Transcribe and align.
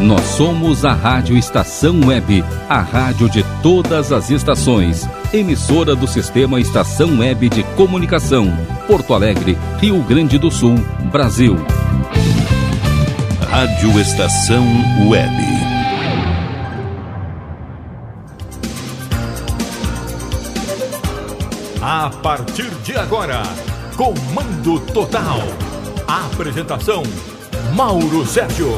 Nós 0.00 0.22
somos 0.22 0.82
a 0.86 0.94
Rádio 0.94 1.36
Estação 1.36 2.00
Web, 2.06 2.42
a 2.70 2.80
rádio 2.80 3.28
de 3.28 3.44
todas 3.62 4.10
as 4.12 4.30
estações. 4.30 5.06
Emissora 5.30 5.94
do 5.94 6.06
Sistema 6.06 6.58
Estação 6.58 7.18
Web 7.18 7.50
de 7.50 7.62
Comunicação. 7.76 8.50
Porto 8.86 9.12
Alegre, 9.12 9.58
Rio 9.78 10.02
Grande 10.02 10.38
do 10.38 10.50
Sul, 10.50 10.76
Brasil. 11.12 11.54
Rádio 13.50 14.00
Estação 14.00 14.64
Web. 15.06 15.36
A 21.82 22.08
partir 22.22 22.70
de 22.82 22.96
agora, 22.96 23.42
Comando 23.98 24.80
Total. 24.80 25.40
Apresentação 26.08 27.02
Mauro 27.74 28.26
Sérgio. 28.26 28.68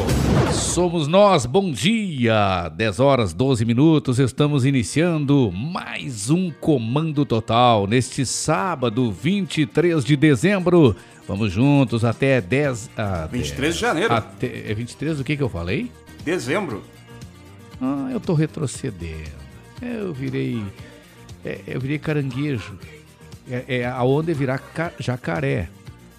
Somos 0.51 1.07
nós, 1.07 1.45
bom 1.45 1.71
dia! 1.71 2.69
10 2.69 2.99
horas 2.99 3.33
12 3.33 3.65
minutos, 3.65 4.19
estamos 4.19 4.65
iniciando 4.65 5.51
mais 5.51 6.29
um 6.29 6.51
Comando 6.51 7.25
Total 7.25 7.87
neste 7.87 8.25
sábado, 8.25 9.11
23 9.11 10.05
de 10.05 10.15
dezembro. 10.15 10.95
Vamos 11.27 11.51
juntos 11.51 12.05
até 12.05 12.39
10. 12.39 12.91
Ah, 12.97 13.27
23 13.31 13.73
de 13.73 13.81
janeiro. 13.81 14.13
Até, 14.13 14.69
é 14.69 14.73
23 14.73 15.17
do 15.17 15.23
que, 15.23 15.37
que 15.37 15.43
eu 15.43 15.49
falei? 15.49 15.91
Dezembro. 16.23 16.83
Ah, 17.81 18.09
eu 18.11 18.19
tô 18.19 18.33
retrocedendo. 18.33 19.31
Eu 19.81 20.13
virei. 20.13 20.63
É, 21.43 21.59
eu 21.67 21.79
virei 21.79 21.97
caranguejo. 21.97 22.77
É, 23.49 23.79
é 23.79 23.85
a 23.85 24.03
onda 24.03 24.31
é 24.31 24.33
virar 24.33 24.59
ca, 24.59 24.91
jacaré, 24.99 25.69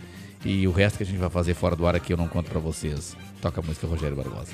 E 0.44 0.68
o 0.68 0.72
resto 0.72 0.98
que 0.98 1.04
a 1.04 1.06
gente 1.06 1.18
vai 1.18 1.30
fazer 1.30 1.54
fora 1.54 1.78
do 1.78 1.88
ar 1.88 1.96
aqui 1.96 2.12
eu 2.12 2.18
não 2.18 2.28
conto 2.28 2.50
para 2.50 2.60
vocês. 2.60 3.16
Toca 3.42 3.62
a 3.62 3.64
música 3.64 3.88
Rogério 3.88 4.18
Barbosa. 4.18 4.52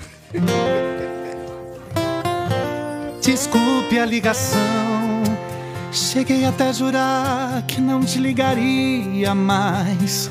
Desculpe 3.20 3.98
a 3.98 4.06
ligação. 4.06 5.24
Cheguei 5.92 6.46
até 6.46 6.70
a 6.70 6.72
jurar 6.72 7.66
que 7.66 7.82
não 7.82 8.02
te 8.02 8.20
ligaria 8.20 9.34
mais 9.34 10.30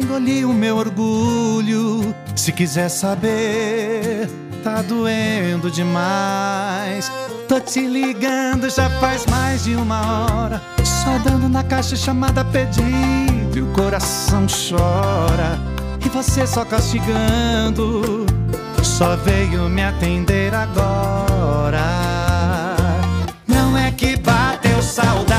engoli 0.00 0.44
o 0.44 0.52
meu 0.52 0.76
orgulho. 0.76 2.14
Se 2.34 2.52
quiser 2.52 2.88
saber, 2.88 4.28
tá 4.64 4.82
doendo 4.82 5.70
demais. 5.70 7.10
Tô 7.46 7.60
te 7.60 7.86
ligando 7.86 8.70
já 8.70 8.88
faz 9.00 9.26
mais 9.26 9.64
de 9.64 9.74
uma 9.74 10.26
hora. 10.26 10.62
Só 10.84 11.18
dando 11.18 11.48
na 11.48 11.62
caixa 11.62 11.96
chamada 11.96 12.44
pedido 12.44 13.58
e 13.58 13.60
o 13.60 13.66
coração 13.72 14.46
chora. 14.46 15.58
E 16.04 16.08
você 16.08 16.46
só 16.46 16.64
castigando, 16.64 18.26
só 18.82 19.16
veio 19.16 19.68
me 19.68 19.84
atender 19.84 20.54
agora. 20.54 21.84
Não 23.46 23.76
é 23.76 23.90
que 23.90 24.16
bateu 24.16 24.82
saudade 24.82 25.29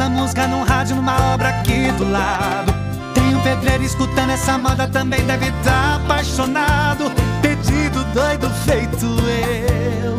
nossa 0.00 0.08
música 0.08 0.46
num 0.46 0.62
rádio 0.62 0.96
numa 0.96 1.34
obra 1.34 1.50
aqui 1.50 1.92
do 1.92 2.10
lado. 2.10 2.72
Tem 3.12 3.34
um 3.34 3.40
pedreiro 3.42 3.82
escutando 3.82 4.30
essa 4.30 4.56
moda 4.56 4.88
também 4.88 5.22
deve 5.26 5.48
estar 5.48 5.62
tá 5.62 5.96
apaixonado. 5.96 7.12
Pedido 7.42 8.02
doido 8.14 8.48
feito 8.64 9.04
eu, 9.04 10.16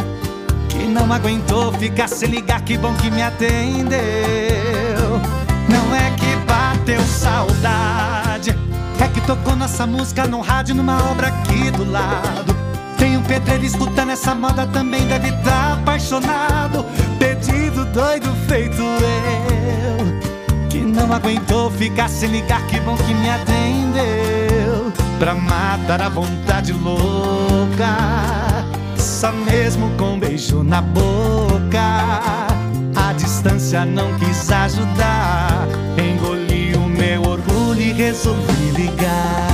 que 0.69 0.85
não 0.85 1.11
aguentou 1.11 1.73
ficar 1.73 2.07
sem 2.07 2.29
ligar, 2.29 2.61
que 2.61 2.77
bom 2.77 2.93
que 2.95 3.09
me 3.09 3.23
atendeu. 3.23 3.89
Não 5.67 5.95
é 5.95 6.11
que 6.11 6.35
bateu 6.45 7.01
saudade, 7.01 8.55
é 8.99 9.07
que 9.07 9.21
tocou 9.21 9.55
nossa 9.55 9.87
música 9.87 10.27
num 10.27 10.41
rádio 10.41 10.75
numa 10.75 11.09
obra 11.09 11.29
aqui 11.29 11.71
do 11.71 11.89
lado. 11.89 12.60
Pedreiro 13.31 13.63
escutando 13.63 14.09
essa 14.09 14.35
moda 14.35 14.67
também 14.67 15.07
deve 15.07 15.29
estar 15.29 15.43
tá 15.43 15.73
apaixonado. 15.75 16.85
Pedido 17.17 17.85
doido 17.85 18.29
feito 18.45 18.81
eu, 18.81 20.67
que 20.67 20.79
não 20.79 21.13
aguentou 21.13 21.71
ficar 21.71 22.09
sem 22.09 22.29
ligar, 22.29 22.61
que 22.67 22.77
bom 22.81 22.97
que 22.97 23.13
me 23.13 23.29
atendeu. 23.29 24.91
Pra 25.17 25.33
matar 25.33 26.01
a 26.01 26.09
vontade 26.09 26.73
louca, 26.73 28.65
só 28.97 29.31
mesmo 29.31 29.89
com 29.91 30.15
um 30.15 30.19
beijo 30.19 30.61
na 30.61 30.81
boca. 30.81 32.19
A 32.93 33.13
distância 33.15 33.85
não 33.85 34.13
quis 34.15 34.51
ajudar, 34.51 35.69
engoli 35.97 36.73
o 36.75 36.85
meu 36.85 37.21
orgulho 37.21 37.79
e 37.79 37.93
resolvi 37.93 38.71
ligar. 38.71 39.50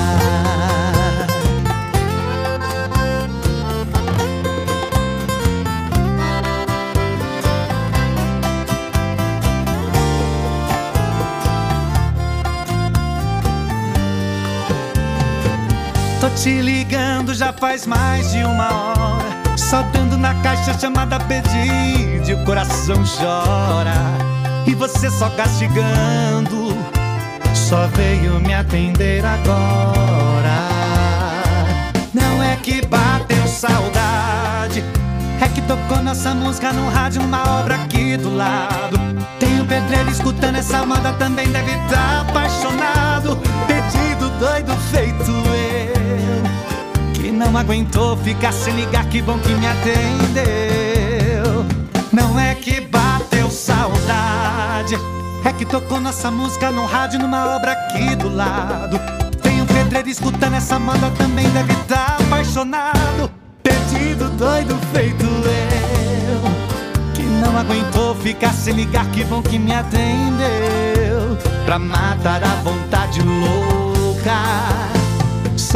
Te 16.37 16.61
ligando 16.61 17.33
já 17.33 17.51
faz 17.51 17.87
mais 17.87 18.31
de 18.31 18.43
uma 18.43 18.69
hora. 18.69 19.57
Só 19.57 19.81
dando 19.91 20.17
na 20.17 20.35
caixa 20.35 20.77
chamada 20.77 21.19
pedido 21.21 22.29
e 22.29 22.33
o 22.33 22.45
coração 22.45 23.03
chora. 23.03 23.95
E 24.67 24.75
você 24.75 25.09
só 25.09 25.29
castigando, 25.31 26.77
só 27.53 27.87
veio 27.87 28.39
me 28.39 28.53
atender 28.53 29.25
agora. 29.25 30.67
Não 32.13 32.43
é 32.43 32.55
que 32.57 32.85
bateu 32.85 33.47
saudade, 33.47 34.83
é 35.41 35.47
que 35.47 35.61
tocou 35.61 36.03
nossa 36.03 36.33
música 36.35 36.71
no 36.71 36.89
rádio, 36.89 37.21
numa 37.23 37.59
obra 37.59 37.75
aqui 37.75 38.15
do 38.15 38.35
lado. 38.35 38.99
Tem 39.39 39.59
um 39.59 39.65
pedreiro 39.65 40.09
escutando 40.11 40.57
essa 40.57 40.85
moda 40.85 41.13
também 41.13 41.49
deve 41.49 41.71
estar 41.71 41.89
tá 41.89 42.21
apaixonado. 42.21 43.37
Pedido 43.67 44.29
doido 44.39 44.75
feito 44.91 45.46
não 47.37 47.55
aguentou 47.55 48.17
ficar 48.17 48.51
sem 48.51 48.75
ligar, 48.75 49.05
que 49.05 49.21
bom 49.21 49.37
que 49.37 49.53
me 49.53 49.67
atendeu. 49.67 51.65
Não 52.11 52.39
é 52.39 52.55
que 52.55 52.81
bateu 52.81 53.49
saudade, 53.49 54.95
é 55.45 55.53
que 55.53 55.65
tocou 55.65 56.01
nossa 56.01 56.31
música 56.31 56.71
no 56.71 56.85
rádio 56.85 57.19
numa 57.19 57.55
obra 57.55 57.73
aqui 57.73 58.15
do 58.15 58.33
lado. 58.33 58.99
Tem 59.41 59.61
um 59.61 59.65
pedreiro 59.67 60.09
escutando 60.09 60.55
essa 60.55 60.79
moda, 60.79 61.11
também 61.11 61.47
deve 61.51 61.73
estar 61.73 62.17
tá 62.17 62.23
apaixonado. 62.23 63.31
Perdido, 63.61 64.29
doido, 64.31 64.75
feito 64.91 65.23
eu. 65.23 67.13
Que 67.13 67.21
não 67.21 67.55
aguentou 67.57 68.15
ficar 68.15 68.53
sem 68.53 68.73
ligar, 68.73 69.05
que 69.11 69.23
bom 69.23 69.43
que 69.43 69.59
me 69.59 69.73
atendeu. 69.73 71.37
Pra 71.65 71.77
matar 71.77 72.43
a 72.43 72.55
vontade 72.63 73.21
louca. 73.21 75.06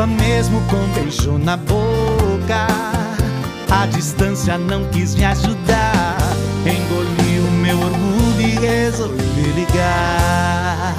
Só 0.01 0.07
mesmo 0.07 0.59
com 0.61 0.81
beijo 0.95 1.37
na 1.37 1.55
boca. 1.55 2.65
A 3.69 3.85
distância 3.85 4.57
não 4.57 4.83
quis 4.85 5.13
me 5.13 5.23
ajudar. 5.23 6.17
Engoli 6.65 7.39
o 7.39 7.51
meu 7.51 7.77
orgulho 7.79 8.41
e 8.41 8.57
resolvi 8.57 9.43
ligar. 9.53 10.95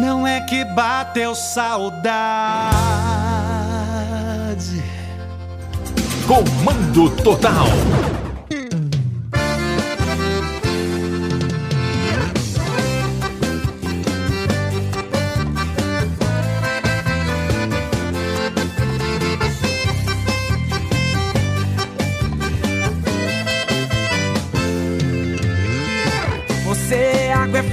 Não 0.00 0.26
é 0.26 0.40
que 0.40 0.64
bateu 0.64 1.32
saudade. 1.36 2.02
Comando 6.26 7.08
Total. 7.22 7.68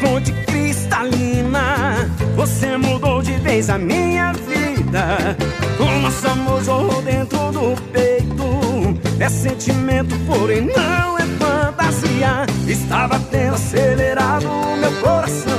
Fonte 0.02 0.34
cristalina. 0.48 2.10
Você 2.36 2.76
mudou 2.76 3.22
de 3.22 3.34
vez 3.34 3.70
a 3.70 3.78
minha 3.78 4.34
vida. 4.34 5.38
O 5.80 6.02
nosso 6.02 6.28
amor 6.28 6.64
jorrou 6.64 7.02
dentro 7.04 7.38
do 7.52 7.82
peito. 7.94 8.42
É 9.20 9.30
sentimento, 9.30 10.16
porém 10.26 10.62
não 10.62 11.18
é 11.18 11.22
fantasia. 11.40 12.46
Está 12.68 13.08
batendo 13.08 13.54
acelerado 13.54 14.48
o 14.48 14.76
meu 14.76 14.92
coração. 14.94 15.52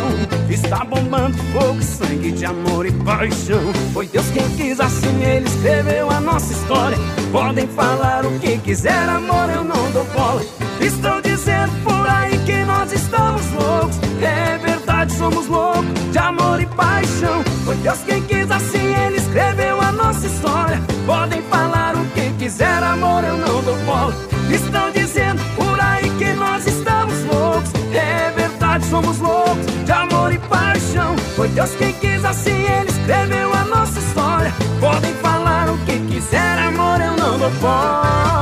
Está 0.51 0.85
bombando 0.85 1.37
fogo, 1.53 1.81
sangue 1.81 2.33
de 2.33 2.45
amor 2.45 2.85
e 2.85 2.93
paixão. 2.93 3.73
Foi 3.95 4.07
Deus 4.07 4.27
quem 4.31 4.49
quis 4.57 4.81
assim, 4.81 5.23
ele 5.23 5.47
escreveu 5.47 6.11
a 6.11 6.21
nossa 6.21 6.53
história. 6.53 6.99
Podem 7.31 7.67
falar 7.69 8.27
o 8.27 8.39
que 8.41 8.59
quiser, 8.59 9.09
amor, 9.09 9.49
eu 9.49 9.65
não 9.65 9.91
dou 9.93 10.05
bola. 10.07 10.43
Estou 10.81 11.23
dizendo 11.23 11.73
por 11.85 12.07
aí 12.09 12.37
que 12.45 12.65
nós 12.65 12.93
estamos 12.93 13.43
loucos. 13.53 14.02
É 14.23 14.59
verdade, 14.59 15.13
somos 15.15 15.47
loucos 15.49 15.85
de 16.13 16.19
amor 16.19 16.61
e 16.61 16.67
paixão. 16.67 17.43
Foi 17.65 17.75
Deus 17.77 17.99
quem 18.07 18.23
quis 18.23 18.51
assim, 18.51 18.95
ele 19.07 19.17
escreveu 19.17 19.81
a 19.81 19.91
nossa 19.91 20.27
história. 20.27 20.81
Podem 21.05 21.43
falar 21.43 21.97
o 21.97 22.05
que 22.15 22.31
quiser, 22.39 22.83
amor, 22.83 23.25
eu 23.25 23.37
não 23.37 23.63
dou 23.63 23.77
bola. 23.85 24.15
Estão 24.49 24.91
dizendo 24.93 25.43
por 25.57 25.81
aí 25.81 26.09
que 26.19 26.33
nós 26.35 26.67
estamos 26.67 27.15
loucos. 27.25 27.73
É 27.93 28.33
verdade, 28.37 28.85
somos 28.87 29.19
loucos 29.19 29.85
de 29.85 29.93
amor 29.93 30.33
e 30.33 30.39
paixão. 30.39 31.17
Foi 31.35 31.49
Deus 31.49 31.71
quem 31.77 31.93
quis 31.95 32.25
assim, 32.25 32.51
ele 32.51 32.91
escreveu 32.91 33.53
a 33.53 33.65
nossa 33.65 33.99
história. 33.99 34.53
Podem 34.81 35.13
falar 35.15 35.69
o 35.69 35.79
que 35.79 35.99
quiser, 36.13 36.59
amor, 36.59 37.01
eu 37.01 37.17
não 37.17 37.39
dou 37.39 37.51
bola. 37.61 38.42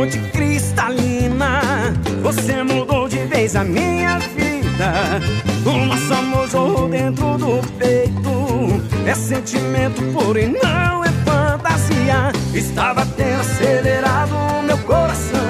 Fonte 0.00 0.18
cristalina. 0.32 1.60
Você 2.22 2.62
mudou 2.62 3.06
de 3.06 3.18
vez 3.26 3.54
a 3.54 3.62
minha 3.62 4.18
vida. 4.18 5.20
O 5.66 5.84
nosso 5.84 6.14
amor 6.14 6.48
jorrou 6.48 6.88
dentro 6.88 7.36
do 7.36 7.60
peito. 7.76 8.30
É 9.06 9.14
sentimento, 9.14 10.00
porém 10.14 10.54
não 10.62 11.04
é 11.04 11.08
fantasia. 11.26 12.32
Está 12.54 12.94
batendo 12.94 13.40
acelerado 13.40 14.34
o 14.34 14.62
meu 14.62 14.78
coração. 14.78 15.40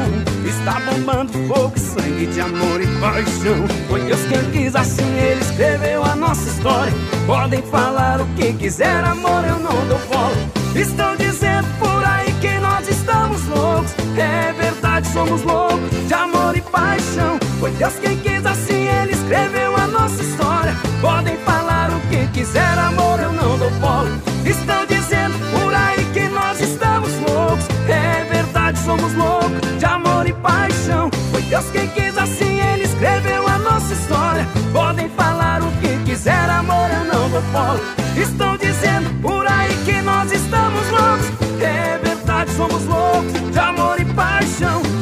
Está 0.44 0.80
bombando 0.80 1.32
fogo 1.46 1.72
e 1.76 1.80
sangue 1.80 2.26
de 2.26 2.40
amor 2.40 2.80
e 2.80 2.86
paixão. 2.98 3.68
Foi 3.88 4.00
Deus 4.02 4.20
quem 4.22 4.50
quis 4.50 4.74
assim, 4.74 5.16
ele 5.16 5.42
escreveu 5.42 6.02
a 6.02 6.16
nossa 6.16 6.48
história. 6.50 6.92
Podem 7.24 7.62
falar 7.62 8.20
o 8.20 8.26
que 8.34 8.52
quiser, 8.54 9.04
amor, 9.04 9.44
eu 9.44 9.60
não 9.60 9.86
dou 9.86 10.00
bola. 10.10 10.34
Estão 10.74 11.14
dizendo 11.14 11.68
por 11.78 12.04
aí 12.04 12.32
que 12.40 12.58
nós 12.58 12.88
estamos 12.88 13.46
loucos. 13.46 13.99
É 14.20 14.52
verdade, 14.52 15.08
somos 15.08 15.42
loucos 15.42 15.90
de 16.06 16.12
amor 16.14 16.54
e 16.54 16.60
paixão. 16.60 17.38
Foi 17.58 17.70
Deus 17.72 17.94
quem 17.94 18.16
quis 18.18 18.44
assim, 18.44 18.86
ele 18.88 19.12
escreveu 19.12 19.74
a 19.76 19.86
nossa 19.86 20.22
história. 20.22 20.74
Podem 21.00 21.36
falar 21.38 21.90
o 21.90 22.00
que 22.08 22.26
quiser, 22.28 22.78
amor, 22.78 23.18
eu 23.20 23.32
não 23.32 23.56
dou 23.56 23.70
bola. 23.80 24.10
Estão 24.44 24.84
dizendo 24.86 25.34
por 25.52 25.74
aí 25.74 26.04
que 26.12 26.28
nós 26.28 26.60
estamos 26.60 27.10
loucos. 27.20 27.64
É 27.88 28.24
verdade, 28.30 28.78
somos 28.80 29.14
loucos 29.14 29.78
de 29.78 29.84
amor 29.86 30.26
e 30.26 30.32
paixão. 30.34 31.10
Foi 31.32 31.42
Deus 31.42 31.64
quem 31.72 31.88
quis 31.88 32.16
assim, 32.18 32.60
ele 32.60 32.84
escreveu 32.84 33.46
a 33.48 33.58
nossa 33.58 33.92
história. 33.94 34.46
Podem 34.72 35.08
falar 35.10 35.62
o 35.62 35.70
que 35.80 35.96
quiser, 36.04 36.50
amor, 36.50 36.90
eu 36.90 37.04
não 37.12 37.30
dou 37.30 37.42
bola. 37.52 37.80
Estão 38.16 38.56
dizendo 38.58 39.10
por 39.22 39.46
aí 39.46 39.74
que 39.86 40.02
nós 40.02 40.30
estamos 40.30 40.90
loucos. 40.90 41.62
É 41.62 41.98
verdade, 42.02 42.50
somos 42.52 42.84
loucos 42.84 43.52
de 43.52 43.58
amor 43.58 43.98
e. 43.98 43.99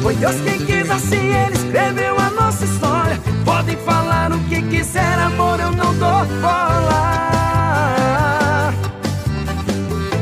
Foi 0.01 0.15
Deus 0.15 0.35
quem 0.41 0.65
quis 0.65 0.89
assim, 0.89 1.33
ele 1.33 1.55
escreveu 1.55 2.17
a 2.17 2.29
nossa 2.29 2.63
história. 2.63 3.19
Podem 3.43 3.75
falar 3.77 4.31
o 4.31 4.39
que 4.45 4.61
quiser, 4.61 5.19
amor, 5.19 5.59
eu 5.59 5.71
não 5.71 5.93
dou 5.95 6.25
bola. 6.41 7.09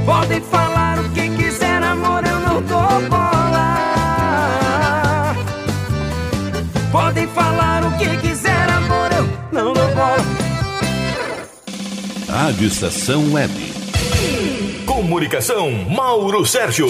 Podem 0.06 0.42
falar 0.42 1.00
o 1.00 1.10
que 1.10 1.30
quiser, 1.30 1.84
amor, 1.84 2.26
eu 2.26 2.40
não 2.40 2.62
dou 2.62 3.10
bola. 3.10 3.68
Podem 6.92 7.28
falar 7.28 7.84
o 7.86 7.98
que 7.98 8.18
quiser, 8.18 8.70
amor, 8.70 9.12
eu 9.12 9.28
não 9.52 9.74
dou 9.74 9.96
bola. 9.96 10.26
Rádio 12.28 12.68
Estação 12.68 13.32
Web. 13.32 13.77
Comunicação, 14.98 15.70
Mauro 15.72 16.44
Sérgio. 16.44 16.88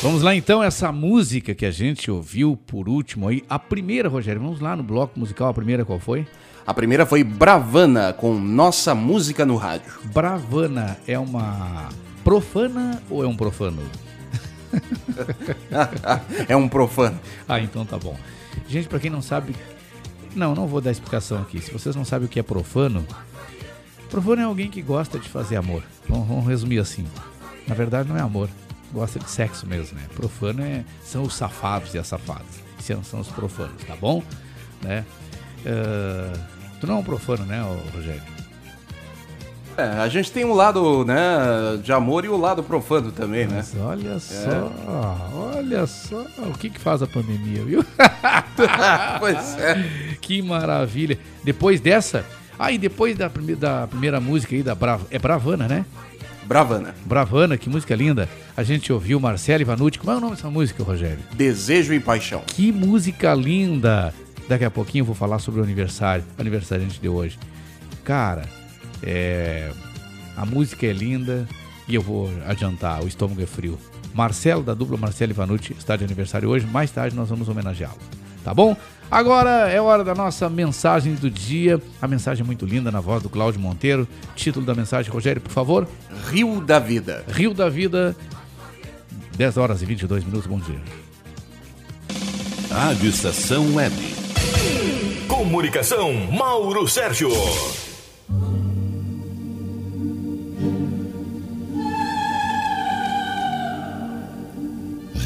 Vamos 0.00 0.22
lá 0.22 0.32
então, 0.32 0.62
essa 0.62 0.92
música 0.92 1.56
que 1.56 1.66
a 1.66 1.72
gente 1.72 2.08
ouviu 2.08 2.56
por 2.56 2.88
último 2.88 3.26
aí, 3.26 3.42
a 3.50 3.58
primeira, 3.58 4.08
Rogério, 4.08 4.40
vamos 4.40 4.60
lá 4.60 4.76
no 4.76 4.84
bloco 4.84 5.18
musical, 5.18 5.48
a 5.48 5.52
primeira 5.52 5.84
qual 5.84 5.98
foi? 5.98 6.24
A 6.64 6.72
primeira 6.72 7.04
foi 7.04 7.24
Bravana, 7.24 8.12
com 8.12 8.32
Nossa 8.38 8.94
Música 8.94 9.44
no 9.44 9.56
Rádio. 9.56 9.92
Bravana 10.04 10.96
é 11.04 11.18
uma 11.18 11.88
profana 12.22 13.02
ou 13.10 13.24
é 13.24 13.26
um 13.26 13.36
profano? 13.36 13.82
é 16.48 16.56
um 16.56 16.68
profano. 16.68 17.18
Ah, 17.48 17.58
então 17.58 17.84
tá 17.84 17.98
bom. 17.98 18.16
Gente, 18.68 18.86
pra 18.86 19.00
quem 19.00 19.10
não 19.10 19.20
sabe, 19.20 19.52
não, 20.32 20.54
não 20.54 20.68
vou 20.68 20.80
dar 20.80 20.92
explicação 20.92 21.42
aqui. 21.42 21.60
Se 21.60 21.72
vocês 21.72 21.96
não 21.96 22.04
sabem 22.04 22.26
o 22.26 22.30
que 22.30 22.38
é 22.38 22.42
profano, 22.44 23.04
profano 24.08 24.42
é 24.42 24.44
alguém 24.44 24.70
que 24.70 24.80
gosta 24.80 25.18
de 25.18 25.28
fazer 25.28 25.56
amor. 25.56 25.82
Vamos, 26.08 26.28
vamos 26.28 26.46
resumir 26.46 26.78
assim. 26.78 27.04
Na 27.68 27.74
verdade, 27.74 28.08
não 28.08 28.16
é 28.16 28.20
amor, 28.20 28.48
gosta 28.92 29.18
de 29.18 29.30
sexo 29.30 29.66
mesmo, 29.66 29.96
né? 29.98 30.04
Profano 30.16 30.62
é, 30.64 30.82
são 31.04 31.22
os 31.22 31.34
safados 31.34 31.94
e 31.94 31.98
as 31.98 32.06
safadas. 32.06 32.46
São, 32.80 33.02
são 33.04 33.20
os 33.20 33.28
profanos, 33.28 33.82
tá 33.86 33.94
bom? 33.94 34.22
Né? 34.82 35.04
Ah, 35.66 36.32
tu 36.80 36.86
não 36.86 36.96
é 36.96 36.98
um 36.98 37.04
profano, 37.04 37.44
né, 37.44 37.62
Rogério? 37.94 38.22
É, 39.76 39.82
a 40.00 40.08
gente 40.08 40.32
tem 40.32 40.44
um 40.44 40.54
lado, 40.54 41.04
né, 41.04 41.16
de 41.84 41.92
amor 41.92 42.24
e 42.24 42.28
o 42.28 42.36
lado 42.36 42.64
profano 42.64 43.12
também, 43.12 43.46
né? 43.46 43.56
Mas 43.58 43.76
olha 43.80 44.18
só, 44.18 44.72
olha 45.54 45.86
só 45.86 46.26
o 46.38 46.52
que, 46.58 46.68
que 46.68 46.80
faz 46.80 47.00
a 47.00 47.06
pandemia, 47.06 47.62
viu? 47.64 47.84
pois 49.20 49.56
é. 49.58 50.16
Que 50.20 50.42
maravilha. 50.42 51.16
Depois 51.44 51.80
dessa. 51.80 52.24
Ah, 52.58 52.72
e 52.72 52.78
depois 52.78 53.16
da, 53.16 53.30
prime- 53.30 53.54
da 53.54 53.86
primeira 53.86 54.18
música 54.18 54.56
aí, 54.56 54.64
da 54.64 54.74
Bra... 54.74 54.98
é 55.12 55.18
Bravana, 55.18 55.68
né? 55.68 55.84
Bravana. 56.48 56.94
Bravana, 57.04 57.58
que 57.58 57.68
música 57.68 57.94
linda. 57.94 58.26
A 58.56 58.62
gente 58.62 58.90
ouviu 58.90 59.20
Marcelo 59.20 59.60
Ivanucci. 59.60 59.98
Como 59.98 60.10
é 60.10 60.16
o 60.16 60.20
nome 60.20 60.34
dessa 60.34 60.48
música, 60.48 60.82
Rogério? 60.82 61.18
Desejo 61.34 61.92
e 61.92 62.00
Paixão. 62.00 62.42
Que 62.46 62.72
música 62.72 63.34
linda. 63.34 64.14
Daqui 64.48 64.64
a 64.64 64.70
pouquinho 64.70 65.02
eu 65.02 65.06
vou 65.06 65.14
falar 65.14 65.40
sobre 65.40 65.60
o 65.60 65.62
aniversário, 65.62 66.24
aniversariante 66.38 66.98
de 66.98 67.06
hoje. 67.06 67.38
Cara, 68.02 68.48
é... 69.02 69.70
a 70.34 70.46
música 70.46 70.86
é 70.86 70.92
linda, 70.92 71.46
E 71.86 71.94
eu 71.94 72.00
vou 72.00 72.30
adiantar, 72.46 73.04
o 73.04 73.06
estômago 73.06 73.42
é 73.42 73.46
frio. 73.46 73.78
Marcelo, 74.14 74.62
da 74.62 74.72
dupla 74.72 74.96
Marcelo 74.96 75.32
Ivanucci, 75.32 75.74
está 75.78 75.96
de 75.96 76.04
aniversário 76.04 76.48
hoje. 76.48 76.66
Mais 76.66 76.90
tarde 76.90 77.14
nós 77.14 77.28
vamos 77.28 77.46
homenageá-lo. 77.50 77.98
Tá 78.44 78.54
bom? 78.54 78.76
Agora 79.10 79.70
é 79.70 79.80
hora 79.80 80.04
da 80.04 80.14
nossa 80.14 80.48
mensagem 80.50 81.14
do 81.14 81.30
dia. 81.30 81.80
A 82.00 82.06
mensagem 82.06 82.44
muito 82.44 82.66
linda 82.66 82.90
na 82.90 83.00
voz 83.00 83.22
do 83.22 83.28
Cláudio 83.28 83.60
Monteiro. 83.60 84.06
Título 84.36 84.66
da 84.66 84.74
mensagem, 84.74 85.10
Rogério, 85.10 85.40
por 85.40 85.50
favor. 85.50 85.88
Rio 86.30 86.60
da 86.60 86.78
Vida. 86.78 87.24
Rio 87.28 87.54
da 87.54 87.68
Vida, 87.70 88.14
10 89.36 89.56
horas 89.56 89.82
e 89.82 89.86
22 89.86 90.24
minutos. 90.24 90.46
Bom 90.46 90.58
dia. 90.58 90.80
Rádio 92.70 93.08
Estação 93.08 93.74
Web. 93.74 93.94
Comunicação, 95.26 96.12
Mauro 96.30 96.86
Sérgio. 96.86 97.30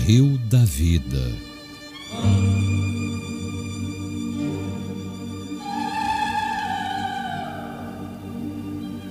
Rio 0.06 0.38
da 0.50 0.64
Vida. 0.64 1.51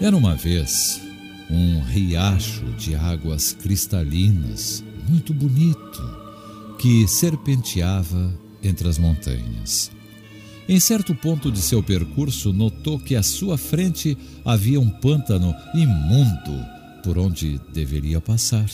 Era 0.02 0.18
uma 0.18 0.34
vez 0.34 1.00
um 1.48 1.80
riacho 1.80 2.66
de 2.76 2.96
águas 2.96 3.54
cristalinas, 3.54 4.84
muito 5.08 5.32
bonito, 5.32 6.02
que 6.80 7.08
serpenteava 7.08 8.34
entre 8.64 8.90
as 8.90 8.98
montanhas. 8.98 9.92
Em 10.68 10.80
certo 10.80 11.14
ponto 11.14 11.52
de 11.52 11.62
seu 11.62 11.84
percurso, 11.84 12.52
notou 12.52 12.98
que 12.98 13.16
à 13.16 13.22
sua 13.22 13.60
frente 13.60 14.18
havia 14.44 14.82
um 14.82 14.90
pântano 14.90 15.54
imundo 15.76 16.66
por 17.04 17.20
onde 17.20 17.62
deveria 17.72 18.20
passar. 18.20 18.66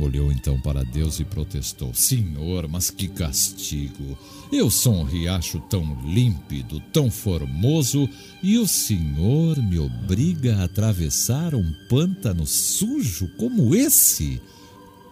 Olhou 0.00 0.32
então 0.32 0.58
para 0.58 0.82
Deus 0.82 1.20
e 1.20 1.24
protestou: 1.24 1.92
Senhor, 1.92 2.66
mas 2.66 2.88
que 2.88 3.06
castigo! 3.06 4.18
Eu 4.50 4.70
sou 4.70 4.94
um 4.94 5.04
riacho 5.04 5.60
tão 5.68 5.98
límpido, 6.06 6.80
tão 6.90 7.10
formoso, 7.10 8.08
e 8.42 8.56
o 8.56 8.66
Senhor 8.66 9.62
me 9.62 9.78
obriga 9.78 10.56
a 10.56 10.64
atravessar 10.64 11.54
um 11.54 11.70
pântano 11.90 12.46
sujo 12.46 13.28
como 13.36 13.74
esse? 13.74 14.40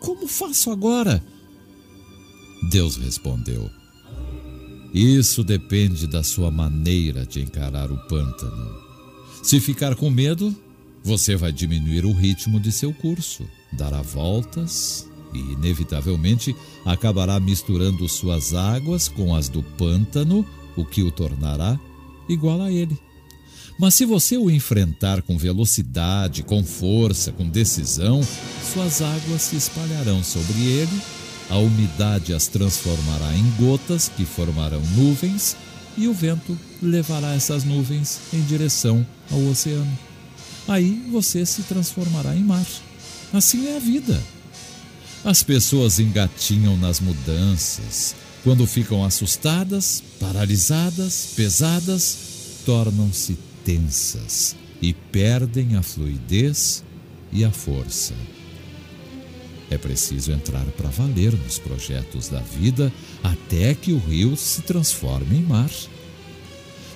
Como 0.00 0.26
faço 0.26 0.70
agora? 0.70 1.22
Deus 2.70 2.96
respondeu: 2.96 3.70
Isso 4.94 5.44
depende 5.44 6.06
da 6.06 6.22
sua 6.22 6.50
maneira 6.50 7.26
de 7.26 7.42
encarar 7.42 7.92
o 7.92 7.98
pântano. 8.08 8.74
Se 9.42 9.60
ficar 9.60 9.94
com 9.96 10.08
medo, 10.08 10.56
você 11.04 11.36
vai 11.36 11.52
diminuir 11.52 12.06
o 12.06 12.12
ritmo 12.12 12.58
de 12.58 12.72
seu 12.72 12.92
curso, 12.94 13.46
dará 13.72 14.02
voltas 14.02 15.08
e, 15.32 15.38
inevitavelmente, 15.38 16.54
acabará 16.84 17.38
misturando 17.38 18.08
suas 18.08 18.54
águas 18.54 19.08
com 19.08 19.34
as 19.34 19.48
do 19.48 19.62
pântano, 19.62 20.44
o 20.76 20.84
que 20.84 21.02
o 21.02 21.10
tornará 21.10 21.78
igual 22.28 22.62
a 22.62 22.70
ele. 22.70 22.98
Mas 23.78 23.94
se 23.94 24.04
você 24.04 24.36
o 24.36 24.50
enfrentar 24.50 25.22
com 25.22 25.38
velocidade, 25.38 26.42
com 26.42 26.64
força, 26.64 27.30
com 27.30 27.48
decisão, 27.48 28.20
suas 28.72 29.00
águas 29.00 29.42
se 29.42 29.56
espalharão 29.56 30.22
sobre 30.24 30.60
ele, 30.60 31.00
a 31.48 31.58
umidade 31.58 32.34
as 32.34 32.48
transformará 32.48 33.34
em 33.34 33.50
gotas 33.52 34.08
que 34.08 34.24
formarão 34.24 34.82
nuvens 34.96 35.56
e 35.96 36.08
o 36.08 36.12
vento 36.12 36.58
levará 36.82 37.34
essas 37.34 37.64
nuvens 37.64 38.20
em 38.32 38.40
direção 38.42 39.06
ao 39.30 39.42
oceano 39.46 40.08
aí 40.68 41.02
você 41.10 41.46
se 41.46 41.62
transformará 41.62 42.36
em 42.36 42.44
mar. 42.44 42.66
Assim 43.32 43.68
é 43.68 43.76
a 43.76 43.80
vida. 43.80 44.22
As 45.24 45.42
pessoas 45.42 45.98
engatinham 45.98 46.76
nas 46.76 47.00
mudanças. 47.00 48.14
Quando 48.44 48.66
ficam 48.66 49.04
assustadas, 49.04 50.02
paralisadas, 50.18 51.32
pesadas, 51.36 52.16
tornam-se 52.64 53.36
tensas 53.64 54.56
e 54.80 54.92
perdem 54.92 55.76
a 55.76 55.82
fluidez 55.82 56.84
e 57.32 57.44
a 57.44 57.50
força. 57.50 58.14
É 59.70 59.76
preciso 59.76 60.32
entrar 60.32 60.64
para 60.76 60.88
valer 60.88 61.34
nos 61.34 61.58
projetos 61.58 62.28
da 62.28 62.40
vida 62.40 62.90
até 63.22 63.74
que 63.74 63.92
o 63.92 63.98
rio 63.98 64.34
se 64.36 64.62
transforme 64.62 65.36
em 65.36 65.42
mar. 65.42 65.70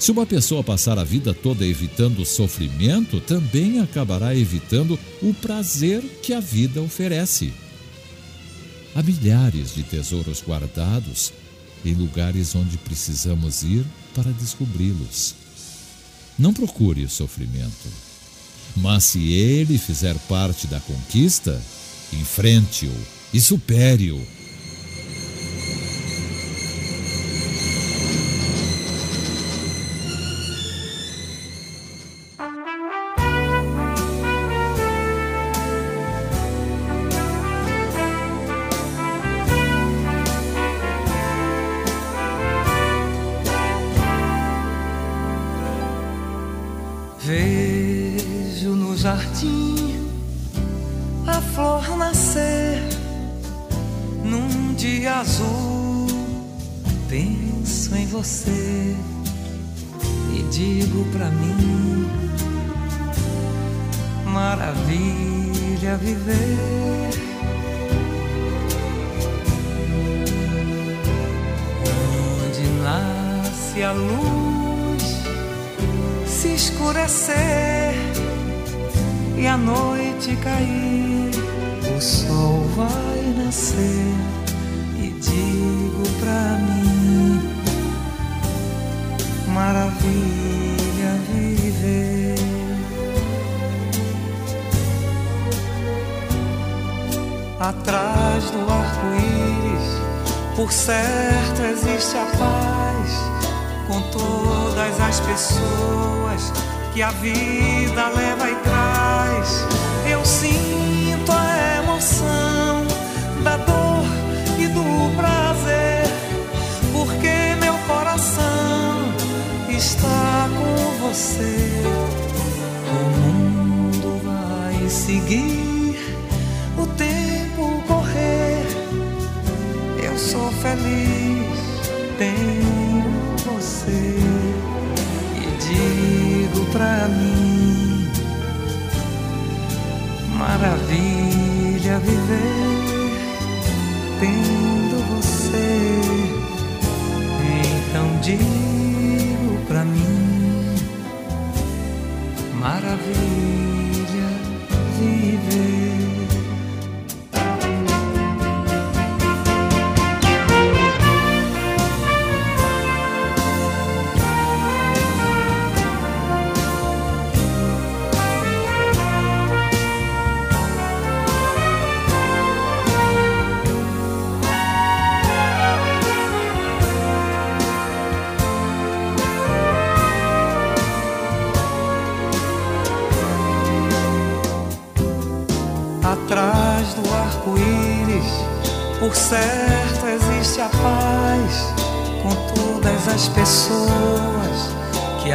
Se 0.02 0.10
uma 0.10 0.26
pessoa 0.26 0.64
passar 0.64 0.98
a 0.98 1.04
vida 1.04 1.32
toda 1.32 1.64
evitando 1.64 2.22
o 2.22 2.26
sofrimento, 2.26 3.20
também 3.20 3.78
acabará 3.78 4.34
evitando 4.34 4.98
o 5.22 5.32
prazer 5.32 6.02
que 6.20 6.34
a 6.34 6.40
vida 6.40 6.82
oferece. 6.82 7.52
Há 8.96 9.00
milhares 9.00 9.72
de 9.72 9.84
tesouros 9.84 10.42
guardados 10.42 11.32
em 11.84 11.94
lugares 11.94 12.52
onde 12.56 12.76
precisamos 12.78 13.62
ir 13.62 13.84
para 14.12 14.32
descobri-los. 14.32 15.36
Não 16.36 16.52
procure 16.52 17.04
o 17.04 17.08
sofrimento, 17.08 17.88
mas 18.74 19.04
se 19.04 19.32
ele 19.32 19.78
fizer 19.78 20.18
parte 20.28 20.66
da 20.66 20.80
conquista, 20.80 21.62
enfrente-o 22.12 22.92
e 23.32 23.40
supere-o 23.40 24.20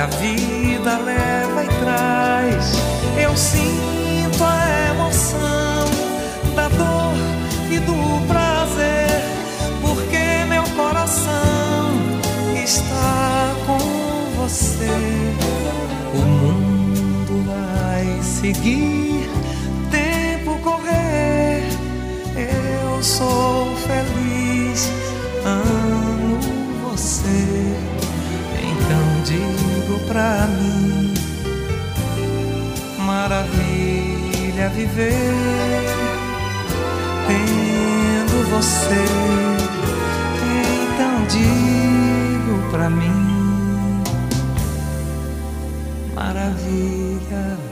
a 0.07 0.15
vida 0.17 0.97
leva 0.99 1.63
e 1.63 1.67
traz. 1.83 2.71
Eu 3.21 3.35
sinto 3.35 4.43
a 4.43 4.91
emoção 4.91 5.85
da 6.55 6.69
dor 6.69 7.17
e 7.69 7.79
do 7.79 8.27
prazer, 8.27 9.21
porque 9.81 10.45
meu 10.47 10.63
coração 10.75 11.91
está 12.63 13.53
com 13.65 13.79
você. 14.41 14.87
O 16.13 16.21
mundo 16.21 17.43
vai 17.45 18.21
seguir, 18.23 19.29
tempo 19.91 20.57
correr. 20.59 21.67
Eu 22.35 23.03
sou 23.03 23.56
pra 30.07 30.47
mim, 30.47 31.13
maravilha 32.99 34.69
viver 34.69 35.13
tendo 37.27 38.49
você. 38.49 39.05
Então 40.83 41.25
digo 41.27 42.71
pra 42.71 42.89
mim, 42.89 44.03
maravilha 46.15 47.66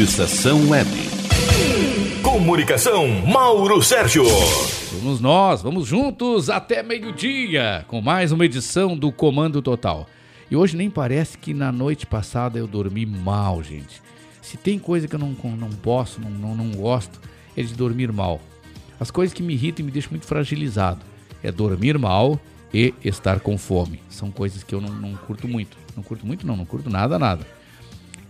Estação 0.00 0.70
Web. 0.70 0.88
Comunicação 2.22 3.06
Mauro 3.26 3.82
Sérgio. 3.82 4.24
Vamos 4.92 5.20
nós, 5.20 5.60
vamos 5.60 5.86
juntos 5.86 6.48
até 6.48 6.82
meio-dia 6.82 7.84
com 7.86 8.00
mais 8.00 8.32
uma 8.32 8.46
edição 8.46 8.96
do 8.96 9.12
Comando 9.12 9.60
Total. 9.60 10.08
E 10.50 10.56
hoje 10.56 10.74
nem 10.74 10.88
parece 10.88 11.36
que 11.36 11.52
na 11.52 11.70
noite 11.70 12.06
passada 12.06 12.58
eu 12.58 12.66
dormi 12.66 13.04
mal, 13.04 13.62
gente. 13.62 14.00
Se 14.40 14.56
tem 14.56 14.78
coisa 14.78 15.06
que 15.06 15.14
eu 15.14 15.18
não, 15.18 15.36
não 15.54 15.68
posso, 15.68 16.18
não, 16.18 16.30
não, 16.30 16.54
não 16.54 16.70
gosto, 16.70 17.20
é 17.54 17.62
de 17.62 17.74
dormir 17.74 18.10
mal. 18.10 18.40
As 18.98 19.10
coisas 19.10 19.34
que 19.34 19.42
me 19.42 19.52
irritam 19.52 19.82
e 19.82 19.86
me 19.86 19.92
deixam 19.92 20.12
muito 20.12 20.24
fragilizado 20.24 21.02
é 21.42 21.52
dormir 21.52 21.98
mal 21.98 22.40
e 22.72 22.94
estar 23.04 23.40
com 23.40 23.58
fome. 23.58 24.00
São 24.08 24.30
coisas 24.30 24.62
que 24.62 24.74
eu 24.74 24.80
não, 24.80 24.94
não 24.94 25.14
curto 25.14 25.46
muito. 25.46 25.76
Não 25.94 26.02
curto 26.02 26.26
muito, 26.26 26.46
não, 26.46 26.56
não 26.56 26.64
curto 26.64 26.88
nada, 26.88 27.18
nada. 27.18 27.59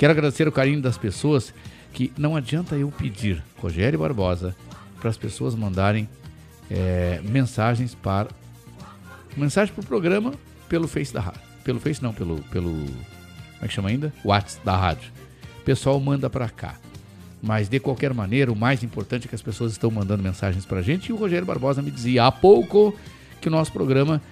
Quero 0.00 0.12
agradecer 0.12 0.48
o 0.48 0.52
carinho 0.52 0.80
das 0.80 0.96
pessoas 0.96 1.52
que 1.92 2.10
não 2.16 2.34
adianta 2.34 2.74
eu 2.74 2.90
pedir, 2.90 3.44
Rogério 3.58 3.98
Barbosa, 3.98 4.56
para 4.98 5.10
as 5.10 5.18
pessoas 5.18 5.54
mandarem 5.54 6.08
é, 6.70 7.20
mensagens 7.22 7.94
para 7.94 8.30
mensagem 9.36 9.74
para 9.74 9.82
o 9.82 9.86
programa 9.86 10.32
pelo 10.70 10.88
Face 10.88 11.12
da 11.12 11.20
rádio, 11.20 11.42
pelo 11.62 11.78
Face 11.78 12.02
não, 12.02 12.14
pelo 12.14 12.40
pelo 12.44 12.70
como 12.70 13.60
é 13.60 13.68
que 13.68 13.74
chama 13.74 13.90
ainda? 13.90 14.10
WhatsApp 14.24 14.64
da 14.64 14.74
rádio. 14.74 15.12
O 15.60 15.64
pessoal 15.64 16.00
manda 16.00 16.30
para 16.30 16.48
cá. 16.48 16.76
Mas 17.42 17.68
de 17.68 17.78
qualquer 17.78 18.14
maneira, 18.14 18.50
o 18.50 18.56
mais 18.56 18.82
importante 18.82 19.26
é 19.26 19.28
que 19.28 19.34
as 19.34 19.42
pessoas 19.42 19.72
estão 19.72 19.90
mandando 19.90 20.22
mensagens 20.22 20.64
para 20.64 20.78
a 20.78 20.82
gente 20.82 21.10
e 21.10 21.12
o 21.12 21.16
Rogério 21.16 21.44
Barbosa 21.44 21.82
me 21.82 21.90
dizia 21.90 22.24
há 22.24 22.32
pouco 22.32 22.96
que 23.38 23.48
o 23.48 23.50
nosso 23.50 23.70
programa, 23.70 24.22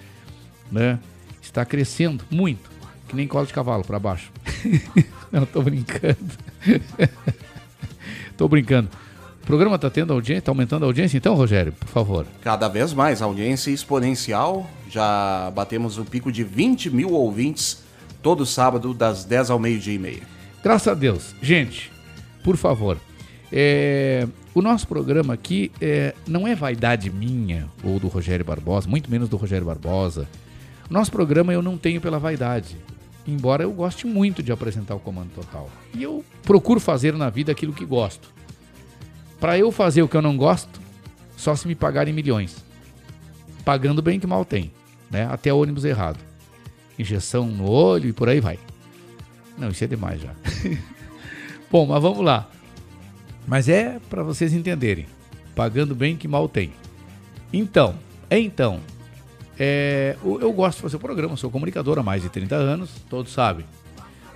né, 0.71 0.97
está 1.39 1.63
crescendo 1.63 2.23
muito, 2.31 2.71
que 3.07 3.15
nem 3.15 3.27
cola 3.27 3.45
de 3.45 3.53
cavalo 3.53 3.83
para 3.83 3.99
baixo. 3.99 4.31
Não, 5.31 5.45
tô 5.45 5.61
brincando. 5.61 6.17
tô 8.37 8.47
brincando. 8.47 8.89
O 9.43 9.45
programa 9.45 9.79
tá 9.79 9.89
tendo 9.89 10.13
audiência, 10.13 10.43
tá 10.43 10.51
aumentando 10.51 10.83
a 10.83 10.85
audiência 10.87 11.17
então, 11.17 11.33
Rogério, 11.33 11.71
por 11.73 11.87
favor. 11.87 12.25
Cada 12.41 12.67
vez 12.67 12.93
mais, 12.93 13.21
audiência 13.21 13.71
exponencial. 13.71 14.69
Já 14.89 15.51
batemos 15.55 15.97
o 15.97 16.05
pico 16.05 16.31
de 16.31 16.43
20 16.43 16.89
mil 16.89 17.11
ouvintes 17.11 17.83
todo 18.21 18.45
sábado, 18.45 18.93
das 18.93 19.23
10 19.23 19.49
ao 19.49 19.59
meio-dia 19.59 19.93
e 19.93 19.99
meia. 19.99 20.21
Graças 20.63 20.87
a 20.87 20.93
Deus. 20.93 21.33
Gente, 21.41 21.91
por 22.43 22.57
favor, 22.57 22.97
é, 23.51 24.27
o 24.53 24.61
nosso 24.61 24.87
programa 24.87 25.33
aqui 25.33 25.71
é, 25.81 26.13
não 26.27 26.47
é 26.47 26.53
vaidade 26.53 27.09
minha 27.09 27.67
ou 27.83 27.99
do 27.99 28.07
Rogério 28.07 28.45
Barbosa, 28.45 28.87
muito 28.87 29.09
menos 29.09 29.29
do 29.29 29.37
Rogério 29.37 29.65
Barbosa. 29.65 30.27
O 30.89 30.93
nosso 30.93 31.11
programa 31.11 31.53
eu 31.53 31.61
não 31.61 31.77
tenho 31.77 32.01
pela 32.01 32.19
vaidade, 32.19 32.77
embora 33.27 33.63
eu 33.63 33.71
goste 33.71 34.07
muito 34.07 34.41
de 34.41 34.51
apresentar 34.51 34.95
o 34.95 34.99
Comando 34.99 35.31
Total. 35.33 35.69
E 35.93 36.03
eu 36.03 36.23
procuro 36.43 36.79
fazer 36.79 37.13
na 37.13 37.29
vida 37.29 37.51
aquilo 37.51 37.73
que 37.73 37.85
gosto. 37.85 38.29
Para 39.39 39.57
eu 39.57 39.71
fazer 39.71 40.01
o 40.01 40.07
que 40.07 40.17
eu 40.17 40.21
não 40.21 40.35
gosto, 40.35 40.79
só 41.37 41.55
se 41.55 41.67
me 41.67 41.75
pagarem 41.75 42.13
milhões. 42.13 42.63
Pagando 43.63 44.01
bem 44.01 44.19
que 44.19 44.27
mal 44.27 44.43
tem, 44.43 44.71
né? 45.09 45.27
Até 45.31 45.53
ônibus 45.53 45.85
errado. 45.85 46.19
Injeção 46.97 47.47
no 47.47 47.69
olho 47.69 48.09
e 48.09 48.13
por 48.13 48.27
aí 48.27 48.39
vai. 48.39 48.59
Não, 49.57 49.69
isso 49.69 49.83
é 49.83 49.87
demais 49.87 50.21
já. 50.21 50.33
Bom, 51.71 51.85
mas 51.85 52.01
vamos 52.01 52.23
lá. 52.23 52.49
Mas 53.47 53.69
é 53.69 53.99
para 54.09 54.23
vocês 54.23 54.53
entenderem. 54.53 55.05
Pagando 55.55 55.95
bem 55.95 56.17
que 56.17 56.27
mal 56.27 56.47
tem. 56.49 56.71
Então, 57.51 57.95
então, 58.29 58.79
é, 59.59 60.15
eu 60.23 60.53
gosto 60.53 60.77
de 60.77 60.83
fazer 60.83 60.95
o 60.95 60.99
programa, 60.99 61.35
sou 61.35 61.51
comunicador 61.51 61.99
há 61.99 62.03
mais 62.03 62.23
de 62.23 62.29
30 62.29 62.55
anos, 62.55 62.89
todos 63.09 63.33
sabem. 63.33 63.65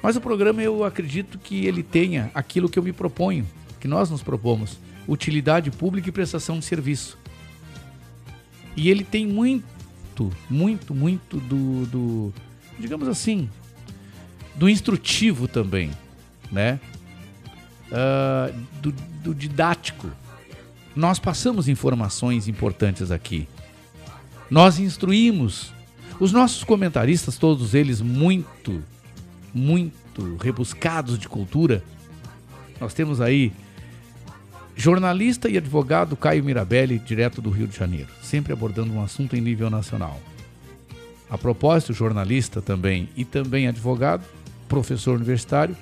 Mas 0.01 0.17
o 0.17 0.21
programa 0.21 0.61
eu 0.61 0.83
acredito 0.83 1.39
que 1.39 1.65
ele 1.65 1.81
tenha 1.81 2.29
aquilo 2.35 2.67
que 2.67 2.77
eu 2.77 2.83
me 2.83 2.91
proponho, 2.91 3.47
que 3.79 3.87
nós 3.87 4.09
nos 4.09 4.21
propomos: 4.21 4.77
utilidade 5.07 5.71
pública 5.71 6.09
e 6.09 6.11
prestação 6.11 6.59
de 6.59 6.65
serviço. 6.65 7.17
E 8.75 8.89
ele 8.89 9.05
tem 9.05 9.25
muito, 9.25 10.29
muito, 10.49 10.93
muito 10.93 11.37
do, 11.39 11.85
do 11.85 12.33
digamos 12.77 13.07
assim, 13.07 13.49
do 14.55 14.67
instrutivo 14.67 15.47
também, 15.47 15.91
né? 16.51 16.79
Ah, 17.91 18.51
do, 18.81 18.91
do 18.91 19.35
didático. 19.35 20.09
Nós 20.95 21.19
passamos 21.19 21.69
informações 21.69 22.47
importantes 22.47 23.11
aqui. 23.11 23.47
Nós 24.53 24.77
instruímos 24.77 25.73
os 26.19 26.31
nossos 26.31 26.63
comentaristas, 26.63 27.39
todos 27.39 27.73
eles 27.73 28.01
muito, 28.01 28.83
muito 29.51 30.37
rebuscados 30.39 31.17
de 31.17 31.27
cultura. 31.27 31.83
Nós 32.79 32.93
temos 32.93 33.19
aí 33.19 33.51
jornalista 34.75 35.49
e 35.49 35.57
advogado 35.57 36.15
Caio 36.15 36.43
Mirabelli, 36.43 36.99
direto 36.99 37.41
do 37.41 37.49
Rio 37.49 37.65
de 37.67 37.75
Janeiro, 37.75 38.09
sempre 38.21 38.53
abordando 38.53 38.93
um 38.93 39.03
assunto 39.03 39.35
em 39.35 39.41
nível 39.41 39.71
nacional. 39.71 40.21
A 41.31 41.35
propósito, 41.35 41.91
jornalista 41.91 42.61
também 42.61 43.09
e 43.17 43.25
também 43.25 43.67
advogado, 43.67 44.23
professor 44.69 45.15
universitário, 45.15 45.75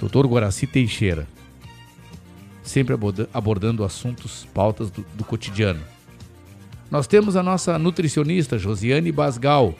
Dr. 0.00 0.28
Guaraci 0.28 0.64
Teixeira, 0.64 1.26
sempre 2.62 2.94
aborda- 2.94 3.28
abordando 3.34 3.82
assuntos, 3.82 4.46
pautas 4.54 4.92
do, 4.92 5.04
do 5.16 5.24
cotidiano. 5.24 5.80
Nós 6.90 7.06
temos 7.06 7.36
a 7.36 7.42
nossa 7.42 7.78
nutricionista 7.78 8.58
Josiane 8.58 9.12
Basgal, 9.12 9.74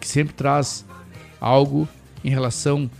que 0.00 0.06
sempre 0.06 0.32
traz 0.34 0.84
algo 1.40 1.88
em 2.24 2.30
relação 2.30 2.90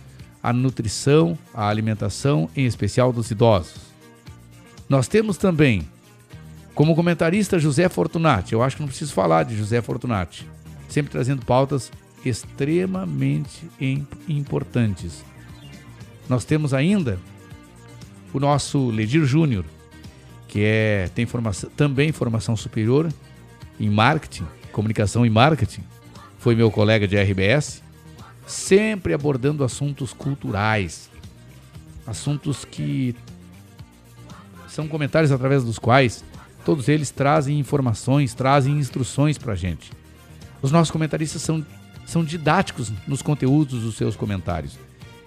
à 0.41 0.51
nutrição, 0.51 1.37
à 1.53 1.67
alimentação, 1.69 2.49
em 2.55 2.65
especial 2.65 3.13
dos 3.13 3.31
idosos. 3.31 3.81
Nós 4.89 5.07
temos 5.07 5.37
também, 5.37 5.87
como 6.75 6.95
comentarista, 6.95 7.57
José 7.57 7.87
Fortunati. 7.87 8.53
Eu 8.53 8.61
acho 8.61 8.75
que 8.75 8.81
não 8.81 8.89
preciso 8.89 9.13
falar 9.13 9.43
de 9.43 9.55
José 9.57 9.81
Fortunati. 9.81 10.47
sempre 10.89 11.11
trazendo 11.11 11.43
pautas 11.43 11.91
extremamente 12.23 13.67
im- 13.81 14.05
importantes. 14.29 15.23
Nós 16.29 16.45
temos 16.45 16.71
ainda 16.71 17.17
o 18.31 18.39
nosso 18.39 18.89
Ledir 18.91 19.25
Júnior, 19.25 19.65
que 20.53 20.63
é, 20.63 21.09
tem 21.15 21.25
formação, 21.25 21.67
também 21.75 22.11
formação 22.11 22.55
superior 22.55 23.11
em 23.79 23.89
marketing, 23.89 24.45
comunicação 24.71 25.25
e 25.25 25.29
marketing. 25.29 25.81
Foi 26.37 26.53
meu 26.53 26.69
colega 26.69 27.07
de 27.07 27.17
RBS, 27.17 27.81
sempre 28.45 29.15
abordando 29.15 29.63
assuntos 29.63 30.13
culturais, 30.13 31.09
assuntos 32.05 32.63
que 32.65 33.15
são 34.67 34.87
comentários 34.87 35.31
através 35.31 35.63
dos 35.63 35.79
quais 35.79 36.23
todos 36.63 36.87
eles 36.87 37.09
trazem 37.09 37.57
informações, 37.57 38.35
trazem 38.35 38.77
instruções 38.77 39.39
para 39.39 39.53
a 39.53 39.55
gente. 39.55 39.91
Os 40.61 40.71
nossos 40.71 40.91
comentaristas 40.91 41.41
são, 41.41 41.65
são 42.05 42.23
didáticos 42.23 42.93
nos 43.07 43.23
conteúdos 43.23 43.81
dos 43.81 43.95
seus 43.95 44.15
comentários. 44.15 44.77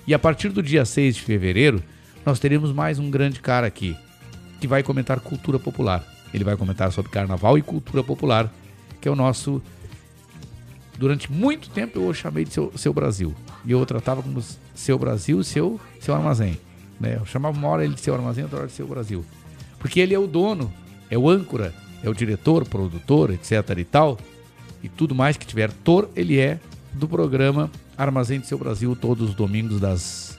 E 0.07 0.15
a 0.15 0.21
partir 0.21 0.51
do 0.51 0.63
dia 0.63 0.85
6 0.85 1.17
de 1.17 1.23
fevereiro, 1.23 1.83
nós 2.25 2.39
teremos 2.39 2.71
mais 2.73 3.01
um 3.01 3.11
grande 3.11 3.41
cara 3.41 3.67
aqui, 3.67 3.97
que 4.61 4.67
vai 4.67 4.83
comentar 4.83 5.21
cultura 5.21 5.59
popular. 5.59 6.05
Ele 6.33 6.45
vai 6.45 6.57
comentar 6.57 6.93
sobre 6.93 7.11
carnaval 7.11 7.57
e 7.57 7.63
cultura 7.63 8.03
popular, 8.03 8.53
que 9.01 9.09
é 9.09 9.11
o 9.11 9.17
nosso. 9.17 9.63
Durante 10.99 11.31
muito 11.31 11.69
tempo 11.71 11.99
eu 11.99 12.09
o 12.09 12.15
chamei 12.15 12.45
de 12.45 12.53
seu, 12.53 12.73
seu 12.77 12.93
Brasil. 12.93 13.35
E 13.65 13.73
eu 13.73 13.81
o 13.81 13.87
tratava 13.87 14.23
como 14.23 14.43
seu 14.75 14.99
Brasil, 14.99 15.43
seu, 15.45 15.81
seu 16.01 16.15
armazém. 16.15 16.59
Né? 16.99 17.17
Eu 17.21 17.27
chamava 17.27 17.57
uma 17.57 17.69
hora 17.69 17.85
ele 17.85 17.95
de 17.95 18.01
seu 18.01 18.15
armazém, 18.15 18.45
outra 18.45 18.61
hora 18.61 18.69
de 18.69 18.73
seu 18.73 18.87
Brasil. 18.87 19.25
Porque 19.79 20.01
ele 20.01 20.15
é 20.15 20.19
o 20.19 20.27
dono, 20.27 20.73
é 21.11 21.19
o 21.19 21.29
âncora, 21.29 21.75
é 22.03 22.09
o 22.09 22.15
diretor, 22.15 22.67
produtor, 22.67 23.31
etc 23.31 23.79
e 23.79 23.85
tal. 23.85 24.19
E 24.83 24.89
tudo 24.89 25.15
mais 25.15 25.37
que 25.37 25.47
tiver 25.47 25.73
tor, 25.73 26.09
ele 26.17 26.39
é 26.39 26.59
do 26.93 27.07
programa 27.07 27.71
Armazém 27.97 28.41
de 28.41 28.47
Seu 28.47 28.59
Brasil, 28.59 28.97
todos 28.97 29.31
os 29.31 29.35
domingos 29.35 29.81
das 29.81 30.39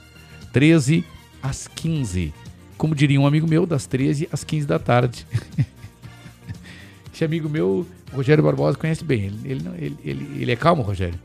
13 0.52 1.04
às 1.42 1.68
15. 1.68 2.32
Como 2.78 2.94
diria 2.94 3.20
um 3.20 3.26
amigo 3.26 3.46
meu, 3.46 3.66
das 3.66 3.84
13 3.86 4.28
às 4.32 4.42
15 4.44 4.66
da 4.66 4.78
tarde. 4.78 5.26
Esse 7.12 7.24
amigo 7.24 7.48
meu, 7.48 7.84
Rogério 8.12 8.42
Barbosa, 8.44 8.78
conhece 8.78 9.04
bem. 9.04 9.24
Ele, 9.24 9.40
ele, 9.44 9.62
não- 9.64 9.74
ele, 9.74 9.96
ele, 10.04 10.42
ele 10.42 10.52
é 10.52 10.56
calmo, 10.56 10.82
Rogério? 10.82 11.18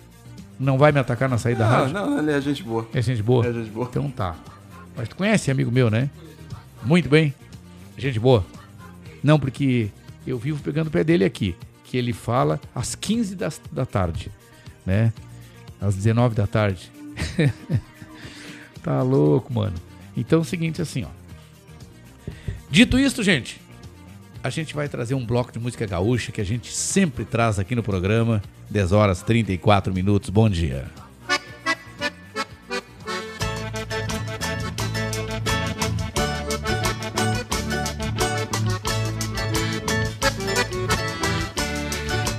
Não 0.59 0.77
vai 0.77 0.91
me 0.91 0.99
atacar 0.99 1.29
na 1.29 1.37
saída 1.37 1.59
da 1.59 1.69
Não, 1.69 1.75
rádio? 1.77 1.93
não, 1.93 2.19
ele 2.19 2.31
é 2.31 2.41
gente 2.41 2.63
boa. 2.63 2.87
É 2.93 3.01
gente 3.01 3.21
boa? 3.21 3.45
É 3.45 3.53
gente 3.53 3.69
boa. 3.69 3.87
Então 3.89 4.09
tá. 4.09 4.35
Mas 4.95 5.07
tu 5.09 5.15
conhece 5.15 5.51
amigo 5.51 5.71
meu, 5.71 5.89
né? 5.89 6.09
Muito 6.83 7.07
bem. 7.09 7.33
Gente 7.97 8.19
boa. 8.19 8.43
Não, 9.23 9.39
porque 9.39 9.89
eu 10.25 10.37
vivo 10.37 10.61
pegando 10.63 10.87
o 10.87 10.91
pé 10.91 11.03
dele 11.03 11.23
aqui. 11.25 11.55
Que 11.85 11.97
ele 11.97 12.13
fala 12.13 12.59
às 12.73 12.95
15 12.95 13.35
das, 13.35 13.61
da 13.71 13.85
tarde, 13.85 14.31
né? 14.85 15.13
Às 15.79 15.95
19 15.95 16.33
da 16.33 16.47
tarde. 16.47 16.91
tá 18.81 19.01
louco, 19.01 19.53
mano. 19.53 19.75
Então 20.17 20.39
é 20.39 20.41
o 20.41 20.45
seguinte 20.45 20.81
assim, 20.81 21.03
ó. 21.03 21.22
Dito 22.73 22.97
isto, 22.97 23.21
gente, 23.21 23.61
a 24.43 24.49
gente 24.49 24.73
vai 24.73 24.89
trazer 24.89 25.13
um 25.13 25.23
bloco 25.23 25.51
de 25.51 25.59
música 25.59 25.85
gaúcha 25.85 26.31
que 26.31 26.41
a 26.41 26.43
gente 26.43 26.73
sempre 26.73 27.23
traz 27.23 27.59
aqui 27.59 27.75
no 27.75 27.83
programa. 27.83 28.41
10 28.67 28.91
horas 28.93 29.21
34 29.21 29.93
minutos. 29.93 30.31
Bom 30.31 30.49
dia. 30.49 30.89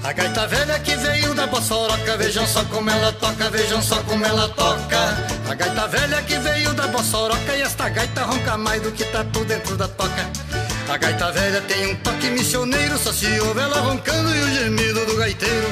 A 0.03 0.13
gaita 0.13 0.49
velha 0.49 0.81
que 0.81 0.97
veio 0.97 1.33
da 1.37 1.47
Bossoroca, 1.47 2.17
vejam 2.17 2.45
só 2.45 2.65
como 2.65 2.91
ela 2.91 3.13
toca, 3.13 3.51
vejam 3.51 3.81
só 3.81 4.03
como 4.03 4.27
ela 4.27 4.49
toca. 4.49 4.99
A 5.49 5.55
gaita 5.55 5.87
velha 5.87 6.21
que 6.23 6.34
Bossoroca 7.05 7.55
e 7.55 7.61
esta 7.61 7.87
gaita 7.91 8.23
ronca 8.23 8.57
mais 8.57 8.81
do 8.81 8.91
que 8.91 9.05
tatu 9.05 9.45
dentro 9.45 9.77
da 9.77 9.87
toca. 9.87 10.27
A 10.89 10.97
gaita 10.97 11.31
velha 11.33 11.61
tem 11.61 11.93
um 11.93 11.97
toque 11.97 12.31
missioneiro, 12.31 12.97
só 12.97 13.13
se 13.13 13.27
ouve 13.41 13.61
ela 13.61 13.79
roncando 13.81 14.35
e 14.35 14.41
o 14.41 14.51
gemido 14.51 15.05
do 15.05 15.17
gaiteiro. 15.17 15.69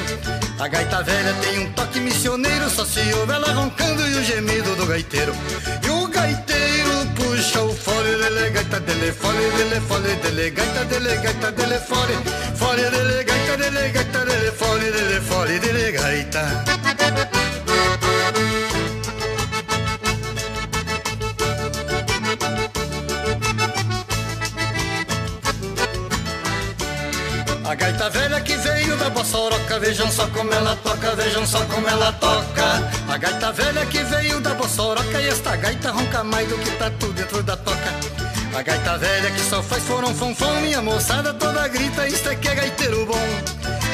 A 0.59 0.67
gaita 0.67 1.01
velha 1.01 1.33
tem 1.41 1.59
um 1.65 1.73
toque 1.73 1.99
missioneiro, 1.99 2.69
só 2.69 2.85
se 2.85 2.99
ouve 3.15 3.33
ela 3.33 3.51
roncando 3.51 4.07
e 4.07 4.15
o 4.15 4.23
gemido 4.23 4.75
do 4.75 4.85
gaiteiro. 4.85 5.33
E 5.83 5.89
o 5.89 6.07
gaiteiro 6.07 6.91
puxa 7.15 7.61
o 7.61 7.73
fole 7.73 8.15
dele, 8.15 8.49
gaita 8.51 8.79
dele, 8.79 9.11
fole 9.11 9.51
dele, 9.57 9.81
fole 9.87 10.15
dele, 10.15 10.49
gaita 10.51 10.85
dele, 10.85 11.15
gaita 11.17 11.51
dele, 11.51 11.79
fole, 11.79 12.13
fole 12.55 12.89
dele, 12.91 13.23
gaita 13.23 13.57
dele, 13.57 13.89
gaita 13.89 14.25
dele, 14.25 14.51
fole 14.51 14.91
dele, 14.91 15.21
fole 15.21 15.59
dele, 15.59 15.91
gaita. 15.93 16.63
A 27.73 27.75
gaita 27.75 28.07
velha 28.07 28.39
que 28.39 28.55
veio 28.55 28.95
da 28.97 29.09
Bossoroca, 29.09 29.79
vejam 29.79 30.07
só 30.11 30.27
como 30.27 30.53
ela 30.53 30.75
toca, 30.75 31.15
vejam 31.15 31.43
só 31.43 31.59
como 31.65 31.87
ela 31.87 32.13
toca. 32.13 32.91
A 33.11 33.17
gaita 33.17 33.51
velha 33.51 33.83
que 33.87 33.97
veio 34.03 34.39
da 34.41 34.53
Bossoroca 34.53 35.19
e 35.19 35.27
esta 35.27 35.55
gaita 35.55 35.89
ronca 35.89 36.23
mais 36.23 36.47
do 36.47 36.55
que 36.59 36.69
tatu 36.77 37.11
dentro 37.13 37.41
da 37.41 37.57
toca. 37.57 37.89
A 38.55 38.61
gaita 38.61 38.95
velha 38.99 39.31
que 39.31 39.39
só 39.39 39.63
faz 39.63 39.81
foram 39.85 40.13
fonfom, 40.13 40.53
minha 40.61 40.83
moçada 40.83 41.33
toda 41.33 41.67
grita, 41.67 42.07
isto 42.07 42.29
é 42.29 42.35
que 42.35 42.47
é 42.47 42.53
gaiteiro 42.53 43.07
bom. 43.07 43.27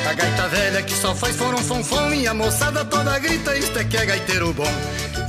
A 0.09 0.13
gaita 0.13 0.47
velha 0.49 0.81
que 0.81 0.93
só 0.93 1.15
faz 1.15 1.37
foram 1.37 1.59
fonfom, 1.59 2.09
minha 2.09 2.33
moçada 2.33 2.83
toda 2.83 3.17
grita, 3.17 3.55
isto 3.55 3.79
é 3.79 3.85
que 3.85 3.95
é 3.95 4.05
gaiteiro 4.05 4.51
bom. 4.51 4.73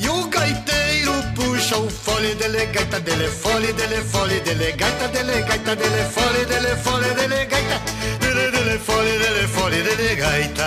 E 0.00 0.08
o 0.08 0.26
gaiteiro 0.26 1.12
puxa 1.36 1.76
o 1.76 1.88
fole 1.88 2.34
dele, 2.34 2.66
gaita 2.66 2.98
dele, 2.98 3.28
fole 3.28 3.72
dele, 3.74 4.02
fole 4.02 4.40
dele, 4.40 4.72
gaita 4.72 5.06
dele, 5.06 5.40
gaita 5.42 5.76
dele, 5.76 6.04
fole 6.12 6.44
dele, 6.46 6.76
fole 6.82 7.14
dele, 7.14 7.44
gaita 7.44 8.19
fole 8.80 9.18
dele, 9.18 9.46
fole 9.48 9.82
dele, 9.82 10.16
gaita. 10.16 10.66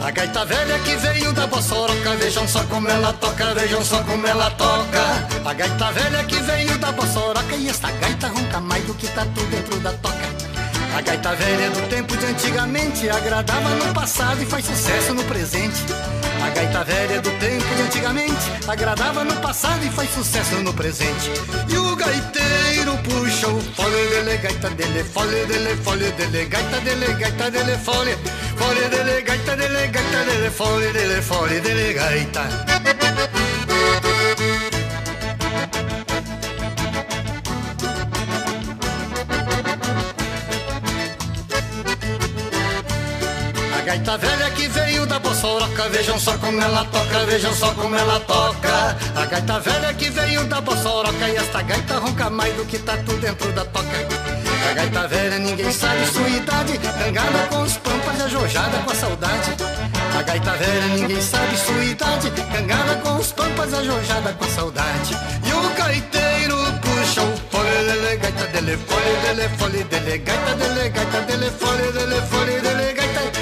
A 0.00 0.10
gaita 0.10 0.44
velha 0.44 0.78
que 0.80 0.96
veio 0.96 1.32
da 1.32 1.46
Bossoroca, 1.46 2.14
vejam 2.16 2.46
só 2.46 2.62
como 2.64 2.88
ela 2.88 3.12
toca, 3.14 3.54
vejam 3.54 3.84
só 3.84 4.02
como 4.04 4.26
ela 4.26 4.50
toca. 4.52 5.02
A 5.44 5.52
gaita 5.52 5.90
velha 5.92 6.24
que 6.24 6.36
veio 6.36 6.78
da 6.78 6.92
Bossoroca 6.92 7.56
e 7.56 7.68
esta 7.68 7.90
gaita 7.90 8.28
ronca 8.28 8.60
mais 8.60 8.84
do 8.84 8.94
que 8.94 9.08
tatu 9.08 9.40
dentro 9.46 9.76
da 9.80 9.92
toca. 9.94 10.35
A 10.96 11.02
gaita 11.02 11.34
velha 11.34 11.68
do 11.68 11.88
tempo 11.90 12.16
de 12.16 12.24
antigamente 12.24 13.10
agradava 13.10 13.68
no 13.68 13.92
passado 13.92 14.42
e 14.42 14.46
faz 14.46 14.64
sucesso 14.64 15.12
no 15.12 15.22
presente. 15.24 15.84
A 16.42 16.48
gaita 16.48 16.84
velha 16.84 17.20
do 17.20 17.30
tempo 17.32 17.74
de 17.74 17.82
antigamente 17.82 18.50
agradava 18.66 19.22
no 19.22 19.36
passado 19.42 19.84
e 19.84 19.90
faz 19.90 20.08
sucesso 20.14 20.54
no 20.62 20.72
presente. 20.72 21.30
E 21.68 21.76
o 21.76 21.94
gaiteiro 21.94 22.96
puxa 23.04 23.46
o 23.46 23.60
fole 23.74 24.08
dele, 24.08 24.38
gaita 24.38 24.70
dele, 24.70 25.04
fole 25.04 25.44
dele, 25.44 25.76
fole 25.84 26.10
dele, 26.12 26.46
gaita 26.46 26.80
dele, 26.80 27.12
gaita 27.12 27.50
dele, 27.50 27.76
fole, 27.76 28.16
fole 28.56 28.88
dele, 28.88 29.20
gaita 29.20 29.54
dele, 29.54 29.86
gaita 29.88 30.24
dele, 30.24 30.50
fole 30.50 30.92
dele, 30.94 31.20
fole 31.20 31.60
dele, 31.60 31.92
gaita. 31.92 33.25
Gaita 43.86 44.18
velha 44.18 44.50
que 44.50 44.66
veio 44.66 45.06
da 45.06 45.20
Bossoroca, 45.20 45.88
vejam 45.90 46.18
só 46.18 46.36
como 46.38 46.60
ela 46.60 46.84
toca, 46.86 47.24
vejam 47.24 47.54
só 47.54 47.72
como 47.72 47.94
ela 47.94 48.18
toca. 48.18 48.96
A 49.14 49.26
gaita 49.26 49.60
velha 49.60 49.94
que 49.94 50.10
veio 50.10 50.44
da 50.46 50.60
Bossoroca 50.60 51.28
e 51.28 51.36
esta 51.36 51.62
gaita 51.62 51.98
ronca 51.98 52.28
mais 52.28 52.52
do 52.56 52.64
que 52.64 52.80
tatu 52.80 53.12
dentro 53.18 53.52
da 53.52 53.64
toca. 53.64 53.86
A 54.68 54.74
gaita 54.74 55.06
velha 55.06 55.38
ninguém 55.38 55.70
sabe 55.70 56.04
sua 56.06 56.28
idade, 56.28 56.78
cangada 56.78 57.46
com 57.48 57.62
os 57.62 57.76
pampas 57.76 58.20
ajojada 58.22 58.78
com 58.78 58.90
a 58.90 58.94
saudade. 58.96 59.50
A 60.18 60.22
gaita 60.22 60.50
velha 60.50 60.86
ninguém 60.88 61.22
sabe 61.22 61.56
sua 61.56 61.84
idade, 61.84 62.30
cangada 62.52 62.96
com 62.96 63.16
os 63.18 63.30
pampas 63.30 63.72
ajojada 63.72 64.32
com 64.32 64.44
a 64.44 64.48
saudade. 64.48 65.16
E 65.44 65.52
o 65.52 65.74
gaiteiro 65.78 66.56
puxa 66.82 67.22
o 67.22 67.36
fole 67.52 67.70
dele, 67.70 68.16
gaita 68.16 68.46
dele, 68.48 68.78
fole 68.78 69.16
dele, 69.22 69.48
fole 69.56 69.84
dele, 69.84 70.18
gaita 70.18 70.54
dele, 70.56 70.88
gaita 70.88 71.20
dele, 71.20 71.50
fole 71.52 71.92
dele, 71.92 72.20
fole 72.28 72.60
dele, 72.60 72.92
gaita 72.94 73.35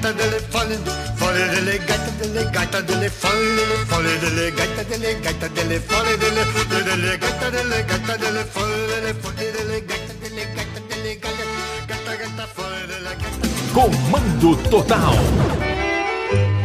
gaita 0.00 0.12
dele, 0.16 0.40
fole, 0.50 0.76
fole 1.16 1.48
dele, 1.50 1.78
gaita 1.86 2.10
dele, 2.18 2.50
gaita 2.50 2.80
dele, 2.82 3.10
fole 3.10 3.64
fole 3.86 4.18
dele, 4.20 4.50
gaita 4.52 4.82
dele, 4.84 5.20
gaita 5.20 5.48
dele, 5.48 5.80
fole 5.80 6.16
dele, 6.16 6.42
dele, 6.84 7.18
gaita 7.18 7.50
dele, 7.50 7.84
gaita 7.84 8.16
dele, 8.16 8.44
fole 8.44 8.86
dele, 8.88 9.14
fole 9.20 9.52
dele, 9.52 9.80
gaita 9.86 10.14
dele, 10.20 10.46
gaita 10.56 10.80
dele, 10.88 11.18
gaita, 11.20 11.44
gaita, 11.86 12.16
gaita, 12.16 12.46
fole 12.54 12.86
dele, 12.88 13.12
gaita. 13.20 13.48
Comando 13.74 14.56
Total. 14.70 16.59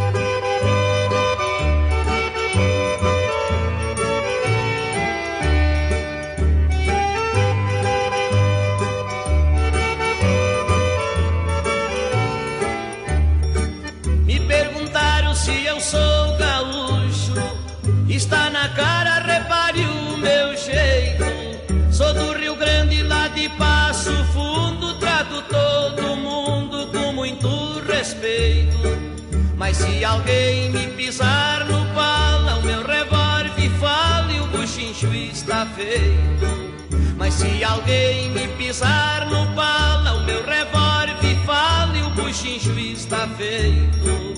Alguém 30.06 30.70
me 30.70 30.88
pisar 30.90 31.66
no 31.66 31.86
pala, 31.94 32.58
o 32.58 32.62
meu 32.62 32.86
revólver 32.86 33.70
fala 33.80 34.32
e 34.32 34.40
o 34.40 34.48
buchincho 34.48 35.14
está 35.14 35.66
feito. 35.66 36.74
Mas 37.18 37.34
se 37.34 37.64
alguém 37.64 38.30
me 38.30 38.48
pisar 38.50 39.26
no 39.30 39.48
pala, 39.56 40.14
o 40.14 40.24
meu 40.24 40.46
revólver 40.46 41.36
fala 41.46 41.98
e 41.98 42.02
o 42.04 42.10
buchincho 42.12 42.78
está 42.80 43.28
feito. 43.38 44.36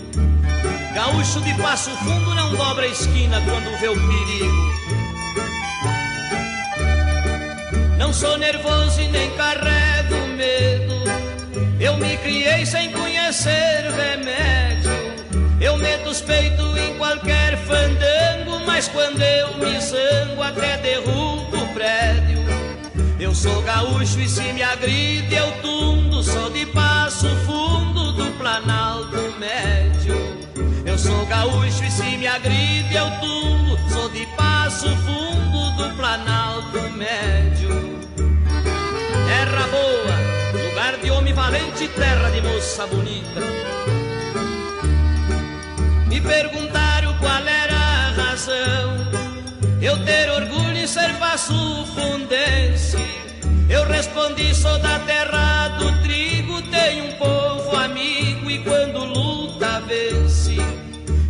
Gaúcho 0.95 1.41
de 1.41 1.53
passo 1.55 1.91
fundo 1.97 2.33
não 2.33 2.55
dobra 2.55 2.85
a 2.85 2.87
esquina 2.87 3.41
quando 3.41 3.77
vê 3.79 3.89
o 3.89 3.95
perigo. 3.95 4.77
Não 7.97 8.13
sou 8.13 8.37
nervoso 8.37 9.01
e 9.01 9.07
nem 9.09 9.29
carrego 9.31 10.27
medo. 10.35 11.03
Eu 11.79 11.97
me 11.97 12.15
criei 12.17 12.65
sem 12.65 12.91
conhecer 12.91 13.91
remédio. 13.95 14.76
Eu 15.77 15.83
meto 15.83 16.09
os 16.09 16.21
peitos 16.21 16.75
em 16.75 16.97
qualquer 16.97 17.55
fandango, 17.55 18.65
mas 18.65 18.87
quando 18.87 19.21
eu 19.21 19.57
me 19.59 19.79
zango 19.79 20.41
até 20.41 20.75
derrubo 20.77 21.55
o 21.55 21.67
prédio. 21.75 22.39
Eu 23.19 23.35
sou 23.35 23.61
gaúcho 23.61 24.19
e 24.19 24.27
se 24.27 24.41
me 24.53 24.63
agride 24.63 25.35
eu 25.35 25.51
tundo, 25.61 26.23
sou 26.23 26.49
de 26.49 26.65
passo 26.65 27.27
fundo 27.45 28.11
do 28.13 28.31
Planalto 28.39 29.35
Médio. 29.39 30.15
Eu 30.83 30.97
sou 30.97 31.23
gaúcho 31.27 31.83
e 31.83 31.91
se 31.91 32.17
me 32.17 32.25
agride 32.25 32.95
eu 32.95 33.11
tundo, 33.21 33.77
sou 33.93 34.09
de 34.09 34.25
passo 34.35 34.89
fundo 35.05 35.77
do 35.77 35.95
Planalto 35.95 36.89
Médio. 36.97 37.69
Terra 39.27 39.67
boa, 39.67 40.69
lugar 40.69 40.97
de 40.97 41.11
homem 41.11 41.33
valente, 41.35 41.87
terra 41.89 42.31
de 42.31 42.41
moça 42.41 42.87
bonita. 42.87 44.06
Perguntaram 46.27 47.17
qual 47.19 47.47
era 47.47 47.75
a 47.75 48.11
razão 48.11 48.97
eu 49.81 49.97
ter 50.03 50.29
orgulho 50.29 50.77
em 50.77 50.85
ser 50.85 51.13
passo 51.15 51.53
fundense. 51.95 52.97
Eu 53.69 53.85
respondi, 53.87 54.53
sou 54.53 54.77
da 54.79 54.99
terra 54.99 55.69
do 55.79 56.01
trigo, 56.03 56.61
tenho 56.63 57.05
um 57.05 57.11
povo 57.13 57.75
amigo 57.77 58.51
e 58.51 58.59
quando 58.59 59.05
luta 59.05 59.79
vence. 59.87 60.57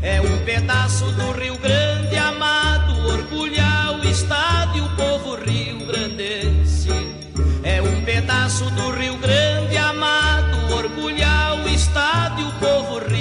É 0.01 0.19
um 0.19 0.43
pedaço 0.43 1.05
do 1.11 1.31
Rio 1.31 1.57
Grande 1.57 2.15
amado, 2.17 3.07
orgulhar 3.07 3.99
o 3.99 4.09
estado 4.09 4.77
e 4.77 4.81
o 4.81 4.89
povo 4.95 5.35
rio-grandense. 5.35 6.89
É 7.63 7.81
um 7.81 8.03
pedaço 8.03 8.65
do 8.71 8.91
Rio 8.91 9.17
Grande 9.17 9.77
amado, 9.77 10.73
orgulhar 10.73 11.55
o 11.63 11.69
estado 11.69 12.41
e 12.41 12.43
o 12.45 12.51
povo 12.53 12.97
rio-grandense. 12.97 13.16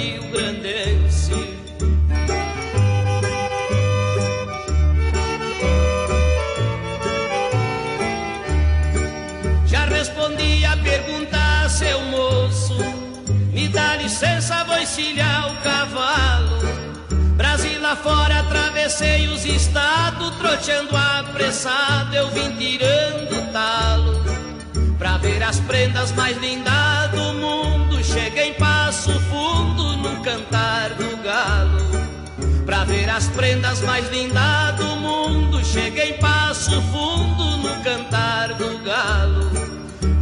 Encilhar 14.97 15.51
o 15.51 15.55
cavalo. 15.57 16.57
Brasil 17.35 17.85
afora, 17.85 18.39
atravessei 18.39 19.27
os 19.27 19.45
estados, 19.45 20.35
troteando 20.37 20.97
apressado, 20.97 22.15
eu 22.15 22.27
vim 22.29 22.51
tirando 22.57 23.51
talo. 23.51 24.23
Pra 24.97 25.17
ver 25.17 25.43
as 25.43 25.59
prendas 25.59 26.11
mais 26.13 26.35
lindas 26.37 27.11
do 27.11 27.33
mundo, 27.35 28.03
cheguei 28.03 28.49
em 28.49 28.53
passo 28.55 29.11
fundo 29.29 29.97
no 29.97 30.23
cantar 30.23 30.89
do 30.95 31.15
galo. 31.17 32.65
Pra 32.65 32.83
ver 32.83 33.07
as 33.07 33.27
prendas 33.27 33.81
mais 33.81 34.09
lindas 34.09 34.75
do 34.77 34.95
mundo, 34.95 35.63
cheguei 35.63 36.09
em 36.09 36.17
passo 36.17 36.81
fundo 36.81 37.57
no 37.57 37.83
cantar 37.83 38.53
do 38.55 38.79
galo. 38.79 39.51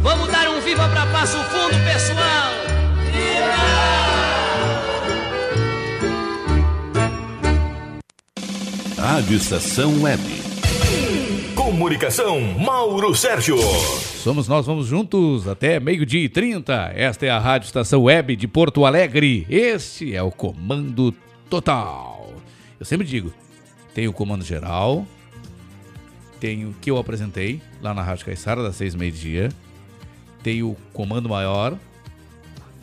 Vamos 0.02 0.28
dar 0.30 0.48
um 0.50 0.60
viva 0.60 0.86
pra 0.90 1.06
passo 1.06 1.38
fundo, 1.38 1.82
pessoal! 1.82 2.56
Rádio 9.06 9.36
Estação 9.36 10.02
Web. 10.02 10.20
Comunicação, 11.54 12.40
Mauro 12.40 13.14
Sérgio. 13.14 13.56
Somos 13.56 14.48
nós, 14.48 14.66
vamos 14.66 14.88
juntos 14.88 15.46
até 15.46 15.78
meio-dia 15.78 16.24
e 16.24 16.28
30. 16.28 16.90
Esta 16.92 17.24
é 17.24 17.30
a 17.30 17.38
Rádio 17.38 17.66
Estação 17.66 18.02
Web 18.02 18.34
de 18.34 18.48
Porto 18.48 18.84
Alegre. 18.84 19.46
Este 19.48 20.12
é 20.12 20.20
o 20.20 20.32
Comando 20.32 21.14
Total. 21.48 22.32
Eu 22.80 22.84
sempre 22.84 23.06
digo, 23.06 23.32
tem 23.94 24.08
o 24.08 24.12
Comando 24.12 24.44
Geral, 24.44 25.06
tem 26.40 26.66
o 26.66 26.72
que 26.80 26.90
eu 26.90 26.98
apresentei 26.98 27.62
lá 27.80 27.94
na 27.94 28.02
Rádio 28.02 28.26
Caixara, 28.26 28.60
das 28.60 28.74
seis 28.74 28.94
e 28.94 28.96
meio-dia, 28.98 29.50
tem 30.42 30.64
o 30.64 30.76
Comando 30.92 31.28
Maior, 31.28 31.78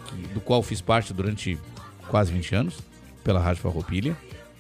que- 0.08 0.34
do 0.34 0.40
qual 0.40 0.64
fiz 0.64 0.80
parte 0.80 1.14
durante 1.14 1.60
quase 2.08 2.32
20 2.32 2.56
anos, 2.56 2.78
pela 3.26 3.42
Rádio 3.42 3.62
Farroupilha. 3.62 4.16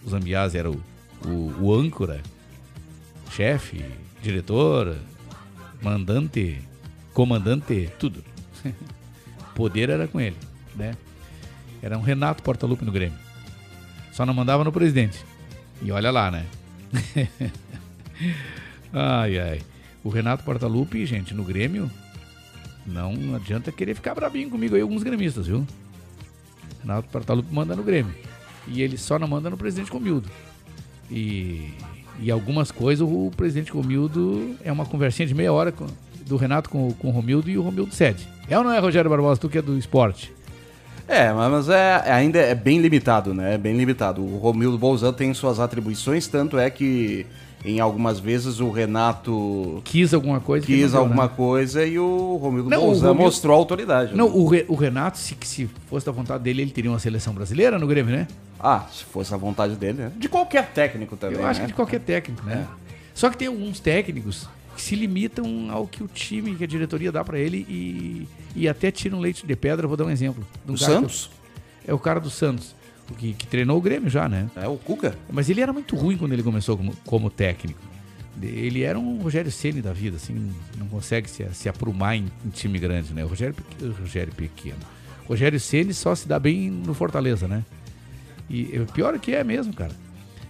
O 0.05 0.09
Zambiase 0.09 0.57
era 0.57 0.69
o, 0.69 0.77
o, 1.25 1.63
o 1.63 1.73
âncora, 1.73 2.21
chefe, 3.31 3.83
diretor, 4.21 4.97
mandante, 5.81 6.61
comandante, 7.13 7.89
tudo. 7.99 8.23
Poder 9.55 9.89
era 9.89 10.07
com 10.07 10.19
ele, 10.19 10.37
né? 10.75 10.95
Era 11.81 11.97
um 11.97 12.01
Renato 12.01 12.41
Portaluppi 12.41 12.85
no 12.85 12.91
Grêmio. 12.91 13.17
Só 14.11 14.25
não 14.25 14.33
mandava 14.33 14.63
no 14.63 14.71
presidente. 14.71 15.23
E 15.81 15.91
olha 15.91 16.11
lá, 16.11 16.31
né? 16.31 16.45
ai, 18.93 19.39
ai. 19.39 19.61
O 20.03 20.09
Renato 20.09 20.43
Portaluppi, 20.43 21.05
gente, 21.05 21.33
no 21.33 21.43
Grêmio, 21.43 21.91
não 22.85 23.35
adianta 23.35 23.71
querer 23.71 23.95
ficar 23.95 24.15
brabinho 24.15 24.49
comigo 24.49 24.75
aí, 24.75 24.81
alguns 24.81 25.03
gremistas, 25.03 25.47
viu? 25.47 25.65
Renato 26.81 27.09
Portaluppi 27.09 27.53
manda 27.53 27.75
no 27.75 27.83
Grêmio. 27.83 28.13
E 28.67 28.81
ele 28.81 28.97
só 28.97 29.19
não 29.19 29.27
manda 29.27 29.49
no 29.49 29.57
presidente 29.57 29.91
Comildo. 29.91 30.29
E, 31.13 31.69
e 32.19 32.31
algumas 32.31 32.71
coisas 32.71 33.07
o 33.07 33.31
presidente 33.37 33.71
Romildo 33.71 34.55
é 34.63 34.71
uma 34.71 34.85
conversinha 34.85 35.27
de 35.27 35.35
meia 35.35 35.53
hora 35.53 35.71
com- 35.71 35.85
do 36.25 36.35
Renato 36.37 36.69
com, 36.69 36.91
com 36.93 37.09
o 37.09 37.11
Romildo 37.11 37.49
e 37.49 37.57
o 37.57 37.61
Romildo 37.61 37.93
cede. 37.93 38.27
É 38.49 38.57
ou 38.57 38.63
não 38.63 38.71
é, 38.71 38.79
Rogério 38.79 39.09
Barbosa, 39.09 39.39
tu 39.39 39.47
que 39.49 39.57
é 39.57 39.61
do 39.61 39.77
esporte? 39.77 40.33
É, 41.07 41.31
mas 41.33 41.67
é, 41.69 42.01
ainda 42.11 42.39
é 42.39 42.55
bem 42.55 42.79
limitado, 42.79 43.33
né? 43.33 43.55
É 43.55 43.57
bem 43.57 43.75
limitado. 43.77 44.21
O 44.23 44.37
Romildo 44.37 44.77
Bolzan 44.77 45.11
tem 45.13 45.33
suas 45.33 45.59
atribuições, 45.59 46.27
tanto 46.27 46.57
é 46.57 46.69
que 46.69 47.25
em 47.65 47.79
algumas 47.79 48.19
vezes 48.19 48.59
o 48.59 48.69
Renato 48.71 49.81
Quis 49.85 50.13
alguma 50.13 50.39
coisa 50.39 50.65
quis 50.65 50.91
deu, 50.91 50.99
alguma 51.01 51.23
né? 51.23 51.31
coisa 51.35 51.85
e 51.85 51.97
o 51.97 52.35
Romildo 52.37 52.69
Não, 52.69 52.79
Bolzan 52.81 53.07
Romildo- 53.07 53.23
mostrou 53.23 53.55
autoridade. 53.55 54.15
Não, 54.15 54.27
né? 54.27 54.33
o, 54.35 54.47
Re- 54.47 54.65
o 54.67 54.75
Renato, 54.75 55.17
se, 55.17 55.35
se 55.41 55.69
fosse 55.87 56.05
da 56.05 56.11
vontade 56.11 56.43
dele, 56.43 56.61
ele 56.61 56.71
teria 56.71 56.91
uma 56.91 56.99
seleção 56.99 57.33
brasileira 57.33 57.79
no 57.79 57.87
Grêmio, 57.87 58.13
né? 58.15 58.27
Ah, 58.59 58.85
se 58.91 59.03
fosse 59.05 59.33
a 59.33 59.37
vontade 59.37 59.75
dele, 59.75 60.03
né? 60.03 60.11
De 60.17 60.27
qualquer 60.29 60.71
técnico 60.71 61.15
também, 61.17 61.39
Eu 61.39 61.45
acho 61.47 61.59
né? 61.59 61.65
que 61.65 61.71
de 61.71 61.75
qualquer 61.75 61.99
técnico, 61.99 62.43
né? 62.45 62.67
Só 63.13 63.29
que 63.29 63.37
tem 63.37 63.47
alguns 63.47 63.79
técnicos 63.79 64.47
que 64.75 64.81
se 64.81 64.95
limitam 64.95 65.69
ao 65.69 65.85
que 65.85 66.01
o 66.03 66.07
time, 66.07 66.55
que 66.55 66.63
a 66.63 66.67
diretoria 66.67 67.11
dá 67.11 67.23
pra 67.23 67.37
ele 67.37 67.65
e, 67.69 68.27
e 68.55 68.67
até 68.67 68.89
tiram 68.89 69.19
leite 69.19 69.45
de 69.45 69.55
pedra. 69.55 69.87
Vou 69.87 69.95
dar 69.95 70.05
um 70.05 70.09
exemplo. 70.09 70.43
um 70.67 70.73
O 70.73 70.77
Santos? 70.77 71.29
É 71.87 71.93
o 71.93 71.99
cara 71.99 72.19
do 72.19 72.29
Santos, 72.29 72.73
que, 73.17 73.33
que 73.33 73.45
treinou 73.47 73.77
o 73.77 73.81
Grêmio 73.81 74.09
já, 74.09 74.27
né? 74.29 74.49
É 74.55 74.67
o 74.67 74.77
Cuca. 74.77 75.17
Mas 75.31 75.49
ele 75.49 75.61
era 75.61 75.73
muito 75.73 75.95
ruim 75.95 76.17
quando 76.17 76.33
ele 76.33 76.43
começou 76.43 76.77
como, 76.77 76.93
como 77.05 77.29
técnico. 77.29 77.79
Ele 78.41 78.81
era 78.81 78.97
um 78.97 79.21
Rogério 79.21 79.51
Ceni 79.51 79.81
da 79.81 79.93
vida, 79.93 80.17
assim, 80.17 80.51
não 80.77 80.87
consegue 80.87 81.29
se, 81.29 81.45
se 81.53 81.69
aprumar 81.69 82.15
em, 82.15 82.25
em 82.45 82.49
time 82.49 82.79
grande, 82.79 83.13
né? 83.13 83.23
O 83.23 83.27
Rogério, 83.27 83.55
o 83.81 83.91
Rogério 84.01 84.33
pequeno. 84.33 84.79
Rogério 85.27 85.59
Ceni 85.59 85.93
só 85.93 86.15
se 86.15 86.27
dá 86.27 86.39
bem 86.39 86.69
no 86.71 86.93
Fortaleza, 86.93 87.47
né? 87.47 87.63
E 88.49 88.77
o 88.79 88.85
pior 88.91 89.13
é 89.13 89.19
que 89.19 89.33
é 89.33 89.43
mesmo, 89.43 89.71
cara. 89.73 89.91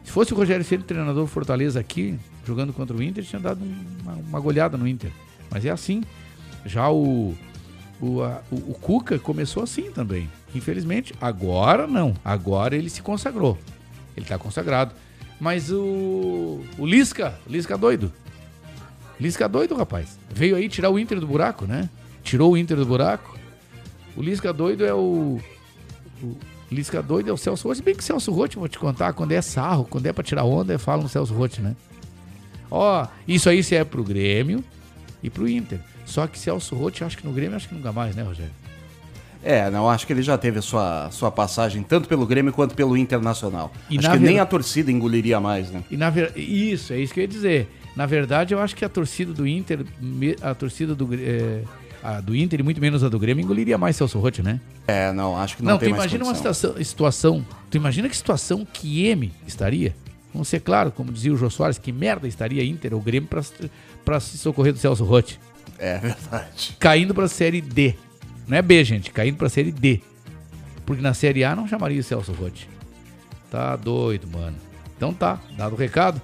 Se 0.03 0.11
fosse 0.11 0.33
o 0.33 0.37
Rogério 0.37 0.63
Ceni 0.65 0.83
treinador 0.83 1.23
do 1.23 1.27
Fortaleza 1.27 1.79
aqui, 1.79 2.17
jogando 2.45 2.71
contra 2.73 2.95
o 2.95 3.03
Inter, 3.03 3.23
tinha 3.23 3.39
dado 3.39 3.63
um- 3.63 3.75
uma, 4.01 4.13
uma 4.13 4.39
goleada 4.39 4.77
no 4.77 4.87
Inter. 4.87 5.11
Mas 5.51 5.65
é 5.65 5.69
assim. 5.69 6.03
Já 6.65 6.89
o, 6.89 7.35
o, 8.01 8.21
a- 8.21 8.41
o, 8.49 8.55
o 8.55 8.73
Cuca 8.81 9.19
começou 9.19 9.61
assim 9.63 9.91
também. 9.91 10.29
Infelizmente, 10.55 11.13
agora 11.19 11.87
não. 11.87 12.13
Agora 12.23 12.75
ele 12.75 12.89
se 12.89 13.01
consagrou. 13.01 13.57
Ele 14.15 14.25
tá 14.25 14.37
consagrado. 14.37 14.93
Mas 15.39 15.71
o. 15.71 16.61
O 16.77 16.85
Lisca, 16.85 17.37
Lisca 17.47 17.77
doido. 17.77 18.11
Lisca 19.19 19.47
doido, 19.47 19.75
rapaz. 19.75 20.17
Veio 20.33 20.55
aí 20.55 20.69
tirar 20.69 20.89
o 20.89 20.99
Inter 20.99 21.19
do 21.19 21.27
buraco, 21.27 21.65
né? 21.65 21.89
Tirou 22.23 22.53
o 22.53 22.57
Inter 22.57 22.77
do 22.77 22.85
buraco. 22.85 23.37
O 24.15 24.21
Lisca 24.21 24.53
doido 24.53 24.85
é 24.85 24.93
o. 24.93 25.39
o 26.21 26.37
Lisca 26.71 27.01
doido 27.01 27.29
é 27.29 27.33
o 27.33 27.37
Celso 27.37 27.67
Rotti. 27.67 27.81
Bem 27.81 27.95
que 27.95 28.03
Celso 28.03 28.31
Rotti, 28.31 28.57
vou 28.57 28.67
te 28.67 28.79
contar, 28.79 29.13
quando 29.13 29.31
é 29.31 29.41
sarro, 29.41 29.85
quando 29.85 30.05
é 30.05 30.13
pra 30.13 30.23
tirar 30.23 30.43
onda, 30.43 30.77
fala 30.77 31.03
no 31.03 31.09
Celso 31.09 31.33
Rotti, 31.33 31.61
né? 31.61 31.75
Ó, 32.69 33.05
isso 33.27 33.49
aí 33.49 33.63
se 33.63 33.75
é 33.75 33.83
pro 33.83 34.03
Grêmio 34.03 34.63
e 35.21 35.29
pro 35.29 35.47
Inter. 35.47 35.79
Só 36.05 36.25
que 36.27 36.37
Celso 36.39 36.75
Rotti, 36.75 37.03
acho 37.03 37.17
que 37.17 37.25
no 37.25 37.33
Grêmio, 37.33 37.55
acho 37.55 37.67
que 37.69 37.75
nunca 37.75 37.91
mais, 37.91 38.15
né, 38.15 38.23
Rogério? 38.23 38.62
É, 39.43 39.69
não, 39.69 39.89
acho 39.89 40.07
que 40.07 40.13
ele 40.13 40.21
já 40.21 40.37
teve 40.37 40.59
a 40.59 40.61
sua, 40.61 41.09
sua 41.11 41.29
passagem 41.29 41.83
tanto 41.83 42.07
pelo 42.07 42.25
Grêmio 42.25 42.53
quanto 42.53 42.73
pelo 42.75 42.95
Internacional. 42.95 43.71
E 43.89 43.97
acho 43.97 44.09
que 44.09 44.17
ver- 44.17 44.25
nem 44.25 44.39
a 44.39 44.45
torcida 44.45 44.91
engoliria 44.91 45.39
mais, 45.39 45.69
né? 45.69 45.83
E 45.91 45.97
na 45.97 46.09
ver... 46.09 46.31
Isso, 46.37 46.93
é 46.93 46.97
isso 46.99 47.13
que 47.13 47.19
eu 47.19 47.23
ia 47.23 47.27
dizer. 47.27 47.67
Na 47.95 48.05
verdade, 48.05 48.53
eu 48.53 48.59
acho 48.59 48.75
que 48.75 48.83
a 48.85 48.89
torcida 48.89 49.33
do 49.33 49.45
Inter, 49.45 49.85
a 50.41 50.55
torcida 50.55 50.95
do, 50.95 51.09
é, 51.13 51.61
a 52.01 52.19
do 52.21 52.35
Inter 52.35 52.59
e 52.61 52.63
muito 52.63 52.81
menos 52.81 53.03
a 53.03 53.09
do 53.09 53.19
Grêmio 53.19 53.43
engoliria 53.43 53.77
mais 53.77 53.95
Celso 53.95 54.17
Rotti, 54.17 54.41
né? 54.41 54.59
É, 54.87 55.11
não, 55.11 55.37
acho 55.37 55.57
que 55.57 55.63
não, 55.63 55.73
Não, 55.73 55.77
tem 55.77 55.89
tu 55.89 55.95
imagina 55.95 56.23
uma 56.23 56.35
situação, 56.35 56.75
situação. 56.83 57.45
Tu 57.69 57.77
imagina 57.77 58.09
que 58.09 58.15
situação 58.17 58.65
que 58.71 59.05
M 59.07 59.31
estaria? 59.45 59.95
Vamos 60.33 60.47
ser 60.47 60.61
claro, 60.61 60.91
como 60.91 61.11
dizia 61.11 61.31
o 61.31 61.37
Jô 61.37 61.49
Soares, 61.49 61.77
que 61.77 61.91
merda 61.91 62.27
estaria 62.27 62.63
Inter 62.63 62.93
ou 62.95 62.99
Grêmio 63.01 63.29
pra, 63.29 63.41
pra 64.03 64.19
se 64.19 64.37
socorrer 64.37 64.73
do 64.73 64.79
Celso 64.79 65.03
Rotti. 65.03 65.39
É 65.77 65.99
verdade. 65.99 66.75
Caindo 66.79 67.13
pra 67.13 67.27
Série 67.27 67.61
D. 67.61 67.93
Não 68.47 68.57
é 68.57 68.61
B, 68.61 68.83
gente, 68.83 69.11
caindo 69.11 69.37
pra 69.37 69.49
Série 69.49 69.71
D. 69.71 70.01
Porque 70.85 71.01
na 71.01 71.13
Série 71.13 71.43
A 71.43 71.55
não 71.55 71.67
chamaria 71.67 71.99
o 71.99 72.03
Celso 72.03 72.33
Rotti. 72.33 72.69
Tá 73.49 73.75
doido, 73.75 74.27
mano. 74.27 74.57
Então 74.97 75.13
tá, 75.13 75.39
dado 75.57 75.73
o 75.73 75.77
recado, 75.77 76.21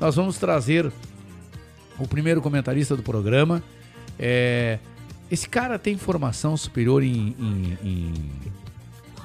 nós 0.00 0.16
vamos 0.16 0.38
trazer 0.38 0.90
o 1.98 2.06
primeiro 2.06 2.40
comentarista 2.40 2.96
do 2.96 3.02
programa. 3.02 3.62
É, 4.18 4.78
esse 5.30 5.48
cara 5.48 5.78
tem 5.78 5.96
formação 5.96 6.56
superior 6.56 7.02
em, 7.02 7.34
em, 7.38 7.78
em, 7.82 8.12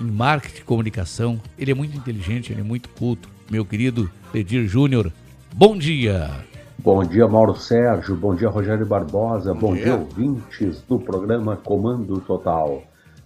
em 0.01 0.11
marketing 0.11 0.61
e 0.61 0.63
comunicação. 0.63 1.41
Ele 1.57 1.71
é 1.71 1.75
muito 1.75 1.95
inteligente, 1.95 2.51
ele 2.51 2.61
é 2.61 2.63
muito 2.63 2.89
culto. 2.89 3.29
Meu 3.49 3.65
querido 3.65 4.11
Ledir 4.33 4.67
Júnior, 4.67 5.11
bom 5.53 5.77
dia! 5.77 6.52
Bom 6.79 7.01
dia, 7.05 7.27
Mauro 7.27 7.55
Sérgio. 7.55 8.15
Bom 8.15 8.35
dia, 8.35 8.49
Rogério 8.49 8.85
Barbosa. 8.85 9.53
Bom, 9.53 9.73
dia. 9.73 9.85
dia, 9.85 9.95
ouvintes 9.95 10.81
do 10.81 10.99
programa 10.99 11.55
Comando 11.55 12.19
Total. 12.19 12.81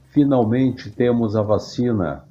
Finalmente 0.10 0.92
temos 0.92 1.36
a 1.36 1.42
vacina. 1.42 2.24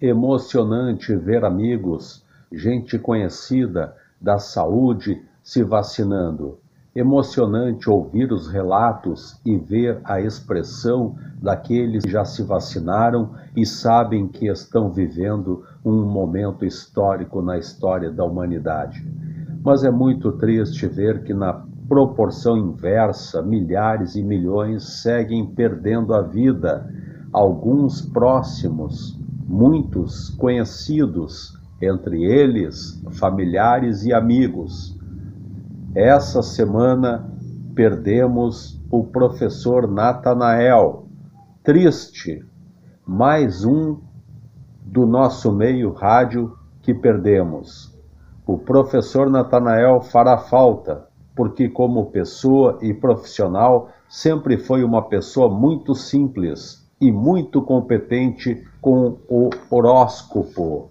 Emocionante 0.00 1.16
ver 1.16 1.44
amigos, 1.44 2.24
gente 2.52 2.96
conhecida 2.96 3.96
da 4.20 4.38
saúde 4.38 5.20
se 5.42 5.64
vacinando. 5.64 6.58
Emocionante 6.94 7.90
ouvir 7.90 8.32
os 8.32 8.48
relatos 8.48 9.40
e 9.44 9.56
ver 9.56 9.98
a 10.04 10.20
expressão 10.20 11.16
daqueles 11.42 12.04
que 12.04 12.10
já 12.10 12.24
se 12.24 12.42
vacinaram 12.42 13.34
e 13.56 13.66
sabem 13.66 14.28
que 14.28 14.46
estão 14.46 14.92
vivendo 14.92 15.64
um 15.84 16.04
momento 16.04 16.64
histórico 16.64 17.42
na 17.42 17.58
história 17.58 18.12
da 18.12 18.24
humanidade 18.24 19.04
mas 19.62 19.84
é 19.84 19.90
muito 19.90 20.32
triste 20.32 20.86
ver 20.86 21.22
que, 21.24 21.34
na 21.34 21.64
proporção 21.88 22.56
inversa, 22.56 23.42
milhares 23.42 24.14
e 24.14 24.22
milhões 24.22 25.02
seguem 25.02 25.46
perdendo 25.46 26.14
a 26.14 26.22
vida. 26.22 26.86
Alguns 27.32 28.00
próximos, 28.00 29.18
muitos 29.46 30.30
conhecidos, 30.30 31.58
entre 31.80 32.24
eles 32.24 33.00
familiares 33.12 34.04
e 34.04 34.12
amigos. 34.12 34.98
Essa 35.94 36.42
semana 36.42 37.30
perdemos 37.74 38.80
o 38.90 39.04
professor 39.04 39.88
Natanael. 39.88 41.06
Triste, 41.62 42.44
mais 43.06 43.64
um 43.64 43.98
do 44.84 45.06
nosso 45.06 45.52
meio 45.52 45.92
rádio 45.92 46.56
que 46.82 46.92
perdemos. 46.92 47.97
O 48.48 48.56
professor 48.56 49.28
Natanael 49.28 50.00
fará 50.00 50.38
falta, 50.38 51.06
porque, 51.36 51.68
como 51.68 52.10
pessoa 52.10 52.78
e 52.80 52.94
profissional, 52.94 53.90
sempre 54.08 54.56
foi 54.56 54.82
uma 54.82 55.02
pessoa 55.02 55.50
muito 55.50 55.94
simples 55.94 56.82
e 56.98 57.12
muito 57.12 57.60
competente 57.60 58.66
com 58.80 59.18
o 59.28 59.50
horóscopo. 59.70 60.90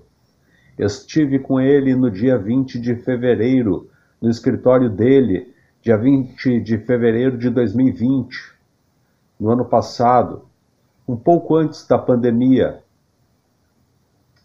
Estive 0.78 1.40
com 1.40 1.60
ele 1.60 1.96
no 1.96 2.12
dia 2.12 2.38
20 2.38 2.80
de 2.80 2.96
fevereiro, 2.98 3.90
no 4.22 4.30
escritório 4.30 4.88
dele, 4.88 5.52
dia 5.82 5.98
20 5.98 6.60
de 6.60 6.78
fevereiro 6.78 7.40
de 7.40 7.50
2020, 7.50 8.54
no 9.40 9.50
ano 9.50 9.66
passado, 9.66 10.44
um 11.08 11.16
pouco 11.16 11.56
antes 11.56 11.88
da 11.88 11.98
pandemia. 11.98 12.84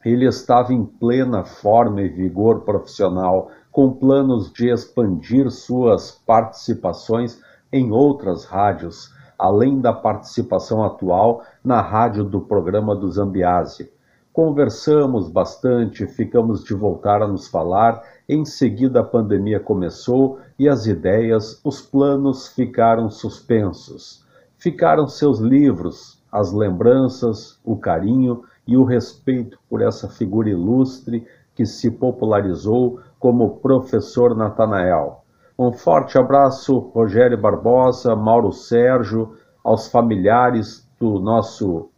Ele 0.04 0.26
estava 0.26 0.72
em 0.72 0.84
plena 0.84 1.44
forma 1.44 2.02
e 2.02 2.08
vigor 2.08 2.62
profissional, 2.62 3.50
com 3.70 3.92
planos 3.92 4.52
de 4.52 4.68
expandir 4.68 5.50
suas 5.50 6.10
participações 6.10 7.40
em 7.72 7.90
outras 7.90 8.44
rádios, 8.44 9.12
além 9.38 9.80
da 9.80 9.92
participação 9.92 10.84
atual 10.84 11.42
na 11.64 11.80
rádio 11.80 12.24
do 12.24 12.40
programa 12.40 12.94
do 12.94 13.10
Zambiase. 13.10 13.90
Conversamos 14.32 15.28
bastante, 15.28 16.06
ficamos 16.06 16.64
de 16.64 16.74
voltar 16.74 17.22
a 17.22 17.28
nos 17.28 17.48
falar. 17.48 18.02
Em 18.28 18.44
seguida, 18.44 19.00
a 19.00 19.04
pandemia 19.04 19.60
começou 19.60 20.38
e 20.58 20.68
as 20.68 20.86
ideias, 20.86 21.60
os 21.62 21.82
planos 21.82 22.48
ficaram 22.48 23.10
suspensos. 23.10 24.24
Ficaram 24.56 25.06
seus 25.06 25.38
livros, 25.38 26.22
as 26.30 26.50
lembranças, 26.50 27.60
o 27.64 27.76
carinho 27.76 28.42
e 28.66 28.77
o 28.77 28.85
respeito 28.85 29.59
por 29.68 29.83
essa 29.83 30.09
figura 30.09 30.51
ilustre 30.51 31.27
que 31.55 31.66
se 31.66 31.90
popularizou 31.90 33.01
como 33.18 33.59
professor 33.59 34.37
Natanael. 34.37 35.25
Um 35.59 35.72
forte 35.72 36.18
abraço, 36.18 36.79
Rogério 36.79 37.38
Barbosa, 37.38 38.16
Mauro 38.16 38.53
Sérgio, 38.53 39.37
aos 39.62 39.88
familiares 39.88 40.88
do 40.98 41.18
nosso 41.18 41.90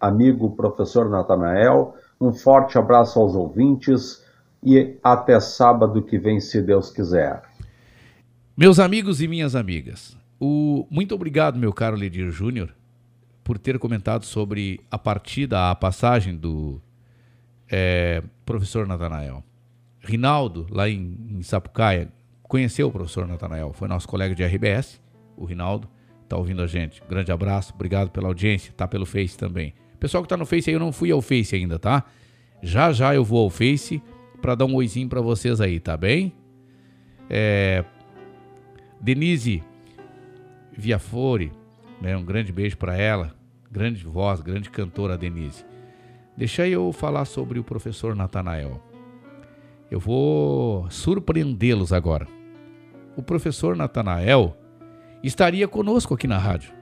amigo 0.00 0.50
professor 0.50 1.08
Natanael. 1.08 1.94
Um 2.20 2.32
forte 2.32 2.78
abraço 2.78 3.18
aos 3.18 3.34
ouvintes 3.34 4.24
e 4.62 4.96
até 5.02 5.40
sábado 5.40 6.02
que 6.02 6.18
vem, 6.18 6.40
se 6.40 6.62
Deus 6.62 6.90
quiser. 6.90 7.42
Meus 8.56 8.78
amigos 8.78 9.20
e 9.20 9.26
minhas 9.26 9.56
amigas, 9.56 10.16
o 10.38 10.86
muito 10.90 11.14
obrigado, 11.14 11.58
meu 11.58 11.72
caro 11.72 11.96
Ledir 11.96 12.30
Júnior, 12.30 12.72
por 13.44 13.58
ter 13.58 13.78
comentado 13.78 14.24
sobre 14.24 14.80
a 14.90 14.98
partida, 14.98 15.70
a 15.70 15.74
passagem 15.74 16.36
do 16.36 16.80
é, 17.70 18.22
professor 18.44 18.86
Natanael. 18.86 19.42
Rinaldo, 20.00 20.66
lá 20.70 20.88
em, 20.88 21.16
em 21.30 21.42
Sapucaia, 21.42 22.12
conheceu 22.42 22.88
o 22.88 22.92
professor 22.92 23.26
Natanael, 23.26 23.72
foi 23.72 23.88
nosso 23.88 24.06
colega 24.06 24.34
de 24.34 24.44
RBS, 24.44 25.00
o 25.36 25.44
Rinaldo, 25.44 25.88
está 26.22 26.36
ouvindo 26.36 26.62
a 26.62 26.66
gente. 26.66 27.02
Grande 27.08 27.32
abraço, 27.32 27.72
obrigado 27.74 28.10
pela 28.10 28.28
audiência, 28.28 28.72
tá 28.76 28.86
pelo 28.86 29.06
Face 29.06 29.36
também. 29.36 29.74
Pessoal 29.98 30.22
que 30.22 30.28
tá 30.28 30.36
no 30.36 30.46
Face 30.46 30.68
aí, 30.68 30.74
eu 30.74 30.80
não 30.80 30.92
fui 30.92 31.10
ao 31.10 31.22
Face 31.22 31.54
ainda, 31.54 31.78
tá? 31.78 32.04
Já 32.62 32.92
já 32.92 33.14
eu 33.14 33.24
vou 33.24 33.44
ao 33.44 33.50
Face 33.50 34.02
para 34.40 34.54
dar 34.54 34.64
um 34.64 34.74
oizinho 34.74 35.08
para 35.08 35.20
vocês 35.20 35.60
aí, 35.60 35.78
tá 35.78 35.96
bem? 35.96 36.32
É, 37.30 37.84
Denise 39.00 39.62
Viafore, 40.76 41.52
né, 42.02 42.16
um 42.16 42.24
grande 42.24 42.52
beijo 42.52 42.76
para 42.76 42.96
ela, 42.96 43.32
grande 43.70 44.04
voz, 44.04 44.40
grande 44.40 44.68
cantora 44.68 45.16
Denise. 45.16 45.64
Deixa 46.36 46.66
eu 46.66 46.92
falar 46.92 47.24
sobre 47.24 47.60
o 47.60 47.64
professor 47.64 48.16
Natanael. 48.16 48.82
Eu 49.88 50.00
vou 50.00 50.90
surpreendê-los 50.90 51.92
agora. 51.92 52.26
O 53.16 53.22
professor 53.22 53.76
Natanael 53.76 54.56
estaria 55.22 55.68
conosco 55.68 56.14
aqui 56.14 56.26
na 56.26 56.38
rádio. 56.38 56.72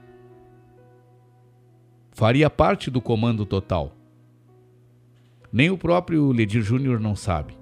Faria 2.11 2.49
parte 2.49 2.89
do 2.89 2.99
comando 2.99 3.45
total. 3.45 3.95
Nem 5.53 5.69
o 5.69 5.77
próprio 5.77 6.31
Ledir 6.31 6.61
Júnior 6.61 6.99
não 6.99 7.15
sabe. 7.15 7.55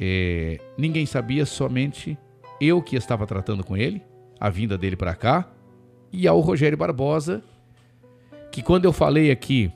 É, 0.00 0.58
ninguém 0.78 1.04
sabia, 1.04 1.44
somente 1.44 2.16
eu 2.60 2.80
que 2.80 2.96
estava 2.96 3.26
tratando 3.26 3.62
com 3.62 3.76
ele, 3.76 4.02
a 4.40 4.48
vinda 4.48 4.78
dele 4.78 4.96
para 4.96 5.14
cá, 5.14 5.50
e 6.16 6.26
ao 6.26 6.40
Rogério 6.40 6.78
Barbosa, 6.78 7.42
que 8.50 8.62
quando 8.62 8.86
eu 8.86 8.92
falei 8.92 9.30
aqui 9.30 9.70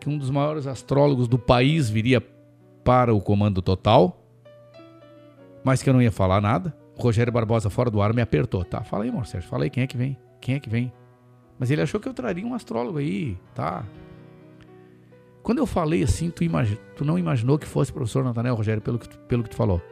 que 0.00 0.08
um 0.08 0.16
dos 0.16 0.30
maiores 0.30 0.66
astrólogos 0.66 1.28
do 1.28 1.38
país 1.38 1.90
viria 1.90 2.26
para 2.82 3.14
o 3.14 3.20
comando 3.20 3.60
total, 3.60 4.18
mas 5.62 5.82
que 5.82 5.90
eu 5.90 5.92
não 5.92 6.00
ia 6.00 6.10
falar 6.10 6.40
nada, 6.40 6.74
o 6.96 7.02
Rogério 7.02 7.30
Barbosa 7.30 7.68
fora 7.68 7.90
do 7.90 8.00
ar 8.00 8.14
me 8.14 8.22
apertou, 8.22 8.64
tá? 8.64 8.82
Fala 8.82 9.04
aí, 9.04 9.12
Marcelo, 9.12 9.44
fala 9.44 9.64
aí 9.64 9.70
quem 9.70 9.82
é 9.82 9.86
que 9.86 9.98
vem, 9.98 10.16
quem 10.40 10.54
é 10.54 10.58
que 10.58 10.70
vem. 10.70 10.90
Mas 11.58 11.70
ele 11.70 11.82
achou 11.82 12.00
que 12.00 12.08
eu 12.08 12.14
traria 12.14 12.46
um 12.46 12.54
astrólogo 12.54 12.96
aí, 12.96 13.36
tá? 13.54 13.84
Quando 15.42 15.58
eu 15.58 15.66
falei 15.66 16.02
assim, 16.02 16.30
tu, 16.30 16.42
imagi 16.42 16.80
tu 16.96 17.04
não 17.04 17.18
imaginou 17.18 17.58
que 17.58 17.66
fosse 17.66 17.90
o 17.90 17.94
professor 17.94 18.24
Nathanael 18.24 18.54
Rogério, 18.54 18.80
pelo 18.80 18.98
que, 18.98 19.06
tu, 19.06 19.18
pelo 19.18 19.42
que 19.42 19.50
tu 19.50 19.56
falou? 19.56 19.82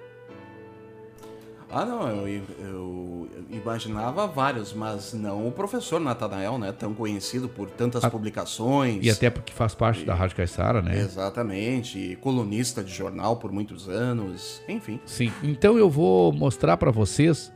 Ah, 1.70 1.84
não, 1.84 2.08
eu, 2.26 2.42
eu 2.60 3.28
imaginava 3.50 4.26
vários, 4.26 4.72
mas 4.72 5.12
não 5.12 5.46
o 5.46 5.52
professor 5.52 6.00
Natanael, 6.00 6.58
né? 6.58 6.72
Tão 6.72 6.94
conhecido 6.94 7.46
por 7.48 7.68
tantas 7.70 8.02
A- 8.04 8.10
publicações. 8.10 9.04
E 9.04 9.10
até 9.10 9.28
porque 9.28 9.52
faz 9.52 9.74
parte 9.74 10.02
da 10.04 10.14
Rádio 10.14 10.36
Caixara, 10.36 10.80
né? 10.80 10.98
Exatamente, 10.98 11.98
e 11.98 12.16
colunista 12.16 12.82
de 12.82 12.92
jornal 12.92 13.36
por 13.36 13.52
muitos 13.52 13.86
anos, 13.88 14.62
enfim. 14.66 14.98
Sim. 15.04 15.30
Então 15.42 15.76
eu 15.76 15.90
vou 15.90 16.32
mostrar 16.32 16.76
para 16.78 16.90
vocês 16.90 17.52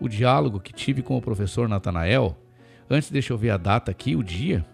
o 0.00 0.08
diálogo 0.08 0.58
que 0.58 0.72
tive 0.72 1.02
com 1.02 1.16
o 1.18 1.20
professor 1.20 1.68
Natanael. 1.68 2.36
Antes, 2.88 3.10
deixa 3.10 3.32
eu 3.32 3.36
ver 3.38 3.50
a 3.50 3.56
data 3.58 3.90
aqui, 3.90 4.16
o 4.16 4.22
dia, 4.24 4.64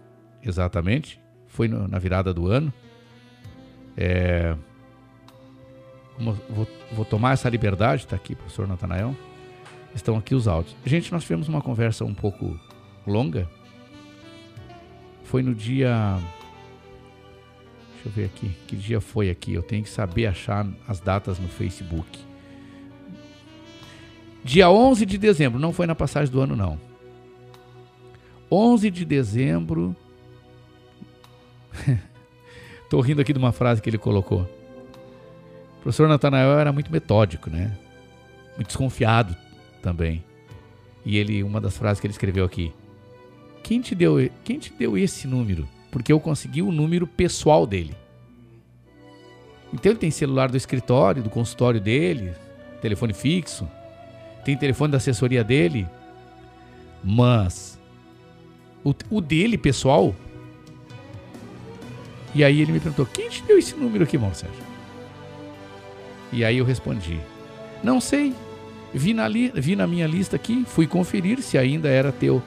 exatamente. 0.41 1.19
Foi 1.45 1.67
no- 1.67 1.87
na 1.89 1.99
virada 1.99 2.33
do 2.33 2.47
ano. 2.47 2.71
É, 3.97 4.55
vou, 6.17 6.67
vou- 6.93 7.05
tomar 7.05 7.33
essa 7.33 7.49
liberdade, 7.49 8.05
tá 8.07 8.15
aqui, 8.15 8.35
professor 8.35 8.67
Natanael. 8.67 9.15
Estão 9.95 10.17
aqui 10.17 10.35
os 10.35 10.47
áudios. 10.47 10.75
Gente, 10.85 11.11
nós 11.11 11.23
tivemos 11.23 11.47
uma 11.47 11.61
conversa 11.61 12.05
um 12.05 12.13
pouco 12.13 12.59
longa. 13.05 13.49
Foi 15.23 15.41
no 15.41 15.55
dia. 15.55 16.19
Deixa 17.93 18.07
eu 18.07 18.11
ver 18.11 18.25
aqui. 18.25 18.51
Que 18.67 18.75
dia 18.75 19.01
foi 19.01 19.29
aqui? 19.29 19.53
Eu 19.53 19.63
tenho 19.63 19.83
que 19.83 19.89
saber 19.89 20.27
achar 20.27 20.67
as 20.87 20.99
datas 20.99 21.39
no 21.39 21.47
Facebook. 21.47 22.19
Dia 24.43 24.69
11 24.69 25.05
de 25.05 25.17
dezembro. 25.17 25.59
Não 25.59 25.73
foi 25.73 25.87
na 25.87 25.95
passagem 25.95 26.31
do 26.31 26.39
ano, 26.41 26.55
não. 26.55 26.79
11 28.51 28.91
de 28.91 29.03
dezembro. 29.03 29.95
Tô 32.89 33.01
rindo 33.01 33.21
aqui 33.21 33.33
de 33.33 33.39
uma 33.39 33.51
frase 33.51 33.81
que 33.81 33.89
ele 33.89 33.97
colocou. 33.97 34.47
Professor 35.87 36.09
Natanael 36.09 36.59
era 36.59 36.73
muito 36.73 36.91
metódico, 36.91 37.49
né? 37.49 37.71
Muito 38.57 38.67
desconfiado 38.67 39.33
também. 39.81 40.21
E 41.05 41.15
ele, 41.15 41.41
uma 41.41 41.61
das 41.61 41.77
frases 41.77 42.01
que 42.01 42.05
ele 42.05 42.11
escreveu 42.11 42.43
aqui. 42.43 42.73
Quem 43.63 43.79
te 43.79 43.95
deu, 43.95 44.17
quem 44.43 44.59
te 44.59 44.69
deu 44.73 44.97
esse 44.97 45.25
número? 45.29 45.65
Porque 45.89 46.11
eu 46.11 46.19
consegui 46.19 46.61
o 46.61 46.73
número 46.73 47.07
pessoal 47.07 47.65
dele. 47.65 47.95
Então 49.73 49.93
ele 49.93 49.97
tem 49.97 50.11
celular 50.11 50.51
do 50.51 50.57
escritório, 50.57 51.23
do 51.23 51.29
consultório 51.29 51.79
dele, 51.79 52.33
telefone 52.81 53.13
fixo, 53.13 53.65
tem 54.43 54.57
telefone 54.57 54.91
da 54.91 54.97
assessoria 54.97 55.41
dele, 55.41 55.87
mas 57.01 57.79
o, 58.83 58.93
o 59.09 59.21
dele 59.21 59.57
pessoal. 59.57 60.13
E 62.35 62.43
aí 62.43 62.59
ele 62.59 62.73
me 62.73 62.79
perguntou: 62.81 63.05
quem 63.05 63.29
te 63.29 63.41
deu 63.43 63.57
esse 63.57 63.73
número 63.73 64.03
aqui, 64.03 64.17
irmão 64.17 64.33
Sérgio? 64.33 64.66
E 66.31 66.43
aí 66.43 66.57
eu 66.57 66.65
respondi: 66.65 67.19
não 67.83 67.99
sei. 67.99 68.33
Vi 68.93 69.13
na, 69.13 69.27
li, 69.27 69.51
vi 69.53 69.75
na 69.75 69.85
minha 69.85 70.07
lista 70.07 70.35
aqui, 70.35 70.65
fui 70.65 70.87
conferir 70.87 71.41
se 71.41 71.57
ainda 71.57 71.89
era 71.89 72.11
teu. 72.11 72.41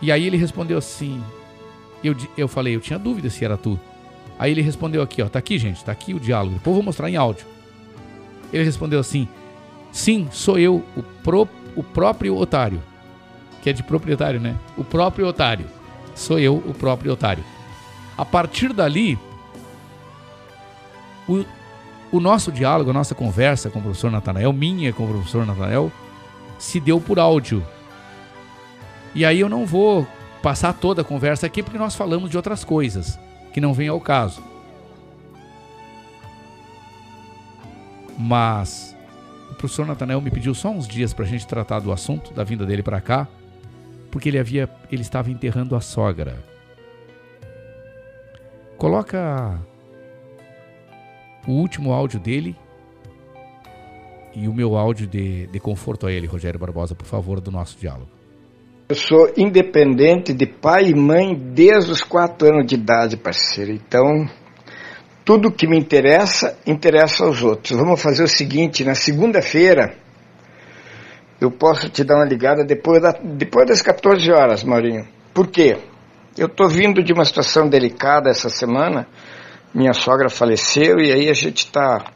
E 0.00 0.10
aí 0.10 0.26
ele 0.26 0.36
respondeu 0.36 0.78
assim. 0.78 1.22
Eu, 2.02 2.14
eu 2.36 2.48
falei, 2.48 2.74
eu 2.74 2.80
tinha 2.80 2.98
dúvida 2.98 3.30
se 3.30 3.44
era 3.44 3.56
tu. 3.56 3.78
Aí 4.38 4.50
ele 4.50 4.60
respondeu 4.60 5.02
aqui, 5.02 5.22
ó, 5.22 5.28
tá 5.28 5.38
aqui, 5.38 5.58
gente, 5.58 5.84
tá 5.84 5.92
aqui 5.92 6.12
o 6.12 6.20
diálogo. 6.20 6.54
Depois 6.54 6.68
eu 6.68 6.74
vou 6.74 6.82
mostrar 6.82 7.08
em 7.10 7.16
áudio. 7.16 7.46
Ele 8.52 8.64
respondeu 8.64 9.00
assim: 9.00 9.28
Sim, 9.92 10.28
sou 10.30 10.58
eu, 10.58 10.84
o, 10.96 11.02
pro, 11.22 11.48
o 11.74 11.82
próprio 11.82 12.36
otário. 12.36 12.82
Que 13.62 13.70
é 13.70 13.72
de 13.72 13.82
proprietário, 13.82 14.38
né? 14.40 14.56
O 14.76 14.84
próprio 14.84 15.26
otário. 15.26 15.66
Sou 16.14 16.38
eu, 16.38 16.56
o 16.56 16.74
próprio 16.74 17.12
otário. 17.12 17.44
A 18.16 18.24
partir 18.24 18.72
dali, 18.72 19.18
o, 21.28 21.44
o 22.12 22.20
nosso 22.20 22.52
diálogo, 22.52 22.90
a 22.90 22.94
nossa 22.94 23.14
conversa 23.14 23.70
com 23.70 23.78
o 23.78 23.82
professor 23.82 24.10
Natanael, 24.10 24.52
minha 24.52 24.92
com 24.92 25.04
o 25.04 25.08
professor 25.08 25.46
Natanael, 25.46 25.90
se 26.58 26.80
deu 26.80 27.00
por 27.00 27.18
áudio. 27.18 27.64
E 29.14 29.24
aí 29.24 29.40
eu 29.40 29.48
não 29.48 29.66
vou 29.66 30.06
passar 30.42 30.72
toda 30.72 31.02
a 31.02 31.04
conversa 31.04 31.46
aqui 31.46 31.62
porque 31.62 31.78
nós 31.78 31.94
falamos 31.94 32.30
de 32.30 32.36
outras 32.36 32.62
coisas 32.62 33.18
que 33.52 33.60
não 33.60 33.72
vem 33.72 33.88
ao 33.88 34.00
caso. 34.00 34.42
Mas 38.18 38.96
o 39.50 39.54
professor 39.54 39.86
Natanael 39.86 40.20
me 40.20 40.30
pediu 40.30 40.54
só 40.54 40.70
uns 40.70 40.86
dias 40.86 41.12
para 41.12 41.24
a 41.24 41.28
gente 41.28 41.46
tratar 41.46 41.80
do 41.80 41.92
assunto 41.92 42.32
da 42.32 42.44
vinda 42.44 42.64
dele 42.64 42.82
para 42.82 43.00
cá, 43.00 43.26
porque 44.10 44.28
ele 44.28 44.38
havia, 44.38 44.68
ele 44.90 45.02
estava 45.02 45.30
enterrando 45.30 45.74
a 45.76 45.80
sogra. 45.80 46.42
Coloca 48.78 49.58
o 51.46 51.52
último 51.52 51.92
áudio 51.92 52.18
dele 52.18 52.56
e 54.34 54.48
o 54.48 54.52
meu 54.52 54.76
áudio 54.76 55.06
de, 55.06 55.46
de 55.46 55.58
conforto 55.58 56.06
a 56.06 56.12
ele, 56.12 56.26
Rogério 56.26 56.60
Barbosa, 56.60 56.94
por 56.94 57.06
favor, 57.06 57.40
do 57.40 57.50
nosso 57.50 57.78
diálogo. 57.78 58.08
Eu 58.88 58.94
sou 58.94 59.32
independente 59.36 60.32
de 60.32 60.46
pai 60.46 60.90
e 60.90 60.94
mãe 60.94 61.34
desde 61.34 61.90
os 61.90 62.02
quatro 62.02 62.48
anos 62.48 62.66
de 62.66 62.74
idade, 62.74 63.16
parceiro. 63.16 63.72
Então, 63.72 64.28
tudo 65.24 65.50
que 65.50 65.66
me 65.66 65.76
interessa, 65.76 66.56
interessa 66.66 67.24
aos 67.24 67.42
outros. 67.42 67.76
Vamos 67.76 68.00
fazer 68.00 68.22
o 68.22 68.28
seguinte: 68.28 68.84
na 68.84 68.94
segunda-feira, 68.94 69.96
eu 71.40 71.50
posso 71.50 71.88
te 71.88 72.04
dar 72.04 72.16
uma 72.16 72.24
ligada 72.24 72.64
depois, 72.64 73.02
da, 73.02 73.10
depois 73.12 73.66
das 73.66 73.82
14 73.82 74.30
horas, 74.30 74.62
Maurinho. 74.62 75.08
Por 75.34 75.48
quê? 75.48 75.78
Eu 76.38 76.46
estou 76.46 76.68
vindo 76.68 77.02
de 77.02 77.12
uma 77.12 77.24
situação 77.24 77.68
delicada 77.68 78.30
essa 78.30 78.48
semana. 78.48 79.08
Minha 79.74 79.92
sogra 79.92 80.28
faleceu 80.28 80.98
e 80.98 81.12
aí 81.12 81.28
a 81.28 81.34
gente 81.34 81.58
está 81.58 82.12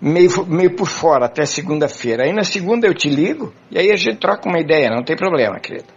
meio, 0.00 0.46
meio 0.46 0.74
por 0.74 0.88
fora 0.88 1.26
até 1.26 1.44
segunda-feira. 1.44 2.24
Aí 2.24 2.32
na 2.32 2.44
segunda 2.44 2.86
eu 2.86 2.94
te 2.94 3.08
ligo 3.08 3.52
e 3.70 3.78
aí 3.78 3.90
a 3.90 3.96
gente 3.96 4.18
troca 4.18 4.48
uma 4.48 4.60
ideia, 4.60 4.88
não 4.90 5.02
tem 5.02 5.16
problema, 5.16 5.58
querido. 5.58 5.88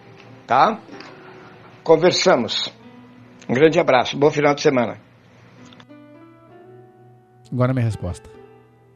Tá? 0.48 0.80
Conversamos. 1.84 2.74
Um 3.48 3.54
grande 3.54 3.80
abraço, 3.80 4.18
bom 4.18 4.30
final 4.30 4.56
de 4.56 4.62
semana. 4.62 4.98
Agora 7.52 7.74
minha 7.74 7.86
resposta. 7.86 8.30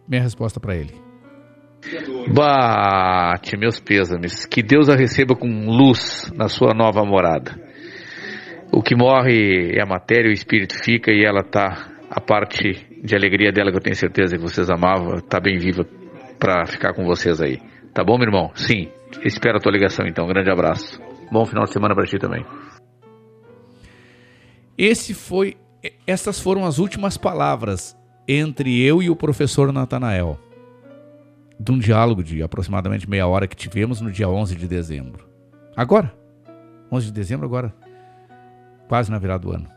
Minha 0.07 0.23
resposta 0.23 0.59
para 0.59 0.75
ele. 0.75 1.07
Bate, 2.33 3.55
meus 3.57 3.79
pêsames. 3.79 4.45
Que 4.45 4.63
Deus 4.63 4.89
a 4.89 4.95
receba 4.95 5.35
com 5.35 5.47
luz 5.47 6.31
na 6.35 6.47
sua 6.47 6.73
nova 6.73 7.03
morada. 7.05 7.66
O 8.71 8.81
que 8.81 8.95
morre 8.95 9.71
é 9.75 9.81
a 9.81 9.85
matéria, 9.85 10.29
o 10.29 10.33
espírito 10.33 10.75
fica 10.83 11.11
e 11.11 11.23
ela 11.23 11.43
tá. 11.43 11.93
A 12.09 12.21
parte 12.21 12.87
de 13.03 13.15
alegria 13.15 13.51
dela 13.51 13.69
que 13.69 13.77
eu 13.77 13.81
tenho 13.81 13.95
certeza 13.95 14.37
que 14.37 14.41
vocês 14.41 14.69
amavam, 14.69 15.19
tá 15.19 15.41
bem 15.41 15.57
viva 15.57 15.85
para 16.39 16.65
ficar 16.65 16.93
com 16.93 17.03
vocês 17.03 17.41
aí. 17.41 17.59
Tá 17.93 18.01
bom, 18.01 18.17
meu 18.17 18.27
irmão? 18.27 18.51
Sim. 18.55 18.89
Espero 19.25 19.57
a 19.57 19.59
tua 19.59 19.73
ligação 19.73 20.07
então. 20.07 20.23
Um 20.23 20.29
grande 20.29 20.49
abraço. 20.49 21.01
Bom 21.31 21.45
final 21.45 21.65
de 21.65 21.73
semana 21.73 21.93
para 21.93 22.05
ti 22.05 22.17
também. 22.17 22.45
Esse 24.77 25.13
foi, 25.13 25.57
essas 26.05 26.39
foram 26.39 26.65
as 26.65 26.77
últimas 26.77 27.17
palavras 27.17 27.97
entre 28.27 28.81
eu 28.81 29.01
e 29.01 29.09
o 29.09 29.15
professor 29.15 29.73
Natanael, 29.73 30.39
de 31.59 31.71
um 31.71 31.79
diálogo 31.79 32.23
de 32.23 32.43
aproximadamente 32.43 33.09
meia 33.09 33.27
hora 33.27 33.47
que 33.47 33.55
tivemos 33.55 33.99
no 33.99 34.11
dia 34.11 34.29
11 34.29 34.55
de 34.55 34.67
dezembro. 34.67 35.27
Agora, 35.75 36.13
11 36.91 37.07
de 37.07 37.11
dezembro 37.11 37.45
agora, 37.45 37.73
quase 38.87 39.11
na 39.11 39.19
virada 39.19 39.43
do 39.43 39.51
ano. 39.51 39.67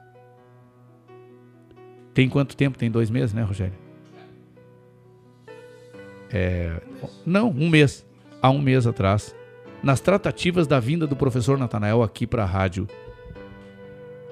Tem 2.14 2.28
quanto 2.28 2.56
tempo? 2.56 2.78
Tem 2.78 2.90
dois 2.90 3.10
meses, 3.10 3.32
né, 3.32 3.42
Rogério? 3.42 3.78
É, 6.30 6.80
não, 7.26 7.50
um 7.50 7.68
mês. 7.68 8.06
Há 8.42 8.50
um 8.50 8.60
mês 8.60 8.86
atrás, 8.86 9.34
nas 9.82 10.00
tratativas 10.00 10.66
da 10.66 10.80
vinda 10.80 11.06
do 11.06 11.14
professor 11.14 11.58
Natanael 11.58 12.02
aqui 12.02 12.26
para 12.26 12.42
a 12.42 12.46
rádio 12.46 12.88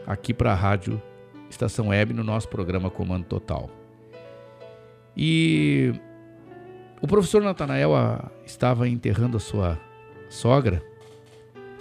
aqui 0.07 0.33
para 0.33 0.53
a 0.53 0.55
rádio 0.55 1.01
Estação 1.51 1.89
Web 1.89 2.15
no 2.15 2.25
nosso 2.25 2.49
programa 2.49 2.91
Comando 2.91 3.25
Total. 3.27 3.69
E 5.15 5.93
o 7.03 7.07
professor 7.07 7.43
Natanael 7.43 7.93
estava 8.47 8.89
enterrando 8.89 9.37
a 9.37 9.41
sua 9.41 9.79
sogra. 10.31 10.83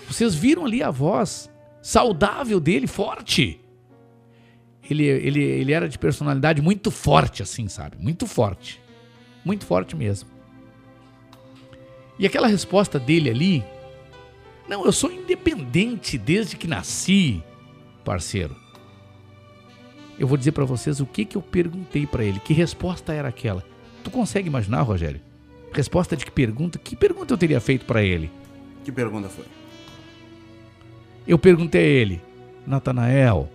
Vocês 0.08 0.36
viram 0.36 0.66
ali 0.66 0.84
a 0.84 0.92
voz 0.92 1.50
saudável 1.88 2.60
dele, 2.60 2.86
forte. 2.86 3.62
Ele, 4.90 5.06
ele, 5.06 5.42
ele 5.42 5.72
era 5.72 5.88
de 5.88 5.98
personalidade 5.98 6.62
muito 6.62 6.92
forte, 6.92 7.42
assim, 7.42 7.70
sabe? 7.70 7.96
Muito 7.98 8.28
forte. 8.28 8.82
Muito 9.46 9.66
forte 9.66 9.96
mesmo. 9.96 10.28
E 12.20 12.26
aquela 12.26 12.48
resposta 12.48 13.00
dele 13.00 13.30
ali. 13.30 13.64
Não, 14.68 14.86
eu 14.86 14.92
sou 14.92 15.10
independente 15.10 16.18
desde 16.18 16.58
que 16.58 16.68
nasci 16.68 17.42
parceiro. 18.04 18.54
Eu 20.20 20.28
vou 20.28 20.38
dizer 20.38 20.52
para 20.52 20.66
vocês 20.66 21.00
o 21.00 21.06
que, 21.06 21.24
que 21.24 21.38
eu 21.38 21.42
perguntei 21.42 22.06
para 22.06 22.26
ele. 22.26 22.42
Que 22.42 22.52
resposta 22.52 23.14
era 23.14 23.30
aquela? 23.30 23.64
Tu 24.04 24.12
consegue 24.12 24.50
imaginar, 24.50 24.82
Rogério? 24.82 25.22
Resposta 25.72 26.18
de 26.18 26.26
que 26.26 26.32
pergunta? 26.32 26.78
Que 26.78 26.98
pergunta 26.98 27.34
eu 27.34 27.38
teria 27.38 27.62
feito 27.62 27.86
para 27.86 28.04
ele? 28.04 28.30
Que 28.84 28.92
pergunta 28.92 29.30
foi? 29.30 29.46
Eu 31.28 31.38
perguntei 31.38 31.82
a 31.82 32.02
ele, 32.02 32.22
Natanael, 32.66 33.50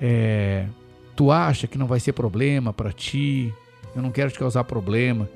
é, 0.00 0.66
tu 1.14 1.30
acha 1.30 1.66
que 1.66 1.78
não 1.78 1.86
vai 1.86 2.00
ser 2.00 2.12
problema 2.12 2.72
para 2.72 2.92
ti 2.92 3.54
eu 3.94 4.02
não 4.02 4.10
quero 4.10 4.30
te 4.30 4.38
causar 4.38 4.64
problema. 4.64 5.28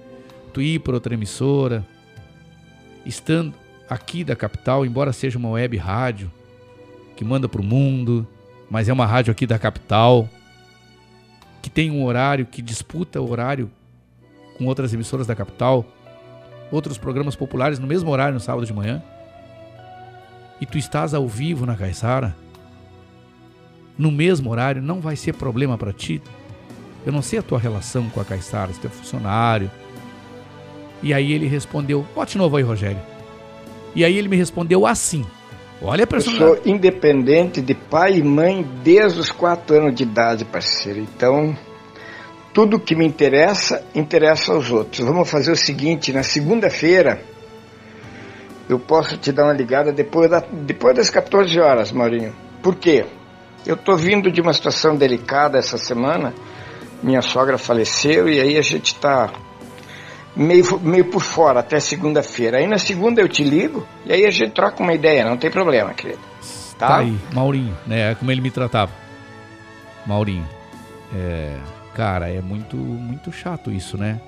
Tu 0.52 0.60
ir 0.60 0.80
para 0.80 0.94
outra 0.94 1.14
emissora, 1.14 1.86
estando 3.06 3.54
aqui 3.88 4.24
da 4.24 4.34
capital, 4.34 4.84
embora 4.84 5.12
seja 5.12 5.38
uma 5.38 5.50
web 5.50 5.76
rádio 5.76 6.30
que 7.16 7.24
manda 7.24 7.48
para 7.48 7.60
o 7.60 7.64
mundo, 7.64 8.26
mas 8.70 8.88
é 8.88 8.92
uma 8.92 9.06
rádio 9.06 9.30
aqui 9.30 9.46
da 9.46 9.58
capital, 9.58 10.28
que 11.62 11.70
tem 11.70 11.90
um 11.90 12.04
horário, 12.04 12.46
que 12.46 12.62
disputa 12.62 13.20
o 13.20 13.30
horário 13.30 13.70
com 14.56 14.66
outras 14.66 14.92
emissoras 14.92 15.26
da 15.26 15.34
capital, 15.34 15.84
outros 16.70 16.98
programas 16.98 17.36
populares 17.36 17.78
no 17.78 17.86
mesmo 17.86 18.10
horário 18.10 18.34
no 18.34 18.40
sábado 18.40 18.66
de 18.66 18.72
manhã, 18.72 19.02
e 20.60 20.66
tu 20.66 20.78
estás 20.78 21.14
ao 21.14 21.26
vivo 21.26 21.64
na 21.64 21.76
Caiçara, 21.76 22.34
no 23.96 24.12
mesmo 24.12 24.50
horário, 24.50 24.80
não 24.80 25.00
vai 25.00 25.16
ser 25.16 25.34
problema 25.34 25.76
para 25.76 25.92
ti. 25.92 26.22
Eu 27.04 27.12
não 27.12 27.22
sei 27.22 27.38
a 27.38 27.42
tua 27.42 27.58
relação 27.58 28.08
com 28.10 28.20
a 28.20 28.24
Caiçara, 28.24 28.72
se 28.72 28.80
tu 28.80 28.86
é 28.86 28.90
funcionário. 28.90 29.70
E 31.02 31.14
aí 31.14 31.32
ele 31.32 31.46
respondeu, 31.46 32.06
bote 32.14 32.38
novo 32.38 32.56
aí, 32.56 32.62
Rogério. 32.62 33.00
E 33.94 34.04
aí 34.04 34.16
ele 34.16 34.28
me 34.28 34.36
respondeu 34.36 34.86
assim, 34.86 35.24
olha 35.82 36.04
a 36.04 36.06
personalidade. 36.06 36.50
Eu 36.50 36.62
sou 36.62 36.72
independente 36.72 37.60
de 37.60 37.74
pai 37.74 38.18
e 38.18 38.22
mãe 38.22 38.64
desde 38.84 39.18
os 39.18 39.30
quatro 39.30 39.76
anos 39.76 39.94
de 39.94 40.02
idade, 40.02 40.44
parceiro. 40.44 41.00
Então, 41.00 41.56
tudo 42.52 42.78
que 42.78 42.94
me 42.94 43.06
interessa, 43.06 43.84
interessa 43.94 44.52
aos 44.52 44.70
outros. 44.70 45.04
Vamos 45.04 45.28
fazer 45.28 45.52
o 45.52 45.56
seguinte, 45.56 46.12
na 46.12 46.22
segunda-feira, 46.22 47.22
eu 48.68 48.78
posso 48.78 49.16
te 49.16 49.32
dar 49.32 49.44
uma 49.44 49.52
ligada 49.52 49.92
depois, 49.92 50.30
da, 50.30 50.40
depois 50.40 50.94
das 50.94 51.08
14 51.08 51.58
horas, 51.58 51.90
Maurinho. 51.90 52.34
Por 52.62 52.76
quê? 52.76 53.06
Eu 53.66 53.74
estou 53.74 53.96
vindo 53.96 54.30
de 54.30 54.40
uma 54.40 54.52
situação 54.52 54.96
delicada 54.96 55.58
essa 55.58 55.78
semana. 55.78 56.34
Minha 57.02 57.22
sogra 57.22 57.56
faleceu 57.56 58.28
e 58.28 58.40
aí 58.40 58.58
a 58.58 58.62
gente 58.62 58.94
está 58.94 59.30
meio, 60.36 60.78
meio 60.80 61.04
por 61.06 61.22
fora 61.22 61.60
até 61.60 61.80
segunda-feira. 61.80 62.58
Aí 62.58 62.66
na 62.66 62.78
segunda 62.78 63.20
eu 63.20 63.28
te 63.28 63.42
ligo 63.42 63.86
e 64.04 64.12
aí 64.12 64.26
a 64.26 64.30
gente 64.30 64.52
troca 64.52 64.82
uma 64.82 64.92
ideia, 64.92 65.24
não 65.24 65.36
tem 65.36 65.50
problema, 65.50 65.94
querido. 65.94 66.20
Tá, 66.78 66.88
tá 66.88 66.98
aí, 66.98 67.18
Maurinho, 67.32 67.76
né? 67.86 68.12
É 68.12 68.14
como 68.14 68.30
ele 68.30 68.40
me 68.40 68.50
tratava. 68.50 68.92
Maurinho. 70.06 70.46
É, 71.14 71.56
cara, 71.94 72.30
é 72.30 72.40
muito, 72.40 72.76
muito 72.76 73.32
chato 73.32 73.70
isso, 73.70 73.96
né? 73.96 74.20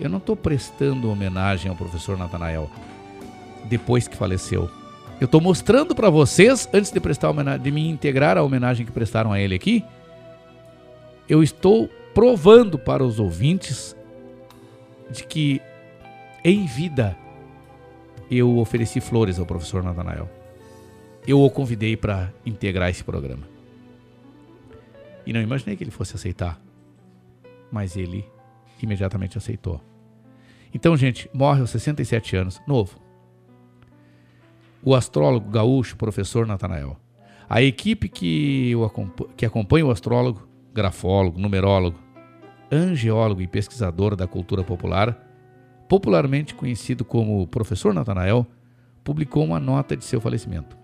Eu 0.00 0.08
não 0.08 0.18
estou 0.18 0.34
prestando 0.34 1.10
homenagem 1.10 1.70
ao 1.70 1.76
professor 1.76 2.16
Natanael 2.16 2.70
depois 3.64 4.06
que 4.06 4.16
faleceu. 4.16 4.70
Eu 5.20 5.26
estou 5.26 5.40
mostrando 5.40 5.94
para 5.94 6.10
vocês, 6.10 6.68
antes 6.72 6.90
de 6.90 7.00
prestar 7.00 7.32
de 7.58 7.70
me 7.70 7.88
integrar 7.88 8.36
à 8.36 8.42
homenagem 8.42 8.84
que 8.84 8.92
prestaram 8.92 9.32
a 9.32 9.40
ele 9.40 9.54
aqui, 9.54 9.84
eu 11.28 11.42
estou 11.42 11.88
provando 12.12 12.78
para 12.78 13.02
os 13.02 13.18
ouvintes 13.18 13.96
de 15.10 15.24
que 15.24 15.62
em 16.44 16.66
vida 16.66 17.16
eu 18.30 18.58
ofereci 18.58 19.00
flores 19.00 19.38
ao 19.38 19.46
professor 19.46 19.82
Natanael. 19.82 20.28
Eu 21.26 21.40
o 21.40 21.50
convidei 21.50 21.96
para 21.96 22.32
integrar 22.44 22.90
esse 22.90 23.02
programa. 23.02 23.48
E 25.24 25.32
não 25.32 25.40
imaginei 25.40 25.76
que 25.76 25.84
ele 25.84 25.90
fosse 25.90 26.14
aceitar. 26.14 26.60
Mas 27.72 27.96
ele 27.96 28.26
imediatamente 28.82 29.38
aceitou. 29.38 29.80
Então, 30.74 30.96
gente, 30.96 31.30
morre 31.32 31.60
aos 31.60 31.70
67 31.70 32.36
anos, 32.36 32.60
novo 32.66 33.03
o 34.84 34.94
astrólogo 34.94 35.50
gaúcho, 35.50 35.96
professor 35.96 36.46
Natanael. 36.46 36.96
A 37.48 37.62
equipe 37.62 38.08
que, 38.08 38.74
o, 38.76 38.88
que 39.36 39.46
acompanha 39.46 39.86
o 39.86 39.90
astrólogo, 39.90 40.46
grafólogo, 40.72 41.38
numerólogo, 41.38 41.98
angeólogo 42.70 43.40
e 43.40 43.46
pesquisador 43.46 44.16
da 44.16 44.26
cultura 44.26 44.62
popular, 44.62 45.16
popularmente 45.88 46.54
conhecido 46.54 47.04
como 47.04 47.46
Professor 47.46 47.94
Natanael, 47.94 48.46
publicou 49.02 49.44
uma 49.44 49.60
nota 49.60 49.96
de 49.96 50.04
seu 50.04 50.20
falecimento. 50.20 50.76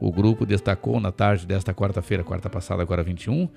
O 0.00 0.10
grupo 0.10 0.46
destacou 0.46 0.98
na 0.98 1.12
tarde 1.12 1.46
desta 1.46 1.74
quarta-feira, 1.74 2.24
quarta 2.24 2.48
passada, 2.48 2.82
agora 2.82 3.02
21, 3.02 3.48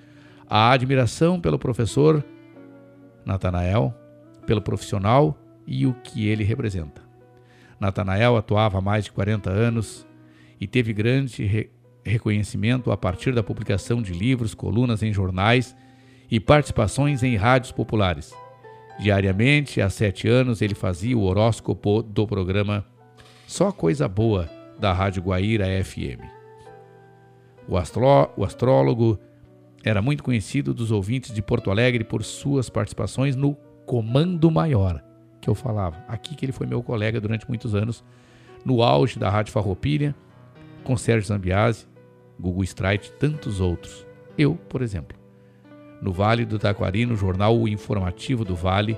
a 0.50 0.72
admiração 0.72 1.40
pelo 1.40 1.58
professor 1.58 2.24
Natanael, 3.26 3.94
pelo 4.46 4.62
profissional 4.62 5.38
e 5.66 5.88
o 5.88 5.94
que 5.94 6.28
ele 6.28 6.44
representa. 6.44 7.03
Natanael 7.84 8.38
atuava 8.38 8.78
há 8.78 8.82
mais 8.82 9.06
de 9.06 9.12
40 9.12 9.50
anos 9.50 10.08
e 10.60 10.66
teve 10.66 10.94
grande 10.94 11.44
re 11.44 11.70
reconhecimento 12.06 12.92
a 12.92 12.98
partir 12.98 13.34
da 13.34 13.42
publicação 13.42 14.02
de 14.02 14.12
livros, 14.12 14.54
colunas 14.54 15.02
em 15.02 15.14
jornais 15.14 15.74
e 16.30 16.38
participações 16.38 17.24
em 17.24 17.38
rádios 17.38 17.72
populares. 17.72 18.34
Diariamente, 19.00 19.80
há 19.80 19.90
sete 19.90 20.28
anos, 20.28 20.62
ele 20.62 20.76
fazia 20.76 21.18
o 21.18 21.24
horóscopo 21.24 22.04
do 22.04 22.28
programa 22.28 22.86
Só 23.48 23.72
Coisa 23.72 24.06
Boa 24.06 24.50
da 24.78 24.92
Rádio 24.92 25.24
Guaíra 25.24 25.66
FM. 25.82 26.20
O, 27.70 27.78
astró 27.78 28.34
o 28.36 28.44
astrólogo 28.44 29.18
era 29.82 30.02
muito 30.02 30.24
conhecido 30.24 30.74
dos 30.74 30.92
ouvintes 30.92 31.34
de 31.34 31.42
Porto 31.42 31.72
Alegre 31.72 32.04
por 32.04 32.22
suas 32.22 32.70
participações 32.70 33.34
no 33.34 33.56
Comando 33.86 34.52
Maior 34.52 35.02
que 35.44 35.50
eu 35.50 35.56
falava. 35.56 35.98
Aqui 36.08 36.36
que 36.36 36.46
ele 36.46 36.54
foi 36.54 36.66
meu 36.66 36.82
colega 36.82 37.20
durante 37.20 37.48
muitos 37.48 37.76
anos, 37.76 38.04
no 38.64 38.82
auge 38.82 39.20
da 39.20 39.30
Rádio 39.30 39.52
Farroupilha, 39.52 40.16
com 40.86 40.96
Sérgio 40.96 41.28
Zambiase, 41.28 41.86
Gugu 42.40 42.64
Streit 42.64 43.12
tantos 43.20 43.60
outros. 43.60 44.08
Eu, 44.38 44.56
por 44.56 44.82
exemplo. 44.82 45.18
No 46.02 46.12
Vale 46.12 46.46
do 46.46 46.58
Taquari, 46.58 47.06
no 47.06 47.16
jornal 47.16 47.58
O 47.58 47.68
Informativo 47.68 48.44
do 48.44 48.56
Vale, 48.56 48.98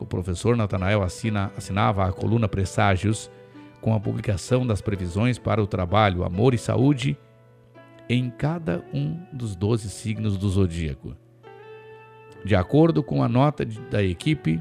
o 0.00 0.06
professor 0.06 0.56
Natanael 0.56 1.02
assina, 1.02 1.52
assinava 1.56 2.06
a 2.06 2.12
coluna 2.12 2.48
Presságios 2.48 3.30
com 3.80 3.94
a 3.94 4.00
publicação 4.00 4.66
das 4.66 4.80
previsões 4.80 5.38
para 5.38 5.62
o 5.62 5.66
trabalho, 5.66 6.24
amor 6.24 6.54
e 6.54 6.58
saúde 6.58 7.18
em 8.08 8.30
cada 8.30 8.84
um 8.92 9.18
dos 9.32 9.54
12 9.54 9.88
signos 9.90 10.36
do 10.36 10.48
zodíaco. 10.48 11.16
De 12.44 12.56
acordo 12.56 13.02
com 13.02 13.22
a 13.22 13.28
nota 13.28 13.64
de, 13.64 13.80
da 13.82 14.02
equipe, 14.02 14.60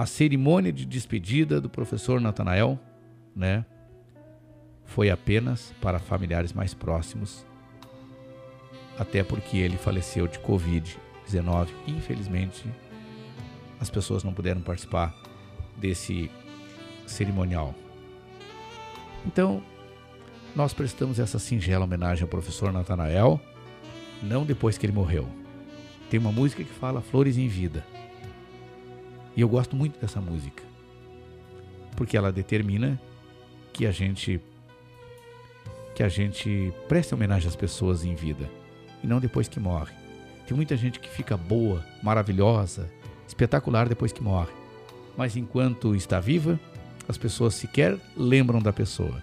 a 0.00 0.06
cerimônia 0.06 0.72
de 0.72 0.86
despedida 0.86 1.60
do 1.60 1.68
professor 1.68 2.22
Natanael, 2.22 2.80
né, 3.36 3.66
foi 4.86 5.10
apenas 5.10 5.74
para 5.78 5.98
familiares 5.98 6.54
mais 6.54 6.72
próximos, 6.72 7.44
até 8.98 9.22
porque 9.22 9.58
ele 9.58 9.76
faleceu 9.76 10.26
de 10.26 10.38
Covid-19. 10.38 11.68
Infelizmente, 11.86 12.64
as 13.78 13.90
pessoas 13.90 14.24
não 14.24 14.32
puderam 14.32 14.62
participar 14.62 15.14
desse 15.76 16.30
cerimonial. 17.06 17.74
Então, 19.26 19.62
nós 20.56 20.72
prestamos 20.72 21.18
essa 21.18 21.38
singela 21.38 21.84
homenagem 21.84 22.22
ao 22.22 22.28
professor 22.28 22.72
Natanael, 22.72 23.38
não 24.22 24.46
depois 24.46 24.78
que 24.78 24.86
ele 24.86 24.94
morreu. 24.94 25.28
Tem 26.08 26.18
uma 26.18 26.32
música 26.32 26.64
que 26.64 26.72
fala 26.72 27.02
Flores 27.02 27.36
em 27.36 27.48
Vida. 27.48 27.84
E 29.36 29.40
eu 29.40 29.48
gosto 29.48 29.76
muito 29.76 29.98
dessa 30.00 30.20
música. 30.20 30.62
Porque 31.96 32.16
ela 32.16 32.32
determina 32.32 33.00
que 33.72 33.86
a 33.86 33.90
gente 33.90 34.40
que 35.94 36.02
a 36.02 36.08
gente 36.08 36.72
preste 36.88 37.14
homenagem 37.14 37.48
às 37.48 37.56
pessoas 37.56 38.04
em 38.04 38.14
vida 38.14 38.48
e 39.02 39.06
não 39.06 39.20
depois 39.20 39.48
que 39.48 39.60
morre. 39.60 39.92
Tem 40.46 40.56
muita 40.56 40.76
gente 40.76 40.98
que 40.98 41.08
fica 41.08 41.36
boa, 41.36 41.84
maravilhosa, 42.02 42.90
espetacular 43.26 43.88
depois 43.88 44.12
que 44.12 44.22
morre. 44.22 44.52
Mas 45.16 45.36
enquanto 45.36 45.94
está 45.94 46.18
viva, 46.18 46.58
as 47.06 47.18
pessoas 47.18 47.54
sequer 47.54 47.98
lembram 48.16 48.60
da 48.60 48.72
pessoa. 48.72 49.22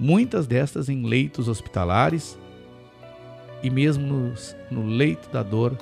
Muitas 0.00 0.46
destas 0.46 0.88
em 0.88 1.06
leitos 1.06 1.48
hospitalares 1.48 2.38
e 3.62 3.70
mesmo 3.70 4.06
no, 4.06 4.34
no 4.70 4.86
leito 4.86 5.28
da 5.30 5.42
dor, 5.42 5.76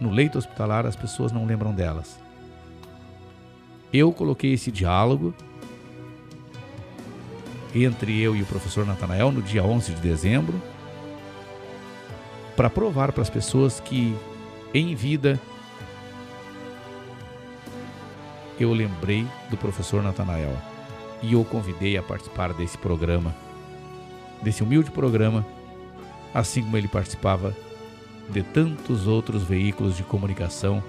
no 0.00 0.10
leito 0.10 0.38
hospitalar, 0.38 0.86
as 0.86 0.96
pessoas 0.96 1.32
não 1.32 1.44
lembram 1.46 1.74
delas. 1.74 2.18
Eu 3.92 4.12
coloquei 4.12 4.52
esse 4.52 4.70
diálogo 4.70 5.34
entre 7.74 8.20
eu 8.20 8.36
e 8.36 8.42
o 8.42 8.46
professor 8.46 8.86
Natanael 8.86 9.32
no 9.32 9.42
dia 9.42 9.64
11 9.64 9.94
de 9.94 10.00
dezembro 10.00 10.60
para 12.56 12.70
provar 12.70 13.12
para 13.12 13.22
as 13.22 13.30
pessoas 13.30 13.80
que 13.80 14.14
em 14.72 14.94
vida 14.94 15.40
eu 18.58 18.72
lembrei 18.72 19.26
do 19.48 19.56
professor 19.56 20.02
Natanael 20.02 20.56
e 21.22 21.34
o 21.34 21.44
convidei 21.44 21.96
a 21.96 22.02
participar 22.02 22.52
desse 22.52 22.78
programa, 22.78 23.34
desse 24.42 24.62
humilde 24.62 24.90
programa, 24.90 25.46
assim 26.32 26.62
como 26.62 26.76
ele 26.76 26.88
participava 26.88 27.56
de 28.28 28.42
tantos 28.42 29.06
outros 29.06 29.42
veículos 29.42 29.96
de 29.96 30.02
comunicação 30.02 30.82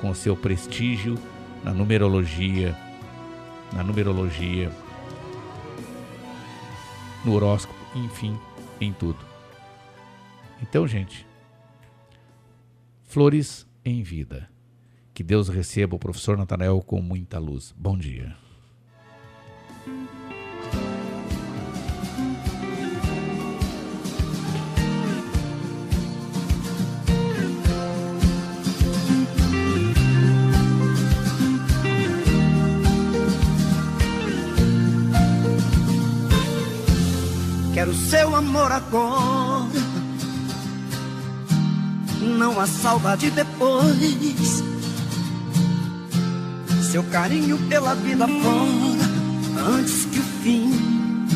com 0.00 0.12
seu 0.14 0.36
prestígio 0.36 1.16
na 1.64 1.72
numerologia, 1.72 2.76
na 3.72 3.82
numerologia, 3.82 4.70
no 7.24 7.34
horóscopo, 7.34 7.78
enfim, 7.94 8.38
em 8.80 8.92
tudo. 8.92 9.18
Então, 10.62 10.86
gente, 10.86 11.26
Flores 13.04 13.66
em 13.84 14.02
Vida. 14.02 14.48
Que 15.14 15.24
Deus 15.24 15.48
receba 15.48 15.96
o 15.96 15.98
professor 15.98 16.36
Natanael 16.36 16.80
com 16.80 17.02
muita 17.02 17.38
luz. 17.38 17.74
Bom 17.76 17.98
dia. 17.98 18.36
Amor 38.38 38.70
agora, 38.70 39.66
não 42.20 42.60
há 42.60 42.66
saudade 42.66 43.30
depois. 43.32 44.62
Seu 46.90 47.02
carinho 47.04 47.58
pela 47.68 47.94
vida 47.94 48.26
fora, 48.28 49.76
antes 49.76 50.04
que 50.06 50.20
o 50.20 50.22
fim 50.42 51.26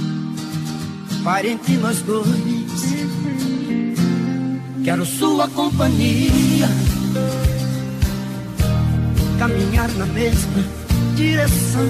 pare 1.25 1.51
entre 1.51 1.77
nós 1.77 2.01
dois. 2.03 2.27
Quero 4.85 5.05
sua 5.05 5.49
companhia, 5.49 6.69
caminhar 9.41 9.91
na 9.91 10.07
mesma 10.07 10.65
direção. 11.17 11.83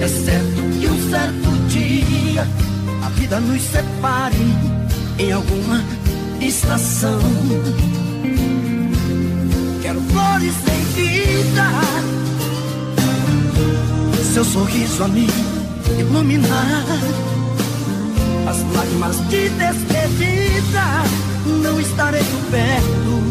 É 0.00 0.08
certo 0.08 0.80
que 0.80 0.88
um 0.88 1.10
certo 1.10 1.68
dia 1.68 2.61
vida 3.22 3.38
nos 3.38 3.62
separe 3.62 4.36
em 5.16 5.30
alguma 5.30 5.80
estação. 6.40 7.20
Quero 9.80 10.00
flores 10.00 10.54
em 10.66 10.82
vida, 10.92 11.68
seu 14.34 14.44
sorriso 14.44 15.04
a 15.04 15.08
me 15.08 15.28
iluminar. 16.00 16.84
As 18.48 18.60
lágrimas 18.74 19.16
de 19.28 19.48
despedida 19.50 20.82
não 21.62 21.80
estarei 21.80 22.24
perto 22.50 23.22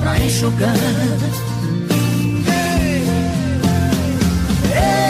pra 0.00 0.18
enxugar. 0.20 0.76
Eu 4.72 5.09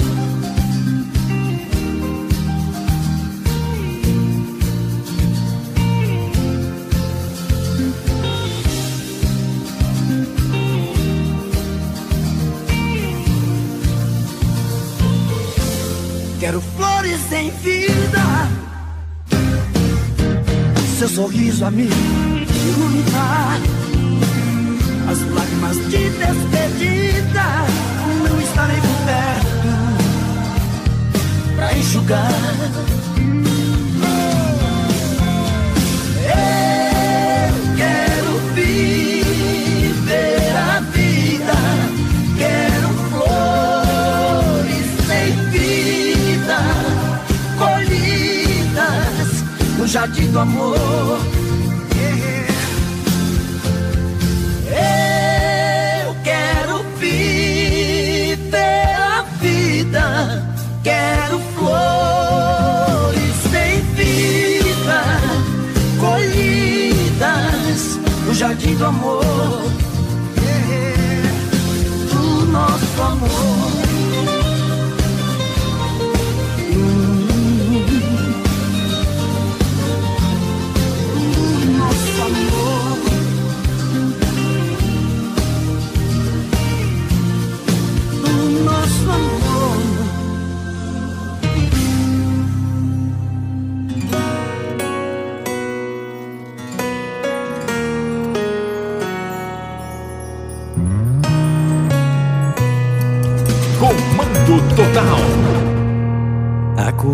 Flores 17.01 17.31
em 17.31 17.49
vida, 17.49 18.21
seu 20.99 21.09
sorriso 21.09 21.65
a 21.65 21.71
me 21.71 21.85
iluminar. 21.85 23.59
As 25.09 25.19
lágrimas 25.31 25.77
de 25.89 26.09
despedida 26.09 27.43
não 28.29 28.39
estarei 28.39 28.77
por 28.77 29.05
perto 29.05 29.71
pra 31.55 31.75
enxugar. 31.75 33.00
Jardim 49.91 50.31
do 50.31 50.39
amor. 50.39 51.40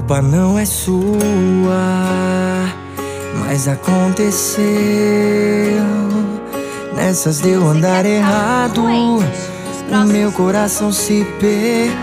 Culpa 0.07 0.21
não 0.21 0.57
é 0.57 0.63
sua, 0.63 1.03
mas 3.41 3.67
aconteceu. 3.67 4.63
Nessas 6.95 7.41
deu 7.41 7.67
andar 7.67 8.05
errado, 8.05 8.85
o 8.85 10.05
meu 10.05 10.31
coração 10.31 10.93
se 10.93 11.27
perdeu. 11.41 11.97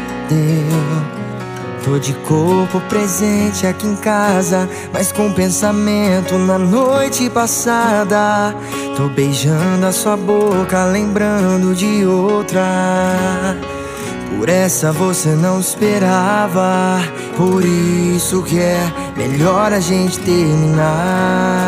Tô 1.82 1.98
de 1.98 2.12
corpo 2.12 2.78
presente 2.90 3.66
aqui 3.66 3.86
em 3.86 3.96
casa, 3.96 4.68
mas 4.92 5.10
com 5.10 5.32
pensamento 5.32 6.36
na 6.36 6.58
noite 6.58 7.30
passada. 7.30 8.54
Tô 8.98 9.08
beijando 9.08 9.86
a 9.86 9.92
sua 9.92 10.16
boca, 10.16 10.84
lembrando 10.84 11.74
de 11.74 12.04
outra. 12.04 12.62
Por 14.36 14.48
essa 14.48 14.90
você 14.92 15.30
não 15.30 15.60
esperava, 15.60 17.00
por 17.36 17.64
isso 17.64 18.42
que 18.42 18.58
é 18.58 18.92
melhor 19.16 19.72
a 19.72 19.78
gente 19.80 20.18
terminar. 20.18 21.64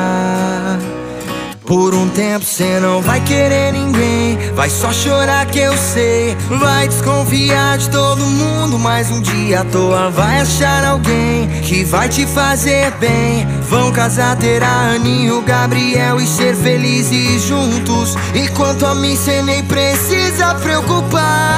Por 1.65 1.95
um 1.95 2.09
tempo 2.09 2.45
cê 2.45 2.79
não 2.81 3.01
vai 3.01 3.21
querer 3.21 3.73
ninguém, 3.73 4.39
vai 4.55 4.69
só 4.69 4.93
chorar 4.93 5.47
que 5.47 5.59
eu 5.59 5.77
sei. 5.77 6.37
Vai 6.61 6.89
desconfiar 6.89 7.79
de 7.79 7.89
todo 7.91 8.21
mundo, 8.25 8.79
mas 8.79 9.11
um 9.11 9.21
dia 9.21 9.61
à 9.61 9.65
toa 9.65 10.11
vai 10.11 10.41
achar 10.41 10.85
alguém 10.85 11.49
que 11.63 11.83
vai 11.85 12.09
te 12.09 12.27
fazer 12.27 12.91
bem. 13.01 13.47
Vão 13.69 13.91
casar, 13.93 14.37
ter 14.37 14.63
a 14.63 14.95
Aninho, 14.95 15.41
Gabriel 15.43 16.21
e 16.21 16.27
ser 16.27 16.55
felizes 16.55 17.43
juntos. 17.43 18.17
E 18.35 18.49
quanto 18.49 18.87
a 18.87 18.95
mim, 18.95 19.17
cê 19.17 19.43
nem 19.43 19.65
precisa 19.65 20.55
preocupar. 20.57 21.56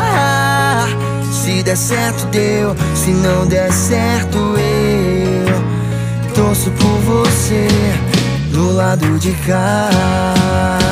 Der 1.68 1.76
certo, 1.76 2.24
deu, 2.28 2.74
se 2.94 3.10
não 3.10 3.46
der 3.46 3.70
certo, 3.70 4.38
eu 4.56 6.32
torço 6.32 6.70
por 6.70 6.98
você 7.00 7.68
do 8.50 8.72
lado 8.72 9.18
de 9.18 9.32
cá. 9.46 10.87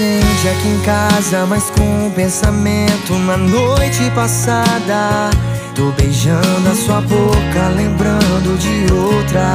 Brisa, 0.00 1.46
mas 1.46 1.70
com 1.70 2.06
o 2.06 2.10
pensamento 2.10 3.12
na 3.26 3.36
noite 3.36 4.10
passada. 4.14 5.30
Tô 5.74 5.92
beijando 5.92 6.70
a 6.70 6.74
sua 6.74 7.00
boca, 7.02 7.68
lembrando 7.76 8.58
de 8.58 8.92
outra. 8.92 9.52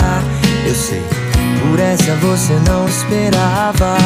Eu 0.66 0.76
sei, 0.76 1.02
por 1.62 1.80
essa 1.80 2.16
você 2.16 2.54
não 2.68 2.88
esperava. 2.88 3.98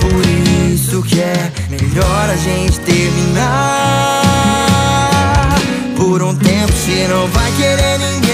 Por 0.00 0.26
isso 0.70 1.02
que 1.02 1.20
é 1.20 1.50
melhor 1.70 2.30
a 2.30 2.36
gente 2.36 2.78
terminar. 2.80 4.22
Por 5.96 6.22
um 6.22 6.34
tempo 6.34 6.72
você 6.72 7.08
não 7.08 7.26
vai 7.28 7.50
querer 7.52 7.98
ninguém. 7.98 8.29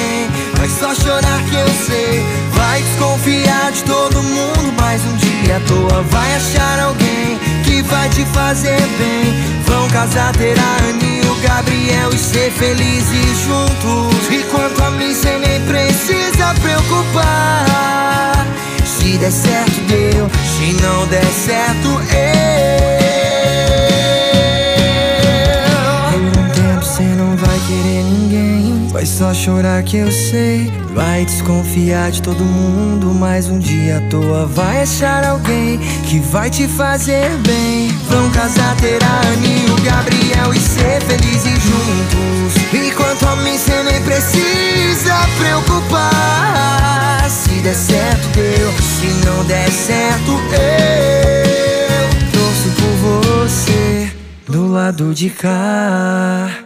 Só 0.78 0.94
chorar 0.94 1.42
que 1.48 1.56
eu 1.56 1.68
sei. 1.86 2.22
Vai 2.52 2.82
desconfiar 2.82 3.72
de 3.72 3.82
todo 3.84 4.22
mundo. 4.22 4.74
Mas 4.78 5.00
um 5.02 5.16
dia 5.16 5.56
à 5.56 5.60
toa 5.60 6.02
vai 6.02 6.36
achar 6.36 6.78
alguém 6.80 7.38
que 7.64 7.80
vai 7.82 8.08
te 8.10 8.26
fazer 8.26 8.82
bem. 8.98 9.34
Vão 9.64 9.88
casar, 9.88 10.36
ter 10.36 10.58
a 10.58 10.76
Anne 10.88 11.22
e 11.22 11.26
o 11.26 11.34
Gabriel 11.36 12.10
e 12.12 12.18
ser 12.18 12.50
felizes 12.50 13.38
juntos. 13.44 14.28
E 14.30 14.42
quanto 14.50 14.82
a 14.82 14.90
mim, 14.90 15.14
cê 15.14 15.38
nem 15.38 15.62
precisa 15.62 16.52
preocupar. 16.60 18.46
Se 18.84 19.16
der 19.16 19.32
certo, 19.32 19.80
deu. 19.88 20.28
Se 20.56 20.74
não 20.82 21.06
der 21.06 21.24
certo, 21.24 21.88
eu. 22.12 22.96
Vai 28.96 29.04
só 29.04 29.34
chorar 29.34 29.82
que 29.82 29.98
eu 29.98 30.10
sei. 30.10 30.72
Vai 30.94 31.26
desconfiar 31.26 32.10
de 32.10 32.22
todo 32.22 32.42
mundo. 32.42 33.12
Mas 33.12 33.46
um 33.46 33.58
dia 33.58 33.98
à 33.98 34.00
toa 34.08 34.46
vai 34.46 34.80
achar 34.80 35.22
alguém 35.22 35.78
que 36.08 36.18
vai 36.18 36.48
te 36.48 36.66
fazer 36.66 37.28
bem. 37.46 37.88
Vão 38.08 38.30
casar, 38.30 38.74
ter 38.78 38.98
a 39.04 39.20
Anne 39.28 39.66
e 39.66 39.70
o 39.70 39.76
Gabriel 39.82 40.54
e 40.54 40.58
ser 40.58 41.02
felizes 41.02 41.62
juntos. 41.62 42.54
Enquanto 42.72 43.26
a 43.26 43.36
mim 43.36 43.58
cê 43.58 43.82
nem 43.82 44.00
precisa 44.00 45.14
preocupar. 45.36 47.28
Se 47.28 47.50
der 47.60 47.74
certo, 47.74 48.28
deu. 48.34 48.72
Se 48.80 49.08
não 49.26 49.44
der 49.44 49.70
certo, 49.70 50.40
eu 50.54 52.08
torço 52.32 52.70
por 52.80 52.96
você 53.20 54.10
do 54.48 54.66
lado 54.68 55.12
de 55.12 55.28
cá. 55.28 56.65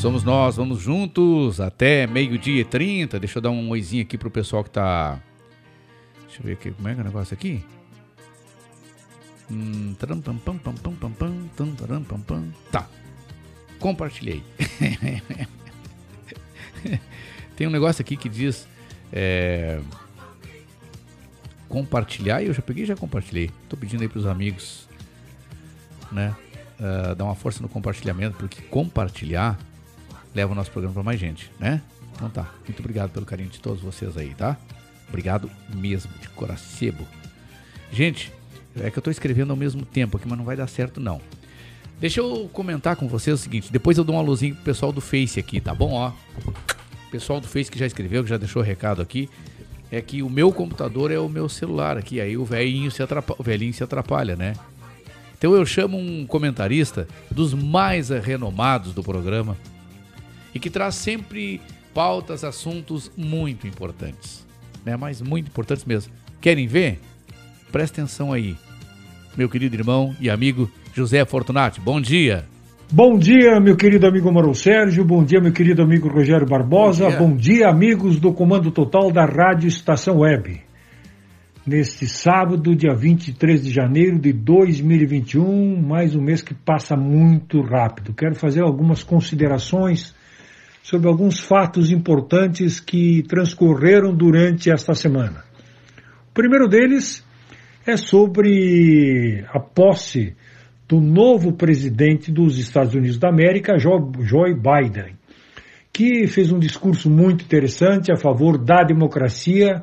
Somos 0.00 0.24
nós, 0.24 0.56
vamos 0.56 0.80
juntos 0.80 1.60
até 1.60 2.06
meio-dia 2.06 2.62
e 2.62 2.64
30. 2.64 3.20
Deixa 3.20 3.36
eu 3.36 3.42
dar 3.42 3.50
um 3.50 3.68
oizinho 3.68 4.02
aqui 4.02 4.16
pro 4.16 4.30
pessoal 4.30 4.64
que 4.64 4.70
tá. 4.70 5.20
Deixa 6.26 6.40
eu 6.40 6.46
ver 6.46 6.52
aqui, 6.54 6.70
como 6.70 6.88
é 6.88 6.94
que 6.94 7.00
é 7.00 7.02
o 7.02 7.06
negócio 7.06 7.34
aqui? 7.34 7.62
Hum. 9.50 9.94
Tá. 12.72 12.88
Compartilhei. 13.78 14.42
Tem 17.54 17.66
um 17.66 17.70
negócio 17.70 18.00
aqui 18.00 18.16
que 18.16 18.30
diz. 18.30 18.66
é, 19.12 19.82
compartilhar, 21.68 22.42
e 22.42 22.46
eu 22.46 22.54
já 22.54 22.62
peguei 22.62 22.84
e 22.84 22.86
já 22.86 22.96
compartilhei. 22.96 23.50
Tô 23.68 23.76
pedindo 23.76 24.00
aí 24.00 24.08
pros 24.08 24.24
amigos, 24.24 24.88
né? 26.10 26.34
ah, 26.80 27.12
dar 27.12 27.24
uma 27.24 27.34
força 27.34 27.60
no 27.60 27.68
compartilhamento, 27.68 28.38
porque 28.38 28.62
compartilhar 28.62 29.58
leva 30.34 30.52
o 30.52 30.54
nosso 30.54 30.70
programa 30.70 30.94
para 30.94 31.02
mais 31.02 31.20
gente, 31.20 31.50
né? 31.58 31.80
Então 32.14 32.28
tá. 32.28 32.48
Muito 32.66 32.80
obrigado 32.80 33.10
pelo 33.10 33.26
carinho 33.26 33.48
de 33.48 33.60
todos 33.60 33.82
vocês 33.82 34.16
aí, 34.16 34.34
tá? 34.34 34.56
Obrigado 35.08 35.50
mesmo, 35.74 36.10
de 36.20 36.28
coração. 36.28 36.94
Gente, 37.92 38.32
é 38.76 38.90
que 38.90 38.98
eu 38.98 39.02
tô 39.02 39.10
escrevendo 39.10 39.50
ao 39.50 39.56
mesmo 39.56 39.84
tempo 39.84 40.16
aqui, 40.16 40.28
mas 40.28 40.38
não 40.38 40.44
vai 40.44 40.56
dar 40.56 40.68
certo 40.68 41.00
não. 41.00 41.20
Deixa 41.98 42.20
eu 42.20 42.48
comentar 42.52 42.96
com 42.96 43.08
vocês 43.08 43.38
o 43.38 43.42
seguinte, 43.42 43.70
depois 43.70 43.98
eu 43.98 44.04
dou 44.04 44.16
uma 44.16 44.22
luzinha 44.22 44.54
pro 44.54 44.64
pessoal 44.64 44.92
do 44.92 45.00
Face 45.00 45.38
aqui, 45.38 45.60
tá 45.60 45.74
bom? 45.74 45.92
Ó, 45.92 46.12
pessoal 47.10 47.40
do 47.40 47.46
Face 47.46 47.70
que 47.70 47.78
já 47.78 47.86
escreveu, 47.86 48.22
que 48.22 48.30
já 48.30 48.38
deixou 48.38 48.62
o 48.62 48.64
recado 48.64 49.02
aqui, 49.02 49.28
é 49.90 50.00
que 50.00 50.22
o 50.22 50.30
meu 50.30 50.52
computador 50.52 51.10
é 51.10 51.18
o 51.18 51.28
meu 51.28 51.48
celular 51.48 51.98
aqui, 51.98 52.20
aí 52.20 52.36
o 52.38 52.44
velhinho 52.44 52.90
se 52.90 53.02
atrapalha, 53.02 53.36
o 53.38 53.42
velhinho 53.42 53.74
se 53.74 53.82
atrapalha, 53.82 54.36
né? 54.36 54.54
Então 55.36 55.54
eu 55.54 55.66
chamo 55.66 55.98
um 55.98 56.26
comentarista 56.26 57.08
dos 57.30 57.52
mais 57.52 58.10
renomados 58.10 58.94
do 58.94 59.02
programa 59.02 59.56
e 60.54 60.58
que 60.58 60.70
traz 60.70 60.94
sempre 60.94 61.60
pautas, 61.94 62.44
assuntos 62.44 63.10
muito 63.16 63.66
importantes, 63.66 64.46
né? 64.84 64.96
Mas 64.96 65.20
muito 65.20 65.48
importantes 65.48 65.84
mesmo. 65.84 66.12
Querem 66.40 66.66
ver? 66.66 66.98
Presta 67.70 68.00
atenção 68.00 68.32
aí, 68.32 68.56
meu 69.36 69.48
querido 69.48 69.76
irmão 69.76 70.14
e 70.20 70.28
amigo 70.28 70.70
José 70.94 71.24
Fortunati. 71.24 71.80
Bom 71.80 72.00
dia. 72.00 72.44
Bom 72.92 73.16
dia, 73.16 73.60
meu 73.60 73.76
querido 73.76 74.06
amigo 74.08 74.32
Mauro 74.32 74.52
Sérgio. 74.52 75.04
Bom 75.04 75.22
dia, 75.22 75.40
meu 75.40 75.52
querido 75.52 75.80
amigo 75.80 76.08
Rogério 76.08 76.46
Barbosa. 76.46 77.04
Bom 77.04 77.10
dia. 77.10 77.18
Bom 77.18 77.36
dia, 77.36 77.68
amigos 77.68 78.18
do 78.18 78.32
Comando 78.32 78.72
Total 78.72 79.12
da 79.12 79.24
Rádio 79.24 79.68
Estação 79.68 80.18
Web. 80.18 80.60
Neste 81.64 82.08
sábado, 82.08 82.74
dia 82.74 82.92
23 82.92 83.62
de 83.62 83.70
janeiro 83.70 84.18
de 84.18 84.32
2021, 84.32 85.80
mais 85.80 86.16
um 86.16 86.20
mês 86.20 86.42
que 86.42 86.52
passa 86.52 86.96
muito 86.96 87.60
rápido. 87.60 88.12
Quero 88.12 88.34
fazer 88.34 88.62
algumas 88.62 89.04
considerações 89.04 90.12
sobre 90.82 91.08
alguns 91.08 91.40
fatos 91.40 91.90
importantes 91.90 92.80
que 92.80 93.22
transcorreram 93.28 94.14
durante 94.14 94.70
esta 94.70 94.94
semana. 94.94 95.44
O 96.30 96.34
primeiro 96.34 96.68
deles 96.68 97.24
é 97.86 97.96
sobre 97.96 99.44
a 99.48 99.58
posse 99.60 100.34
do 100.88 101.00
novo 101.00 101.52
presidente 101.52 102.32
dos 102.32 102.58
Estados 102.58 102.94
Unidos 102.94 103.18
da 103.18 103.28
América, 103.28 103.76
Jo- 103.78 104.10
Joe 104.20 104.54
Biden, 104.54 105.14
que 105.92 106.26
fez 106.26 106.50
um 106.50 106.58
discurso 106.58 107.08
muito 107.10 107.44
interessante 107.44 108.10
a 108.12 108.16
favor 108.16 108.58
da 108.58 108.82
democracia 108.82 109.82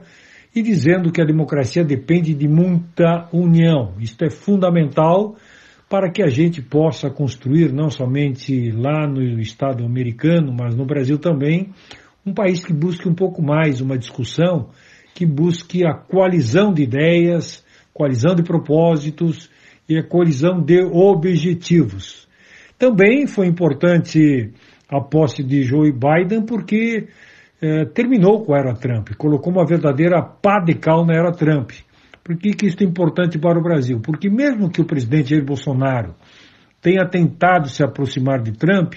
e 0.55 0.61
dizendo 0.61 1.11
que 1.11 1.21
a 1.21 1.25
democracia 1.25 1.83
depende 1.83 2.33
de 2.33 2.47
muita 2.47 3.27
união. 3.31 3.93
Isto 3.99 4.25
é 4.25 4.29
fundamental 4.29 5.35
para 5.89 6.11
que 6.11 6.21
a 6.21 6.27
gente 6.27 6.61
possa 6.61 7.09
construir, 7.09 7.71
não 7.71 7.89
somente 7.89 8.71
lá 8.71 9.07
no 9.07 9.39
Estado 9.39 9.85
americano, 9.85 10.53
mas 10.53 10.75
no 10.75 10.85
Brasil 10.85 11.17
também, 11.17 11.69
um 12.25 12.33
país 12.33 12.65
que 12.65 12.73
busque 12.73 13.07
um 13.07 13.15
pouco 13.15 13.41
mais 13.41 13.79
uma 13.79 13.97
discussão, 13.97 14.69
que 15.15 15.25
busque 15.25 15.85
a 15.85 15.93
coalizão 15.93 16.73
de 16.73 16.83
ideias, 16.83 17.65
coalizão 17.93 18.35
de 18.35 18.43
propósitos 18.43 19.49
e 19.87 19.97
a 19.97 20.03
coalizão 20.03 20.61
de 20.61 20.83
objetivos. 20.83 22.27
Também 22.77 23.25
foi 23.25 23.47
importante 23.47 24.51
a 24.89 25.01
posse 25.01 25.41
de 25.41 25.63
Joe 25.63 25.91
Biden 25.91 26.45
porque 26.45 27.07
eh, 27.61 27.85
terminou 27.85 28.43
com 28.43 28.53
a 28.53 28.59
era 28.59 28.75
Trump, 28.75 29.09
colocou 29.17 29.51
uma 29.51 29.65
verdadeira 29.65 30.21
pá 30.21 30.59
de 30.59 30.75
cal 30.75 31.05
na 31.05 31.13
era 31.13 31.31
Trump. 31.31 31.71
Por 32.27 32.35
que, 32.35 32.51
que 32.51 32.65
isso 32.67 32.75
é 32.81 32.83
importante 32.83 33.39
para 33.39 33.57
o 33.57 33.63
Brasil? 33.63 34.01
Porque 34.01 34.29
mesmo 34.29 34.69
que 34.69 34.81
o 34.81 34.85
presidente 34.85 35.29
Jair 35.29 35.45
Bolsonaro 35.45 36.13
tenha 36.81 37.07
tentado 37.07 37.69
se 37.69 37.81
aproximar 37.81 38.41
de 38.41 38.51
Trump, 38.51 38.95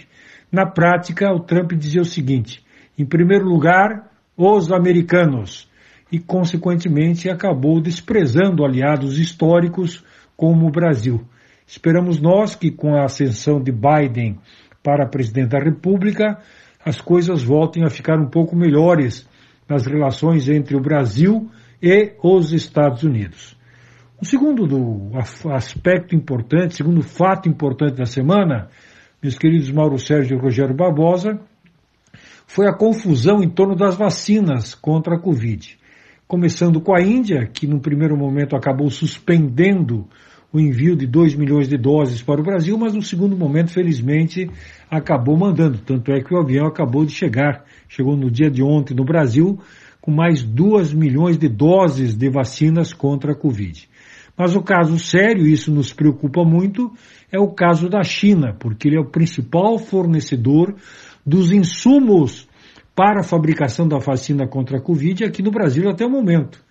na 0.51 0.67
prática 0.67 1.33
o 1.33 1.39
Trump 1.39 1.75
dizia 1.75 2.03
o 2.03 2.05
seguinte: 2.05 2.61
em 2.99 3.07
primeiro 3.07 3.45
lugar, 3.45 4.11
os 4.37 4.73
americanos, 4.73 5.71
e 6.11 6.19
consequentemente 6.19 7.31
acabou 7.31 7.81
desprezando 7.81 8.65
aliados 8.65 9.17
históricos 9.17 10.05
como 10.37 10.67
o 10.67 10.73
Brasil. 10.73 11.25
Esperamos 11.65 12.21
nós 12.21 12.57
que 12.57 12.69
com 12.69 12.97
a 12.97 13.05
ascensão 13.05 13.63
de 13.63 13.71
Biden 13.71 14.41
para 14.83 15.07
presidente 15.07 15.51
da 15.51 15.61
República, 15.61 16.37
as 16.85 17.01
coisas 17.01 17.45
voltem 17.45 17.85
a 17.85 17.91
ficar 17.91 18.19
um 18.19 18.27
pouco 18.27 18.57
melhores 18.57 19.25
nas 19.69 19.87
relações 19.87 20.49
entre 20.49 20.77
o 20.77 20.81
Brasil 20.81 21.49
e 21.83 22.15
os 22.23 22.53
Estados 22.53 23.03
Unidos. 23.03 23.57
O 24.21 24.25
segundo 24.25 24.67
do 24.67 25.11
aspecto 25.51 26.15
importante, 26.15 26.77
segundo 26.77 27.03
fato 27.03 27.49
importante 27.49 27.97
da 27.97 28.05
semana, 28.05 28.69
meus 29.23 29.39
queridos 29.39 29.71
Mauro 29.71 29.99
Sérgio 29.99 30.37
e 30.37 30.41
Rogério 30.41 30.75
Barbosa, 30.75 31.41
foi 32.47 32.67
a 32.67 32.75
confusão 32.75 33.43
em 33.43 33.49
torno 33.49 33.75
das 33.75 33.97
vacinas 33.97 34.75
contra 34.75 35.17
a 35.17 35.19
Covid. 35.19 35.79
Começando 36.27 36.81
com 36.81 36.95
a 36.95 37.01
Índia, 37.01 37.47
que 37.47 37.67
no 37.67 37.81
primeiro 37.81 38.17
momento 38.17 38.55
acabou 38.55 38.91
suspendendo 38.91 40.07
o 40.53 40.59
envio 40.59 40.97
de 40.97 41.07
2 41.07 41.37
milhões 41.37 41.69
de 41.69 41.79
doses 41.79 42.23
para 42.23 42.41
o 42.41 42.45
Brasil, 42.45 42.77
mas 42.77 42.93
no 42.93 43.03
segundo 43.03 43.37
momento, 43.37 43.73
felizmente, 43.73 44.51
acabou 44.91 45.37
mandando. 45.37 45.79
Tanto 45.79 46.11
é 46.13 46.21
que 46.21 46.35
o 46.35 46.39
avião 46.39 46.67
acabou 46.67 47.05
de 47.05 47.13
chegar, 47.13 47.65
chegou 47.89 48.17
no 48.17 48.31
dia 48.31 48.51
de 48.51 48.63
ontem 48.63 48.95
no 48.95 49.05
Brasil, 49.05 49.59
com 50.01 50.11
mais 50.11 50.43
2 50.43 50.93
milhões 50.93 51.37
de 51.37 51.49
doses 51.49 52.15
de 52.15 52.31
vacinas 52.31 52.93
contra 52.93 53.33
a 53.33 53.37
Covid. 53.37 53.89
Mas 54.37 54.57
o 54.57 54.63
caso 54.63 54.99
sério, 54.99 55.47
isso 55.47 55.71
nos 55.71 55.93
preocupa 55.93 56.43
muito, 56.45 56.91
é 57.31 57.39
o 57.39 57.49
caso 57.49 57.89
da 57.89 58.03
China, 58.03 58.57
porque 58.59 58.89
ele 58.89 58.97
é 58.97 59.01
o 59.01 59.11
principal 59.11 59.79
fornecedor 59.79 60.75
dos 61.27 61.53
insumos 61.53 62.49
para 62.95 63.21
a 63.21 63.25
fabricação 63.25 63.87
da 63.87 63.99
vacina 63.99 64.47
contra 64.47 64.79
a 64.79 64.81
Covid 64.81 65.25
aqui 65.25 65.43
no 65.43 65.51
Brasil 65.51 65.89
até 65.89 66.07
o 66.07 66.11
momento. 66.11 66.63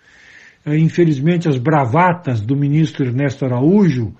Eh, 0.64 0.78
Infelizmente, 0.78 1.48
as 1.48 1.58
bravatas 1.58 2.40
do 2.40 2.56
ministro 2.56 3.06
Ernesto 3.06 3.44
Araújo, 3.44 4.14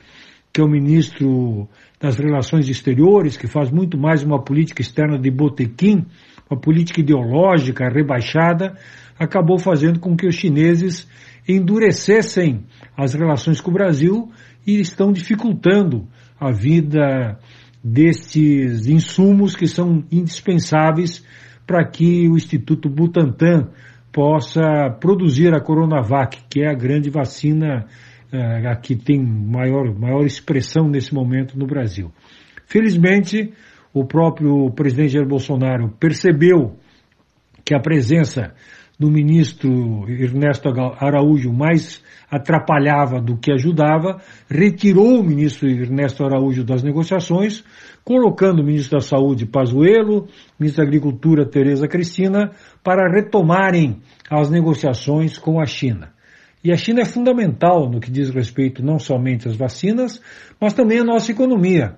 que 0.52 0.60
é 0.60 0.64
o 0.64 0.68
ministro 0.68 1.68
das 2.00 2.16
Relações 2.16 2.68
Exteriores, 2.68 3.36
que 3.36 3.46
faz 3.46 3.70
muito 3.70 3.98
mais 3.98 4.22
uma 4.22 4.42
política 4.42 4.82
externa 4.82 5.18
de 5.18 5.30
botequim, 5.30 6.06
uma 6.50 6.60
política 6.60 7.00
ideológica 7.00 7.88
rebaixada, 7.88 8.76
acabou 9.18 9.58
fazendo 9.58 10.00
com 10.00 10.16
que 10.16 10.26
os 10.26 10.34
chineses 10.34 11.06
endurecessem 11.46 12.64
as 12.96 13.14
relações 13.14 13.60
com 13.60 13.70
o 13.70 13.74
Brasil 13.74 14.30
e 14.66 14.80
estão 14.80 15.12
dificultando 15.12 16.08
a 16.38 16.50
vida 16.50 17.38
destes 17.82 18.86
insumos 18.86 19.54
que 19.54 19.66
são 19.66 20.04
indispensáveis 20.10 21.24
para 21.66 21.84
que 21.84 22.28
o 22.28 22.36
Instituto 22.36 22.88
Butantan 22.88 23.68
possa 24.12 24.90
produzir 25.00 25.54
a 25.54 25.60
Coronavac, 25.60 26.38
que 26.50 26.62
é 26.62 26.68
a 26.68 26.74
grande 26.74 27.08
vacina 27.10 27.86
eh, 28.32 28.66
a 28.66 28.74
que 28.74 28.96
tem 28.96 29.22
maior, 29.24 29.94
maior 29.96 30.24
expressão 30.24 30.88
nesse 30.88 31.14
momento 31.14 31.56
no 31.56 31.66
Brasil. 31.66 32.12
Felizmente, 32.66 33.52
o 33.92 34.04
próprio 34.04 34.70
presidente 34.70 35.14
Jair 35.14 35.26
Bolsonaro 35.26 35.90
percebeu 35.98 36.76
que 37.64 37.74
a 37.74 37.80
presença 37.80 38.54
do 38.98 39.10
ministro 39.10 40.04
Ernesto 40.08 40.68
Araújo 40.98 41.50
mais 41.52 42.02
atrapalhava 42.30 43.18
do 43.18 43.38
que 43.38 43.50
ajudava, 43.50 44.20
retirou 44.48 45.20
o 45.20 45.24
ministro 45.24 45.68
Ernesto 45.68 46.22
Araújo 46.22 46.62
das 46.62 46.82
negociações, 46.82 47.64
colocando 48.04 48.60
o 48.60 48.64
ministro 48.64 48.98
da 48.98 49.00
Saúde 49.02 49.46
Pazuello, 49.46 50.28
ministro 50.58 50.82
da 50.82 50.88
Agricultura 50.88 51.48
Tereza 51.48 51.88
Cristina, 51.88 52.52
para 52.84 53.10
retomarem 53.10 54.00
as 54.30 54.50
negociações 54.50 55.38
com 55.38 55.58
a 55.58 55.64
China. 55.64 56.12
E 56.62 56.70
a 56.70 56.76
China 56.76 57.00
é 57.00 57.06
fundamental 57.06 57.88
no 57.90 58.00
que 58.00 58.10
diz 58.10 58.28
respeito 58.28 58.84
não 58.84 58.98
somente 58.98 59.48
às 59.48 59.56
vacinas, 59.56 60.20
mas 60.60 60.74
também 60.74 60.98
à 60.98 61.04
nossa 61.04 61.32
economia. 61.32 61.96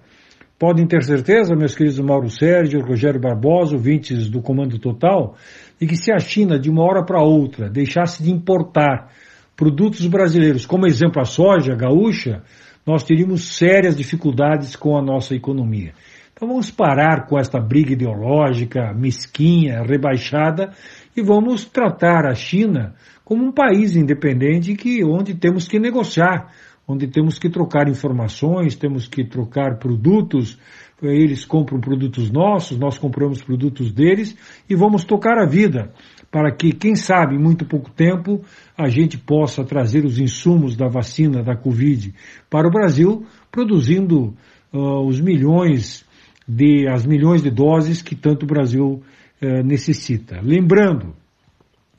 Podem 0.63 0.87
ter 0.87 1.03
certeza, 1.03 1.57
meus 1.57 1.75
queridos 1.75 1.99
Mauro 1.99 2.31
Sérgio, 2.31 2.87
Rogério 2.87 3.21
Barbosa, 3.21 3.75
ouvintes 3.75 4.31
do 4.31 4.41
Comando 4.41 4.79
Total, 4.79 5.35
de 5.77 5.89
que 5.89 5.97
se 5.97 6.13
a 6.13 6.21
China, 6.21 6.57
de 6.57 6.71
uma 6.71 6.85
hora 6.85 7.05
para 7.05 7.21
outra, 7.21 7.69
deixasse 7.69 8.23
de 8.23 8.31
importar 8.31 9.11
produtos 9.57 10.07
brasileiros, 10.07 10.65
como 10.65 10.87
exemplo 10.87 11.21
a 11.21 11.25
soja 11.25 11.75
gaúcha, 11.75 12.45
nós 12.87 13.03
teríamos 13.03 13.57
sérias 13.57 13.97
dificuldades 13.97 14.77
com 14.77 14.97
a 14.97 15.03
nossa 15.03 15.35
economia. 15.35 15.95
Então 16.33 16.47
vamos 16.47 16.71
parar 16.71 17.27
com 17.27 17.37
esta 17.37 17.59
briga 17.59 17.95
ideológica, 17.95 18.95
mesquinha, 18.95 19.83
rebaixada, 19.83 20.71
e 21.17 21.23
vamos 21.23 21.65
tratar 21.65 22.25
a 22.25 22.37
China 22.37 22.95
como 23.25 23.45
um 23.45 23.51
país 23.51 23.97
independente 23.97 24.77
que, 24.77 25.03
onde 25.03 25.35
temos 25.35 25.67
que 25.67 25.81
negociar, 25.81 26.53
onde 26.93 27.07
temos 27.07 27.39
que 27.39 27.49
trocar 27.49 27.89
informações, 27.89 28.77
temos 28.77 29.09
que 29.09 29.25
trocar 29.25 29.79
produtos, 29.79 30.59
eles 31.03 31.45
compram 31.45 31.81
produtos 31.81 32.31
nossos, 32.31 32.79
nós 32.79 32.99
compramos 32.99 33.43
produtos 33.43 33.91
deles 33.91 34.37
e 34.69 34.75
vamos 34.75 35.05
tocar 35.05 35.39
a 35.39 35.47
vida 35.47 35.91
para 36.31 36.51
que, 36.51 36.73
quem 36.73 36.95
sabe, 36.95 37.35
em 37.35 37.39
muito 37.39 37.65
pouco 37.67 37.91
tempo, 37.91 38.43
a 38.77 38.89
gente 38.89 39.19
possa 39.19 39.65
trazer 39.65 40.05
os 40.05 40.19
insumos 40.19 40.77
da 40.77 40.89
vacina 40.89 41.43
da 41.43 41.57
Covid 41.57 42.15
para 42.49 42.69
o 42.69 42.71
Brasil, 42.71 43.27
produzindo 43.51 44.35
uh, 44.73 45.07
os 45.07 45.21
milhões 45.21 46.05
de 46.47 46.89
as 46.89 47.07
milhões 47.07 47.43
de 47.43 47.51
doses 47.51 48.03
que 48.03 48.15
tanto 48.15 48.45
o 48.45 48.47
Brasil 48.47 49.03
uh, 49.43 49.63
necessita. 49.63 50.41
Lembrando 50.43 51.15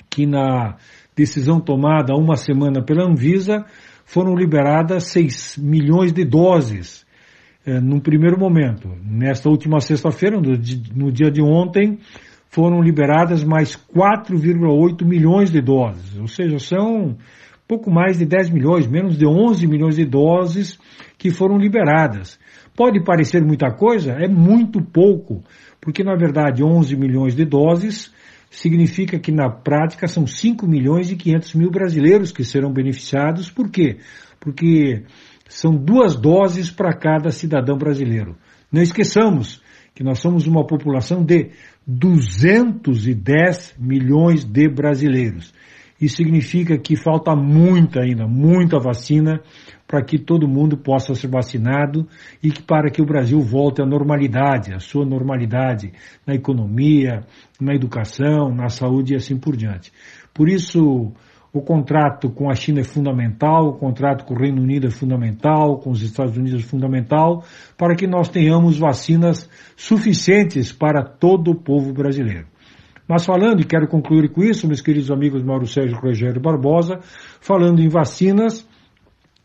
que 0.10 0.26
na 0.26 0.78
decisão 1.16 1.60
tomada 1.60 2.14
há 2.14 2.18
uma 2.18 2.36
semana 2.36 2.84
pela 2.84 3.04
Anvisa 3.04 3.66
foram 4.06 4.36
liberadas 4.36 5.06
6 5.06 5.58
milhões 5.58 6.12
de 6.12 6.24
doses 6.24 7.06
eh, 7.66 7.80
num 7.80 8.00
primeiro 8.00 8.38
momento. 8.38 8.90
Nesta 9.04 9.50
última 9.50 9.80
sexta-feira, 9.80 10.40
no, 10.40 10.52
no 10.96 11.12
dia 11.12 11.32
de 11.32 11.42
ontem, 11.42 12.00
foram 12.50 12.82
liberadas 12.82 13.44
mais 13.44 13.76
4,8 13.76 15.04
milhões 15.04 15.50
de 15.50 15.60
doses, 15.60 16.20
ou 16.20 16.28
seja, 16.28 16.60
são 16.60 17.18
pouco 17.68 17.90
mais 17.90 18.20
de 18.20 18.26
10 18.26 18.52
milhões, 18.52 18.86
menos 18.86 19.18
de 19.18 19.26
11 19.26 19.66
milhões 19.66 19.96
de 19.96 20.06
doses 20.06 20.78
que 21.18 21.32
foram 21.32 21.58
liberadas. 21.58 22.38
Pode 22.76 23.04
parecer 23.04 23.44
muita 23.44 23.72
coisa, 23.72 24.12
é 24.12 24.28
muito 24.28 24.82
pouco, 24.82 25.42
porque 25.82 26.04
na 26.04 26.16
verdade 26.16 26.64
11 26.64 26.96
milhões 26.96 27.36
de 27.36 27.46
doses 27.46 28.14
significa 28.54 29.18
que 29.20 29.32
na 29.32 29.50
prática 29.50 30.08
são 30.08 30.28
5 30.28 30.68
milhões 30.68 31.12
e 31.12 31.16
500 31.16 31.56
mil 31.56 31.72
brasileiros 31.72 32.32
que 32.32 32.44
serão 32.44 32.72
beneficiados. 32.72 33.50
Por 33.50 33.70
quê? 33.70 33.98
Porque 34.40 35.04
são 35.50 35.76
duas 35.76 36.16
doses 36.16 36.70
para 36.70 36.94
cada 36.94 37.32
cidadão 37.32 37.78
brasileiro. 37.78 38.38
Não 38.72 38.82
esqueçamos 38.82 39.60
que 39.96 40.04
nós 40.04 40.20
somos 40.20 40.46
uma 40.46 40.66
população 40.68 41.26
de 41.26 41.50
210 41.86 43.76
milhões 43.80 44.44
de 44.44 44.70
brasileiros. 44.70 45.52
Isso 46.04 46.18
significa 46.18 46.78
que 46.78 46.98
falta 46.98 47.34
muita 47.34 48.02
ainda, 48.02 48.28
muita 48.28 48.78
vacina 48.78 49.40
para 49.88 50.04
que 50.04 50.20
todo 50.20 50.50
mundo 50.50 50.76
possa 50.76 51.16
ser 51.16 51.30
vacinado 51.30 52.06
e 52.42 52.52
que 52.52 52.62
para 52.62 52.90
que 52.90 53.02
o 53.02 53.06
Brasil 53.06 53.40
volte 53.40 53.82
à 53.82 53.86
normalidade, 53.86 54.74
à 54.74 54.80
sua 54.80 55.06
normalidade 55.06 55.94
na 56.28 56.36
economia, 56.36 57.22
na 57.58 57.74
educação, 57.74 58.54
na 58.54 58.68
saúde 58.68 59.14
e 59.14 59.16
assim 59.16 59.38
por 59.38 59.56
diante. 59.56 59.94
Por 60.34 60.50
isso, 60.50 61.14
o 61.54 61.62
contrato 61.62 62.30
com 62.30 62.50
a 62.50 62.56
China 62.56 62.82
é 62.82 62.84
fundamental, 62.84 63.70
o 63.70 63.78
contrato 63.78 64.26
com 64.26 64.34
o 64.34 64.38
Reino 64.38 64.62
Unido 64.62 64.88
é 64.88 64.92
fundamental, 64.92 65.78
com 65.78 65.90
os 65.90 66.02
Estados 66.02 66.36
Unidos 66.36 66.66
é 66.66 66.68
fundamental, 66.68 67.46
para 67.78 67.96
que 67.96 68.08
nós 68.08 68.28
tenhamos 68.28 68.78
vacinas 68.78 69.50
suficientes 69.78 70.74
para 70.74 71.02
todo 71.02 71.52
o 71.52 71.56
povo 71.56 71.94
brasileiro. 71.94 72.48
Mas 73.08 73.26
falando, 73.26 73.62
e 73.62 73.66
quero 73.66 73.88
concluir 73.88 74.30
com 74.30 74.42
isso, 74.44 74.68
meus 74.68 74.82
queridos 74.82 75.12
amigos 75.12 75.44
Mauro 75.44 75.68
Sérgio 75.68 76.00
Rogério 76.00 76.42
Barbosa, 76.42 77.00
falando 77.42 77.82
em 77.82 77.90
vacinas, 77.90 78.66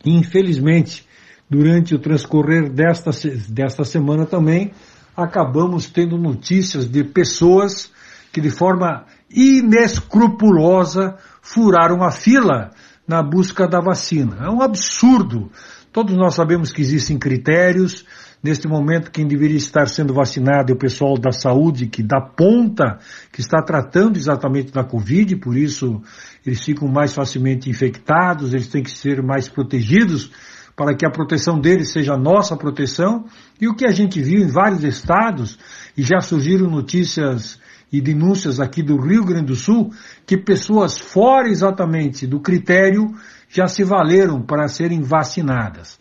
infelizmente, 0.05 1.07
durante 1.51 1.95
o 1.95 1.99
transcorrer 1.99 2.71
desta, 2.71 3.11
desta 3.49 3.85
semana 3.85 4.27
também, 4.27 4.71
acabamos 5.17 5.91
tendo 5.91 6.17
notícias 6.17 6.89
de 6.89 7.03
pessoas 7.03 7.91
que 8.33 8.41
de 8.41 8.51
forma 8.51 9.07
inescrupulosa 9.31 11.17
furaram 11.43 12.05
a 12.05 12.11
fila 12.11 12.71
na 13.07 13.23
busca 13.23 13.67
da 13.67 13.81
vacina. 13.81 14.47
É 14.47 14.51
um 14.51 14.63
absurdo. 14.63 15.51
Todos 15.93 16.15
nós 16.17 16.35
sabemos 16.35 16.71
que 16.71 16.83
existem 16.83 17.19
critérios. 17.19 18.05
Neste 18.43 18.69
momento, 18.69 19.11
quem 19.11 19.27
deveria 19.27 19.57
estar 19.57 19.89
sendo 19.89 20.15
vacinado 20.15 20.71
é 20.71 20.75
o 20.75 20.79
pessoal 20.79 21.19
da 21.19 21.33
saúde, 21.33 21.89
que 21.89 22.03
dá 22.03 22.21
ponta, 22.21 22.99
que 23.33 23.41
está 23.41 23.61
tratando 23.61 24.17
exatamente 24.17 24.73
da 24.73 24.85
Covid, 24.85 25.37
por 25.37 25.57
isso 25.57 26.01
eles 26.47 26.63
ficam 26.65 26.87
mais 26.87 27.13
facilmente 27.13 27.69
infectados, 27.69 28.55
eles 28.55 28.69
têm 28.69 28.83
que 28.83 28.93
ser 28.93 29.23
mais 29.23 29.49
protegidos 29.49 30.31
para 30.77 30.95
que 30.95 31.05
a 31.05 31.11
proteção 31.11 31.59
deles 31.59 31.91
seja 31.91 32.15
a 32.15 32.19
nossa 32.19 32.57
proteção. 32.57 33.25
E 33.61 33.67
o 33.67 33.75
que 33.75 33.85
a 33.85 33.91
gente 33.91 34.23
viu 34.23 34.41
em 34.41 34.47
vários 34.47 34.85
estados, 34.85 35.59
e 35.97 36.03
já 36.03 36.21
surgiram 36.21 36.71
notícias 36.71 37.59
e 37.93 38.01
denúncias 38.01 38.61
aqui 38.61 38.83
do 38.83 39.01
Rio 39.01 39.25
Grande 39.25 39.47
do 39.47 39.57
Sul 39.57 39.91
que 40.25 40.37
pessoas 40.37 40.97
fora 40.97 41.49
exatamente 41.49 42.27
do 42.27 42.39
critério 42.39 43.11
já 43.49 43.67
se 43.67 43.83
valeram 43.83 44.41
para 44.43 44.69
serem 44.69 45.03
vacinadas. 45.03 45.99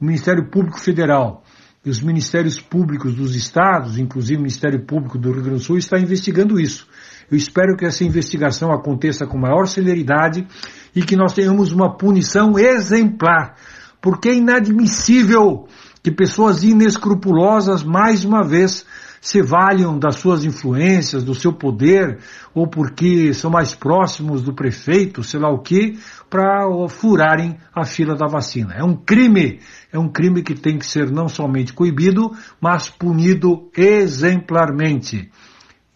O 0.00 0.04
Ministério 0.04 0.50
Público 0.50 0.80
Federal 0.80 1.44
e 1.86 1.88
os 1.88 2.00
Ministérios 2.00 2.60
Públicos 2.60 3.14
dos 3.14 3.36
estados, 3.36 3.96
inclusive 3.96 4.38
o 4.38 4.42
Ministério 4.42 4.84
Público 4.84 5.16
do 5.16 5.30
Rio 5.30 5.42
Grande 5.42 5.60
do 5.60 5.64
Sul, 5.64 5.78
está 5.78 5.96
investigando 5.96 6.58
isso. 6.58 6.84
Eu 7.30 7.36
espero 7.36 7.76
que 7.76 7.86
essa 7.86 8.02
investigação 8.02 8.72
aconteça 8.72 9.24
com 9.24 9.38
maior 9.38 9.68
celeridade 9.68 10.44
e 10.96 11.02
que 11.02 11.14
nós 11.14 11.32
tenhamos 11.32 11.70
uma 11.70 11.96
punição 11.96 12.58
exemplar, 12.58 13.54
porque 14.00 14.30
é 14.30 14.34
inadmissível 14.34 15.68
que 16.02 16.10
pessoas 16.10 16.64
inescrupulosas, 16.64 17.84
mais 17.84 18.24
uma 18.24 18.42
vez, 18.42 18.84
se 19.26 19.42
valham 19.42 19.98
das 19.98 20.20
suas 20.20 20.44
influências, 20.44 21.24
do 21.24 21.34
seu 21.34 21.52
poder, 21.52 22.20
ou 22.54 22.68
porque 22.68 23.34
são 23.34 23.50
mais 23.50 23.74
próximos 23.74 24.40
do 24.40 24.54
prefeito, 24.54 25.24
sei 25.24 25.40
lá 25.40 25.50
o 25.50 25.58
que, 25.58 25.98
para 26.30 26.64
furarem 26.88 27.56
a 27.74 27.84
fila 27.84 28.14
da 28.14 28.28
vacina. 28.28 28.74
É 28.74 28.84
um 28.84 28.94
crime, 28.94 29.58
é 29.92 29.98
um 29.98 30.08
crime 30.08 30.44
que 30.44 30.54
tem 30.54 30.78
que 30.78 30.86
ser 30.86 31.10
não 31.10 31.26
somente 31.26 31.72
coibido, 31.72 32.30
mas 32.60 32.88
punido 32.88 33.68
exemplarmente. 33.76 35.28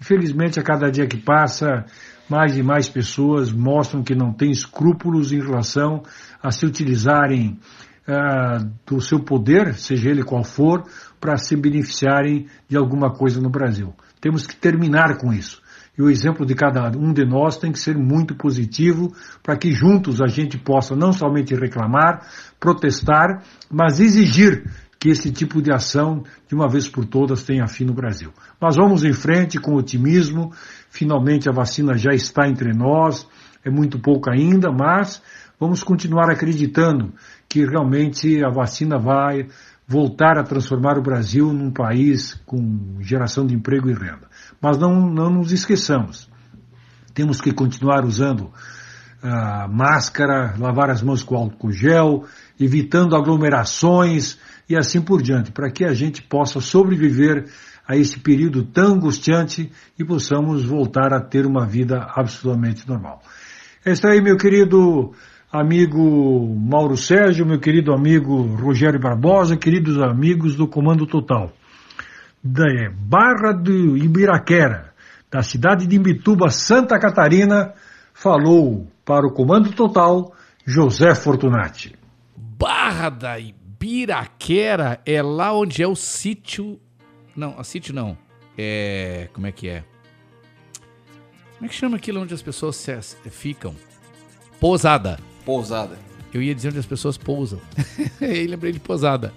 Infelizmente, 0.01 0.59
a 0.59 0.65
cada 0.65 0.91
dia 0.91 1.07
que 1.07 1.19
passa, 1.19 1.85
mais 2.29 2.59
e 2.59 2.65
mais 2.65 2.89
pessoas 2.89 3.53
mostram 3.53 4.03
que 4.03 4.13
não 4.15 4.33
têm 4.33 4.51
escrúpulos 4.51 5.31
em 5.31 5.39
relação 5.39 6.03
a 6.43 6.51
se 6.51 6.67
utilizarem 6.67 7.61
uh, 8.09 8.69
do 8.85 9.01
seu 9.01 9.21
poder, 9.21 9.75
seja 9.75 10.11
ele 10.11 10.25
qual 10.25 10.43
for, 10.43 10.83
para 11.21 11.37
se 11.37 11.55
beneficiarem 11.55 12.47
de 12.69 12.77
alguma 12.77 13.13
coisa 13.13 13.41
no 13.41 13.51
Brasil. 13.51 13.95
Temos 14.21 14.47
que 14.47 14.57
terminar 14.57 15.19
com 15.19 15.33
isso. 15.33 15.61
E 15.97 16.03
o 16.03 16.09
exemplo 16.09 16.47
de 16.47 16.55
cada 16.55 16.91
um 16.97 17.13
de 17.13 17.27
nós 17.27 17.59
tem 17.59 17.71
que 17.71 17.79
ser 17.79 17.97
muito 17.97 18.35
positivo 18.35 19.13
para 19.43 19.57
que 19.57 19.73
juntos 19.73 20.23
a 20.23 20.27
gente 20.27 20.57
possa 20.57 20.97
não 20.97 21.13
somente 21.13 21.55
reclamar, 21.55 22.27
protestar, 22.59 23.43
mas 23.71 24.01
exigir 24.01 24.65
que 24.99 25.09
esse 25.09 25.33
tipo 25.33 25.63
de 25.63 25.73
ação, 25.73 26.23
de 26.47 26.55
uma 26.55 26.69
vez 26.69 26.89
por 26.89 27.07
todas, 27.07 27.43
tenha 27.43 27.67
fim 27.67 27.85
no 27.85 27.95
Brasil. 27.95 28.31
Mas 28.61 28.77
vamos 28.77 29.03
em 29.03 29.15
frente 29.15 29.59
com 29.59 29.75
otimismo. 29.75 30.53
Finalmente 30.91 31.49
a 31.49 31.53
vacina 31.53 31.97
já 31.97 32.13
está 32.13 32.47
entre 32.47 32.73
nós. 32.75 33.27
É 33.65 33.71
muito 33.71 33.99
pouco 33.99 34.31
ainda, 34.31 34.71
mas 34.71 35.23
vamos 35.59 35.83
continuar 35.83 36.31
acreditando 36.31 37.13
que 37.49 37.65
realmente 37.65 38.45
a 38.45 38.49
vacina 38.49 38.99
vai 38.99 39.49
voltar 39.91 40.39
a 40.39 40.45
transformar 40.45 40.97
o 40.97 41.03
Brasil 41.03 41.53
num 41.53 41.73
país 41.73 42.41
com 42.47 42.99
geração 43.01 43.45
de 43.45 43.57
emprego 43.57 43.91
e 43.91 43.93
renda. 43.93 44.29
Mas 44.63 44.79
não, 44.79 45.11
não 45.11 45.29
nos 45.31 45.51
esqueçamos, 45.51 46.31
temos 47.13 47.41
que 47.41 47.53
continuar 47.53 48.05
usando 48.05 48.43
uh, 48.45 49.69
máscara, 49.69 50.55
lavar 50.57 50.91
as 50.91 51.03
mãos 51.03 51.25
com 51.25 51.35
álcool 51.35 51.73
gel, 51.73 52.25
evitando 52.59 53.17
aglomerações 53.17 54.39
e 54.69 54.77
assim 54.77 55.03
por 55.03 55.21
diante, 55.21 55.51
para 55.51 55.69
que 55.73 55.85
a 55.85 55.93
gente 55.93 56.23
possa 56.23 56.61
sobreviver 56.61 57.47
a 57.85 57.97
esse 57.97 58.21
período 58.21 58.63
tão 58.63 58.95
angustiante 58.95 59.73
e 59.99 60.05
possamos 60.05 60.65
voltar 60.65 61.13
a 61.13 61.21
ter 61.21 61.45
uma 61.45 61.67
vida 61.67 62.07
absolutamente 62.15 62.87
normal. 62.87 63.21
É 63.85 63.91
isso 63.91 64.07
aí, 64.07 64.21
meu 64.23 64.37
querido 64.37 65.13
amigo 65.53 66.55
Mauro 66.57 66.97
Sérgio, 66.97 67.45
meu 67.45 67.59
querido 67.59 67.93
amigo 67.93 68.43
Rogério 68.57 69.01
Barbosa, 69.01 69.57
queridos 69.57 70.01
amigos 70.01 70.55
do 70.55 70.69
Comando 70.69 71.07
Total. 71.07 71.53
Da 72.43 72.67
é, 72.67 72.89
Barra 72.89 73.53
do 73.53 73.97
Ibiraquera, 73.97 74.95
da 75.31 75.43
cidade 75.43 75.87
de 75.87 75.97
Imbituba, 75.97 76.49
Santa 76.51 76.99
Catarina, 76.99 77.75
falou 78.15 78.87
para 79.05 79.27
o 79.27 79.33
Comando 79.33 79.73
Total 79.73 80.33
José 80.65 81.15
Fortunati. 81.15 81.99
Barra 82.37 83.11
da 83.11 83.39
Ibiraquera 83.39 85.01
é 85.05 85.21
lá 85.21 85.53
onde 85.53 85.83
é 85.83 85.89
o 85.89 85.97
sítio. 85.97 86.79
Não, 87.35 87.59
a 87.59 87.65
sítio 87.65 87.95
não. 87.95 88.17
É. 88.57 89.29
Como 89.33 89.47
é 89.47 89.53
que 89.53 89.69
é? 89.69 89.85
Como 91.57 91.67
é 91.67 91.69
que 91.69 91.75
chama 91.75 91.97
aquilo 91.97 92.21
onde 92.21 92.33
as 92.33 92.43
pessoas 92.43 93.17
ficam? 93.31 93.75
Pousada. 94.59 95.30
Pousada. 95.51 95.99
Eu 96.33 96.41
ia 96.41 96.55
dizer 96.55 96.69
onde 96.69 96.79
as 96.79 96.87
pessoas 96.87 97.19
pousam. 97.19 97.61
e 98.23 98.47
lembrei 98.47 98.71
de 98.71 98.79
pousada. 98.79 99.35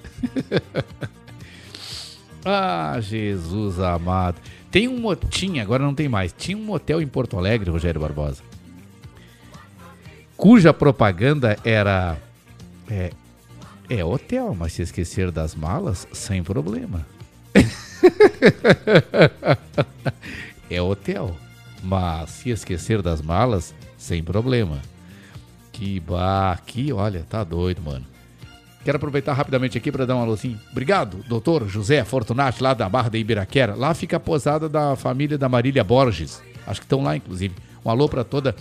ah, 2.46 3.00
Jesus 3.02 3.80
amado. 3.80 4.40
Tem 4.70 4.88
um 4.88 5.00
motinho, 5.00 5.60
agora 5.60 5.84
não 5.84 5.96
tem 5.96 6.08
mais. 6.08 6.32
Tinha 6.32 6.56
um 6.56 6.64
motel 6.64 7.02
em 7.02 7.08
Porto 7.08 7.36
Alegre, 7.36 7.72
Rogério 7.72 8.00
Barbosa. 8.00 8.44
Cuja 10.38 10.72
propaganda 10.72 11.58
era. 11.64 12.16
É, 12.88 13.10
É 13.90 14.06
hotel, 14.06 14.54
mas 14.54 14.74
se 14.74 14.84
esquecer 14.84 15.32
das 15.32 15.56
malas, 15.56 16.08
sem 16.14 16.44
problema. 16.44 17.08
é 20.70 20.80
hotel, 20.80 21.36
mas 21.82 22.30
se 22.30 22.52
esquecer 22.52 23.02
das 23.02 23.20
malas, 23.20 23.74
sem 23.98 24.24
problema. 24.24 24.80
Que 25.84 26.00
bah, 26.00 26.54
aqui, 26.54 26.94
olha, 26.94 27.26
tá 27.30 27.44
doido, 27.44 27.82
mano. 27.82 28.06
Quero 28.86 28.96
aproveitar 28.96 29.34
rapidamente 29.34 29.78
aqui 29.78 29.92
para 29.92 30.06
dar 30.06 30.16
um 30.16 30.22
alô 30.22 30.32
assim. 30.32 30.58
Obrigado, 30.72 31.18
doutor 31.28 31.68
José 31.68 32.06
Fortunati, 32.06 32.64
lá 32.64 32.74
da 32.74 32.88
Barra 32.88 33.10
da 33.10 33.18
Ibiraquera. 33.18 33.76
Lá 33.76 33.94
fica 33.94 34.16
a 34.16 34.20
posada 34.20 34.70
da 34.70 34.96
família 34.96 35.38
da 35.38 35.50
Marília 35.50 35.84
Borges. 35.84 36.42
Acho 36.66 36.80
que 36.80 36.86
estão 36.86 37.04
lá, 37.04 37.18
inclusive. 37.18 37.54
Um 37.84 37.90
alô 37.90 38.08
para 38.08 38.24
toda 38.24 38.56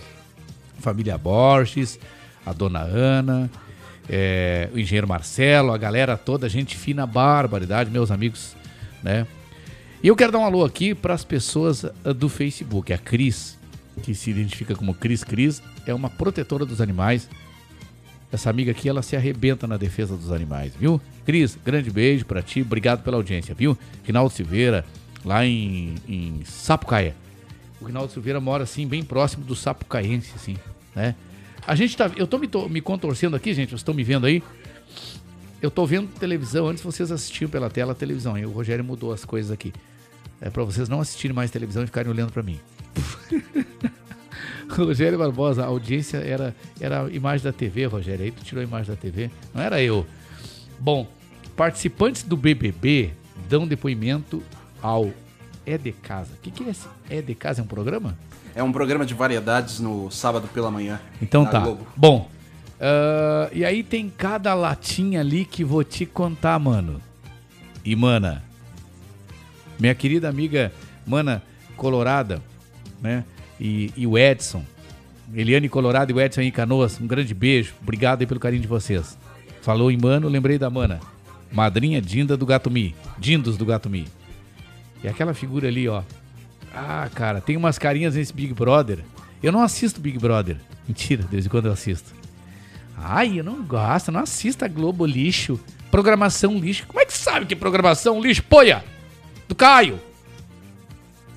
a 0.77 0.81
família 0.81 1.17
Borges, 1.17 1.97
a 2.45 2.51
dona 2.51 2.81
Ana, 2.81 3.49
é, 4.09 4.69
o 4.73 4.77
engenheiro 4.77 5.07
Marcelo, 5.07 5.71
a 5.71 5.77
galera 5.77 6.17
toda, 6.17 6.49
gente 6.49 6.75
fina, 6.75 7.07
barbaridade, 7.07 7.89
meus 7.89 8.11
amigos, 8.11 8.53
né? 9.01 9.25
E 10.03 10.09
eu 10.09 10.15
quero 10.17 10.33
dar 10.33 10.39
um 10.39 10.45
alô 10.45 10.65
aqui 10.65 10.93
para 10.93 11.13
as 11.13 11.23
pessoas 11.23 11.85
ah, 11.85 12.11
do 12.11 12.27
Facebook. 12.27 12.91
A 12.91 12.97
Cris, 12.97 13.57
que 14.01 14.13
se 14.13 14.29
identifica 14.29 14.75
como 14.75 14.93
Cris 14.93 15.23
Cris, 15.23 15.63
é 15.85 15.93
uma 15.93 16.09
protetora 16.09 16.65
dos 16.65 16.81
animais. 16.81 17.29
Essa 18.31 18.49
amiga 18.49 18.71
aqui, 18.71 18.89
ela 18.89 19.01
se 19.01 19.15
arrebenta 19.15 19.67
na 19.67 19.77
defesa 19.77 20.17
dos 20.17 20.31
animais, 20.31 20.73
viu? 20.75 20.99
Cris, 21.25 21.57
grande 21.63 21.91
beijo 21.91 22.25
para 22.25 22.41
ti, 22.41 22.61
obrigado 22.61 23.03
pela 23.03 23.17
audiência, 23.17 23.53
viu? 23.53 23.77
Rinaldo 24.03 24.33
Silveira, 24.33 24.83
lá 25.23 25.45
em, 25.45 25.95
em 26.07 26.41
Sapucaia. 26.43 27.15
O 27.79 27.85
Rinaldo 27.85 28.11
Silveira 28.11 28.39
mora, 28.39 28.63
assim, 28.63 28.87
bem 28.87 29.03
próximo 29.03 29.45
do 29.45 29.55
Sapucaense, 29.55 30.31
assim, 30.35 30.57
né? 30.95 31.15
A 31.65 31.75
gente 31.75 31.95
tá. 31.95 32.11
Eu 32.15 32.27
tô 32.27 32.37
me, 32.37 32.47
tô 32.47 32.67
me 32.67 32.81
contorcendo 32.81 33.35
aqui, 33.35 33.53
gente, 33.53 33.69
vocês 33.69 33.81
estão 33.81 33.93
me 33.93 34.03
vendo 34.03 34.25
aí? 34.25 34.43
Eu 35.61 35.71
tô 35.71 35.85
vendo 35.85 36.07
televisão, 36.19 36.67
antes 36.67 36.83
vocês 36.83 37.11
assistiam 37.11 37.49
pela 37.49 37.69
tela 37.69 37.93
a 37.93 37.95
televisão, 37.95 38.37
e 38.37 38.45
o 38.45 38.51
Rogério 38.51 38.83
mudou 38.83 39.13
as 39.13 39.23
coisas 39.23 39.51
aqui. 39.51 39.71
É 40.41 40.49
para 40.49 40.63
vocês 40.63 40.89
não 40.89 40.99
assistirem 40.99 41.33
mais 41.33 41.51
televisão 41.51 41.83
e 41.83 41.85
ficarem 41.85 42.11
olhando 42.11 42.33
para 42.33 42.43
mim. 42.43 42.59
Rogério 44.81 45.17
Barbosa, 45.17 45.63
a 45.63 45.67
audiência 45.67 46.17
era, 46.17 46.55
era 46.79 47.05
a 47.05 47.09
imagem 47.09 47.43
da 47.43 47.51
TV, 47.51 47.85
Rogério. 47.85 48.25
Aí 48.25 48.31
tu 48.31 48.43
tirou 48.43 48.61
a 48.61 48.63
imagem 48.63 48.93
da 48.93 48.95
TV. 48.95 49.29
Não 49.53 49.61
era 49.61 49.81
eu. 49.81 50.05
Bom, 50.79 51.07
participantes 51.55 52.23
do 52.23 52.35
BBB 52.35 53.13
dão 53.47 53.67
depoimento 53.67 54.41
ao 54.81 55.11
É 55.65 55.77
de 55.77 55.91
Casa. 55.91 56.33
O 56.33 56.41
que, 56.41 56.51
que 56.51 56.63
é 56.63 56.69
esse 56.69 56.87
É 57.09 57.21
de 57.21 57.35
Casa? 57.35 57.61
É 57.61 57.63
um 57.63 57.67
programa? 57.67 58.17
É 58.55 58.61
um 58.61 58.71
programa 58.71 59.05
de 59.05 59.13
variedades 59.13 59.79
no 59.79 60.11
sábado 60.11 60.47
pela 60.53 60.69
manhã. 60.69 60.99
Então 61.21 61.45
tá. 61.45 61.59
Globo. 61.59 61.87
Bom, 61.95 62.29
ah, 62.85 63.49
e 63.53 63.63
aí 63.63 63.81
tem 63.81 64.09
cada 64.09 64.53
latinha 64.53 65.21
ali 65.21 65.45
que 65.45 65.63
vou 65.63 65.85
te 65.85 66.05
contar, 66.05 66.59
mano. 66.59 66.99
E, 67.85 67.95
mana, 67.95 68.43
minha 69.79 69.95
querida 69.95 70.27
amiga, 70.27 70.71
mana 71.07 71.41
Colorada, 71.77 72.41
né? 73.01 73.23
E, 73.63 73.93
e 73.95 74.05
o 74.05 74.17
Edson, 74.17 74.61
Eliane 75.33 75.69
Colorado 75.69 76.11
e 76.11 76.13
o 76.13 76.19
Edson 76.19 76.41
em 76.41 76.51
Canoas, 76.51 76.99
um 76.99 77.07
grande 77.07 77.33
beijo. 77.33 77.73
Obrigado 77.81 78.19
aí 78.19 78.27
pelo 78.27 78.39
carinho 78.39 78.61
de 78.61 78.67
vocês. 78.67 79.17
Falou 79.61 79.89
em 79.89 79.97
mano, 79.97 80.27
lembrei 80.27 80.57
da 80.57 80.69
mana. 80.69 80.99
Madrinha 81.49 82.01
Dinda 82.01 82.35
do 82.35 82.45
Gato 82.45 82.69
Mi. 82.69 82.93
Dindos 83.17 83.55
do 83.55 83.65
Gato 83.65 83.89
Mi. 83.89 84.05
E 85.01 85.07
aquela 85.07 85.33
figura 85.33 85.69
ali, 85.69 85.87
ó. 85.87 86.03
Ah, 86.75 87.09
cara, 87.15 87.39
tem 87.39 87.55
umas 87.55 87.79
carinhas 87.79 88.15
nesse 88.15 88.33
Big 88.33 88.53
Brother. 88.53 88.99
Eu 89.41 89.53
não 89.53 89.61
assisto 89.61 90.01
Big 90.01 90.19
Brother. 90.19 90.57
Mentira, 90.85 91.23
de 91.23 91.29
vez 91.29 91.45
em 91.45 91.49
quando 91.49 91.67
eu 91.67 91.71
assisto. 91.71 92.13
Ai, 92.97 93.39
eu 93.39 93.45
não 93.45 93.63
gosto, 93.63 94.11
não 94.11 94.19
assisto 94.19 94.65
a 94.65 94.67
Globo 94.67 95.05
lixo. 95.05 95.57
Programação 95.89 96.57
lixo. 96.57 96.85
Como 96.85 96.99
é 96.99 97.05
que 97.05 97.13
sabe 97.13 97.45
que 97.45 97.53
é 97.53 97.57
programação 97.57 98.19
lixo? 98.19 98.43
Poia! 98.43 98.83
Do 99.47 99.55
Caio! 99.55 99.99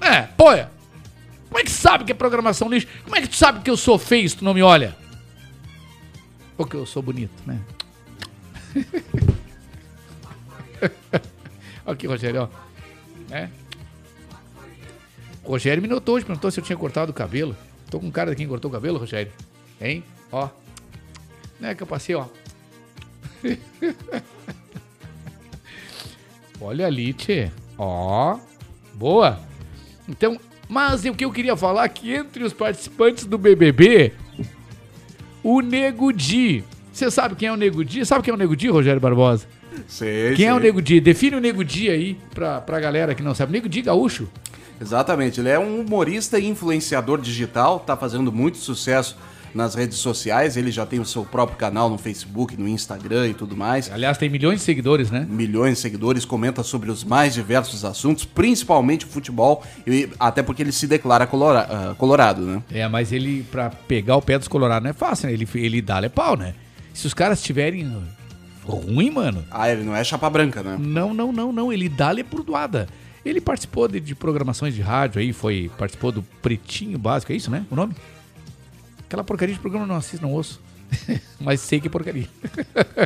É, 0.00 0.22
poia! 0.22 0.75
Como 1.48 1.58
é 1.58 1.64
que 1.64 1.70
sabe 1.70 2.04
que 2.04 2.12
é 2.12 2.14
programação 2.14 2.68
lixo? 2.68 2.86
Como 3.04 3.16
é 3.16 3.20
que 3.20 3.28
tu 3.28 3.36
sabe 3.36 3.62
que 3.62 3.70
eu 3.70 3.76
sou 3.76 3.98
feio 3.98 4.28
se 4.28 4.36
tu 4.36 4.44
não 4.44 4.54
me 4.54 4.62
olha? 4.62 4.96
Ou 6.58 6.66
que 6.66 6.74
eu 6.74 6.86
sou 6.86 7.02
bonito, 7.02 7.34
né? 7.46 7.60
Aqui, 11.86 12.06
Rogério, 12.06 12.42
ó. 12.42 12.48
É. 13.34 13.48
O 15.44 15.50
Rogério 15.50 15.82
me 15.82 15.88
notou 15.88 16.16
hoje, 16.16 16.26
perguntou 16.26 16.50
se 16.50 16.58
eu 16.58 16.64
tinha 16.64 16.76
cortado 16.76 17.12
o 17.12 17.14
cabelo. 17.14 17.56
Tô 17.90 18.00
com 18.00 18.10
cara 18.10 18.30
de 18.30 18.36
quem 18.36 18.48
cortou 18.48 18.70
o 18.70 18.74
cabelo, 18.74 18.98
Rogério. 18.98 19.32
Hein? 19.80 20.02
Ó. 20.32 20.48
Não 21.60 21.68
é 21.68 21.74
que 21.74 21.82
eu 21.82 21.86
passei, 21.86 22.14
ó. 22.14 22.26
Olha 26.60 26.86
ali, 26.86 27.12
tchê. 27.12 27.50
Ó. 27.78 28.38
Boa. 28.94 29.38
Então, 30.08 30.40
mas 30.68 31.04
o 31.04 31.14
que 31.14 31.24
eu 31.24 31.32
queria 31.32 31.56
falar 31.56 31.84
é 31.84 31.88
que 31.88 32.12
entre 32.12 32.42
os 32.42 32.52
participantes 32.52 33.24
do 33.24 33.38
BBB, 33.38 34.12
o 35.42 35.60
Nego 35.60 36.12
Di. 36.12 36.64
Você 36.92 37.10
sabe 37.10 37.34
quem 37.36 37.48
é 37.48 37.52
o 37.52 37.56
Nego 37.56 37.84
Di? 37.84 38.04
Sabe 38.04 38.24
quem 38.24 38.32
é 38.32 38.34
o 38.34 38.38
Nego 38.38 38.56
Di, 38.56 38.68
Rogério 38.68 39.00
Barbosa? 39.00 39.46
Sei, 39.86 40.34
Quem 40.34 40.46
é 40.46 40.52
o 40.54 40.56
sei. 40.56 40.66
Nego 40.66 40.80
Di? 40.80 41.00
Define 41.00 41.36
o 41.36 41.40
Nego 41.40 41.62
Di 41.62 41.90
aí 41.90 42.16
pra, 42.34 42.60
pra 42.60 42.80
galera 42.80 43.14
que 43.14 43.22
não 43.22 43.34
sabe. 43.34 43.52
Nego 43.52 43.68
Di 43.68 43.82
gaúcho. 43.82 44.28
Exatamente, 44.80 45.40
ele 45.40 45.48
é 45.48 45.58
um 45.58 45.80
humorista 45.80 46.38
e 46.38 46.46
influenciador 46.46 47.18
digital, 47.20 47.80
tá 47.80 47.96
fazendo 47.96 48.30
muito 48.30 48.58
sucesso 48.58 49.16
nas 49.56 49.74
redes 49.74 49.98
sociais, 49.98 50.56
ele 50.56 50.70
já 50.70 50.84
tem 50.84 51.00
o 51.00 51.04
seu 51.04 51.24
próprio 51.24 51.56
canal 51.56 51.88
no 51.88 51.96
Facebook, 51.96 52.56
no 52.56 52.68
Instagram 52.68 53.28
e 53.28 53.34
tudo 53.34 53.56
mais. 53.56 53.90
Aliás, 53.90 54.18
tem 54.18 54.28
milhões 54.28 54.58
de 54.60 54.64
seguidores, 54.64 55.10
né? 55.10 55.26
Milhões 55.28 55.74
de 55.76 55.80
seguidores, 55.80 56.24
comenta 56.24 56.62
sobre 56.62 56.90
os 56.90 57.02
mais 57.02 57.34
diversos 57.34 57.84
assuntos, 57.84 58.24
principalmente 58.24 59.06
o 59.06 59.08
futebol, 59.08 59.64
e 59.86 60.08
até 60.20 60.42
porque 60.42 60.62
ele 60.62 60.72
se 60.72 60.86
declara 60.86 61.26
colora- 61.26 61.66
ah, 61.68 61.94
colorado, 61.96 62.42
né? 62.42 62.62
É, 62.70 62.86
mas 62.86 63.10
ele, 63.12 63.44
pra 63.50 63.70
pegar 63.70 64.16
o 64.16 64.22
pé 64.22 64.38
dos 64.38 64.46
colorados 64.46 64.84
não 64.84 64.90
é 64.90 64.92
fácil, 64.92 65.26
né? 65.28 65.32
Ele, 65.32 65.48
ele 65.54 65.80
dá-lhe 65.80 66.08
pau, 66.08 66.36
né? 66.36 66.54
Se 66.92 67.06
os 67.06 67.14
caras 67.14 67.42
tiverem 67.42 67.90
ruim, 68.64 69.10
mano. 69.10 69.44
Ah, 69.50 69.70
ele 69.70 69.84
não 69.84 69.94
é 69.96 70.04
chapa 70.04 70.28
branca, 70.28 70.62
né? 70.62 70.76
Não, 70.78 71.14
não, 71.14 71.32
não, 71.32 71.52
não. 71.52 71.72
Ele 71.72 71.88
dá-lhe 71.88 72.22
por 72.22 72.42
doada. 72.42 72.86
Ele 73.24 73.40
participou 73.40 73.88
de, 73.88 73.98
de 74.00 74.14
programações 74.14 74.74
de 74.74 74.80
rádio 74.80 75.20
aí, 75.20 75.32
foi. 75.32 75.70
Participou 75.76 76.12
do 76.12 76.22
Pretinho 76.22 76.98
Básico, 76.98 77.32
é 77.32 77.36
isso, 77.36 77.50
né? 77.50 77.64
O 77.70 77.74
nome? 77.76 77.94
Aquela 79.06 79.24
porcaria 79.24 79.54
de 79.54 79.60
programa 79.60 79.84
eu 79.84 79.88
não 79.88 79.96
assisto, 79.96 80.24
não 80.24 80.32
ouço. 80.32 80.60
Mas 81.40 81.60
sei 81.60 81.80
que 81.80 81.88
porcaria. 81.88 82.28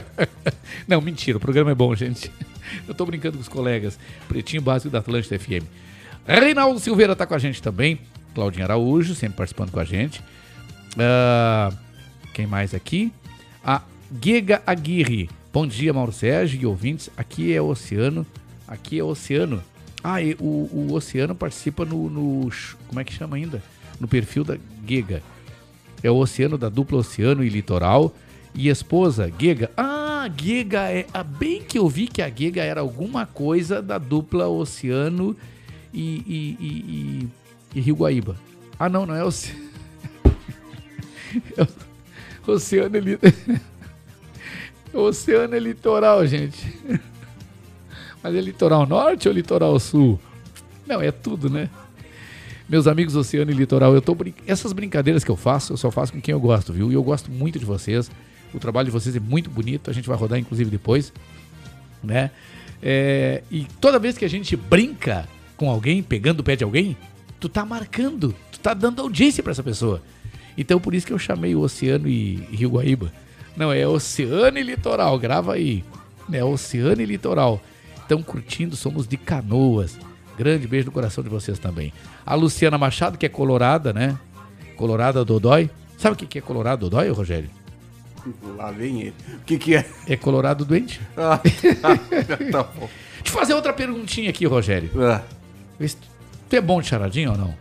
não, 0.88 1.00
mentira, 1.00 1.38
o 1.38 1.40
programa 1.40 1.70
é 1.70 1.74
bom, 1.74 1.94
gente. 1.94 2.30
Eu 2.88 2.94
tô 2.94 3.04
brincando 3.04 3.36
com 3.36 3.42
os 3.42 3.48
colegas. 3.48 3.98
Pretinho 4.28 4.62
Básico 4.62 4.90
da 4.90 4.98
Atlântida 4.98 5.38
FM. 5.38 5.64
Reinaldo 6.26 6.80
Silveira 6.80 7.16
tá 7.16 7.26
com 7.26 7.34
a 7.34 7.38
gente 7.38 7.62
também. 7.62 8.00
Claudinho 8.34 8.64
Araújo, 8.64 9.14
sempre 9.14 9.36
participando 9.36 9.70
com 9.70 9.80
a 9.80 9.84
gente. 9.84 10.22
Ah, 10.98 11.72
quem 12.32 12.46
mais 12.46 12.74
aqui? 12.74 13.12
A 13.64 13.82
Giga 14.22 14.62
Aguirre. 14.66 15.28
Bom 15.52 15.66
dia, 15.66 15.92
Mauro 15.92 16.12
Sérgio 16.12 16.60
e 16.60 16.66
ouvintes. 16.66 17.10
Aqui 17.16 17.52
é 17.52 17.60
o 17.60 17.66
Oceano. 17.66 18.26
Aqui 18.66 18.98
é 18.98 19.02
o 19.02 19.08
Oceano. 19.08 19.62
Ah, 20.02 20.22
e 20.22 20.34
o, 20.40 20.70
o 20.72 20.92
Oceano 20.92 21.34
participa 21.34 21.84
no, 21.84 22.08
no. 22.08 22.50
Como 22.88 23.00
é 23.00 23.04
que 23.04 23.12
chama 23.12 23.36
ainda? 23.36 23.62
No 23.98 24.08
perfil 24.08 24.44
da 24.44 24.56
Giga. 24.86 25.22
É 26.02 26.10
o 26.10 26.16
Oceano 26.16 26.56
da 26.56 26.68
dupla 26.68 26.98
Oceano 26.98 27.44
e 27.44 27.48
Litoral. 27.48 28.14
E 28.54 28.68
esposa, 28.68 29.32
Giga. 29.38 29.70
Ah, 29.76 30.28
Giga 30.36 30.90
é. 30.90 31.06
Ah, 31.12 31.22
bem 31.22 31.62
que 31.62 31.78
eu 31.78 31.88
vi 31.88 32.06
que 32.08 32.20
a 32.20 32.28
Giga 32.28 32.62
era 32.62 32.80
alguma 32.80 33.26
coisa 33.26 33.80
da 33.80 33.98
dupla 33.98 34.48
Oceano 34.48 35.36
e, 35.92 36.00
e, 36.26 36.56
e, 36.60 36.66
e, 36.66 37.28
e 37.78 37.80
Rio 37.80 37.96
Guaíba. 37.96 38.36
Ah, 38.78 38.88
não, 38.88 39.06
não 39.06 39.14
é 39.14 39.22
Oceano. 39.24 39.70
É 41.56 41.66
Oceano 42.50 42.96
é, 42.96 43.00
li... 43.00 43.18
Oceano 44.92 45.56
litoral, 45.58 46.26
gente. 46.26 46.78
Mas 48.22 48.34
é 48.34 48.40
litoral 48.40 48.86
norte 48.86 49.28
ou 49.28 49.34
litoral 49.34 49.78
sul? 49.78 50.18
Não, 50.86 51.00
é 51.00 51.10
tudo, 51.10 51.48
né? 51.48 51.70
Meus 52.70 52.86
amigos 52.86 53.16
Oceano 53.16 53.50
e 53.50 53.54
Litoral, 53.54 53.92
eu 53.94 54.00
tô 54.00 54.14
brin... 54.14 54.32
essas 54.46 54.72
brincadeiras 54.72 55.24
que 55.24 55.30
eu 55.32 55.34
faço, 55.34 55.72
eu 55.72 55.76
só 55.76 55.90
faço 55.90 56.12
com 56.12 56.20
quem 56.20 56.32
eu 56.32 56.38
gosto, 56.38 56.72
viu? 56.72 56.88
E 56.88 56.94
eu 56.94 57.02
gosto 57.02 57.28
muito 57.28 57.58
de 57.58 57.64
vocês. 57.64 58.08
O 58.54 58.60
trabalho 58.60 58.86
de 58.86 58.92
vocês 58.92 59.16
é 59.16 59.18
muito 59.18 59.50
bonito, 59.50 59.90
a 59.90 59.92
gente 59.92 60.06
vai 60.06 60.16
rodar 60.16 60.38
inclusive 60.38 60.70
depois, 60.70 61.12
né? 62.00 62.30
É, 62.80 63.42
E 63.50 63.66
toda 63.80 63.98
vez 63.98 64.16
que 64.16 64.24
a 64.24 64.28
gente 64.28 64.54
brinca 64.54 65.28
com 65.56 65.68
alguém, 65.68 66.00
pegando 66.00 66.40
o 66.40 66.44
pé 66.44 66.54
de 66.54 66.62
alguém, 66.62 66.96
tu 67.40 67.48
tá 67.48 67.64
marcando, 67.64 68.36
tu 68.52 68.60
tá 68.60 68.72
dando 68.72 69.02
audiência 69.02 69.42
pra 69.42 69.50
essa 69.50 69.64
pessoa. 69.64 70.00
Então 70.56 70.78
por 70.78 70.94
isso 70.94 71.04
que 71.04 71.12
eu 71.12 71.18
chamei 71.18 71.56
o 71.56 71.62
Oceano 71.62 72.06
e 72.06 72.36
Rio 72.52 72.70
Guaíba. 72.70 73.12
Não, 73.56 73.72
é 73.72 73.84
Oceano 73.84 74.56
e 74.56 74.62
Litoral, 74.62 75.18
grava 75.18 75.54
aí. 75.54 75.82
É 76.30 76.44
Oceano 76.44 77.02
e 77.02 77.04
Litoral. 77.04 77.60
Estão 77.96 78.22
curtindo, 78.22 78.76
somos 78.76 79.08
de 79.08 79.16
Canoas. 79.16 79.98
Grande 80.40 80.66
beijo 80.66 80.86
no 80.86 80.92
coração 80.92 81.22
de 81.22 81.28
vocês 81.28 81.58
também. 81.58 81.92
A 82.24 82.34
Luciana 82.34 82.78
Machado, 82.78 83.18
que 83.18 83.26
é 83.26 83.28
colorada, 83.28 83.92
né? 83.92 84.18
Colorada 84.74 85.22
Dodói. 85.22 85.68
Sabe 85.98 86.14
o 86.14 86.16
que 86.16 86.38
é 86.38 86.40
colorada 86.40 86.78
Dodói, 86.78 87.10
Rogério? 87.10 87.50
Lá 88.56 88.70
vem 88.70 89.02
ele. 89.02 89.14
O 89.34 89.44
que 89.44 89.58
que 89.58 89.76
é? 89.76 89.86
É 90.08 90.16
colorado 90.16 90.64
doente. 90.64 90.98
Ah, 91.14 91.38
tá 92.50 92.62
bom. 92.62 92.88
Deixa 93.18 93.26
eu 93.26 93.32
fazer 93.32 93.52
outra 93.52 93.70
perguntinha 93.74 94.30
aqui, 94.30 94.46
Rogério. 94.46 94.90
Ah. 94.98 95.20
Tu 96.48 96.56
é 96.56 96.60
bom 96.62 96.80
de 96.80 96.88
charadinha 96.88 97.32
ou 97.32 97.36
não? 97.36 97.54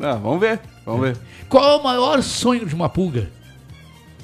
Ah, 0.00 0.14
vamos 0.14 0.40
ver, 0.40 0.58
vamos 0.86 1.02
ver. 1.02 1.18
Qual 1.50 1.62
é 1.70 1.76
o 1.78 1.84
maior 1.84 2.22
sonho 2.22 2.64
de 2.64 2.74
uma 2.74 2.88
pulga? 2.88 3.28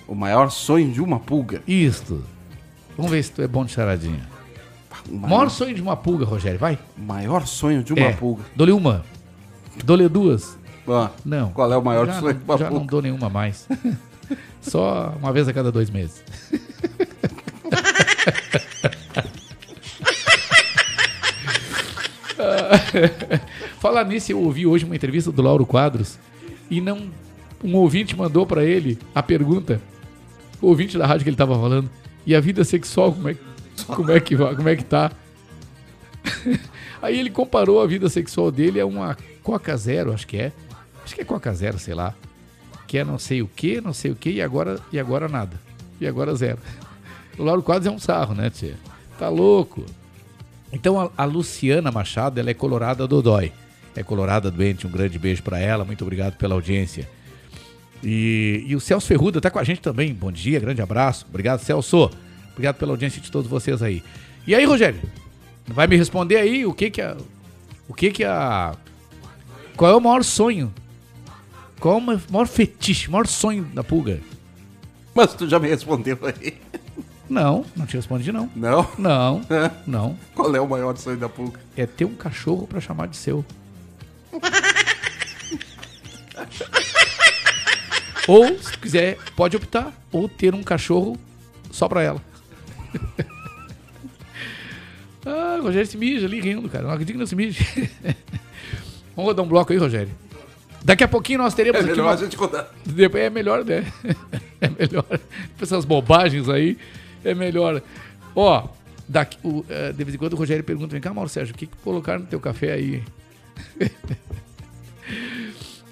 O 0.08 0.14
maior 0.14 0.50
sonho 0.50 0.90
de 0.90 1.02
uma 1.02 1.20
pulga? 1.20 1.62
Isto. 1.68 2.24
Vamos 2.96 3.12
ver 3.12 3.22
se 3.22 3.32
tu 3.32 3.42
é 3.42 3.46
bom 3.46 3.66
de 3.66 3.72
charadinha. 3.72 4.31
O 5.10 5.16
maior 5.16 5.48
sonho 5.50 5.74
de 5.74 5.82
uma 5.82 5.96
pulga, 5.96 6.24
Rogério, 6.24 6.58
vai. 6.58 6.78
Maior 6.96 7.46
sonho 7.46 7.82
de 7.82 7.92
uma 7.92 8.02
É. 8.06 8.12
pulga. 8.12 8.42
Dou-lhe 8.54 8.72
uma. 8.72 9.04
Dou-lhe 9.84 10.08
duas. 10.08 10.56
Ah, 10.88 11.10
Não. 11.24 11.50
Qual 11.52 11.72
é 11.72 11.76
o 11.76 11.82
maior 11.82 12.06
já 12.06 12.14
sonho 12.20 12.32
não, 12.32 12.38
de 12.38 12.44
uma 12.44 12.58
Já 12.58 12.64
pulga? 12.66 12.80
não 12.80 12.86
dou 12.86 13.02
nenhuma 13.02 13.28
mais. 13.28 13.68
Só 14.60 15.14
uma 15.18 15.32
vez 15.32 15.48
a 15.48 15.52
cada 15.52 15.72
dois 15.72 15.90
meses. 15.90 16.22
Falar 23.78 24.04
nisso, 24.04 24.32
eu 24.32 24.40
ouvi 24.40 24.66
hoje 24.66 24.84
uma 24.84 24.94
entrevista 24.96 25.30
do 25.30 25.42
Lauro 25.42 25.66
Quadros 25.66 26.18
e 26.70 26.80
não 26.80 27.10
um 27.62 27.76
ouvinte 27.76 28.16
mandou 28.16 28.46
pra 28.46 28.64
ele 28.64 28.98
a 29.14 29.22
pergunta, 29.22 29.80
o 30.60 30.68
ouvinte 30.68 30.98
da 30.98 31.06
rádio 31.06 31.24
que 31.24 31.30
ele 31.30 31.36
tava 31.36 31.54
falando, 31.54 31.88
e 32.26 32.34
a 32.34 32.40
vida 32.40 32.64
sexual 32.64 33.12
como 33.12 33.28
é, 33.28 33.36
como 33.94 34.10
é 34.10 34.20
que 34.20 34.36
como 34.36 34.68
é 34.68 34.76
que 34.76 34.84
tá? 34.84 35.10
Aí 37.02 37.18
ele 37.18 37.30
comparou 37.30 37.82
a 37.82 37.86
vida 37.86 38.08
sexual 38.08 38.50
dele 38.50 38.80
a 38.80 38.86
uma 38.86 39.16
Coca 39.42 39.76
Zero, 39.76 40.12
acho 40.12 40.26
que 40.26 40.36
é. 40.36 40.52
Acho 41.04 41.14
que 41.14 41.20
é 41.20 41.24
Coca 41.24 41.52
Zero, 41.52 41.78
sei 41.78 41.94
lá. 41.94 42.14
Que 42.86 42.98
é 42.98 43.04
não 43.04 43.18
sei 43.18 43.42
o 43.42 43.48
que, 43.48 43.80
não 43.80 43.92
sei 43.92 44.10
o 44.10 44.14
que, 44.14 44.30
e 44.30 44.42
agora, 44.42 44.78
e 44.92 45.00
agora 45.00 45.28
nada. 45.28 45.58
E 46.00 46.06
agora 46.06 46.34
zero. 46.34 46.58
O 47.38 47.44
Lauro 47.44 47.62
Quadros 47.62 47.86
é 47.86 47.90
um 47.90 47.98
sarro, 47.98 48.34
né, 48.34 48.50
tia? 48.50 48.74
Tá 49.18 49.30
louco. 49.30 49.86
Então 50.70 51.00
a, 51.00 51.10
a 51.16 51.24
Luciana 51.24 51.90
Machado, 51.90 52.38
ela 52.38 52.50
é 52.50 52.54
colorada 52.54 53.06
dodói. 53.06 53.50
É 53.96 54.02
colorada 54.02 54.50
doente, 54.50 54.86
um 54.86 54.90
grande 54.90 55.18
beijo 55.18 55.42
pra 55.42 55.58
ela. 55.58 55.82
Muito 55.82 56.02
obrigado 56.02 56.36
pela 56.36 56.54
audiência. 56.54 57.08
E, 58.02 58.64
e 58.66 58.74
o 58.76 58.80
Celso 58.80 59.06
Ferruda 59.06 59.40
tá 59.40 59.50
com 59.50 59.58
a 59.58 59.64
gente 59.64 59.80
também. 59.80 60.12
Bom 60.12 60.30
dia, 60.32 60.60
grande 60.60 60.82
abraço. 60.82 61.26
Obrigado, 61.28 61.60
Celso. 61.60 62.10
Obrigado 62.52 62.76
pela 62.76 62.92
audiência 62.92 63.20
de 63.20 63.30
todos 63.30 63.50
vocês 63.50 63.82
aí. 63.82 64.02
E 64.46 64.54
aí, 64.54 64.64
Rogério? 64.64 65.00
Vai 65.66 65.86
me 65.86 65.96
responder 65.96 66.36
aí 66.36 66.66
o 66.66 66.74
que 66.74 66.90
que 66.90 67.00
a. 67.00 67.16
O 67.88 67.94
que 67.94 68.10
que 68.10 68.24
a. 68.24 68.74
Qual 69.76 69.90
é 69.90 69.96
o 69.96 70.00
maior 70.00 70.24
sonho? 70.24 70.72
Qual 71.80 71.94
é 71.94 71.98
o 71.98 72.00
maior 72.00 72.46
fetiche, 72.46 73.08
o 73.08 73.12
maior 73.12 73.26
sonho 73.26 73.64
da 73.64 73.82
pulga? 73.82 74.20
Mas 75.14 75.34
tu 75.34 75.48
já 75.48 75.58
me 75.58 75.68
respondeu 75.68 76.18
aí. 76.22 76.54
Não, 77.28 77.64
não 77.74 77.86
te 77.86 77.96
respondi 77.96 78.30
não. 78.30 78.50
Não? 78.54 78.88
Não, 78.98 79.42
não. 79.86 80.18
Qual 80.34 80.54
é 80.54 80.60
o 80.60 80.68
maior 80.68 80.96
sonho 80.96 81.16
da 81.16 81.28
pulga? 81.28 81.58
É 81.76 81.86
ter 81.86 82.04
um 82.04 82.14
cachorro 82.14 82.66
pra 82.66 82.80
chamar 82.80 83.08
de 83.08 83.16
seu. 83.16 83.44
ou, 88.28 88.58
se 88.58 88.76
quiser, 88.78 89.18
pode 89.34 89.56
optar. 89.56 89.92
Ou 90.10 90.28
ter 90.28 90.54
um 90.54 90.62
cachorro 90.62 91.18
só 91.70 91.88
pra 91.88 92.02
ela. 92.02 92.20
ah, 95.26 95.56
o 95.60 95.62
Rogério 95.62 95.86
se 95.86 95.96
mija 95.96 96.26
ali 96.26 96.40
rindo, 96.40 96.68
cara. 96.68 96.84
Não 96.84 96.90
acredito 96.92 97.14
que 97.14 97.18
não 97.18 97.26
se 97.26 97.36
mija. 97.36 97.64
Vamos 99.14 99.28
rodar 99.30 99.44
um 99.44 99.48
bloco 99.48 99.72
aí, 99.72 99.78
Rogério. 99.78 100.10
Daqui 100.84 101.04
a 101.04 101.08
pouquinho 101.08 101.38
nós 101.38 101.54
teremos 101.54 101.80
É 101.80 101.84
aqui 101.84 101.90
melhor 101.90 102.06
uma- 102.06 102.14
a 102.14 102.16
gente 102.16 102.36
contar. 102.36 102.68
Depois 102.84 103.22
É 103.22 103.30
melhor, 103.30 103.64
né? 103.64 103.84
É 104.60 104.68
melhor. 104.68 105.04
Essas 105.60 105.84
bobagens 105.84 106.48
aí, 106.48 106.78
é 107.24 107.34
melhor. 107.34 107.82
Ó, 108.34 108.68
daqui, 109.08 109.36
o, 109.42 109.64
eh, 109.68 109.92
de 109.92 110.04
vez 110.04 110.14
em 110.14 110.18
quando 110.18 110.34
o 110.34 110.36
Rogério 110.36 110.62
pergunta: 110.62 110.92
vem 110.92 111.00
cá, 111.00 111.12
Mauro 111.12 111.28
Sérgio, 111.28 111.54
o 111.54 111.58
que, 111.58 111.66
que 111.66 111.76
colocaram 111.78 112.20
no 112.20 112.26
teu 112.26 112.38
café 112.40 112.72
aí? 112.72 113.02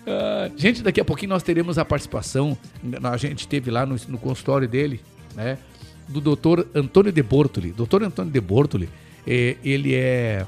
Ah, 0.06 0.50
gente, 0.56 0.82
daqui 0.82 1.00
a 1.00 1.04
pouquinho 1.04 1.30
nós 1.30 1.42
teremos 1.42 1.78
a 1.78 1.84
participação. 1.84 2.56
A 3.02 3.16
gente 3.16 3.46
teve 3.46 3.70
lá 3.70 3.84
no, 3.84 3.96
no 4.08 4.18
consultório 4.18 4.68
dele, 4.68 5.00
né? 5.34 5.58
Do 6.10 6.20
doutor 6.20 6.66
Antônio 6.74 7.12
de 7.12 7.22
Bortoli. 7.22 7.72
Doutor 7.72 8.02
Antônio 8.02 8.32
de 8.32 8.40
Bortoli, 8.40 8.88
eh, 9.26 9.56
ele 9.64 9.94
é. 9.94 10.46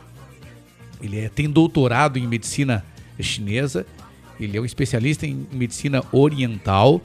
Ele 1.00 1.18
é, 1.18 1.28
tem 1.28 1.48
doutorado 1.48 2.18
em 2.18 2.26
medicina 2.26 2.84
chinesa. 3.20 3.86
Ele 4.38 4.56
é 4.56 4.60
um 4.60 4.64
especialista 4.64 5.26
em 5.26 5.46
medicina 5.52 6.02
oriental. 6.12 7.00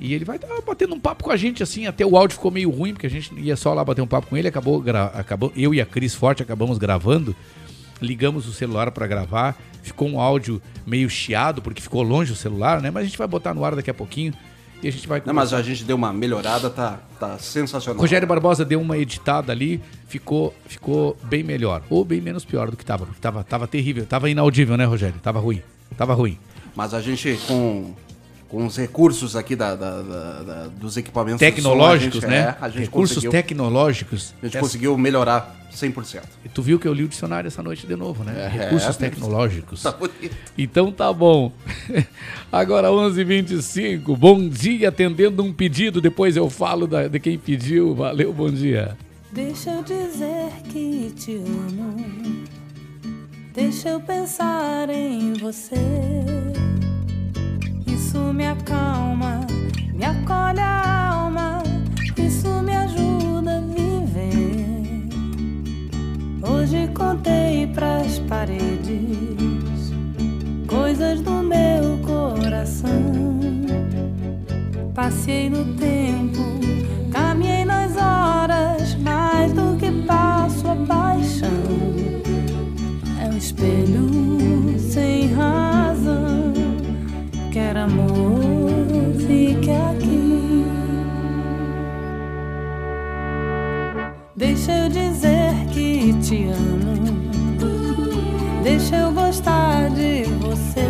E 0.00 0.14
ele 0.14 0.24
vai 0.24 0.36
estar 0.36 0.48
batendo 0.62 0.94
um 0.94 1.00
papo 1.00 1.24
com 1.24 1.30
a 1.30 1.36
gente, 1.36 1.62
assim. 1.62 1.86
Até 1.86 2.04
o 2.04 2.16
áudio 2.16 2.34
ficou 2.34 2.50
meio 2.50 2.70
ruim, 2.70 2.92
porque 2.92 3.06
a 3.06 3.10
gente 3.10 3.32
ia 3.38 3.54
só 3.56 3.72
lá 3.72 3.84
bater 3.84 4.02
um 4.02 4.06
papo 4.06 4.26
com 4.26 4.36
ele. 4.36 4.48
Acabou, 4.48 4.82
acabou 5.14 5.52
eu 5.54 5.72
e 5.72 5.80
a 5.80 5.86
Cris 5.86 6.14
Forte 6.14 6.42
acabamos 6.42 6.76
gravando. 6.76 7.36
Ligamos 8.00 8.48
o 8.48 8.52
celular 8.52 8.90
para 8.90 9.06
gravar. 9.06 9.56
Ficou 9.82 10.08
um 10.08 10.20
áudio 10.20 10.60
meio 10.86 11.08
chiado, 11.08 11.62
porque 11.62 11.80
ficou 11.80 12.02
longe 12.02 12.32
o 12.32 12.36
celular, 12.36 12.80
né? 12.80 12.90
Mas 12.90 13.04
a 13.04 13.06
gente 13.06 13.18
vai 13.18 13.28
botar 13.28 13.54
no 13.54 13.64
ar 13.64 13.76
daqui 13.76 13.90
a 13.90 13.94
pouquinho. 13.94 14.34
E 14.82 14.88
a 14.88 14.92
gente 14.92 15.06
vai 15.06 15.22
Não, 15.24 15.32
mas 15.32 15.52
a 15.52 15.62
gente 15.62 15.84
deu 15.84 15.94
uma 15.96 16.12
melhorada, 16.12 16.68
tá, 16.68 16.98
tá 17.20 17.38
sensacional. 17.38 18.00
Rogério 18.00 18.26
Barbosa 18.26 18.64
deu 18.64 18.80
uma 18.80 18.98
editada 18.98 19.52
ali, 19.52 19.80
ficou, 20.08 20.52
ficou 20.66 21.16
bem 21.22 21.44
melhor. 21.44 21.82
Ou 21.88 22.04
bem 22.04 22.20
menos 22.20 22.44
pior 22.44 22.70
do 22.70 22.76
que 22.76 22.84
tava. 22.84 23.06
porque 23.06 23.20
Tava, 23.20 23.44
tava 23.44 23.68
terrível. 23.68 24.04
Tava 24.04 24.28
inaudível, 24.28 24.76
né, 24.76 24.84
Rogério? 24.84 25.20
Tava 25.22 25.38
ruim. 25.38 25.62
Tava 25.96 26.14
ruim. 26.14 26.36
Mas 26.74 26.94
a 26.94 27.00
gente, 27.00 27.38
com, 27.46 27.94
com 28.52 28.66
os 28.66 28.76
recursos 28.76 29.34
aqui 29.34 29.56
da, 29.56 29.74
da- 29.74 30.02
da- 30.02 30.42
da- 30.42 30.66
dos 30.78 30.98
equipamentos 30.98 31.40
Tecnológicos, 31.40 32.20
som, 32.20 32.26
a 32.26 32.30
gente- 32.30 32.38
né? 32.44 32.56
é, 32.60 32.64
a 32.64 32.68
gente 32.68 32.80
Recursos 32.82 33.24
tecnológicos. 33.24 34.34
A 34.42 34.44
gente 34.44 34.56
Essa- 34.58 34.60
conseguiu 34.66 34.98
melhorar 34.98 35.56
100%. 35.72 36.20
E 36.44 36.50
tu 36.50 36.60
viu 36.60 36.78
que 36.78 36.86
eu 36.86 36.92
li 36.92 37.02
o 37.02 37.08
dicionário 37.08 37.48
essa 37.48 37.62
noite 37.62 37.86
de 37.86 37.96
novo, 37.96 38.22
né? 38.22 38.44
É, 38.44 38.48
Recursos 38.64 38.94
é, 38.94 38.98
tecnológicos. 38.98 39.82
tá 39.82 39.92
bonito. 39.92 40.36
Então 40.58 40.92
tá 40.92 41.10
bom. 41.10 41.50
Agora 42.52 42.88
11h25. 42.90 44.14
Bom 44.18 44.46
dia, 44.46 44.90
atendendo 44.90 45.42
um 45.42 45.50
pedido. 45.50 45.98
Depois 45.98 46.36
eu 46.36 46.50
falo 46.50 46.86
da- 46.86 47.08
de 47.08 47.18
quem 47.18 47.38
pediu. 47.38 47.94
Valeu, 47.94 48.34
bom 48.34 48.50
dia. 48.50 48.98
Deixa 49.32 49.70
eu 49.70 49.82
dizer 49.82 50.50
que 50.68 51.10
te 51.16 51.36
amo. 51.36 51.96
Deixa 53.54 53.88
eu 53.88 54.00
pensar 54.00 54.90
em 54.90 55.32
você. 55.32 55.74
Isso 58.12 58.30
me 58.34 58.46
acalma, 58.46 59.40
me 59.94 60.04
acolhe 60.04 60.60
a 60.60 61.12
alma. 61.14 61.62
Isso 62.18 62.46
me 62.62 62.76
ajuda 62.76 63.56
a 63.56 63.60
viver. 63.60 65.08
Hoje 66.46 66.88
contei 66.88 67.68
pras 67.68 68.18
paredes 68.28 69.94
coisas 70.66 71.22
do 71.22 71.42
meu 71.42 71.96
coração. 72.04 72.92
Passei 74.94 75.48
no 75.48 75.64
tempo, 75.76 76.60
caminhei 77.10 77.64
nas 77.64 77.96
horas, 77.96 78.94
mais 78.96 79.54
do 79.54 79.74
que 79.78 79.90
passo 80.06 80.68
a 80.68 80.76
paixão. 80.76 81.48
É 83.22 83.28
um 83.32 83.38
espelho 83.38 84.78
sem 84.78 85.32
razão. 85.32 85.71
Quer 87.52 87.76
amor, 87.76 88.70
fique 89.26 89.70
aqui. 89.70 90.64
Deixa 94.34 94.72
eu 94.72 94.88
dizer 94.88 95.52
que 95.70 96.14
te 96.14 96.46
amo. 96.46 97.30
Deixa 98.62 98.96
eu 98.96 99.12
gostar 99.12 99.90
de 99.90 100.22
você. 100.40 100.80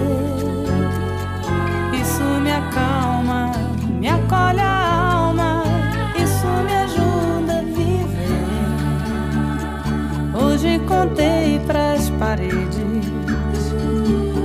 Isso 2.01 2.23
me 2.41 2.53
acalma, 2.53 3.51
me 3.99 4.09
acolhe 4.09 4.61
a 4.61 5.15
alma. 5.15 5.65
Isso 6.15 6.47
me 6.47 6.75
ajuda 6.77 7.59
a 7.59 7.63
viver. 7.63 8.47
Hoje 10.33 10.79
contei 10.87 11.59
pras 11.67 12.09
paredes 12.21 12.93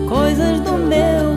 coisas 0.10 0.60
do 0.61 0.73
meu 0.73 1.36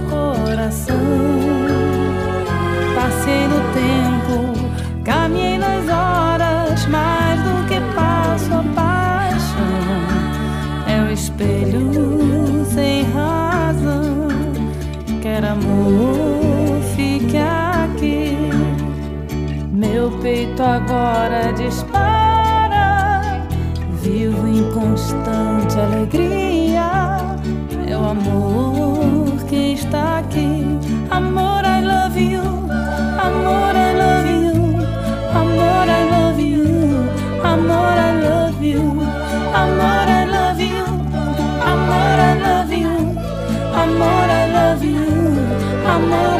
agora 20.64 21.52
dispara. 21.52 23.46
Vivo 24.02 24.46
em 24.46 24.70
constante 24.72 25.78
alegria. 25.78 27.36
É 27.70 27.86
Meu 27.86 28.04
amor 28.08 29.44
que 29.48 29.74
está 29.74 30.18
aqui. 30.18 30.78
Amor, 31.10 31.64
I 31.64 31.82
love 31.84 32.18
you. 32.18 32.42
Amor, 32.42 33.74
I 33.76 33.94
love 33.94 34.30
you. 34.30 34.50
Amor, 35.34 35.88
I 35.88 36.04
love 36.10 36.40
you. 36.40 36.64
Amor, 37.44 37.98
I 37.98 38.12
love 38.22 38.62
you. 38.62 39.00
Amor, 39.54 40.08
I 40.08 40.24
love 40.26 40.60
you. 40.62 40.84
Amor, 41.70 42.18
I 42.18 42.34
love 42.40 42.72
you. 42.72 42.94
Amor, 43.74 44.30
I 44.30 44.46
love 44.52 44.84
you. 44.84 45.08
Amor, 45.86 46.39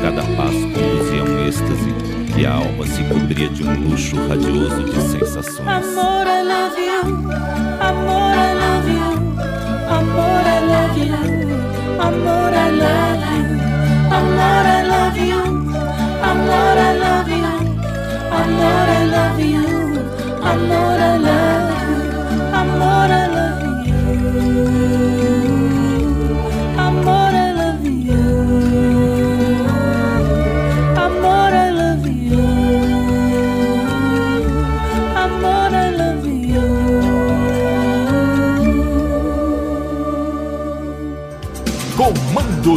cada 0.00 0.22
passo 0.36 0.68
conduzia 0.72 1.24
um 1.24 1.46
êxtase 1.46 1.94
e 2.36 2.46
a 2.46 2.54
alma 2.54 2.86
se 2.86 3.02
cobria 3.04 3.48
de 3.48 3.64
um 3.64 3.88
luxo 3.88 4.16
radioso 4.28 4.84
de 4.84 5.00
sensações. 5.02 5.60
Amor, 5.60 6.26
é 6.26 6.38
I 6.38 6.44
love 6.44 6.80
you, 6.80 7.00
amor, 7.80 8.34
é 8.34 8.38
I 8.38 8.54
love 8.54 8.90
you, 8.90 9.10
amor, 9.90 10.44
é 10.44 10.48
I 10.48 10.70
love 10.70 11.00
you, 11.00 11.14
amor, 12.00 12.52
I 12.54 12.70
love 12.78 13.26
you, 13.26 13.58
amor, 14.14 14.66
I 14.66 14.82
love 14.86 15.18
you, 15.20 15.42
amor, 16.22 16.76
I 16.78 16.94
love 16.98 17.30
you, 17.30 17.52
amor, 18.30 18.86
I 18.88 19.04
love 19.10 19.42
you, 19.42 19.66
amor, 20.42 20.98
I 20.98 21.18
love 21.18 21.62
you. 21.62 21.67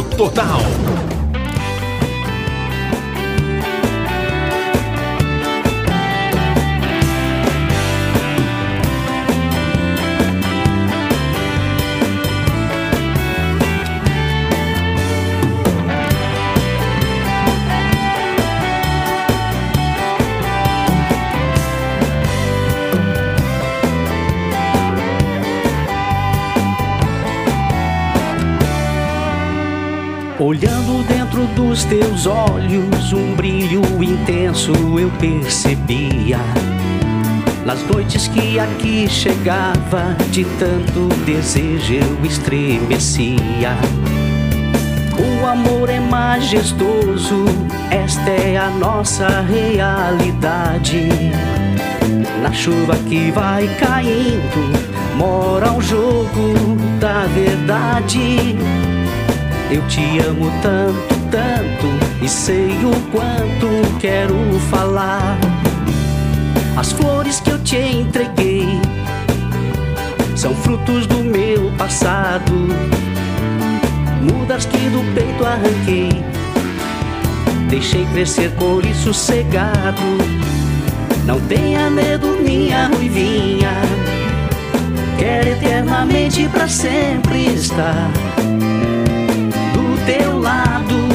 Total. 0.00 1.11
Olhando 30.42 31.06
dentro 31.06 31.46
dos 31.54 31.84
teus 31.84 32.26
olhos, 32.26 33.12
um 33.12 33.32
brilho 33.36 33.80
intenso 34.02 34.72
eu 34.98 35.08
percebia. 35.20 36.40
Nas 37.64 37.80
noites 37.84 38.26
que 38.26 38.58
aqui 38.58 39.08
chegava, 39.08 40.16
de 40.32 40.44
tanto 40.58 41.06
desejo 41.24 41.94
eu 41.94 42.26
estremecia. 42.26 43.76
O 45.16 45.46
amor 45.46 45.88
é 45.88 46.00
majestoso, 46.00 47.44
esta 47.88 48.28
é 48.30 48.56
a 48.56 48.68
nossa 48.68 49.42
realidade. 49.42 51.08
Na 52.42 52.52
chuva 52.52 52.96
que 53.08 53.30
vai 53.30 53.68
caindo, 53.76 55.16
mora 55.16 55.72
o 55.72 55.80
jogo 55.80 56.76
da 56.98 57.26
verdade. 57.26 58.56
Eu 59.72 59.80
te 59.88 60.02
amo 60.18 60.52
tanto, 60.60 61.14
tanto, 61.30 62.22
e 62.22 62.28
sei 62.28 62.68
o 62.84 62.92
quanto 63.10 63.98
quero 63.98 64.36
falar. 64.70 65.38
As 66.76 66.92
flores 66.92 67.40
que 67.40 67.52
eu 67.52 67.58
te 67.60 67.78
entreguei 67.78 68.68
são 70.36 70.54
frutos 70.54 71.06
do 71.06 71.24
meu 71.24 71.72
passado, 71.78 72.52
mudas 74.20 74.66
que 74.66 74.76
do 74.90 75.14
peito 75.14 75.42
arranquei. 75.42 76.22
Deixei 77.70 78.04
crescer 78.12 78.50
por 78.58 78.84
isso 78.84 79.14
sossegado. 79.14 80.02
Não 81.24 81.40
tenha 81.40 81.88
medo, 81.88 82.26
minha 82.44 82.88
ruivinha. 82.88 83.70
Quero 85.18 85.48
eternamente 85.48 86.46
pra 86.50 86.68
sempre 86.68 87.46
estar 87.54 88.10
teu 90.06 90.40
lado. 90.40 91.08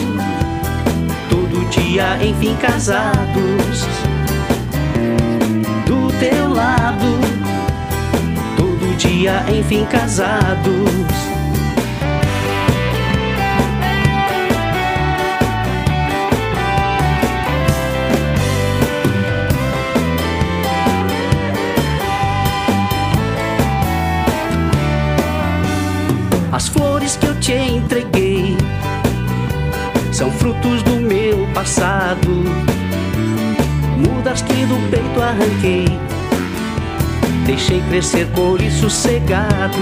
Todo 1.30 1.70
dia, 1.70 2.18
enfim, 2.24 2.56
casados. 2.62 3.88
Do 5.86 6.12
teu 6.20 6.54
lado. 6.54 7.18
Todo 8.56 8.98
dia, 8.98 9.44
enfim, 9.50 9.86
casados. 9.86 11.37
Arranquei. 35.28 35.86
Deixei 37.46 37.82
crescer 37.90 38.28
por 38.28 38.62
isso 38.62 38.90
sossegado. 38.90 39.78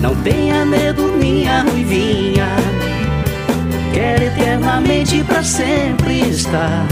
Não 0.00 0.14
tenha 0.16 0.64
medo, 0.64 1.02
minha 1.18 1.62
ruivinha. 1.62 2.46
Quero 3.92 4.24
eternamente 4.24 5.22
pra 5.24 5.42
sempre 5.42 6.20
estar 6.28 6.86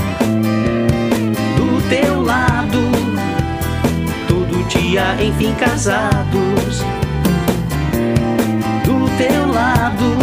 do 1.56 1.88
teu 1.88 2.22
lado. 2.22 2.80
Todo 4.26 4.68
dia, 4.68 5.16
enfim, 5.22 5.54
casados 5.54 6.82
do 8.84 9.08
teu 9.18 9.52
lado. 9.52 10.16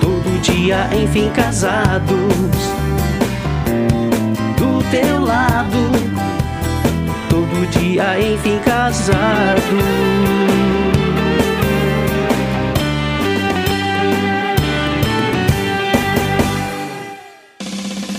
Todo 0.00 0.40
dia, 0.40 0.88
enfim, 1.02 1.30
casados. 1.34 2.79
Teu 4.90 5.20
lado. 5.24 5.78
Todo 7.28 7.70
dia, 7.70 8.20
enfim, 8.20 8.58
casados. 8.58 9.62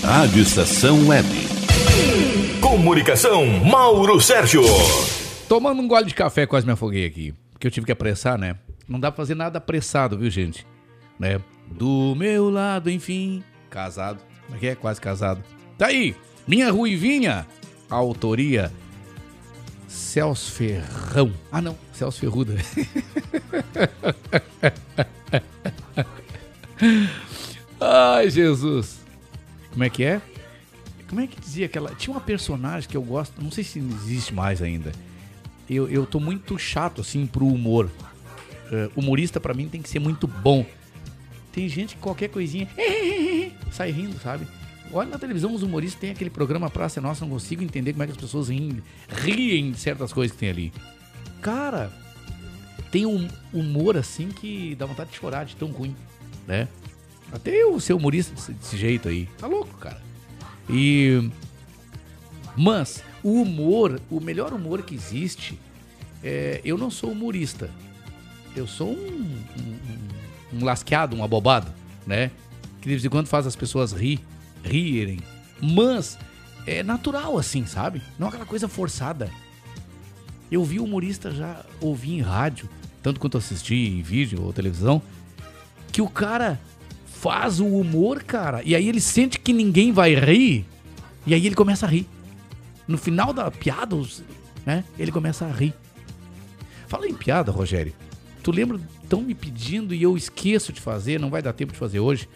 Rádio 0.02 0.42
Estação 0.42 1.08
Web. 1.08 1.28
Comunicação, 2.60 3.46
Mauro 3.46 4.20
Sérgio. 4.20 4.62
Tomando 5.48 5.82
um 5.82 5.88
gole 5.88 6.06
de 6.06 6.14
café, 6.14 6.46
quase 6.46 6.64
me 6.64 6.72
afoguei 6.72 7.06
aqui. 7.06 7.34
Porque 7.52 7.66
eu 7.66 7.70
tive 7.70 7.84
que 7.84 7.92
apressar, 7.92 8.38
né? 8.38 8.56
Não 8.88 8.98
dá 8.98 9.10
pra 9.10 9.18
fazer 9.18 9.34
nada 9.34 9.58
apressado, 9.58 10.16
viu, 10.16 10.30
gente? 10.30 10.66
Né? 11.18 11.38
Do 11.70 12.14
meu 12.16 12.48
lado, 12.50 12.90
enfim, 12.90 13.44
casado. 13.68 14.20
Como 14.46 14.56
é 14.56 14.58
que 14.60 14.66
é? 14.68 14.74
Quase 14.74 15.00
casado. 15.00 15.42
Tá 15.76 15.86
aí, 15.86 16.14
minha 16.46 16.70
ruivinha. 16.70 17.46
Autoria 17.88 18.72
Celso 19.86 20.50
Ferrão. 20.52 21.32
Ah, 21.50 21.60
não, 21.60 21.76
Celso 21.92 22.18
Ferruda. 22.20 22.56
Ai, 27.78 28.30
Jesus. 28.30 29.00
Como 29.70 29.84
é 29.84 29.90
que 29.90 30.02
é? 30.02 30.22
Como 31.08 31.20
é 31.20 31.26
que 31.26 31.38
dizia 31.38 31.66
aquela. 31.66 31.94
Tinha 31.94 32.14
uma 32.14 32.20
personagem 32.22 32.88
que 32.88 32.96
eu 32.96 33.02
gosto, 33.02 33.42
não 33.42 33.50
sei 33.50 33.62
se 33.62 33.78
existe 33.78 34.32
mais 34.32 34.62
ainda. 34.62 34.92
Eu, 35.68 35.88
eu 35.88 36.06
tô 36.06 36.18
muito 36.18 36.58
chato, 36.58 37.02
assim, 37.02 37.26
pro 37.26 37.46
humor. 37.46 37.90
Eh, 38.72 38.88
humorista, 38.96 39.38
pra 39.38 39.52
mim, 39.52 39.68
tem 39.68 39.82
que 39.82 39.88
ser 39.90 39.98
muito 39.98 40.26
bom. 40.26 40.64
Tem 41.52 41.68
gente 41.68 41.96
que 41.96 42.00
qualquer 42.00 42.28
coisinha. 42.28 42.66
sai 43.70 43.90
rindo, 43.90 44.18
sabe? 44.20 44.46
Olha 44.92 45.08
na 45.08 45.18
televisão, 45.18 45.54
os 45.54 45.62
humoristas 45.62 46.00
têm 46.00 46.10
aquele 46.10 46.28
programa 46.28 46.68
Praça 46.68 47.00
é 47.00 47.02
Nossa, 47.02 47.24
não 47.24 47.32
consigo 47.32 47.62
entender 47.62 47.92
como 47.92 48.02
é 48.02 48.06
que 48.06 48.12
as 48.12 48.18
pessoas 48.18 48.48
riem, 48.48 48.82
riem 49.08 49.72
de 49.72 49.78
certas 49.78 50.12
coisas 50.12 50.32
que 50.32 50.40
tem 50.40 50.50
ali. 50.50 50.72
Cara, 51.40 51.90
tem 52.90 53.06
um 53.06 53.26
humor 53.54 53.96
assim 53.96 54.28
que 54.28 54.74
dá 54.74 54.84
vontade 54.84 55.10
de 55.10 55.16
chorar 55.16 55.44
de 55.44 55.56
tão 55.56 55.68
ruim, 55.70 55.96
né? 56.46 56.68
Até 57.32 57.50
eu 57.50 57.80
ser 57.80 57.94
humorista 57.94 58.34
desse, 58.34 58.52
desse 58.52 58.76
jeito 58.76 59.08
aí. 59.08 59.26
Tá 59.38 59.46
louco, 59.46 59.74
cara. 59.78 60.00
E 60.68 61.30
mas 62.54 63.02
o 63.22 63.40
humor, 63.40 64.00
o 64.10 64.20
melhor 64.20 64.52
humor 64.52 64.82
que 64.82 64.94
existe, 64.94 65.58
é, 66.22 66.60
eu 66.64 66.76
não 66.76 66.90
sou 66.90 67.12
humorista. 67.12 67.70
Eu 68.54 68.66
sou 68.66 68.90
um, 68.90 69.42
um, 70.52 70.58
um 70.58 70.64
lasqueado, 70.64 71.16
um 71.16 71.24
abobado, 71.24 71.72
né? 72.06 72.30
Que 72.80 72.88
de 72.88 72.90
vez 72.90 73.04
em 73.04 73.08
quando 73.08 73.26
faz 73.26 73.46
as 73.46 73.56
pessoas 73.56 73.92
rir, 73.92 74.20
rirem. 74.64 75.18
Mas 75.60 76.18
é 76.66 76.82
natural 76.82 77.38
assim, 77.38 77.66
sabe? 77.66 78.02
Não 78.18 78.26
é 78.26 78.30
aquela 78.30 78.46
coisa 78.46 78.68
forçada. 78.68 79.30
Eu 80.50 80.64
vi 80.64 80.78
humorista 80.78 81.30
já 81.30 81.64
ouvi 81.80 82.12
em 82.12 82.20
rádio, 82.20 82.68
tanto 83.02 83.18
quanto 83.18 83.38
assisti 83.38 83.74
em 83.74 84.02
vídeo 84.02 84.42
ou 84.42 84.52
televisão, 84.52 85.00
que 85.90 86.02
o 86.02 86.08
cara 86.08 86.60
faz 87.06 87.60
o 87.60 87.66
humor, 87.66 88.22
cara, 88.22 88.62
e 88.64 88.74
aí 88.74 88.88
ele 88.88 89.00
sente 89.00 89.38
que 89.38 89.52
ninguém 89.52 89.92
vai 89.92 90.14
rir, 90.14 90.66
e 91.26 91.32
aí 91.32 91.46
ele 91.46 91.54
começa 91.54 91.86
a 91.86 91.88
rir. 91.88 92.06
No 92.86 92.98
final 92.98 93.32
da 93.32 93.50
piada, 93.50 93.96
né, 94.66 94.84
ele 94.98 95.12
começa 95.12 95.46
a 95.46 95.52
rir. 95.52 95.72
Fala 96.88 97.06
em 97.06 97.14
piada, 97.14 97.52
Rogério. 97.52 97.94
Tu 98.42 98.50
lembra, 98.50 98.80
estão 99.02 99.22
me 99.22 99.34
pedindo 99.34 99.94
e 99.94 100.02
eu 100.02 100.16
esqueço 100.16 100.72
de 100.72 100.80
fazer, 100.80 101.20
não 101.20 101.30
vai 101.30 101.40
dar 101.40 101.52
tempo 101.52 101.72
de 101.72 101.78
fazer 101.78 102.00
hoje. 102.00 102.28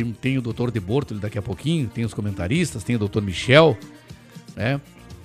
Tem, 0.00 0.12
tem 0.12 0.38
o 0.38 0.42
doutor 0.42 0.70
de 0.70 0.80
Bortoli 0.80 1.20
daqui 1.20 1.38
a 1.38 1.42
pouquinho, 1.42 1.86
tem 1.88 2.04
os 2.04 2.14
comentaristas, 2.14 2.82
tem 2.82 2.96
o 2.96 2.98
doutor 2.98 3.22
Michel, 3.22 3.76
né? 4.56 4.80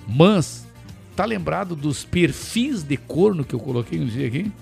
Mas, 0.06 0.66
tá 1.14 1.24
lembrado 1.24 1.74
dos 1.74 2.04
perfis 2.04 2.82
de 2.82 2.98
corno 2.98 3.42
que 3.42 3.54
eu 3.54 3.58
coloquei 3.58 3.98
um 3.98 4.06
dia 4.06 4.26
aqui? 4.26 4.52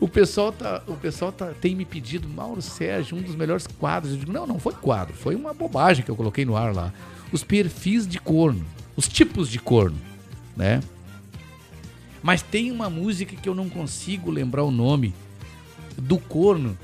O 0.00 0.08
pessoal, 0.08 0.50
tá, 0.50 0.82
o 0.86 0.94
pessoal 0.94 1.30
tá, 1.30 1.52
tem 1.60 1.74
me 1.74 1.84
pedido, 1.84 2.26
Mauro 2.26 2.62
Sérgio, 2.62 3.18
um 3.18 3.20
dos 3.20 3.36
melhores 3.36 3.66
quadros. 3.66 4.14
Eu 4.14 4.18
digo, 4.20 4.32
não, 4.32 4.46
não 4.46 4.58
foi 4.58 4.72
quadro, 4.72 5.14
foi 5.14 5.34
uma 5.34 5.52
bobagem 5.52 6.02
que 6.02 6.10
eu 6.10 6.16
coloquei 6.16 6.46
no 6.46 6.56
ar 6.56 6.74
lá. 6.74 6.90
Os 7.30 7.44
perfis 7.44 8.06
de 8.06 8.18
corno, 8.18 8.64
os 8.96 9.06
tipos 9.06 9.50
de 9.50 9.58
corno, 9.58 9.98
né? 10.56 10.80
Mas 12.22 12.40
tem 12.40 12.70
uma 12.70 12.88
música 12.88 13.36
que 13.36 13.46
eu 13.46 13.54
não 13.54 13.68
consigo 13.68 14.30
lembrar 14.30 14.64
o 14.64 14.70
nome 14.70 15.14
do 15.98 16.16
corno 16.16 16.78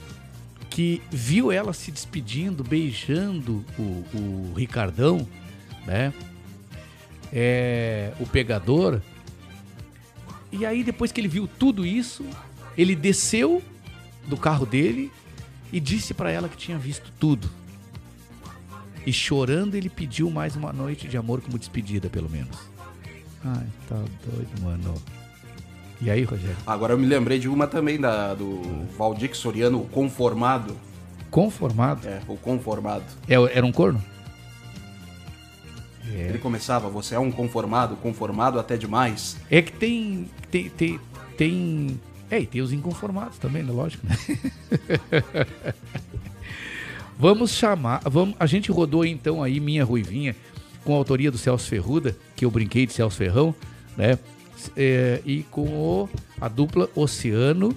que 0.76 1.00
viu 1.10 1.50
ela 1.50 1.72
se 1.72 1.90
despedindo, 1.90 2.62
beijando 2.62 3.64
o, 3.78 3.82
o 4.14 4.52
Ricardão, 4.54 5.26
né? 5.86 6.12
É, 7.32 8.12
o 8.20 8.26
pegador. 8.26 9.00
E 10.52 10.66
aí, 10.66 10.84
depois 10.84 11.10
que 11.10 11.18
ele 11.18 11.28
viu 11.28 11.48
tudo 11.48 11.86
isso, 11.86 12.26
ele 12.76 12.94
desceu 12.94 13.62
do 14.26 14.36
carro 14.36 14.66
dele 14.66 15.10
e 15.72 15.80
disse 15.80 16.12
pra 16.12 16.30
ela 16.30 16.46
que 16.46 16.58
tinha 16.58 16.76
visto 16.76 17.10
tudo. 17.18 17.48
E 19.06 19.14
chorando, 19.14 19.76
ele 19.76 19.88
pediu 19.88 20.30
mais 20.30 20.56
uma 20.56 20.74
noite 20.74 21.08
de 21.08 21.16
amor 21.16 21.40
como 21.40 21.58
despedida, 21.58 22.10
pelo 22.10 22.28
menos. 22.28 22.58
Ai, 23.42 23.66
tá 23.88 23.96
doido, 24.26 24.60
mano. 24.60 24.94
E 26.00 26.10
aí, 26.10 26.24
Rogério? 26.24 26.56
Agora 26.66 26.92
eu 26.92 26.98
me 26.98 27.06
lembrei 27.06 27.38
de 27.38 27.48
uma 27.48 27.66
também 27.66 27.98
da, 27.98 28.34
do 28.34 28.60
Valdir 28.96 29.34
Soriano, 29.34 29.80
o 29.80 29.86
Conformado. 29.86 30.76
Conformado? 31.30 32.06
É, 32.06 32.20
o 32.28 32.36
Conformado. 32.36 33.04
É, 33.28 33.34
era 33.34 33.64
um 33.64 33.72
corno? 33.72 34.02
É. 36.14 36.28
Ele 36.28 36.38
começava, 36.38 36.88
você 36.88 37.14
é 37.14 37.18
um 37.18 37.30
conformado, 37.30 37.96
conformado 37.96 38.58
até 38.58 38.76
demais. 38.76 39.36
É 39.50 39.60
que 39.60 39.72
tem. 39.72 40.30
Tem. 40.50 40.68
Tem. 40.70 41.00
tem 41.36 42.00
é, 42.30 42.40
e 42.40 42.46
tem 42.46 42.60
os 42.60 42.72
inconformados 42.72 43.38
também, 43.38 43.62
né? 43.62 43.72
Lógico, 43.72 44.06
né? 44.06 44.16
vamos 47.18 47.50
chamar. 47.52 48.02
Vamos, 48.04 48.34
a 48.38 48.46
gente 48.46 48.70
rodou 48.70 49.04
então 49.04 49.42
aí 49.42 49.60
Minha 49.60 49.84
Ruivinha 49.84 50.34
com 50.84 50.94
a 50.94 50.96
autoria 50.96 51.30
do 51.30 51.38
Celso 51.38 51.68
Ferruda, 51.68 52.16
que 52.34 52.44
eu 52.44 52.50
brinquei 52.50 52.86
de 52.86 52.92
Celso 52.92 53.16
Ferrão, 53.16 53.54
né? 53.96 54.18
É, 54.76 55.20
e 55.24 55.42
com 55.50 55.62
o- 55.66 56.08
a 56.40 56.48
dupla 56.48 56.88
Oceano 56.94 57.74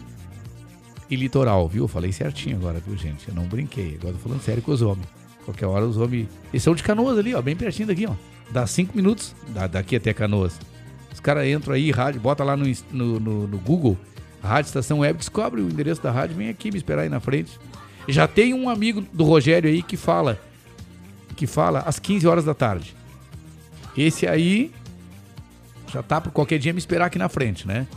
e 1.10 1.16
Litoral, 1.16 1.68
viu? 1.68 1.88
Falei 1.88 2.12
certinho 2.12 2.58
agora, 2.58 2.80
viu, 2.86 2.96
gente? 2.98 3.28
Eu 3.28 3.36
não 3.36 3.44
brinquei. 3.46 3.96
Agora 4.00 4.14
tô 4.14 4.20
falando 4.20 4.42
sério 4.42 4.62
com 4.62 4.72
os 4.72 4.82
homens. 4.82 5.08
Qualquer 5.46 5.66
hora 5.66 5.86
os 5.86 5.98
homens. 5.98 6.28
Eles 6.54 6.64
são 6.64 6.76
de 6.76 6.84
canoas 6.84 7.18
ali, 7.18 7.34
ó, 7.34 7.42
bem 7.42 7.56
pertinho 7.56 7.88
daqui, 7.88 8.06
ó. 8.06 8.14
Dá 8.52 8.66
cinco 8.68 8.96
minutos 8.96 9.36
da- 9.50 9.68
daqui 9.68 9.96
até 9.96 10.14
canoas. 10.14 10.60
Os 11.14 11.20
caras 11.20 11.48
entram 11.48 11.74
aí, 11.74 11.92
rádio, 11.92 12.22
bota 12.22 12.44
lá 12.44 12.56
no, 12.56 12.66
no, 12.92 13.20
no- 13.20 13.48
no 13.48 13.58
Google, 13.58 13.98
Rádio 14.42 14.70
Estação 14.70 15.00
Web, 15.00 15.20
descobre 15.20 15.60
o 15.62 15.66
endereço 15.70 16.02
da 16.02 16.12
rádio, 16.12 16.36
vem 16.36 16.48
aqui 16.50 16.72
me 16.72 16.78
esperar 16.78 17.02
aí 17.02 17.10
na 17.10 17.20
frente. 17.20 17.60
Já 18.08 18.28
tem 18.28 18.54
um 18.54 18.70
amigo 18.70 19.02
do 19.14 19.24
Rogério 19.26 19.70
aí 19.70 19.84
que 19.84 19.98
fala, 19.98 20.40
que 21.36 21.46
fala 21.46 21.80
às 21.80 22.00
15 22.00 22.26
horas 22.28 22.46
da 22.46 22.54
tarde. 22.54 22.96
Esse 23.98 24.26
aí 24.28 24.72
já 25.92 26.04
tá 26.04 26.22
por 26.22 26.32
qualquer 26.32 26.60
dia 26.60 26.74
me 26.74 26.80
esperar 26.80 27.06
aqui 27.06 27.18
na 27.18 27.30
frente, 27.30 27.68
né? 27.68 27.88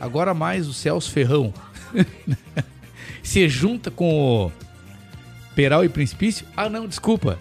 Agora 0.00 0.32
mais 0.34 0.68
o 0.68 0.72
Celso 0.72 1.10
Ferrão. 1.10 1.52
Se 3.22 3.48
junta 3.48 3.90
com 3.90 4.46
o 4.46 4.52
Peral 5.54 5.84
e 5.84 5.88
Principício. 5.88 6.46
Ah, 6.56 6.68
não, 6.68 6.86
desculpa. 6.86 7.38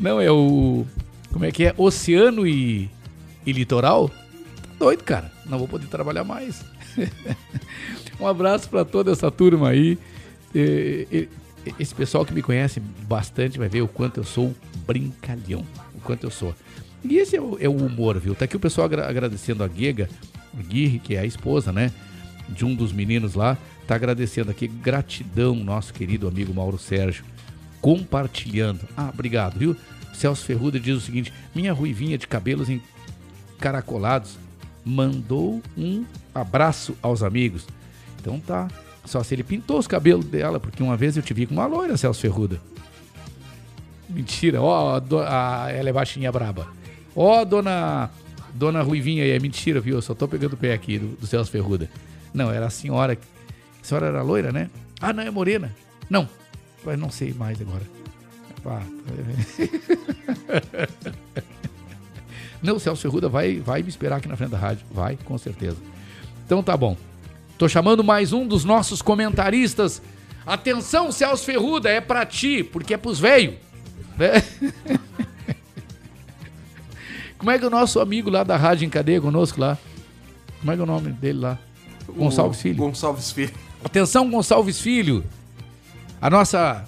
Não, 0.00 0.20
é 0.20 0.30
o. 0.30 0.84
Como 1.32 1.44
é 1.44 1.52
que 1.52 1.64
é? 1.64 1.74
Oceano 1.76 2.46
e, 2.46 2.90
e 3.46 3.52
Litoral? 3.52 4.08
Tá 4.08 4.70
doido, 4.78 5.04
cara. 5.04 5.30
Não 5.46 5.58
vou 5.58 5.68
poder 5.68 5.86
trabalhar 5.86 6.24
mais. 6.24 6.64
um 8.20 8.26
abraço 8.26 8.68
pra 8.68 8.84
toda 8.84 9.12
essa 9.12 9.30
turma 9.30 9.70
aí. 9.70 9.98
Esse 11.78 11.94
pessoal 11.94 12.24
que 12.24 12.32
me 12.32 12.42
conhece 12.42 12.80
bastante 12.80 13.58
vai 13.58 13.68
ver 13.68 13.82
o 13.82 13.88
quanto 13.88 14.18
eu 14.18 14.24
sou 14.24 14.54
brincalhão. 14.86 15.64
O 15.94 16.00
quanto 16.00 16.24
eu 16.24 16.30
sou. 16.30 16.54
E 17.04 17.16
esse 17.18 17.36
é 17.36 17.40
o, 17.40 17.56
é 17.60 17.68
o 17.68 17.76
humor, 17.76 18.18
viu? 18.18 18.34
Tá 18.34 18.44
aqui 18.44 18.56
o 18.56 18.60
pessoal 18.60 18.86
agra- 18.86 19.08
agradecendo 19.08 19.62
a 19.62 19.66
o 19.66 20.62
Guirre, 20.62 20.98
que 20.98 21.14
é 21.14 21.20
a 21.20 21.24
esposa, 21.26 21.72
né? 21.72 21.92
De 22.48 22.64
um 22.64 22.74
dos 22.74 22.92
meninos 22.92 23.34
lá. 23.34 23.56
Tá 23.86 23.94
agradecendo 23.94 24.50
aqui. 24.50 24.66
Gratidão, 24.66 25.54
nosso 25.54 25.92
querido 25.94 26.26
amigo 26.26 26.52
Mauro 26.52 26.78
Sérgio. 26.78 27.24
Compartilhando. 27.80 28.80
Ah, 28.96 29.10
obrigado, 29.12 29.58
viu? 29.58 29.76
Celso 30.12 30.44
Ferruda 30.44 30.80
diz 30.80 30.96
o 30.96 31.00
seguinte: 31.00 31.32
Minha 31.54 31.72
ruivinha 31.72 32.18
de 32.18 32.26
cabelos 32.26 32.68
encaracolados 32.68 34.36
mandou 34.84 35.62
um 35.76 36.04
abraço 36.34 36.96
aos 37.00 37.22
amigos. 37.22 37.66
Então 38.20 38.40
tá. 38.40 38.68
Só 39.04 39.22
se 39.22 39.34
ele 39.34 39.42
pintou 39.44 39.78
os 39.78 39.86
cabelos 39.86 40.26
dela, 40.26 40.58
porque 40.60 40.82
uma 40.82 40.96
vez 40.96 41.16
eu 41.16 41.22
te 41.22 41.32
vi 41.32 41.46
com 41.46 41.54
uma 41.54 41.66
loira, 41.66 41.96
Celso 41.96 42.20
Ferruda. 42.20 42.60
Mentira, 44.08 44.60
ó, 44.60 45.00
a- 45.26 45.70
ela 45.70 45.88
é 45.88 45.92
baixinha 45.92 46.32
braba. 46.32 46.66
Ó, 47.20 47.44
dona 47.44 48.08
dona 48.54 48.80
Ruivinha 48.80 49.24
aí, 49.24 49.30
é 49.32 49.40
mentira, 49.40 49.80
viu? 49.80 49.96
Eu 49.96 50.02
só 50.02 50.14
tô 50.14 50.28
pegando 50.28 50.52
o 50.52 50.56
pé 50.56 50.72
aqui 50.72 51.00
do, 51.00 51.16
do 51.16 51.26
Celso 51.26 51.50
Ferruda. 51.50 51.90
Não, 52.32 52.48
era 52.48 52.66
a 52.66 52.70
senhora. 52.70 53.18
A 53.82 53.84
senhora 53.84 54.06
era 54.06 54.22
loira, 54.22 54.52
né? 54.52 54.70
Ah, 55.00 55.12
não, 55.12 55.24
é 55.24 55.30
morena. 55.30 55.74
Não, 56.08 56.28
mas 56.84 56.96
não 56.96 57.10
sei 57.10 57.34
mais 57.34 57.60
agora. 57.60 57.82
Tá- 58.62 58.82
Não, 62.62 62.76
o 62.76 62.80
Celso 62.80 63.02
Ferruda 63.02 63.28
vai, 63.28 63.58
vai 63.60 63.82
me 63.82 63.88
esperar 63.88 64.16
aqui 64.16 64.28
na 64.28 64.36
frente 64.36 64.50
da 64.50 64.58
rádio. 64.58 64.84
Vai, 64.90 65.16
com 65.24 65.36
certeza. 65.38 65.76
Então 66.44 66.62
tá 66.62 66.76
bom. 66.76 66.96
Tô 67.56 67.68
chamando 67.68 68.02
mais 68.04 68.32
um 68.32 68.46
dos 68.46 68.64
nossos 68.64 69.00
comentaristas. 69.02 70.02
Atenção, 70.46 71.10
Celso 71.12 71.44
Ferruda, 71.44 71.88
é 71.88 72.00
pra 72.00 72.24
ti, 72.26 72.62
porque 72.64 72.94
é 72.94 72.96
pros 72.96 73.18
velhos. 73.20 73.54
Né? 74.16 74.42
Como 77.38 77.50
é 77.50 77.58
que 77.58 77.64
é 77.64 77.66
o 77.68 77.70
nosso 77.70 78.00
amigo 78.00 78.28
lá 78.28 78.42
da 78.42 78.56
rádio 78.56 78.84
em 78.84 78.90
cadeia 78.90 79.20
conosco 79.20 79.60
lá? 79.60 79.78
Como 80.60 80.72
é 80.72 80.74
que 80.74 80.80
é 80.80 80.84
o 80.84 80.86
nome 80.86 81.12
dele 81.12 81.38
lá? 81.38 81.58
Gonçalves 82.08 82.58
O 82.58 82.62
Filho. 82.62 82.76
Gonçalves 82.76 83.30
Filho. 83.30 83.52
Atenção, 83.84 84.28
Gonçalves 84.28 84.80
Filho. 84.80 85.24
A 86.20 86.28
nossa 86.28 86.84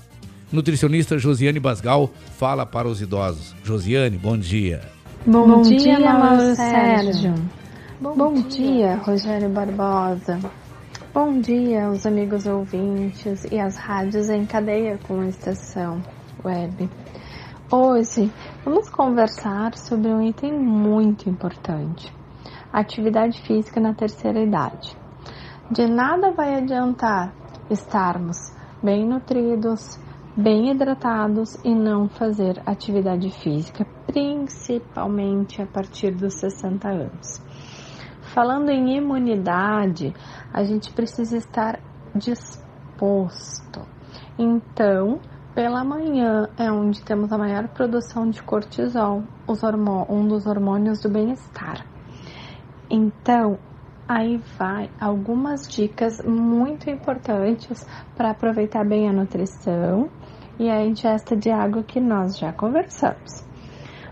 nutricionista 0.50 1.18
Josiane 1.18 1.60
Basgal 1.60 2.10
fala 2.36 2.66
para 2.66 2.88
os 2.88 3.00
idosos. 3.00 3.54
Josiane, 3.62 4.18
bom 4.18 4.36
dia. 4.36 4.80
Bom, 5.24 5.46
Bom 5.46 5.62
dia, 5.62 5.78
dia, 5.78 6.00
Mauro 6.00 6.56
Sérgio. 6.56 7.12
Sérgio. 7.12 7.34
Bom, 8.00 8.34
dia, 8.48 8.96
Rogério 8.96 9.48
Barbosa. 9.50 10.40
Bom 11.12 11.40
dia 11.40 11.86
aos 11.86 12.06
amigos 12.06 12.46
ouvintes 12.46 13.44
e 13.52 13.58
às 13.58 13.76
rádios 13.76 14.30
em 14.30 14.46
cadeia 14.46 14.98
com 15.06 15.20
a 15.20 15.28
estação 15.28 16.02
web. 16.42 16.88
Hoje 17.70 18.30
vamos 18.64 18.90
conversar 18.90 19.76
sobre 19.76 20.08
um 20.08 20.22
item 20.22 20.52
muito 20.52 21.28
importante: 21.28 22.12
atividade 22.72 23.40
física 23.42 23.80
na 23.80 23.94
terceira 23.94 24.40
idade. 24.40 24.96
De 25.70 25.86
nada 25.86 26.32
vai 26.32 26.56
adiantar 26.56 27.32
estarmos 27.70 28.36
bem 28.82 29.06
nutridos, 29.06 29.98
bem 30.36 30.70
hidratados 30.70 31.54
e 31.64 31.74
não 31.74 32.08
fazer 32.08 32.60
atividade 32.66 33.30
física, 33.30 33.86
principalmente 34.06 35.62
a 35.62 35.66
partir 35.66 36.12
dos 36.12 36.34
60 36.40 36.88
anos. 36.88 37.40
Falando 38.34 38.70
em 38.70 38.96
imunidade, 38.96 40.14
a 40.52 40.62
gente 40.62 40.92
precisa 40.92 41.36
estar 41.36 41.80
disposto. 42.14 43.80
Então, 44.38 45.20
Pela 45.62 45.84
manhã 45.84 46.48
é 46.56 46.72
onde 46.72 47.02
temos 47.02 47.30
a 47.30 47.36
maior 47.36 47.68
produção 47.68 48.30
de 48.30 48.42
cortisol, 48.42 49.22
um 50.08 50.26
dos 50.26 50.46
hormônios 50.46 51.02
do 51.02 51.10
bem-estar. 51.10 51.84
Então, 52.88 53.58
aí 54.08 54.40
vai 54.58 54.88
algumas 54.98 55.68
dicas 55.68 56.18
muito 56.24 56.88
importantes 56.88 57.86
para 58.16 58.30
aproveitar 58.30 58.86
bem 58.88 59.06
a 59.06 59.12
nutrição 59.12 60.08
e 60.58 60.70
a 60.70 60.82
ingesta 60.82 61.36
de 61.36 61.50
água 61.50 61.82
que 61.82 62.00
nós 62.00 62.38
já 62.38 62.54
conversamos. 62.54 63.44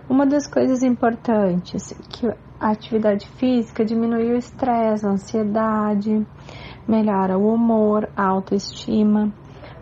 Uma 0.06 0.26
das 0.26 0.46
coisas 0.46 0.82
importantes 0.82 1.94
que 2.10 2.26
a 2.60 2.72
atividade 2.72 3.26
física 3.38 3.86
diminui 3.86 4.34
o 4.34 4.36
estresse, 4.36 5.06
a 5.06 5.12
ansiedade, 5.12 6.26
melhora 6.86 7.38
o 7.38 7.54
humor, 7.54 8.06
a 8.14 8.26
autoestima, 8.26 9.32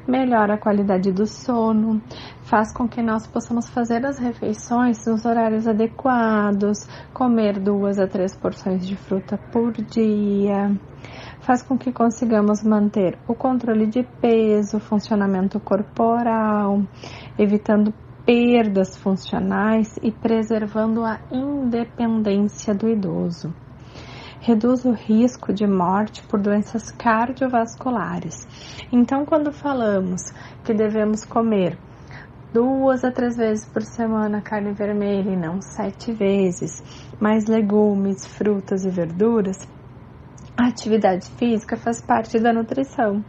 melhora 0.07 0.55
a 0.55 0.59
qualidade 0.59 1.13
do 1.13 1.27
sono, 1.27 2.01
faz 2.43 2.73
com 2.73 2.89
que 2.89 3.03
nós 3.03 3.27
possamos 3.27 3.69
fazer 3.69 4.05
as 4.07 4.19
refeições 4.19 5.05
nos 5.07 5.25
horários 5.25 5.67
adequados, 5.67 6.87
comer 7.13 7.59
duas 7.59 7.99
a 7.99 8.07
três 8.07 8.37
porções 8.37 8.87
de 8.87 8.97
fruta 8.97 9.39
por 9.53 9.73
dia, 9.73 10.71
faz 11.41 11.63
com 11.63 11.77
que 11.77 11.93
consigamos 11.93 12.63
manter 12.63 13.19
o 13.29 13.35
controle 13.35 13.87
de 13.87 14.03
peso, 14.21 14.79
funcionamento 14.81 15.61
corporal, 15.61 16.83
evitando 17.39 17.93
perdas 18.25 18.97
funcionais 18.97 19.97
e 20.03 20.11
preservando 20.11 21.05
a 21.05 21.21
independência 21.31 22.75
do 22.75 22.89
idoso. 22.89 23.66
Reduz 24.47 24.85
o 24.85 24.93
risco 24.93 25.53
de 25.53 25.67
morte 25.67 26.23
por 26.23 26.39
doenças 26.39 26.93
cardiovasculares. 26.93 28.47
Então, 28.93 29.27
quando 29.27 29.51
falamos 29.51 30.31
que 30.65 30.73
devemos 30.73 31.25
comer 31.25 31.77
duas 32.53 33.03
a 33.03 33.11
três 33.11 33.37
vezes 33.37 33.67
por 33.67 33.83
semana 33.83 34.41
carne 34.41 34.73
vermelha 34.73 35.31
e 35.33 35.37
não 35.37 35.61
sete 35.61 36.13
vezes, 36.13 36.81
mais 37.21 37.47
legumes, 37.47 38.25
frutas 38.25 38.85
e 38.85 38.89
verduras, 38.89 39.69
a 40.57 40.69
atividade 40.69 41.29
física 41.31 41.77
faz 41.77 42.01
parte 42.01 42.39
da 42.39 42.53
nutrição. 42.53 43.25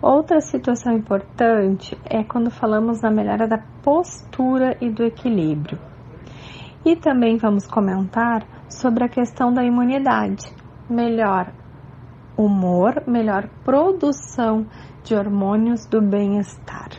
Outra 0.00 0.40
situação 0.40 0.92
importante 0.92 1.98
é 2.04 2.22
quando 2.22 2.48
falamos 2.48 3.00
na 3.00 3.10
melhora 3.10 3.48
da 3.48 3.58
postura 3.82 4.76
e 4.80 4.88
do 4.88 5.02
equilíbrio. 5.02 5.80
E 6.84 6.94
também 6.94 7.36
vamos 7.38 7.66
comentar 7.66 8.55
sobre 8.68 9.04
a 9.04 9.08
questão 9.08 9.52
da 9.52 9.64
imunidade. 9.64 10.44
Melhor 10.88 11.52
humor, 12.36 13.02
melhor 13.06 13.48
produção 13.64 14.66
de 15.02 15.14
hormônios 15.14 15.86
do 15.86 16.00
bem-estar. 16.00 16.90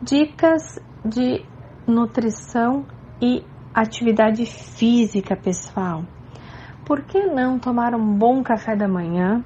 Dicas 0.00 0.78
de 1.04 1.44
nutrição 1.86 2.84
e 3.20 3.44
atividade 3.74 4.46
física, 4.46 5.36
pessoal. 5.36 6.04
Por 6.84 7.02
que 7.02 7.26
não 7.26 7.58
tomar 7.58 7.94
um 7.94 8.16
bom 8.16 8.42
café 8.42 8.76
da 8.76 8.88
manhã, 8.88 9.42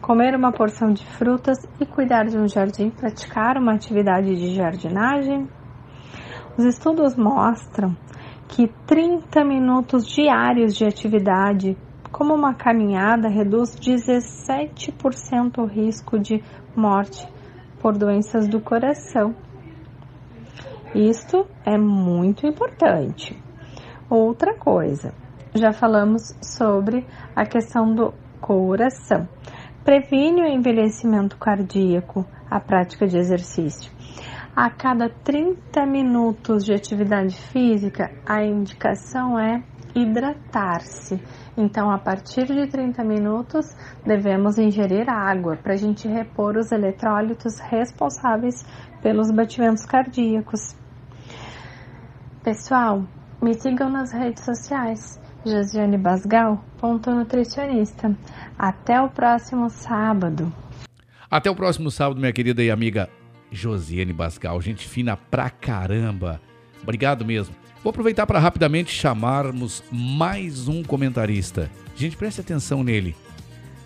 comer 0.00 0.34
uma 0.34 0.52
porção 0.52 0.92
de 0.92 1.04
frutas 1.04 1.58
e 1.80 1.86
cuidar 1.86 2.24
de 2.24 2.38
um 2.38 2.46
jardim, 2.46 2.90
praticar 2.90 3.56
uma 3.56 3.74
atividade 3.74 4.34
de 4.34 4.54
jardinagem? 4.54 5.48
Os 6.56 6.64
estudos 6.64 7.16
mostram 7.16 7.96
que 8.50 8.66
30 8.86 9.44
minutos 9.44 10.06
diários 10.06 10.74
de 10.74 10.84
atividade, 10.84 11.76
como 12.10 12.34
uma 12.34 12.52
caminhada, 12.52 13.28
reduz 13.28 13.76
17% 13.76 15.58
o 15.58 15.66
risco 15.66 16.18
de 16.18 16.42
morte 16.74 17.26
por 17.80 17.96
doenças 17.96 18.48
do 18.48 18.60
coração. 18.60 19.34
Isto 20.94 21.46
é 21.64 21.78
muito 21.78 22.44
importante. 22.44 23.40
Outra 24.10 24.56
coisa, 24.58 25.14
já 25.54 25.72
falamos 25.72 26.34
sobre 26.42 27.06
a 27.34 27.46
questão 27.46 27.94
do 27.94 28.12
coração. 28.40 29.28
Previne 29.84 30.42
o 30.42 30.46
envelhecimento 30.46 31.38
cardíaco, 31.38 32.26
a 32.50 32.58
prática 32.58 33.06
de 33.06 33.16
exercício. 33.16 33.92
A 34.62 34.68
cada 34.68 35.08
30 35.08 35.86
minutos 35.86 36.66
de 36.66 36.74
atividade 36.74 37.34
física, 37.34 38.12
a 38.26 38.44
indicação 38.44 39.38
é 39.38 39.62
hidratar-se. 39.94 41.18
Então, 41.56 41.90
a 41.90 41.96
partir 41.96 42.44
de 42.44 42.66
30 42.66 43.02
minutos, 43.02 43.74
devemos 44.04 44.58
ingerir 44.58 45.08
água 45.08 45.56
para 45.56 45.72
a 45.72 45.76
gente 45.78 46.06
repor 46.06 46.58
os 46.58 46.70
eletrólitos 46.72 47.58
responsáveis 47.58 48.62
pelos 49.00 49.30
batimentos 49.30 49.86
cardíacos. 49.86 50.76
Pessoal, 52.44 53.06
me 53.40 53.54
sigam 53.54 53.88
nas 53.88 54.12
redes 54.12 54.44
sociais. 54.44 55.18
Josiane 55.42 55.96
Basgal, 55.96 56.62
ponto 56.78 57.10
nutricionista. 57.10 58.14
Até 58.58 59.00
o 59.00 59.08
próximo 59.08 59.70
sábado. 59.70 60.52
Até 61.30 61.50
o 61.50 61.56
próximo 61.56 61.90
sábado, 61.90 62.20
minha 62.20 62.32
querida 62.34 62.62
e 62.62 62.70
amiga 62.70 63.08
Josiane 63.50 64.12
Basgal. 64.12 64.60
Gente 64.60 64.86
fina 64.86 65.16
pra 65.16 65.50
caramba. 65.50 66.40
Obrigado 66.82 67.24
mesmo. 67.24 67.54
Vou 67.82 67.90
aproveitar 67.90 68.26
para 68.26 68.38
rapidamente 68.38 68.92
chamarmos 68.92 69.82
mais 69.90 70.68
um 70.68 70.82
comentarista. 70.82 71.70
Gente, 71.96 72.16
preste 72.16 72.40
atenção 72.40 72.84
nele. 72.84 73.16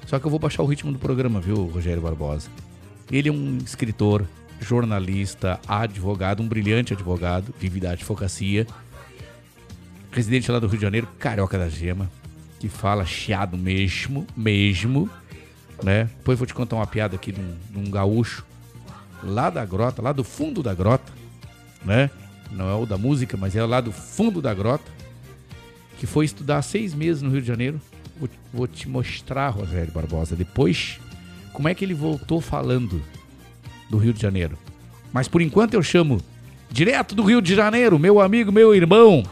Só 0.07 0.19
que 0.19 0.27
eu 0.27 0.31
vou 0.31 0.39
baixar 0.39 0.63
o 0.63 0.67
ritmo 0.67 0.93
do 0.93 0.99
programa, 0.99 1.41
viu, 1.41 1.67
Rogério 1.67 2.03
Barbosa? 2.03 2.49
Ele 3.11 3.29
é 3.29 3.33
um 3.33 3.59
escritor, 3.59 4.27
jornalista, 4.61 5.61
advogado, 5.67 6.43
um 6.43 6.49
brilhante 6.49 6.93
advogado, 6.93 7.55
vive 7.59 7.81
da 7.81 7.93
advocacia, 7.93 8.67
residente 10.11 10.51
lá 10.51 10.59
do 10.59 10.67
Rio 10.67 10.79
de 10.79 10.83
Janeiro, 10.83 11.09
carioca 11.19 11.59
da 11.59 11.69
gema, 11.69 12.11
que 12.59 12.69
fala 12.69 13.05
chiado 13.05 13.57
mesmo, 13.57 14.27
mesmo, 14.37 15.09
né? 15.83 16.05
Depois 16.19 16.39
vou 16.39 16.47
te 16.47 16.55
contar 16.55 16.77
uma 16.77 16.87
piada 16.87 17.17
aqui 17.17 17.33
de 17.33 17.41
um, 17.41 17.57
de 17.71 17.79
um 17.79 17.91
gaúcho 17.91 18.45
lá 19.25 19.51
da 19.51 19.65
grota, 19.65 20.03
lá 20.03 20.13
do 20.13 20.25
fundo 20.25 20.63
da 20.63 20.75
grota, 20.75 21.13
né? 21.85 22.11
Não 22.51 22.69
é 22.71 22.75
o 22.75 22.87
da 22.87 22.97
música, 22.97 23.37
mas 23.37 23.57
é 23.57 23.65
lá 23.65 23.81
do 23.81 23.91
fundo 23.91 24.41
da 24.41 24.55
grota, 24.55 24.91
que 25.99 26.07
foi 26.07 26.25
estudar 26.25 26.63
seis 26.63 26.95
meses 26.95 27.23
no 27.23 27.31
Rio 27.31 27.41
de 27.41 27.49
Janeiro. 27.49 27.81
Vou, 28.19 28.29
vou 28.53 28.67
te 28.67 28.89
mostrar, 28.89 29.49
Rogério 29.49 29.93
Barbosa, 29.93 30.37
depois 30.37 31.01
como 31.53 31.69
é 31.69 31.75
que 31.75 31.85
ele 31.85 31.95
voltou 31.95 32.41
falando 32.41 33.03
do 33.89 33.97
Rio 33.97 34.13
de 34.13 34.21
Janeiro. 34.21 34.59
Mas 35.13 35.29
por 35.29 35.41
enquanto 35.41 35.75
eu 35.75 35.83
chamo 35.83 36.21
direto 36.71 37.15
do 37.15 37.23
Rio 37.23 37.41
de 37.41 37.55
Janeiro, 37.55 37.99
meu 37.99 38.21
amigo, 38.21 38.51
meu 38.51 38.75
irmão, 38.75 39.23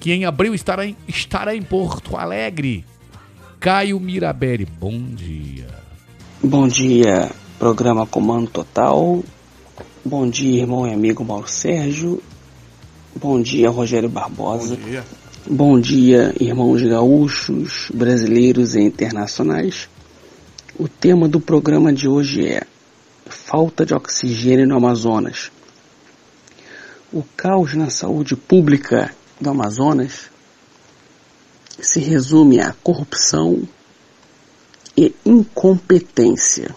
que 0.00 0.12
em 0.12 0.24
abril 0.24 0.54
estará 0.54 0.86
em, 0.86 0.96
estará 1.06 1.54
em 1.54 1.62
Porto 1.62 2.16
Alegre. 2.16 2.84
Caio 3.60 3.98
Mirabelli, 4.00 4.64
bom 4.64 4.98
dia. 4.98 5.68
Bom 6.42 6.68
dia, 6.68 7.30
programa 7.58 8.06
Comando 8.06 8.50
Total. 8.50 9.22
Bom 10.04 10.28
dia, 10.28 10.60
irmão 10.60 10.86
e 10.86 10.92
amigo 10.92 11.24
Mauro 11.24 11.48
Sérgio. 11.48 12.22
Bom 13.14 13.40
dia, 13.40 13.70
Rogério 13.70 14.08
Barbosa. 14.08 14.76
Bom 14.76 14.84
dia. 14.84 15.04
Bom 15.48 15.80
dia, 15.80 16.34
irmãos 16.38 16.82
gaúchos, 16.82 17.90
brasileiros 17.94 18.74
e 18.74 18.80
internacionais. 18.80 19.88
O 20.78 20.86
tema 20.86 21.26
do 21.26 21.40
programa 21.40 21.92
de 21.92 22.06
hoje 22.06 22.46
é 22.46 22.62
falta 23.26 23.86
de 23.86 23.94
oxigênio 23.94 24.66
no 24.66 24.76
Amazonas. 24.76 25.50
O 27.12 27.22
caos 27.36 27.74
na 27.74 27.88
saúde 27.88 28.36
pública 28.36 29.14
do 29.40 29.48
Amazonas 29.48 30.30
se 31.80 32.00
resume 32.00 32.60
à 32.60 32.74
corrupção 32.82 33.62
e 34.96 35.14
incompetência. 35.24 36.74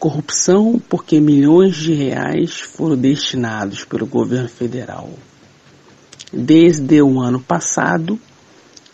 Corrupção 0.00 0.80
porque 0.88 1.20
milhões 1.20 1.76
de 1.76 1.92
reais 1.92 2.58
foram 2.58 2.96
destinados 2.96 3.84
pelo 3.84 4.06
governo 4.06 4.48
federal. 4.48 5.10
Desde 6.32 7.02
o 7.02 7.20
ano 7.20 7.38
passado 7.38 8.18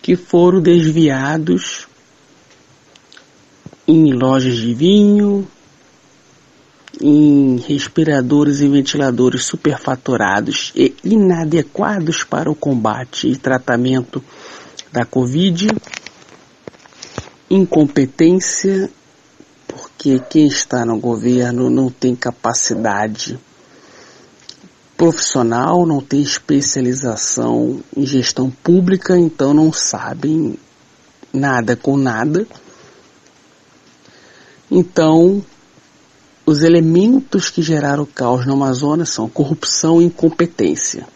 que 0.03 0.17
foram 0.17 0.61
desviados 0.61 1.87
em 3.87 4.13
lojas 4.13 4.57
de 4.57 4.75
vinho, 4.75 5.47
em 7.01 7.57
respiradores 7.59 8.61
e 8.61 8.69
ventiladores 8.69 9.45
superfaturados 9.45 10.73
e 10.75 10.95
inadequados 11.05 12.25
para 12.25 12.51
o 12.51 12.55
combate 12.55 13.29
e 13.29 13.37
tratamento 13.37 14.23
da 14.91 15.05
Covid, 15.05 15.69
incompetência, 17.51 18.91
porque 19.97 20.21
quem 20.29 20.47
está 20.47 20.85
no 20.85 20.99
governo 20.99 21.71
não 21.71 21.91
tem 21.91 22.15
capacidade 22.15 23.39
profissional, 24.95 25.87
não 25.87 26.03
tem 26.03 26.21
especialização 26.21 27.83
em 27.97 28.07
gestão 28.07 28.51
pública, 28.51 29.19
então 29.19 29.55
não 29.55 29.73
sabem 29.73 30.59
nada 31.33 31.75
com 31.75 31.97
nada. 31.97 32.47
Então, 34.71 35.43
os 36.45 36.63
elementos 36.63 37.49
que 37.49 37.63
geraram 37.63 38.03
o 38.03 38.07
caos 38.07 38.47
no 38.47 38.53
Amazonas 38.53 39.09
são 39.09 39.29
corrupção 39.29 40.01
e 40.01 40.05
incompetência. 40.05 41.07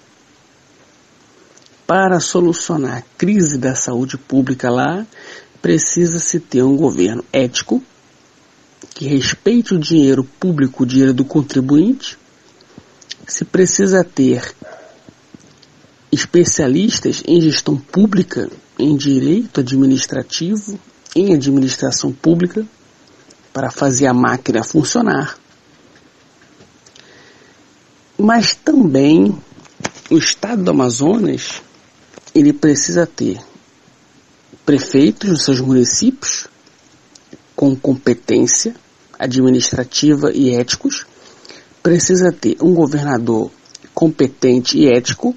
Para 1.86 2.18
solucionar 2.18 2.98
a 2.98 3.18
crise 3.18 3.58
da 3.58 3.74
saúde 3.74 4.16
pública 4.16 4.70
lá, 4.70 5.06
precisa-se 5.60 6.40
ter 6.40 6.62
um 6.62 6.76
governo 6.76 7.24
ético, 7.32 7.82
que 8.94 9.06
respeite 9.06 9.74
o 9.74 9.78
dinheiro 9.78 10.24
público, 10.24 10.82
o 10.82 10.86
dinheiro 10.86 11.14
do 11.14 11.24
contribuinte. 11.24 12.18
Se 13.26 13.44
precisa 13.44 14.04
ter 14.04 14.54
especialistas 16.10 17.22
em 17.26 17.40
gestão 17.40 17.76
pública, 17.76 18.50
em 18.78 18.96
direito 18.96 19.60
administrativo, 19.60 20.78
em 21.14 21.34
administração 21.34 22.12
pública, 22.12 22.66
para 23.52 23.70
fazer 23.70 24.06
a 24.06 24.14
máquina 24.14 24.64
funcionar. 24.64 25.36
Mas 28.18 28.54
também 28.54 29.36
o 30.10 30.18
estado 30.18 30.64
do 30.64 30.70
Amazonas, 30.72 31.62
ele 32.34 32.52
precisa 32.52 33.06
ter 33.06 33.40
prefeitos 34.66 35.30
nos 35.30 35.44
seus 35.44 35.60
municípios 35.60 36.49
com 37.60 37.76
competência 37.76 38.74
administrativa 39.18 40.32
e 40.32 40.54
éticos, 40.54 41.04
precisa 41.82 42.32
ter 42.32 42.56
um 42.58 42.72
governador 42.72 43.50
competente 43.94 44.78
e 44.78 44.88
ético, 44.88 45.36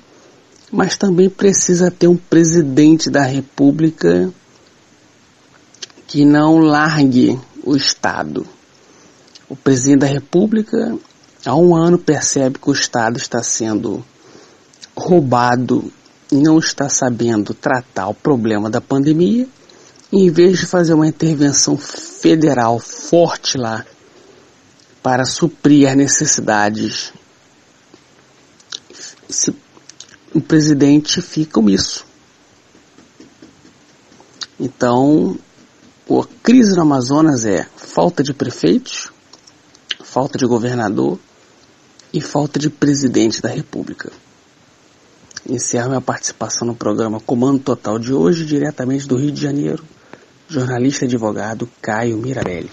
mas 0.72 0.96
também 0.96 1.30
precisa 1.30 1.92
ter 1.92 2.08
um 2.08 2.16
presidente 2.16 3.10
da 3.10 3.24
República 3.24 4.34
que 6.08 6.24
não 6.24 6.60
largue 6.60 7.38
o 7.62 7.76
Estado. 7.76 8.48
O 9.50 9.56
presidente 9.58 10.00
da 10.00 10.08
República, 10.08 10.98
há 11.46 11.58
um 11.58 11.76
ano, 11.76 11.98
percebe 11.98 12.58
que 12.58 12.70
o 12.70 12.74
Estado 12.74 13.18
está 13.18 13.44
sendo 13.44 14.02
roubado 14.96 15.92
e 16.32 16.38
não 16.38 16.58
está 16.58 16.88
sabendo 16.88 17.54
tratar 17.54 18.08
o 18.08 18.14
problema 18.14 18.70
da 18.70 18.80
pandemia. 18.80 19.46
Em 20.16 20.30
vez 20.30 20.60
de 20.60 20.68
fazer 20.68 20.94
uma 20.94 21.08
intervenção 21.08 21.76
federal 21.76 22.78
forte 22.78 23.58
lá 23.58 23.84
para 25.02 25.26
suprir 25.26 25.90
as 25.90 25.98
necessidades, 25.98 27.12
o 30.32 30.40
presidente 30.40 31.20
fica 31.20 31.60
omisso. 31.60 32.06
Então, 34.60 35.36
a 36.08 36.28
crise 36.44 36.76
no 36.76 36.84
Amazonas 36.84 37.44
é 37.44 37.68
falta 37.76 38.22
de 38.22 38.36
prefeitos, 38.36 39.12
falta 40.04 40.38
de 40.38 40.46
governador 40.46 41.18
e 42.14 42.22
falta 42.22 42.60
de 42.60 42.70
presidente 42.70 43.42
da 43.42 43.50
República. 43.50 44.12
Encerro 45.50 45.90
minha 45.90 46.02
participação 46.02 46.68
no 46.68 46.76
programa 46.76 47.20
Comando 47.20 47.64
Total 47.64 47.98
de 47.98 48.14
hoje, 48.14 48.46
diretamente 48.46 49.08
do 49.08 49.18
Rio 49.18 49.32
de 49.32 49.42
Janeiro, 49.42 49.84
jornalista 50.50 51.06
e 51.06 51.08
advogado 51.08 51.70
Caio 51.82 52.18
Mirabelli. 52.18 52.70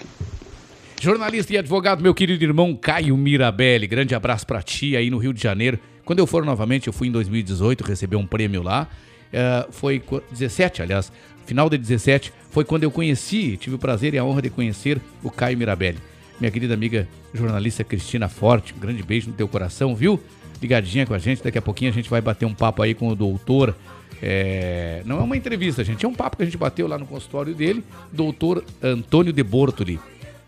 Jornalista 1.01 1.53
e 1.53 1.57
advogado, 1.57 2.01
meu 2.03 2.13
querido 2.13 2.43
irmão 2.43 2.75
Caio 2.75 3.17
Mirabelli. 3.17 3.87
Grande 3.87 4.13
abraço 4.13 4.45
pra 4.45 4.61
ti 4.61 4.95
aí 4.95 5.09
no 5.09 5.17
Rio 5.17 5.33
de 5.33 5.41
Janeiro. 5.41 5.79
Quando 6.05 6.19
eu 6.19 6.27
for 6.27 6.45
novamente, 6.45 6.87
eu 6.87 6.93
fui 6.93 7.07
em 7.07 7.11
2018 7.11 7.83
receber 7.83 8.15
um 8.17 8.25
prêmio 8.27 8.61
lá. 8.61 8.87
Eh, 9.33 9.67
foi 9.71 9.99
co- 9.99 10.21
17, 10.31 10.81
aliás, 10.81 11.11
final 11.45 11.69
de 11.69 11.77
17, 11.77 12.31
foi 12.51 12.63
quando 12.65 12.83
eu 12.83 12.91
conheci, 12.91 13.57
tive 13.57 13.75
o 13.77 13.79
prazer 13.79 14.13
e 14.13 14.17
a 14.17 14.23
honra 14.23 14.41
de 14.43 14.49
conhecer 14.49 14.99
o 15.23 15.31
Caio 15.31 15.57
Mirabelli. 15.57 15.97
Minha 16.39 16.51
querida 16.51 16.73
amiga 16.73 17.07
jornalista 17.33 17.83
Cristina 17.83 18.27
Forte, 18.27 18.73
um 18.75 18.79
grande 18.79 19.01
beijo 19.01 19.29
no 19.29 19.33
teu 19.35 19.47
coração, 19.47 19.95
viu? 19.95 20.19
Ligadinha 20.61 21.05
com 21.07 21.13
a 21.13 21.17
gente, 21.17 21.41
daqui 21.43 21.57
a 21.57 21.61
pouquinho 21.61 21.89
a 21.89 21.93
gente 21.93 22.09
vai 22.09 22.21
bater 22.21 22.45
um 22.45 22.53
papo 22.53 22.81
aí 22.83 22.93
com 22.93 23.07
o 23.07 23.15
doutor. 23.15 23.75
Eh, 24.21 25.01
não 25.05 25.17
é 25.17 25.21
uma 25.21 25.35
entrevista, 25.35 25.83
gente, 25.83 26.05
é 26.05 26.07
um 26.07 26.13
papo 26.13 26.37
que 26.37 26.43
a 26.43 26.45
gente 26.45 26.57
bateu 26.57 26.87
lá 26.87 26.97
no 26.97 27.05
consultório 27.05 27.55
dele, 27.55 27.83
doutor 28.11 28.63
Antônio 28.81 29.33
de 29.33 29.43
Bortoli. 29.43 29.99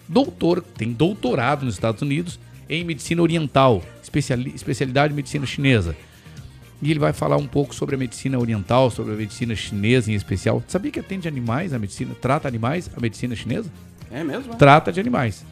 Doutor, 0.08 0.62
tem 0.62 0.92
doutorado 0.92 1.66
nos 1.66 1.76
Estados 1.76 2.02
Unidos 2.02 2.40
em 2.70 2.84
medicina 2.84 3.22
oriental, 3.22 3.82
especiali- 4.02 4.54
especialidade 4.54 5.14
em 5.14 5.16
medicina 5.16 5.46
chinesa. 5.46 5.96
E 6.82 6.92
ele 6.92 7.00
vai 7.00 7.14
falar 7.14 7.38
um 7.38 7.48
pouco 7.48 7.74
sobre 7.74 7.96
a 7.96 7.98
medicina 7.98 8.38
oriental, 8.38 8.92
sobre 8.92 9.14
a 9.14 9.16
medicina 9.16 9.56
chinesa 9.56 10.12
em 10.12 10.16
especial. 10.16 10.62
Sabia 10.68 10.92
que 10.92 11.00
atende 11.00 11.28
animais 11.28 11.74
a 11.74 11.80
medicina, 11.80 12.14
trata 12.22 12.48
animais 12.48 12.90
a 12.96 13.00
medicina 13.00 13.36
chinesa? 13.36 13.72
É 14.12 14.24
mesmo? 14.24 14.56
Trata 14.56 14.92
de 14.92 15.00
animais. 15.00 15.46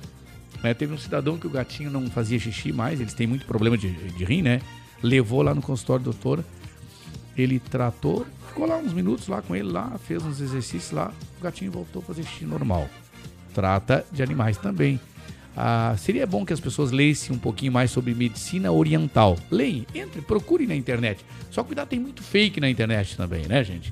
Né, 0.61 0.73
teve 0.75 0.93
um 0.93 0.97
cidadão 0.97 1.37
que 1.37 1.47
o 1.47 1.49
gatinho 1.49 1.89
não 1.89 2.07
fazia 2.07 2.37
xixi 2.37 2.71
mais, 2.71 2.99
eles 2.99 3.15
têm 3.15 3.25
muito 3.25 3.47
problema 3.47 3.75
de, 3.75 3.89
de 3.89 4.23
rim, 4.23 4.43
né? 4.43 4.61
Levou 5.01 5.41
lá 5.41 5.55
no 5.55 5.61
consultório 5.61 6.03
do 6.03 6.11
doutor, 6.11 6.43
ele 7.37 7.59
tratou, 7.59 8.25
ficou 8.47 8.65
lá 8.65 8.77
uns 8.77 8.93
minutos 8.93 9.27
lá 9.27 9.41
com 9.41 9.55
ele 9.55 9.71
lá, 9.71 9.97
fez 10.05 10.23
uns 10.23 10.41
exercícios 10.41 10.91
lá, 10.91 11.11
o 11.39 11.43
gatinho 11.43 11.71
voltou 11.71 12.01
a 12.01 12.05
fazer 12.05 12.23
xixi 12.23 12.45
normal. 12.45 12.89
Trata 13.53 14.05
de 14.11 14.23
animais 14.23 14.57
também. 14.57 14.99
Ah, 15.55 15.95
seria 15.97 16.25
bom 16.25 16.45
que 16.45 16.53
as 16.53 16.59
pessoas 16.59 16.91
lessem 16.91 17.35
um 17.35 17.39
pouquinho 17.39 17.71
mais 17.71 17.91
sobre 17.91 18.13
medicina 18.13 18.71
oriental. 18.71 19.37
Leem, 19.49 19.85
entre, 19.93 20.21
procurem 20.21 20.67
na 20.67 20.75
internet. 20.75 21.25
Só 21.49 21.63
cuidado, 21.63 21.89
tem 21.89 21.99
muito 21.99 22.23
fake 22.23 22.61
na 22.61 22.69
internet 22.69 23.17
também, 23.17 23.45
né, 23.47 23.63
gente? 23.63 23.91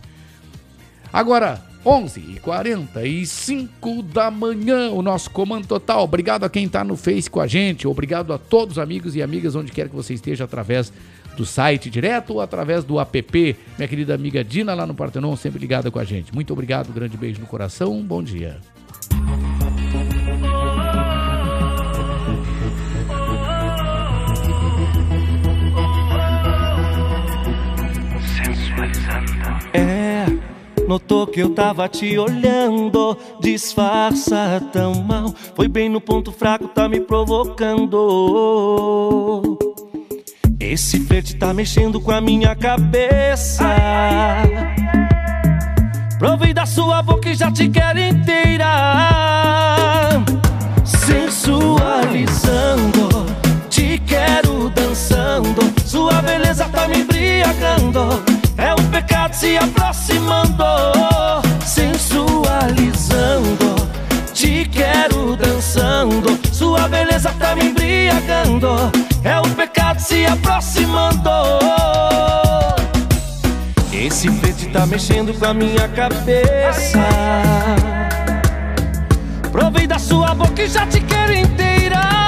Agora, 1.12 1.62
11h45 1.84 4.04
da 4.04 4.30
manhã, 4.30 4.92
o 4.92 5.02
nosso 5.02 5.32
comando 5.32 5.66
total. 5.66 6.04
Obrigado 6.04 6.44
a 6.44 6.50
quem 6.50 6.66
está 6.66 6.84
no 6.84 6.96
Face 6.96 7.28
com 7.30 7.42
a 7.42 7.48
gente. 7.48 7.88
Obrigado 7.88 8.32
a 8.32 8.38
todos 8.38 8.78
os 8.78 8.80
amigos 8.80 9.16
e 9.16 9.22
amigas, 9.22 9.56
onde 9.56 9.72
quer 9.72 9.90
que 9.90 9.96
você 9.96 10.14
esteja, 10.14 10.44
através 10.44 10.94
do 11.40 11.46
site 11.46 11.90
direto 11.90 12.34
ou 12.34 12.42
através 12.42 12.84
do 12.84 13.00
app. 13.00 13.56
Minha 13.78 13.88
querida 13.88 14.14
amiga 14.14 14.44
Dina, 14.44 14.74
lá 14.74 14.86
no 14.86 14.94
Partenon, 14.94 15.38
sempre 15.38 15.58
ligada 15.60 15.90
com 15.90 15.98
a 15.98 16.04
gente. 16.04 16.36
Muito 16.36 16.52
obrigado, 16.52 16.92
grande 16.94 17.16
beijo 17.16 17.40
no 17.40 17.48
coração. 17.48 18.04
Bom 18.04 18.22
dia. 18.22 18.58
É, 29.74 30.26
notou 30.86 31.26
que 31.26 31.40
eu 31.40 31.52
tava 31.52 31.88
te 31.88 32.18
olhando, 32.18 33.18
disfarça 33.40 34.62
tão 34.74 35.02
mal. 35.04 35.34
Foi 35.56 35.70
bem 35.70 35.88
no 35.88 36.02
ponto 36.02 36.34
fraco, 36.34 36.68
tá 36.68 36.90
me 36.90 37.00
provocando. 37.00 37.98
Esse 40.60 41.00
flerte 41.00 41.38
tá 41.38 41.54
mexendo 41.54 42.02
com 42.02 42.12
a 42.12 42.20
minha 42.20 42.54
cabeça. 42.54 43.66
Provei 46.18 46.54
da 46.54 46.66
sua 46.66 47.02
boca 47.02 47.30
e 47.30 47.36
já 47.36 47.50
te 47.50 47.70
quero 47.70 47.98
inteira. 47.98 48.68
Sensualizando, 50.84 53.26
te 53.70 53.98
quero 54.06 54.70
dançando. 54.72 55.62
Sua 55.86 56.22
beleza 56.22 56.68
tá 56.68 56.90
me 56.90 57.00
embriagando. 57.00 58.22
É 58.58 58.74
um 58.74 58.84
pecado 58.92 59.34
se 59.34 59.58
aproximando. 59.58 60.66
Sensualizando, 61.66 63.79
quero 64.80 65.36
dançando. 65.36 66.40
Sua 66.54 66.88
beleza 66.88 67.34
tá 67.38 67.54
me 67.54 67.66
embriagando. 67.66 68.70
É 69.24 69.38
um 69.40 69.54
pecado 69.54 70.00
se 70.00 70.26
aproximando. 70.26 71.30
Esse 73.92 74.30
flerte 74.30 74.68
tá 74.68 74.86
mexendo 74.86 75.38
com 75.38 75.46
a 75.46 75.54
minha 75.54 75.88
cabeça. 75.90 77.00
Provei 79.52 79.86
da 79.86 80.00
sua 80.00 80.34
boca 80.34 80.64
e 80.64 80.70
já 80.70 80.88
te 80.88 81.02
quero 81.02 81.34
inteira. 81.34 82.19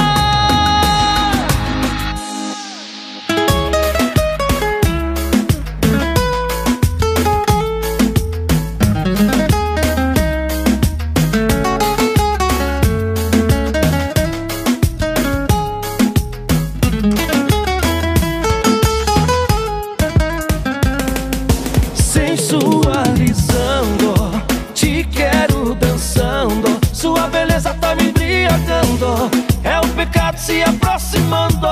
se 30.42 30.62
aproximando, 30.64 31.68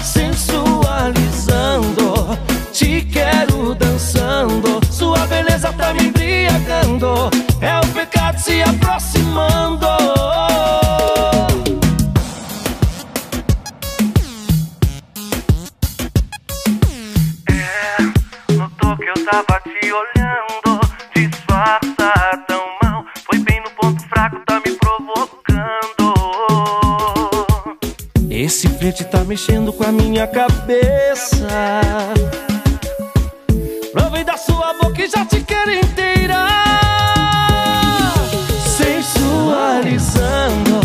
sensualizando. 0.00 2.38
Te 2.72 3.02
quero 3.02 3.74
dançando, 3.74 4.80
sua 4.92 5.26
beleza 5.26 5.72
tá 5.72 5.92
me 5.92 6.04
embriagando. 6.04 7.28
É 7.60 7.76
o 7.80 7.86
pecado 7.88 8.38
se 8.38 8.62
aproximando. 8.62 9.88
É, 17.50 17.96
notou 18.52 18.96
que 18.96 19.06
eu 19.06 19.26
tava 19.26 19.60
te 19.62 19.92
olhando, 19.92 20.80
disfarçado. 21.16 21.93
Esse 28.44 28.68
flerte 28.68 29.04
tá 29.04 29.24
mexendo 29.24 29.72
com 29.72 29.84
a 29.84 29.90
minha 29.90 30.26
cabeça. 30.26 31.48
Provei 33.90 34.22
da 34.22 34.36
sua 34.36 34.74
boca 34.74 35.02
e 35.02 35.08
já 35.08 35.24
te 35.24 35.40
quero 35.40 35.72
inteira. 35.72 36.44
Sensualizando, 38.76 40.78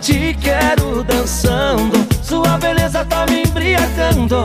te 0.00 0.34
quero 0.34 1.04
dançando. 1.04 2.04
Sua 2.24 2.58
beleza 2.58 3.04
tá 3.04 3.24
me 3.26 3.44
embriagando. 3.44 4.42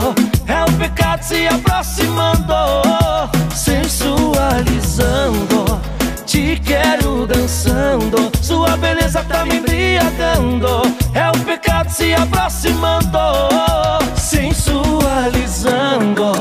se 12.02 12.14
aproximando, 12.14 13.18
sensualizando. 14.16 16.32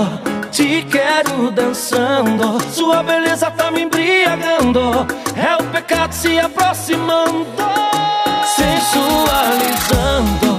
Te 0.52 0.82
quero 0.90 1.52
dançando, 1.52 2.58
sua 2.74 3.04
beleza 3.04 3.52
tá 3.52 3.70
me 3.70 3.84
embriagando. 3.84 5.06
É 5.36 5.56
o 5.56 5.64
pecado 5.66 6.14
se 6.14 6.40
aproximando, 6.40 7.46
sensualizando. 8.56 10.58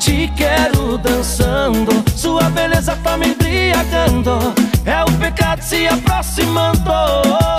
Te 0.00 0.26
quero 0.36 0.98
dançando, 0.98 2.02
sua 2.16 2.50
beleza 2.50 2.98
tá 3.02 3.16
me 3.16 3.28
embriagando. 3.28 4.52
É 4.84 5.04
o 5.04 5.12
pecado 5.18 5.62
se 5.62 5.86
aproximando. 5.86 7.51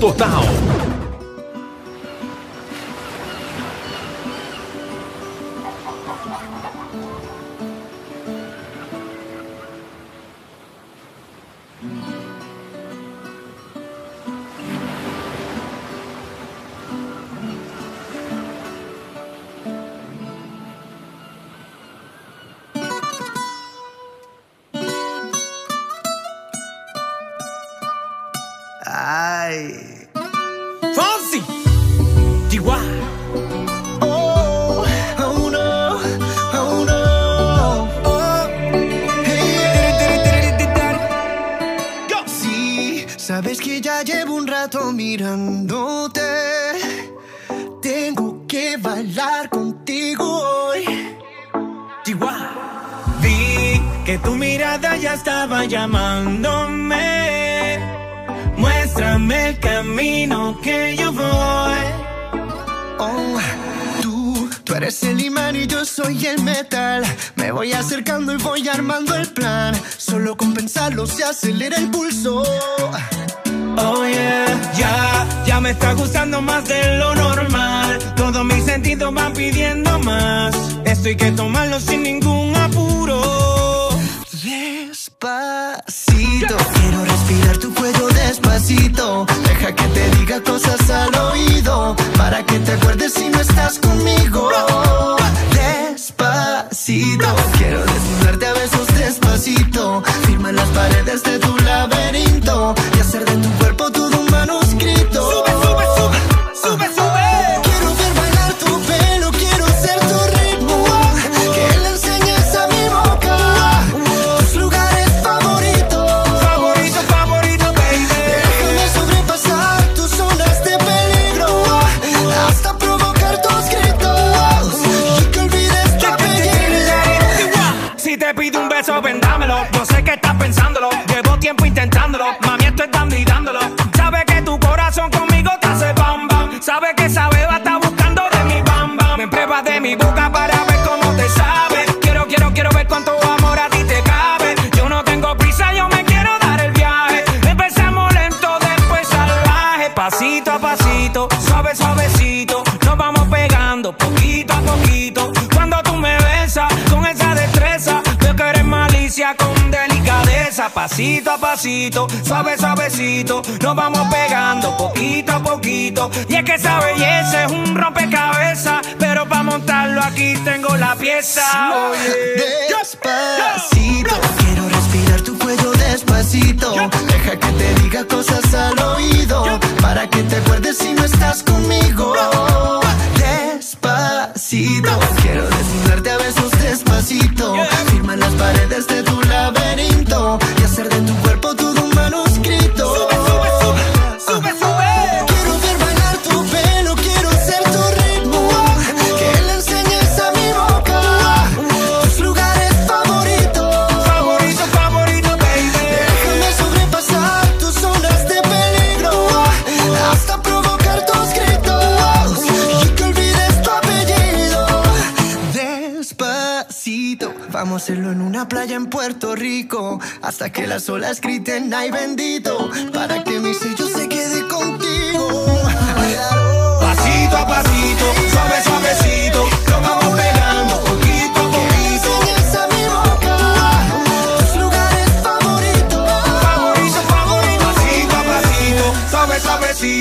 Total. 0.00 0.89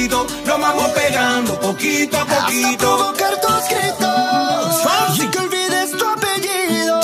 Suavecito, 0.07 0.27
nos 0.45 0.59
vamos 0.59 0.91
pegando 0.93 1.57
poquito 1.57 2.15
a 2.15 2.21
Hasta 2.21 2.35
poquito. 2.41 2.77
provocar 2.77 3.37
tus 3.39 3.67
gritos. 3.67 5.15
Sin 5.15 5.29
que 5.29 5.39
olvides 5.39 5.91
tu 5.91 6.05
apellido. 6.05 6.99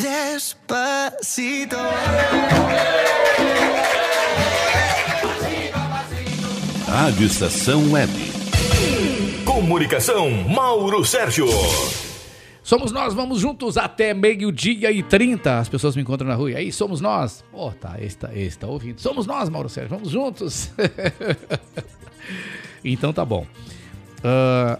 Despacito. 0.00 1.76
Rádio 6.86 7.26
Estação 7.26 7.90
Web. 7.92 8.12
Comunicação, 9.44 10.30
Mauro 10.30 11.04
Sérgio. 11.04 11.46
Somos 12.62 12.92
nós, 12.92 13.12
vamos 13.12 13.40
juntos 13.40 13.76
até 13.76 14.14
meio-dia 14.14 14.90
e 14.90 15.02
30. 15.02 15.58
As 15.58 15.68
pessoas 15.68 15.94
me 15.94 16.00
encontram 16.02 16.28
na 16.28 16.34
rua. 16.34 16.52
E 16.52 16.56
aí, 16.56 16.72
somos 16.72 16.98
nós. 16.98 17.44
Ó, 17.52 17.70
tá, 17.70 17.96
esse 18.00 18.16
tá, 18.16 18.30
esse 18.34 18.58
tá 18.58 18.66
ouvindo. 18.66 18.98
Somos 19.00 19.26
nós, 19.26 19.50
Mauro 19.50 19.68
Sérgio, 19.68 19.90
vamos 19.90 20.10
juntos. 20.10 20.70
então 22.92 23.12
tá 23.12 23.24
bom. 23.24 23.46
Ah, 24.22 24.78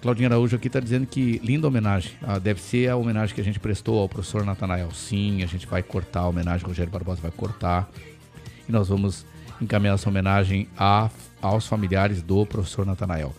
Claudinha 0.00 0.28
Araújo 0.28 0.54
aqui 0.56 0.68
tá 0.70 0.78
dizendo 0.80 1.06
que 1.06 1.40
linda 1.42 1.66
homenagem. 1.66 2.12
Ah, 2.22 2.38
deve 2.38 2.60
ser 2.60 2.88
a 2.90 2.96
homenagem 2.96 3.34
que 3.34 3.40
a 3.40 3.44
gente 3.44 3.58
prestou 3.58 3.98
ao 3.98 4.08
professor 4.08 4.44
Natanael. 4.44 4.90
Sim, 4.92 5.42
a 5.42 5.46
gente 5.46 5.66
vai 5.66 5.82
cortar 5.82 6.20
a 6.20 6.28
homenagem, 6.28 6.64
o 6.64 6.68
Rogério 6.68 6.92
Barbosa 6.92 7.20
vai 7.20 7.30
cortar. 7.30 7.88
E 8.68 8.72
nós 8.72 8.88
vamos 8.88 9.24
encaminhar 9.60 9.94
essa 9.94 10.08
homenagem 10.08 10.68
a- 10.78 11.10
aos 11.40 11.66
familiares 11.66 12.22
do 12.22 12.44
professor 12.46 12.84
Natanael. 12.86 13.34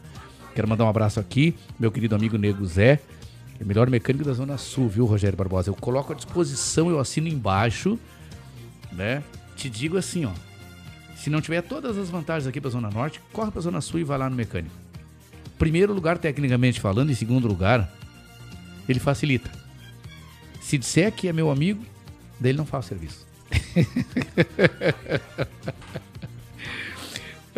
Quero 0.55 0.67
mandar 0.67 0.85
um 0.85 0.89
abraço 0.89 1.19
aqui, 1.19 1.55
meu 1.79 1.91
querido 1.91 2.15
amigo 2.15 2.37
Nego 2.37 2.65
Zé, 2.65 2.99
é 3.59 3.63
melhor 3.63 3.89
mecânico 3.89 4.25
da 4.25 4.33
Zona 4.33 4.57
Sul, 4.57 4.87
viu, 4.89 5.05
Rogério 5.05 5.37
Barbosa? 5.37 5.69
Eu 5.69 5.75
coloco 5.75 6.13
à 6.13 6.15
disposição, 6.15 6.89
eu 6.89 6.99
assino 6.99 7.27
embaixo, 7.27 7.97
né? 8.91 9.21
Te 9.55 9.69
digo 9.69 9.97
assim, 9.97 10.25
ó. 10.25 10.31
Se 11.27 11.31
não 11.31 11.41
tiver 11.41 11.61
todas 11.61 11.97
as 11.97 12.09
vantagens 12.09 12.47
aqui 12.47 12.61
pra 12.61 12.69
Zona 12.69 12.89
Norte, 12.89 13.19
corre 13.33 13.51
pra 13.51 13.59
Zona 13.59 13.81
Sul 13.81 13.99
e 13.99 14.03
vai 14.05 14.17
lá 14.17 14.29
no 14.29 14.35
mecânico. 14.37 14.73
Primeiro 15.59 15.91
lugar, 15.91 16.17
tecnicamente 16.17 16.79
falando, 16.79 17.11
em 17.11 17.15
segundo 17.15 17.49
lugar, 17.49 17.93
ele 18.87 18.97
facilita. 18.97 19.51
Se 20.61 20.77
disser 20.77 21.11
que 21.11 21.27
é 21.27 21.33
meu 21.33 21.51
amigo, 21.51 21.83
daí 22.39 22.51
ele 22.51 22.57
não 22.57 22.65
faz 22.65 22.85
o 22.85 22.87
serviço. 22.87 23.27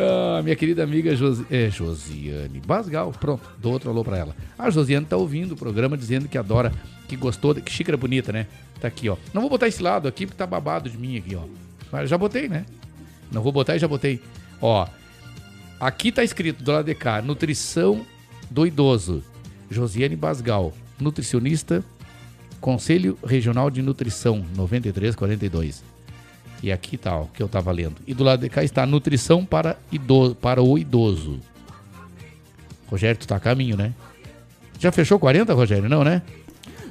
Ah, 0.01 0.41
minha 0.41 0.55
querida 0.55 0.81
amiga 0.81 1.13
Josi, 1.13 1.45
é, 1.51 1.69
Josiane 1.69 2.61
Basgal, 2.65 3.11
pronto, 3.11 3.45
dou 3.57 3.73
outro 3.73 3.89
alô 3.89 4.01
pra 4.01 4.17
ela. 4.17 4.33
A 4.57 4.69
Josiane 4.69 5.05
tá 5.05 5.17
ouvindo 5.17 5.51
o 5.51 5.57
programa 5.57 5.97
dizendo 5.97 6.29
que 6.29 6.37
adora, 6.37 6.71
que 7.05 7.17
gostou, 7.17 7.53
que 7.53 7.69
xícara 7.69 7.97
bonita, 7.97 8.31
né? 8.31 8.47
Tá 8.79 8.87
aqui, 8.87 9.09
ó. 9.09 9.17
Não 9.33 9.41
vou 9.41 9.49
botar 9.49 9.67
esse 9.67 9.83
lado 9.83 10.07
aqui 10.07 10.25
porque 10.25 10.37
tá 10.37 10.47
babado 10.47 10.89
de 10.89 10.97
mim 10.97 11.17
aqui, 11.17 11.35
ó. 11.35 11.43
Mas 11.91 12.09
já 12.09 12.17
botei, 12.17 12.47
né? 12.47 12.65
Não 13.31 13.41
vou 13.41 13.51
botar 13.51 13.75
e 13.75 13.79
já 13.79 13.87
botei. 13.87 14.21
Ó, 14.61 14.87
aqui 15.79 16.11
tá 16.11 16.23
escrito 16.23 16.63
do 16.63 16.71
lado 16.71 16.85
de 16.85 16.95
cá, 16.95 17.21
nutrição 17.21 18.05
do 18.49 18.65
idoso. 18.65 19.23
Josiane 19.69 20.15
Basgal, 20.15 20.73
nutricionista, 20.99 21.83
Conselho 22.59 23.17
Regional 23.23 23.69
de 23.69 23.81
Nutrição, 23.81 24.45
9342. 24.55 25.83
E 26.61 26.71
aqui 26.71 26.97
tá, 26.97 27.15
ó, 27.15 27.25
que 27.25 27.41
eu 27.41 27.47
tava 27.47 27.71
lendo. 27.71 27.95
E 28.05 28.13
do 28.13 28.23
lado 28.23 28.41
de 28.41 28.49
cá 28.49 28.63
está 28.63 28.85
nutrição 28.85 29.45
para, 29.45 29.77
idoso, 29.91 30.35
para 30.35 30.61
o 30.61 30.77
idoso. 30.77 31.39
Rogério, 32.87 33.19
tu 33.19 33.27
tá 33.27 33.35
a 33.35 33.39
caminho, 33.39 33.77
né? 33.77 33.93
Já 34.79 34.91
fechou 34.91 35.19
40, 35.19 35.53
Rogério? 35.53 35.87
Não, 35.87 36.03
né? 36.03 36.21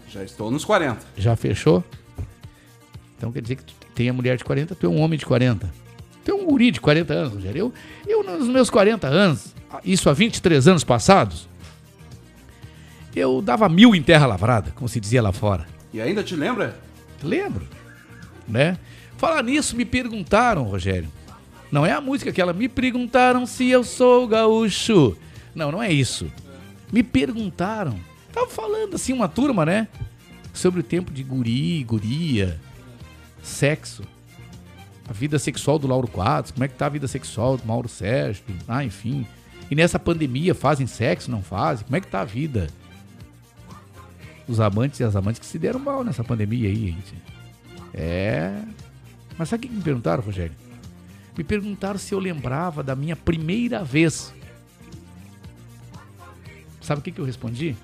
Já 0.08 0.22
estou 0.22 0.50
nos 0.50 0.64
40. 0.64 1.04
Já 1.16 1.36
fechou? 1.36 1.84
Então 3.16 3.32
quer 3.32 3.42
dizer 3.42 3.56
que 3.56 3.64
tu 3.64 3.74
tem 3.94 4.08
a 4.08 4.12
mulher 4.12 4.36
de 4.36 4.44
40, 4.44 4.74
tu 4.74 4.86
é 4.86 4.88
um 4.88 5.00
homem 5.00 5.18
de 5.18 5.26
40. 5.26 5.68
É 6.26 6.32
um 6.32 6.44
guri 6.44 6.70
de 6.70 6.80
40 6.80 7.14
anos, 7.14 7.32
Rogério. 7.32 7.72
Eu, 8.06 8.22
eu 8.22 8.38
nos 8.38 8.48
meus 8.48 8.68
40 8.68 9.06
anos, 9.06 9.54
isso 9.84 10.10
há 10.10 10.12
23 10.12 10.68
anos 10.68 10.84
passados, 10.84 11.48
eu 13.16 13.42
dava 13.42 13.68
mil 13.68 13.94
em 13.94 14.02
terra 14.02 14.26
lavrada, 14.26 14.70
como 14.74 14.88
se 14.88 15.00
dizia 15.00 15.22
lá 15.22 15.32
fora. 15.32 15.66
E 15.92 16.00
ainda 16.00 16.22
te 16.22 16.36
lembra? 16.36 16.78
Lembro, 17.22 17.66
né? 18.46 18.78
Falar 19.16 19.42
nisso, 19.42 19.76
me 19.76 19.84
perguntaram, 19.84 20.62
Rogério. 20.64 21.10
Não 21.70 21.84
é 21.84 21.92
a 21.92 22.00
música 22.00 22.32
que 22.32 22.40
ela 22.40 22.52
me 22.52 22.68
perguntaram 22.68 23.44
se 23.46 23.68
eu 23.68 23.84
sou 23.84 24.26
gaúcho. 24.26 25.16
Não, 25.54 25.72
não 25.72 25.82
é 25.82 25.92
isso. 25.92 26.30
Me 26.92 27.02
perguntaram. 27.02 27.98
Tava 28.32 28.46
falando 28.46 28.94
assim 28.94 29.12
uma 29.12 29.28
turma, 29.28 29.66
né? 29.66 29.88
Sobre 30.52 30.80
o 30.80 30.82
tempo 30.82 31.12
de 31.12 31.22
guri, 31.22 31.82
guria, 31.84 32.60
sexo. 33.42 34.02
A 35.08 35.12
vida 35.12 35.38
sexual 35.38 35.78
do 35.78 35.86
Lauro 35.86 36.06
Quadros, 36.06 36.52
como 36.52 36.64
é 36.64 36.68
que 36.68 36.74
tá 36.74 36.86
a 36.86 36.90
vida 36.90 37.08
sexual 37.08 37.56
do 37.56 37.66
Mauro 37.66 37.88
Sérgio, 37.88 38.44
ah, 38.66 38.84
enfim. 38.84 39.26
E 39.70 39.74
nessa 39.74 39.98
pandemia, 39.98 40.54
fazem 40.54 40.86
sexo, 40.86 41.30
não 41.30 41.42
fazem? 41.42 41.84
Como 41.84 41.96
é 41.96 42.00
que 42.00 42.06
tá 42.06 42.20
a 42.20 42.24
vida? 42.24 42.68
Os 44.46 44.60
amantes 44.60 45.00
e 45.00 45.04
as 45.04 45.16
amantes 45.16 45.38
que 45.38 45.46
se 45.46 45.58
deram 45.58 45.80
mal 45.80 46.04
nessa 46.04 46.24
pandemia 46.24 46.68
aí, 46.68 46.86
gente. 46.86 47.14
É. 47.92 48.62
Mas 49.36 49.48
sabe 49.48 49.66
o 49.66 49.68
que 49.68 49.74
me 49.74 49.82
perguntaram, 49.82 50.22
Rogério? 50.22 50.54
Me 51.36 51.44
perguntaram 51.44 51.98
se 51.98 52.14
eu 52.14 52.18
lembrava 52.18 52.82
da 52.82 52.96
minha 52.96 53.14
primeira 53.14 53.84
vez. 53.84 54.32
Sabe 56.80 57.00
o 57.00 57.02
que, 57.02 57.12
que 57.12 57.20
eu 57.20 57.24
respondi? 57.24 57.76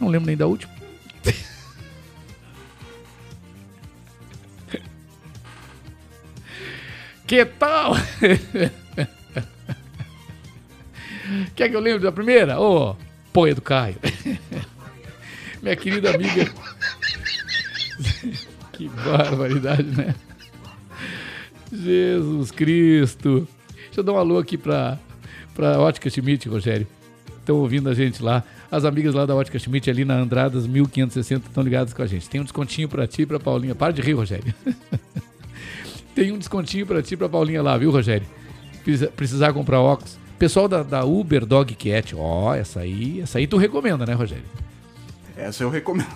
Não 0.00 0.08
lembro 0.08 0.26
nem 0.26 0.36
da 0.36 0.46
última. 0.46 0.72
que 7.32 7.46
tal? 7.46 7.94
Quer 11.56 11.70
que 11.70 11.76
eu 11.76 11.80
lembre 11.80 12.02
da 12.02 12.12
primeira? 12.12 12.60
Ô, 12.60 12.94
poia 13.32 13.54
do 13.54 13.62
Caio. 13.62 13.96
Minha 15.62 15.74
querida 15.74 16.14
amiga. 16.14 16.52
que 18.74 18.86
barbaridade, 18.86 19.84
né? 19.84 20.14
Jesus 21.72 22.50
Cristo. 22.50 23.48
Deixa 23.84 24.00
eu 24.00 24.04
dar 24.04 24.12
um 24.12 24.18
alô 24.18 24.36
aqui 24.36 24.58
pra, 24.58 24.98
pra 25.54 25.80
Ótica 25.80 26.10
Schmidt, 26.10 26.50
Rogério. 26.50 26.86
Estão 27.38 27.56
ouvindo 27.56 27.88
a 27.88 27.94
gente 27.94 28.22
lá. 28.22 28.44
As 28.70 28.84
amigas 28.84 29.14
lá 29.14 29.24
da 29.24 29.34
Ótica 29.34 29.58
Schmidt, 29.58 29.88
ali 29.88 30.04
na 30.04 30.16
Andradas 30.16 30.66
1560, 30.66 31.48
estão 31.48 31.62
ligadas 31.62 31.94
com 31.94 32.02
a 32.02 32.06
gente. 32.06 32.28
Tem 32.28 32.42
um 32.42 32.44
descontinho 32.44 32.90
pra 32.90 33.06
ti 33.06 33.22
e 33.22 33.26
pra 33.26 33.40
Paulinha. 33.40 33.74
Para 33.74 33.94
de 33.94 34.02
rir, 34.02 34.12
Rogério. 34.12 34.54
Tem 36.14 36.30
um 36.32 36.38
descontinho 36.38 36.86
pra 36.86 37.02
ti 37.02 37.16
pra 37.16 37.28
Paulinha 37.28 37.62
lá, 37.62 37.76
viu, 37.78 37.90
Rogério? 37.90 38.26
Precisa- 38.84 39.08
Precisar 39.08 39.52
comprar 39.52 39.80
óculos. 39.80 40.18
Pessoal 40.38 40.68
da, 40.68 40.82
da 40.82 41.04
Uber 41.04 41.46
Dog 41.46 41.74
Cat, 41.74 42.14
ó, 42.16 42.54
essa 42.54 42.80
aí, 42.80 43.20
essa 43.20 43.38
aí 43.38 43.46
tu 43.46 43.56
recomenda, 43.56 44.04
né, 44.04 44.12
Rogério? 44.12 44.44
Essa 45.36 45.62
eu 45.62 45.70
recomendo. 45.70 46.10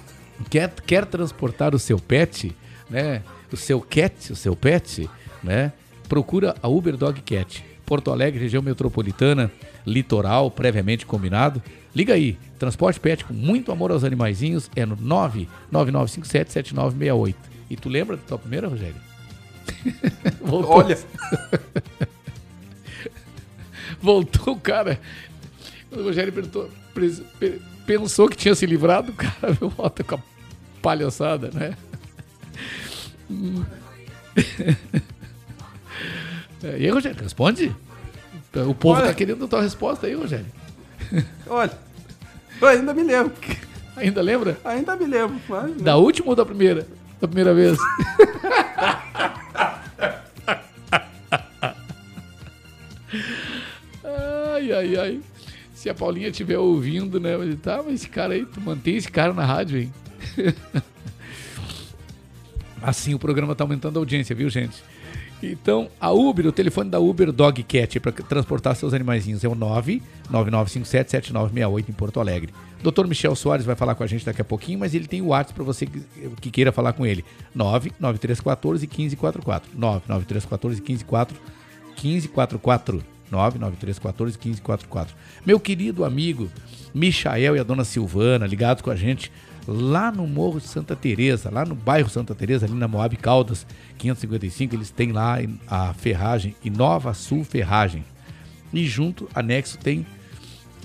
Quer, 0.51 0.71
quer 0.87 1.07
transportar 1.07 1.75
o 1.75 1.79
seu 1.79 1.99
pet, 1.99 2.55
né? 2.91 3.23
O 3.53 3.57
seu 3.57 3.81
cat, 3.81 4.33
o 4.33 4.37
seu 4.37 4.55
pet, 4.57 5.09
né? 5.43 5.73
Procura 6.09 6.55
a 6.61 6.69
Uber 6.69 6.97
Dog 6.97 7.21
Cat. 7.23 7.65
Porto 7.87 8.11
Alegre, 8.11 8.41
região 8.41 8.61
metropolitana, 8.63 9.51
litoral, 9.87 10.51
previamente 10.51 11.07
combinado. 11.07 11.63
Liga 11.95 12.15
aí, 12.15 12.37
transporte 12.59 12.99
pet 12.99 13.25
com 13.25 13.33
muito 13.33 13.71
amor 13.71 13.93
aos 13.93 14.03
animaizinhos 14.03 14.69
é 14.75 14.85
no 14.85 14.97
999577968. 14.97 17.35
E 17.71 17.77
tu 17.77 17.89
lembra 17.89 18.17
da 18.17 18.23
tua 18.25 18.39
primeira, 18.39 18.67
Rogério? 18.69 18.97
Voltou. 20.41 20.71
Olha. 20.77 20.99
Voltou 24.01 24.55
o 24.55 24.61
cara. 24.61 25.01
O 25.91 26.03
Rogério 26.03 26.33
perguntou- 26.33 26.71
pensou 27.87 28.29
que 28.29 28.37
tinha 28.37 28.55
se 28.55 28.67
livrado, 28.67 29.13
o 29.13 29.15
cara 29.15 29.53
viu, 29.53 29.69
volta 29.69 30.03
com 30.05 30.17
a 30.17 30.19
palhaçada, 30.83 31.51
né? 31.53 31.77
É, 36.63 36.79
E 36.79 36.85
aí, 36.87 36.91
Rogério, 36.91 37.23
responde? 37.23 37.75
O 38.55 38.75
povo 38.75 38.99
Olha. 39.01 39.09
tá 39.09 39.15
querendo 39.15 39.45
a 39.45 39.49
tua 39.49 39.61
resposta 39.63 40.07
aí, 40.07 40.15
Rogério. 40.15 40.47
Olha, 41.47 41.73
eu 42.61 42.69
ainda 42.69 42.95
me 42.95 43.03
lembro. 43.03 43.33
Ainda 43.97 44.23
lembra? 44.23 44.59
Ainda 44.65 44.97
me 44.97 45.07
lembro. 45.07 45.39
mas- 45.49 45.81
Da 45.83 45.97
última 45.97 46.29
ou 46.31 46.37
da 46.37 46.45
primeira? 46.45 46.87
Da 47.21 47.27
primeira 47.27 47.55
vez? 47.55 47.79
ai, 54.55 54.73
ai, 54.73 54.97
ai. 54.97 55.21
Se 55.75 55.89
a 55.89 55.95
Paulinha 55.95 56.29
estiver 56.29 56.59
ouvindo, 56.59 57.19
né? 57.21 57.37
Mas 57.37 57.61
tá, 57.61 57.83
mas 57.83 57.95
esse 57.95 58.09
cara 58.09 58.35
aí, 58.35 58.45
tu 58.45 58.61
mantém 58.61 58.97
esse 58.97 59.11
cara 59.11 59.33
na 59.33 59.45
rádio, 59.45 59.79
hein? 59.79 59.93
Assim 62.83 63.15
o 63.15 63.19
programa 63.19 63.55
tá 63.55 63.65
aumentando 63.65 63.99
a 63.99 64.01
audiência, 64.01 64.35
viu, 64.35 64.49
gente? 64.51 64.83
Então, 65.43 65.91
a 66.01 66.11
Uber, 66.11 66.47
o 66.47 66.53
telefone 66.53 66.89
da 66.89 66.99
Uber 66.99 67.31
Dog 67.31 67.63
Cat 67.63 68.01
para 68.01 68.11
transportar 68.13 68.75
seus 68.75 68.95
animaizinhos 68.95 69.45
é 69.45 69.49
o 69.49 69.55
999577968 69.55 71.85
em 71.89 71.93
Porto 71.93 72.21
Alegre. 72.21 72.55
Dr. 72.83 73.07
Michel 73.07 73.37
Soares 73.37 73.67
vai 73.67 73.77
falar 73.77 73.95
com 73.95 74.03
a 74.03 74.07
gente 74.07 74.25
daqui 74.25 74.41
a 74.41 74.45
pouquinho, 74.45 74.79
mas 74.79 74.95
ele 74.95 75.07
tem 75.07 75.21
o 75.21 75.27
WhatsApp 75.27 75.53
para 75.55 75.65
você 75.65 75.85
que, 75.87 76.03
que 76.41 76.51
queira 76.51 76.73
falar 76.73 76.95
com 76.95 77.05
ele. 77.05 77.23
99314 77.55 78.87
1544. 78.87 79.71
99314 79.75 80.81
1544. 80.81 81.39
1544. 82.03 83.05
99314 83.31 84.39
1544. 84.39 85.15
Meu 85.45 85.61
querido 85.61 86.05
amigo 86.05 86.49
Michael 86.95 87.57
e 87.57 87.59
a 87.59 87.63
dona 87.63 87.85
Silvana, 87.85 88.47
ligados 88.47 88.83
com 88.83 88.91
a 88.91 88.97
gente 88.97 89.31
lá 89.67 90.13
no 90.13 90.27
Morro 90.27 90.61
de 90.61 90.67
Santa 90.69 90.95
Teresa, 90.95 91.51
lá 91.51 91.65
no 91.65 91.75
bairro 91.75 92.09
Santa 92.09 92.35
Teresa, 92.35 92.67
ali 92.67 92.75
na 92.75 92.87
Moab 92.89 93.17
Caldas 93.17 93.67
555, 93.99 94.75
eles 94.75 94.91
têm 94.91 95.13
lá 95.13 95.39
a 95.67 95.93
ferragem 95.95 96.55
Inova 96.65 97.13
Sul 97.15 97.45
Ferragem. 97.45 98.05
E 98.73 98.85
junto, 98.87 99.29
anexo, 99.35 99.79
tem 99.79 100.07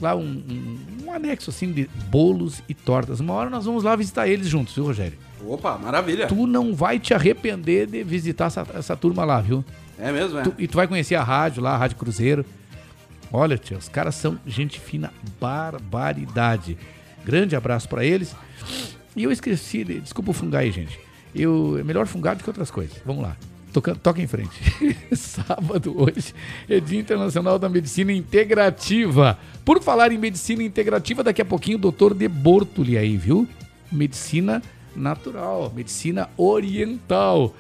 lá 0.02 0.16
um, 0.16 0.22
um, 0.24 1.06
um 1.06 1.14
anexo 1.14 1.50
assim 1.50 1.72
de 1.72 1.88
bolos 2.10 2.64
e 2.68 2.74
tortas. 2.74 3.20
Uma 3.20 3.34
hora 3.34 3.50
nós 3.50 3.66
vamos 3.66 3.84
lá 3.84 3.96
visitar 3.96 4.28
eles 4.28 4.48
juntos, 4.48 4.74
viu, 4.74 4.86
Rogério? 4.86 5.18
Opa, 5.46 5.78
maravilha. 5.78 6.28
Tu 6.28 6.48
não 6.48 6.74
vai 6.74 7.00
te 7.00 7.14
arrepender 7.14 7.88
de 7.88 8.04
visitar 8.04 8.46
essa, 8.46 8.66
essa 8.74 8.96
turma 8.96 9.24
lá, 9.26 9.42
viu? 9.42 9.64
É 10.00 10.12
mesmo, 10.12 10.40
é? 10.40 10.44
Tu- 10.44 10.54
e 10.58 10.68
tu 10.68 10.76
vai 10.78 10.88
conhecer 10.88 11.16
a 11.16 11.24
rádio 11.24 11.62
lá, 11.62 11.74
a 11.74 11.78
Rádio 11.78 11.98
Cruzeiro. 11.98 12.46
Olha, 13.34 13.58
tia, 13.58 13.78
os 13.78 13.88
caras 13.90 14.16
são 14.16 14.38
gente 14.46 14.80
fina, 14.80 15.12
barbaridade. 15.40 16.78
Grande 17.26 17.56
abraço 17.56 17.88
pra 17.88 18.04
eles. 18.06 18.36
E 19.16 19.24
eu 19.24 19.32
esqueci, 19.32 19.84
de- 19.84 20.00
desculpa 20.00 20.32
o 20.32 20.34
fungar 20.34 20.62
aí, 20.62 20.72
gente. 20.72 21.00
Eu, 21.34 21.78
é 21.80 21.84
melhor 21.84 22.06
fungar 22.08 22.36
do 22.36 22.44
que 22.44 22.50
outras 22.50 22.70
coisas. 22.72 22.98
Vamos 23.06 23.24
lá. 23.24 23.36
Toca, 23.74 23.96
toca 23.96 24.22
em 24.22 24.28
frente. 24.28 24.52
Sábado 25.16 25.96
hoje 25.98 26.34
é 26.68 26.80
Dia 26.82 27.00
Internacional 27.00 27.58
da 27.58 27.70
Medicina 27.70 28.12
Integrativa. 28.12 29.38
Por 29.64 29.82
falar 29.82 30.12
em 30.12 30.18
medicina 30.18 30.62
integrativa, 30.62 31.24
daqui 31.24 31.42
a 31.42 31.46
pouquinho 31.46 31.78
o 31.78 31.82
doutor 31.82 32.14
De 32.14 32.28
Bortoli 32.28 32.98
aí, 32.98 33.16
viu? 33.16 33.48
Medicina 33.90 34.62
natural, 34.94 35.72
medicina 35.74 36.30
oriental. 36.36 37.56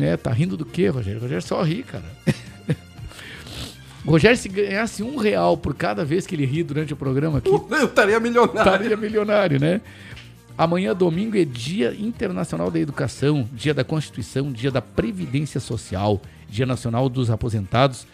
É, 0.00 0.16
tá 0.16 0.30
rindo 0.32 0.56
do 0.56 0.64
quê, 0.64 0.88
Rogério? 0.88 1.20
Rogério 1.20 1.42
só 1.42 1.60
ri, 1.62 1.82
cara. 1.82 2.04
O 4.04 4.10
Rogério, 4.10 4.36
se 4.36 4.48
ganhasse 4.48 5.02
um 5.02 5.16
real 5.16 5.56
por 5.56 5.74
cada 5.74 6.04
vez 6.04 6.26
que 6.26 6.34
ele 6.34 6.44
ri 6.44 6.62
durante 6.62 6.92
o 6.92 6.96
programa 6.96 7.38
aqui. 7.38 7.48
Eu 7.70 7.86
estaria 7.86 8.18
milionário. 8.18 8.58
Estaria 8.58 8.96
milionário, 8.96 9.60
né? 9.60 9.80
Amanhã, 10.58 10.94
domingo, 10.94 11.36
é 11.36 11.44
Dia 11.44 11.94
Internacional 11.98 12.70
da 12.70 12.78
Educação, 12.78 13.48
Dia 13.52 13.72
da 13.72 13.84
Constituição, 13.84 14.52
Dia 14.52 14.70
da 14.70 14.82
Previdência 14.82 15.58
Social, 15.60 16.20
Dia 16.48 16.66
Nacional 16.66 17.08
dos 17.08 17.30
Aposentados, 17.30 18.06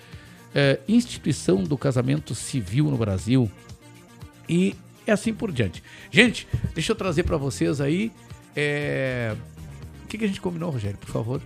é, 0.55 0.79
Instituição 0.89 1.65
do 1.65 1.77
Casamento 1.77 2.35
Civil 2.35 2.85
no 2.85 2.97
Brasil 2.97 3.51
e 4.49 4.75
assim 5.07 5.33
por 5.35 5.51
diante. 5.51 5.83
Gente, 6.11 6.47
deixa 6.75 6.93
eu 6.93 6.97
trazer 6.97 7.23
para 7.25 7.37
vocês 7.37 7.81
aí. 7.81 8.13
é, 8.55 9.35
O 10.05 10.07
que, 10.07 10.19
que 10.19 10.25
a 10.25 10.29
gente 10.29 10.41
combinou, 10.41 10.71
Rogério, 10.71 10.99
por 10.99 11.11
favor? 11.11 11.41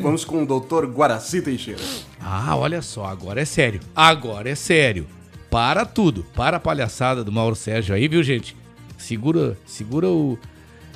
Vamos 0.00 0.24
com 0.24 0.42
o 0.42 0.46
doutor 0.46 0.86
Guaraci 0.86 1.42
Teixeira. 1.42 1.82
Ah, 2.20 2.56
olha 2.56 2.80
só, 2.82 3.06
agora 3.06 3.40
é 3.40 3.44
sério. 3.44 3.80
Agora 3.94 4.48
é 4.48 4.54
sério. 4.54 5.06
Para 5.50 5.84
tudo. 5.84 6.24
Para 6.34 6.58
a 6.58 6.60
palhaçada 6.60 7.24
do 7.24 7.32
Mauro 7.32 7.56
Sérgio 7.56 7.94
aí, 7.94 8.06
viu, 8.06 8.22
gente? 8.22 8.56
Segura, 8.96 9.56
segura 9.66 10.08
o. 10.08 10.38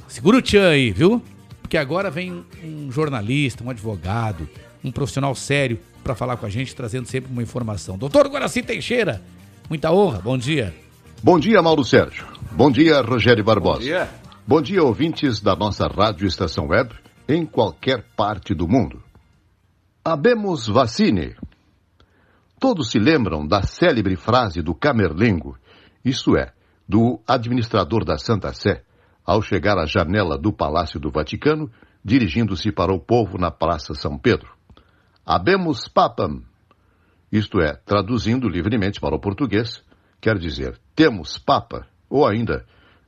Segura 0.09 0.37
o 0.37 0.43
tchan 0.43 0.69
aí, 0.69 0.91
viu? 0.91 1.23
Porque 1.63 1.77
agora 1.77 2.11
vem 2.11 2.45
um 2.63 2.93
jornalista, 2.93 3.65
um 3.65 3.71
advogado, 3.71 4.49
um 4.85 4.93
profissional 4.93 5.35
sério 5.35 5.79
para 6.05 6.15
falar 6.15 6.37
com 6.37 6.45
a 6.45 6.51
gente, 6.51 6.75
trazendo 6.75 7.07
sempre 7.07 7.33
uma 7.33 7.43
informação. 7.43 7.97
Doutor 7.97 8.29
Guaraci 8.29 8.63
Teixeira, 8.63 9.23
muita 9.71 9.91
honra, 9.91 10.21
bom 10.21 10.37
dia. 10.37 10.75
Bom 11.23 11.39
dia, 11.39 11.63
Mauro 11.63 11.85
Sérgio. 11.85 12.27
Bom 12.51 12.71
dia, 12.71 13.01
Rogério 13.01 13.43
Barbosa. 13.43 13.79
Bom 13.79 13.85
dia. 13.85 14.09
Bom 14.47 14.61
dia, 14.61 14.83
ouvintes 14.83 15.41
da 15.41 15.57
nossa 15.57 15.87
rádio 15.87 16.27
estação 16.27 16.67
web 16.67 16.93
em 17.33 17.47
qualquer 17.47 18.05
parte 18.15 18.55
do 18.55 18.69
mundo. 18.69 19.03
Habemos 20.05 20.67
vacine. 20.67 21.35
Todos 22.61 22.91
se 22.91 22.99
lembram 22.99 23.47
da 23.47 23.63
célebre 23.63 24.17
frase 24.17 24.61
do 24.61 24.75
Camerlengo, 24.75 25.57
isto 26.05 26.37
é, 26.37 26.53
do 26.87 27.21
administrador 27.27 28.05
da 28.05 28.19
Santa 28.19 28.53
Sé, 28.53 28.85
ao 29.25 29.41
chegar 29.41 29.79
à 29.79 29.87
janela 29.87 30.37
do 30.37 30.53
Palácio 30.53 31.01
do 31.01 31.11
Vaticano, 31.11 31.71
dirigindo-se 32.05 32.71
para 32.71 32.93
o 32.93 33.01
povo 33.01 33.39
na 33.39 33.51
Praça 33.51 33.95
São 33.95 34.19
Pedro. 34.19 34.53
Habemos 35.25 35.89
papam. 35.89 36.43
Isto 37.31 37.63
é, 37.63 37.73
traduzindo 37.73 38.47
livremente 38.47 39.01
para 39.01 39.15
o 39.15 39.21
português, 39.21 39.83
quer 40.21 40.37
dizer, 40.37 40.79
temos 40.95 41.39
papa, 41.39 41.87
ou 42.11 42.27
ainda, 42.27 42.67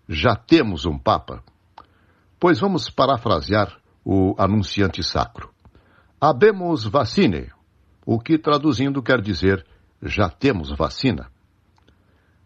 já 0.08 0.34
temos 0.34 0.86
um 0.86 0.98
papa. 0.98 1.42
Pois 2.40 2.58
vamos 2.60 2.88
parafrasear 2.88 3.83
o 4.04 4.34
anunciante 4.38 5.02
sacro. 5.02 5.50
Habemos 6.20 6.84
vacine, 6.84 7.50
o 8.04 8.18
que 8.18 8.38
traduzindo 8.38 9.02
quer 9.02 9.20
dizer 9.20 9.64
já 10.02 10.28
temos 10.28 10.70
vacina. 10.70 11.30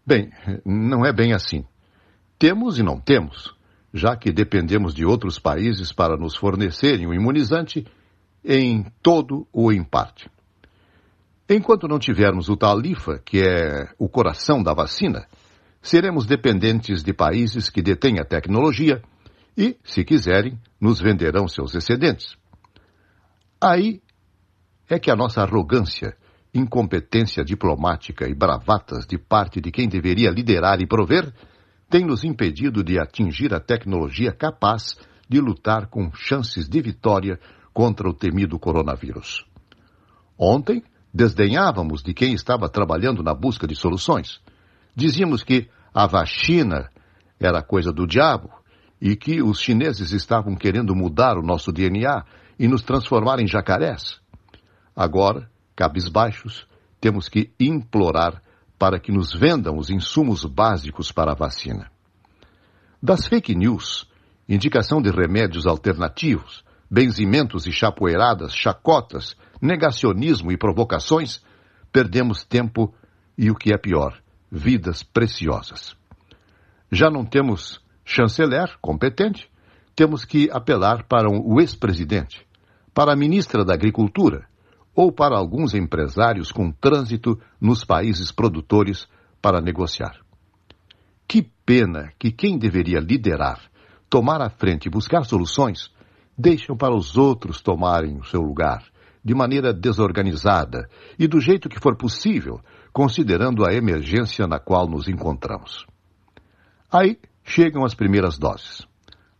Bem, 0.05 0.31
não 0.65 1.05
é 1.05 1.11
bem 1.11 1.33
assim. 1.33 1.65
Temos 2.37 2.79
e 2.79 2.83
não 2.83 2.99
temos, 2.99 3.53
já 3.93 4.15
que 4.15 4.31
dependemos 4.31 4.93
de 4.93 5.05
outros 5.05 5.37
países 5.37 5.91
para 5.91 6.15
nos 6.17 6.35
fornecerem 6.35 7.05
o 7.05 7.13
imunizante 7.13 7.85
em 8.43 8.85
todo 9.03 9.47
ou 9.51 9.73
em 9.73 9.83
parte. 9.83 10.29
Enquanto 11.49 11.87
não 11.87 11.99
tivermos 11.99 12.47
o 12.47 12.55
talifa, 12.55 13.19
que 13.19 13.41
é 13.41 13.89
o 13.97 14.07
coração 14.07 14.63
da 14.63 14.73
vacina, 14.73 15.27
seremos 15.81 16.25
dependentes 16.25 17.03
de 17.03 17.11
países 17.11 17.69
que 17.69 17.81
detêm 17.81 18.19
a 18.19 18.23
tecnologia 18.25 19.01
e, 19.59 19.77
se 19.83 20.05
quiserem, 20.05 20.57
nos 20.79 21.01
venderão 21.01 21.45
seus 21.45 21.75
excedentes. 21.75 22.37
Aí 23.61 24.01
é 24.89 24.97
que 24.97 25.11
a 25.11 25.15
nossa 25.17 25.41
arrogância, 25.41 26.15
incompetência 26.53 27.43
diplomática 27.43 28.25
e 28.29 28.33
bravatas 28.33 29.05
de 29.05 29.17
parte 29.17 29.59
de 29.59 29.69
quem 29.69 29.89
deveria 29.89 30.29
liderar 30.29 30.79
e 30.79 30.87
prover 30.87 31.33
tem 31.89 32.05
nos 32.05 32.23
impedido 32.23 32.81
de 32.81 32.97
atingir 32.97 33.53
a 33.53 33.59
tecnologia 33.59 34.31
capaz 34.31 34.95
de 35.27 35.41
lutar 35.41 35.87
com 35.87 36.09
chances 36.13 36.69
de 36.69 36.81
vitória 36.81 37.37
contra 37.73 38.07
o 38.07 38.13
temido 38.13 38.57
coronavírus. 38.57 39.45
Ontem, 40.37 40.81
desdenhávamos 41.13 42.01
de 42.01 42.13
quem 42.13 42.33
estava 42.33 42.69
trabalhando 42.69 43.21
na 43.21 43.33
busca 43.33 43.67
de 43.67 43.75
soluções. 43.75 44.39
Dizíamos 44.95 45.43
que 45.43 45.69
a 45.93 46.07
vacina 46.07 46.89
era 47.37 47.61
coisa 47.61 47.91
do 47.91 48.07
diabo 48.07 48.58
e 49.01 49.15
que 49.15 49.41
os 49.41 49.59
chineses 49.59 50.11
estavam 50.11 50.55
querendo 50.55 50.95
mudar 50.95 51.37
o 51.37 51.41
nosso 51.41 51.71
DNA 51.71 52.25
e 52.57 52.67
nos 52.67 52.81
transformar 52.81 53.39
em 53.39 53.47
jacarés. 53.47 54.19
Agora, 54.95 55.49
cabisbaixos, 55.75 56.67
temos 56.99 57.29
que 57.29 57.51
implorar 57.59 58.41
para 58.77 58.99
que 58.99 59.11
nos 59.11 59.33
vendam 59.33 59.77
os 59.77 59.89
insumos 59.89 60.43
básicos 60.43 61.11
para 61.11 61.31
a 61.31 61.35
vacina. 61.35 61.89
Das 63.01 63.27
fake 63.27 63.55
news, 63.55 64.09
indicação 64.47 65.01
de 65.01 65.09
remédios 65.09 65.65
alternativos, 65.65 66.63
benzimentos 66.91 67.65
e 67.65 67.71
chapoeiradas, 67.71 68.53
chacotas, 68.53 69.37
negacionismo 69.61 70.51
e 70.51 70.57
provocações, 70.57 71.41
perdemos 71.91 72.43
tempo 72.43 72.93
e, 73.37 73.49
o 73.49 73.55
que 73.55 73.73
é 73.73 73.77
pior, 73.77 74.19
vidas 74.51 75.03
preciosas. 75.03 75.95
Já 76.91 77.09
não 77.09 77.23
temos 77.23 77.79
chanceler 78.09 78.75
competente, 78.81 79.47
temos 79.95 80.25
que 80.25 80.49
apelar 80.51 81.03
para 81.07 81.29
o 81.29 81.61
ex-presidente, 81.61 82.43
para 82.91 83.13
a 83.13 83.15
ministra 83.15 83.63
da 83.63 83.75
Agricultura 83.75 84.47
ou 84.95 85.11
para 85.11 85.37
alguns 85.37 85.75
empresários 85.75 86.51
com 86.51 86.71
trânsito 86.71 87.39
nos 87.61 87.85
países 87.85 88.31
produtores 88.31 89.07
para 89.39 89.61
negociar. 89.61 90.19
Que 91.27 91.43
pena 91.63 92.11
que 92.17 92.31
quem 92.31 92.57
deveria 92.57 92.99
liderar, 92.99 93.61
tomar 94.09 94.41
a 94.41 94.49
frente 94.49 94.87
e 94.87 94.89
buscar 94.89 95.23
soluções, 95.23 95.91
deixam 96.35 96.75
para 96.75 96.95
os 96.95 97.15
outros 97.15 97.61
tomarem 97.61 98.17
o 98.17 98.25
seu 98.25 98.41
lugar, 98.41 98.83
de 99.23 99.35
maneira 99.35 99.71
desorganizada 99.71 100.89
e 101.19 101.27
do 101.27 101.39
jeito 101.39 101.69
que 101.69 101.79
for 101.79 101.95
possível, 101.95 102.59
considerando 102.91 103.63
a 103.63 103.71
emergência 103.71 104.47
na 104.47 104.57
qual 104.57 104.87
nos 104.87 105.07
encontramos. 105.07 105.85
Aí 106.91 107.19
chegam 107.49 107.83
as 107.83 107.95
primeiras 107.95 108.37
doses. 108.37 108.87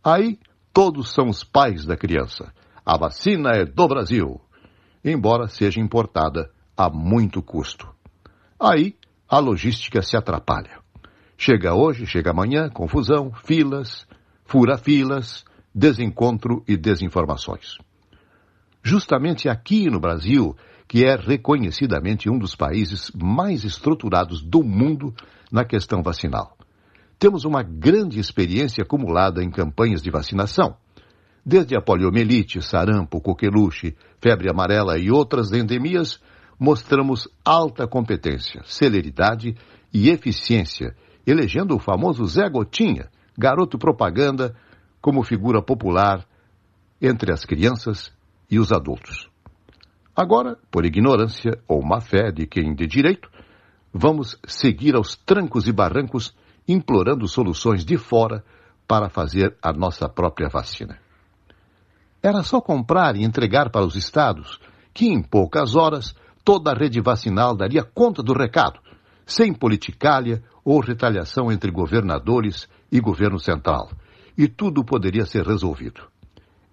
Aí 0.02 0.36
todos 0.72 1.12
são 1.12 1.28
os 1.28 1.44
pais 1.44 1.86
da 1.86 1.96
criança. 1.96 2.52
A 2.84 2.98
vacina 2.98 3.50
é 3.50 3.64
do 3.64 3.86
Brasil, 3.86 4.40
embora 5.04 5.46
seja 5.46 5.80
importada 5.80 6.50
a 6.76 6.90
muito 6.90 7.40
custo. 7.40 7.88
Aí 8.58 8.96
a 9.28 9.38
logística 9.38 10.02
se 10.02 10.16
atrapalha. 10.16 10.80
Chega 11.38 11.74
hoje, 11.74 12.04
chega 12.04 12.32
amanhã, 12.32 12.68
confusão, 12.68 13.32
filas, 13.44 14.06
fura-filas, 14.44 15.44
desencontro 15.72 16.64
e 16.66 16.76
desinformações. 16.76 17.78
justamente 18.82 19.46
aqui 19.48 19.90
no 19.90 20.00
Brasil, 20.00 20.56
que 20.88 21.04
é 21.04 21.14
reconhecidamente 21.14 22.28
um 22.28 22.38
dos 22.38 22.56
países 22.56 23.12
mais 23.14 23.62
estruturados 23.62 24.42
do 24.42 24.64
mundo 24.64 25.14
na 25.52 25.64
questão 25.64 26.02
vacinal. 26.02 26.56
Temos 27.20 27.44
uma 27.44 27.62
grande 27.62 28.18
experiência 28.18 28.82
acumulada 28.82 29.44
em 29.44 29.50
campanhas 29.50 30.00
de 30.00 30.10
vacinação. 30.10 30.74
Desde 31.44 31.76
a 31.76 31.82
poliomielite, 31.82 32.62
sarampo, 32.62 33.20
coqueluche, 33.20 33.94
febre 34.22 34.50
amarela 34.50 34.98
e 34.98 35.10
outras 35.10 35.52
endemias, 35.52 36.18
mostramos 36.58 37.28
alta 37.44 37.86
competência, 37.86 38.62
celeridade 38.64 39.54
e 39.92 40.08
eficiência, 40.08 40.96
elegendo 41.26 41.76
o 41.76 41.78
famoso 41.78 42.24
Zé 42.24 42.48
Gotinha, 42.48 43.10
garoto 43.36 43.76
propaganda, 43.76 44.56
como 44.98 45.22
figura 45.22 45.60
popular 45.60 46.26
entre 47.02 47.34
as 47.34 47.44
crianças 47.44 48.10
e 48.50 48.58
os 48.58 48.72
adultos. 48.72 49.28
Agora, 50.16 50.56
por 50.70 50.86
ignorância 50.86 51.52
ou 51.68 51.84
má 51.84 52.00
fé 52.00 52.32
de 52.32 52.46
quem 52.46 52.74
de 52.74 52.86
direito, 52.86 53.30
vamos 53.92 54.38
seguir 54.46 54.94
aos 54.94 55.16
trancos 55.16 55.68
e 55.68 55.72
barrancos 55.72 56.34
implorando 56.72 57.26
soluções 57.26 57.84
de 57.84 57.96
fora 57.96 58.44
para 58.86 59.08
fazer 59.08 59.56
a 59.62 59.72
nossa 59.72 60.08
própria 60.08 60.48
vacina. 60.48 60.98
Era 62.22 62.42
só 62.42 62.60
comprar 62.60 63.16
e 63.16 63.24
entregar 63.24 63.70
para 63.70 63.84
os 63.84 63.96
estados, 63.96 64.58
que 64.92 65.06
em 65.06 65.22
poucas 65.22 65.74
horas 65.74 66.14
toda 66.44 66.70
a 66.70 66.74
rede 66.74 67.00
vacinal 67.00 67.56
daria 67.56 67.82
conta 67.82 68.22
do 68.22 68.32
recado, 68.32 68.78
sem 69.24 69.54
politicalha 69.54 70.42
ou 70.64 70.80
retaliação 70.80 71.50
entre 71.50 71.70
governadores 71.70 72.68
e 72.90 73.00
governo 73.00 73.38
central, 73.38 73.90
e 74.36 74.48
tudo 74.48 74.84
poderia 74.84 75.24
ser 75.24 75.46
resolvido. 75.46 76.02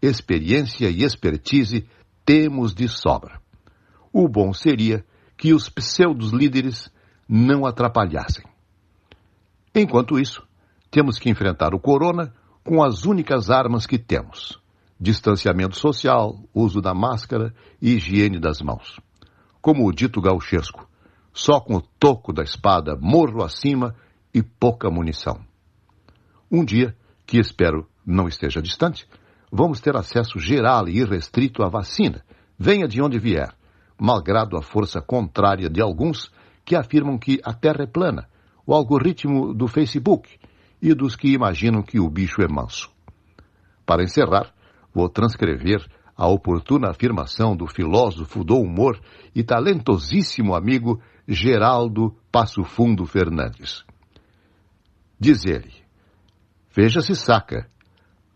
Experiência 0.02 0.90
e 0.90 1.04
expertise 1.04 1.88
temos 2.26 2.74
de 2.74 2.88
sobra. 2.88 3.40
O 4.12 4.28
bom 4.28 4.54
seria 4.54 5.06
que 5.38 5.54
os 5.54 5.70
pseudos 5.70 6.32
líderes 6.32 6.92
não 7.28 7.66
atrapalhassem. 7.66 8.46
Enquanto 9.80 10.18
isso, 10.18 10.42
temos 10.90 11.20
que 11.20 11.30
enfrentar 11.30 11.76
o 11.76 11.80
corona 11.80 12.34
com 12.64 12.84
as 12.84 13.06
únicas 13.06 13.52
armas 13.52 13.86
que 13.86 14.00
temos: 14.00 14.60
distanciamento 15.00 15.78
social, 15.78 16.36
uso 16.52 16.82
da 16.82 16.96
máscara 16.96 17.54
e 17.80 17.92
higiene 17.92 18.40
das 18.40 18.60
mãos. 18.60 19.00
Como 19.62 19.88
o 19.88 19.92
dito 19.92 20.20
gauchesco, 20.20 20.90
só 21.32 21.60
com 21.60 21.76
o 21.76 21.82
toco 22.00 22.34
da 22.34 22.42
espada 22.42 22.98
morro 23.00 23.44
acima 23.44 23.94
e 24.34 24.42
pouca 24.42 24.90
munição. 24.90 25.46
Um 26.52 26.66
dia, 26.66 26.98
que 27.24 27.38
espero 27.38 27.88
não 28.04 28.28
esteja 28.28 28.64
distante, 28.64 29.08
vamos 29.52 29.80
ter 29.80 29.96
acesso 29.96 30.40
geral 30.40 30.90
e 30.90 30.98
irrestrito 31.02 31.62
à 31.62 31.70
vacina, 31.70 32.26
venha 32.58 32.88
de 32.88 33.00
onde 33.00 33.20
vier, 33.20 33.54
malgrado 33.96 34.58
a 34.58 34.62
força 34.64 35.00
contrária 35.00 35.70
de 35.70 35.84
alguns 35.84 36.32
que 36.66 36.76
afirmam 36.76 37.20
que 37.20 37.40
a 37.44 37.54
Terra 37.54 37.84
é 37.84 37.86
plana, 37.86 38.28
o 38.68 38.74
algoritmo 38.74 39.54
do 39.54 39.66
Facebook 39.66 40.38
e 40.82 40.94
dos 40.94 41.16
que 41.16 41.32
imaginam 41.32 41.82
que 41.82 42.02
o 42.02 42.10
bicho 42.10 42.42
é 42.42 42.48
manso. 42.50 42.92
Para 43.86 44.04
encerrar, 44.04 44.54
vou 44.94 45.08
transcrever 45.08 45.88
a 46.18 46.28
oportuna 46.28 46.90
afirmação 46.90 47.56
do 47.56 47.66
filósofo 47.66 48.44
do 48.44 48.58
humor 48.58 49.00
e 49.34 49.42
talentosíssimo 49.42 50.54
amigo 50.54 51.02
Geraldo 51.26 52.14
Passo 52.30 52.66
Fundo 52.66 53.06
Fernandes. 53.06 53.86
Diz 55.18 55.46
ele: 55.46 55.74
Veja 56.76 57.00
se 57.00 57.16
saca. 57.16 57.70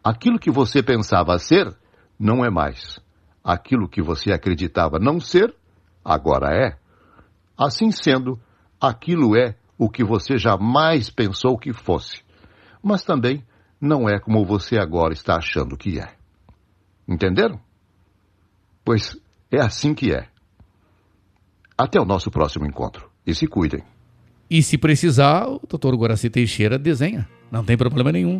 Aquilo 0.01 0.39
que 0.39 0.49
você 0.49 0.81
pensava 0.81 1.37
ser, 1.37 1.75
não 2.17 2.45
é 2.45 2.49
mais. 2.49 2.99
Aquilo 3.43 3.89
que 3.89 4.01
você 4.01 4.31
acreditava 4.31 4.97
não 4.97 5.19
ser, 5.19 5.53
agora 6.03 6.55
é. 6.55 6.77
Assim 7.57 7.91
sendo, 7.91 8.39
aquilo 8.79 9.35
é 9.35 9.55
o 9.81 9.89
que 9.89 10.03
você 10.03 10.37
jamais 10.37 11.09
pensou 11.09 11.57
que 11.57 11.73
fosse. 11.73 12.21
Mas 12.83 13.03
também 13.03 13.43
não 13.81 14.07
é 14.07 14.19
como 14.19 14.45
você 14.45 14.77
agora 14.77 15.11
está 15.11 15.37
achando 15.37 15.75
que 15.75 15.99
é. 15.99 16.07
Entenderam? 17.07 17.59
Pois 18.85 19.17
é 19.49 19.59
assim 19.59 19.95
que 19.95 20.13
é. 20.13 20.27
Até 21.75 21.99
o 21.99 22.05
nosso 22.05 22.29
próximo 22.29 22.67
encontro. 22.67 23.09
E 23.25 23.33
se 23.33 23.47
cuidem. 23.47 23.83
E 24.47 24.61
se 24.61 24.77
precisar, 24.77 25.47
o 25.47 25.59
doutor 25.67 25.95
Guaraci 25.95 26.29
Teixeira 26.29 26.77
desenha. 26.77 27.27
Não 27.49 27.63
tem 27.63 27.75
problema 27.75 28.11
nenhum. 28.11 28.39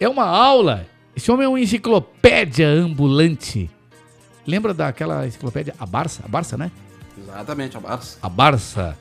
É 0.00 0.08
uma 0.08 0.26
aula. 0.26 0.88
Esse 1.14 1.30
homem 1.30 1.46
é 1.46 1.48
uma 1.48 1.60
enciclopédia 1.60 2.66
ambulante. 2.66 3.70
Lembra 4.44 4.74
daquela 4.74 5.24
enciclopédia? 5.24 5.72
A 5.78 5.86
Barça? 5.86 6.24
A 6.24 6.28
Barça, 6.28 6.56
né? 6.56 6.72
Exatamente, 7.16 7.76
a 7.76 7.80
Barça. 7.80 8.18
A 8.20 8.28
Barça. 8.28 8.98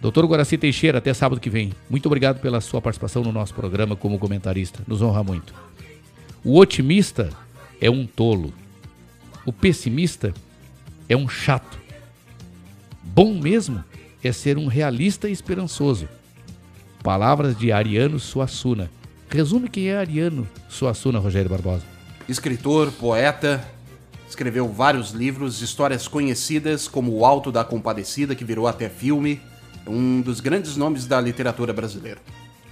Doutor 0.00 0.26
Guaraci 0.26 0.58
Teixeira, 0.58 0.98
até 0.98 1.12
sábado 1.14 1.40
que 1.40 1.50
vem. 1.50 1.72
Muito 1.88 2.06
obrigado 2.06 2.40
pela 2.40 2.60
sua 2.60 2.82
participação 2.82 3.22
no 3.22 3.32
nosso 3.32 3.54
programa 3.54 3.96
como 3.96 4.18
comentarista. 4.18 4.80
Nos 4.86 5.00
honra 5.00 5.24
muito. 5.24 5.54
O 6.44 6.58
otimista 6.58 7.30
é 7.80 7.90
um 7.90 8.06
tolo. 8.06 8.52
O 9.44 9.52
pessimista 9.52 10.34
é 11.08 11.16
um 11.16 11.28
chato. 11.28 11.78
Bom 13.02 13.34
mesmo 13.34 13.82
é 14.22 14.32
ser 14.32 14.58
um 14.58 14.66
realista 14.66 15.28
e 15.28 15.32
esperançoso. 15.32 16.08
Palavras 17.02 17.56
de 17.56 17.72
Ariano 17.72 18.18
Suassuna. 18.18 18.90
Resume 19.28 19.68
quem 19.68 19.88
é 19.88 19.96
Ariano 19.96 20.46
Suassuna, 20.68 21.18
Rogério 21.18 21.50
Barbosa. 21.50 21.84
Escritor, 22.28 22.90
poeta, 22.92 23.66
escreveu 24.28 24.68
vários 24.68 25.10
livros, 25.10 25.62
histórias 25.62 26.06
conhecidas 26.08 26.88
como 26.88 27.12
O 27.12 27.24
Alto 27.24 27.52
da 27.52 27.64
Compadecida, 27.64 28.34
que 28.34 28.44
virou 28.44 28.66
até 28.66 28.88
filme, 28.88 29.40
um 29.86 30.20
dos 30.20 30.40
grandes 30.40 30.76
nomes 30.76 31.06
da 31.06 31.20
literatura 31.20 31.72
brasileira. 31.72 32.20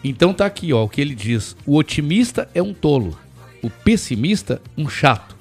Então 0.02 0.34
tá 0.34 0.44
aqui, 0.44 0.72
ó, 0.72 0.84
o 0.84 0.88
que 0.88 1.00
ele 1.00 1.14
diz: 1.14 1.56
o 1.66 1.76
otimista 1.76 2.48
é 2.54 2.62
um 2.62 2.74
tolo, 2.74 3.18
o 3.62 3.70
pessimista 3.70 4.60
um 4.76 4.88
chato. 4.88 5.34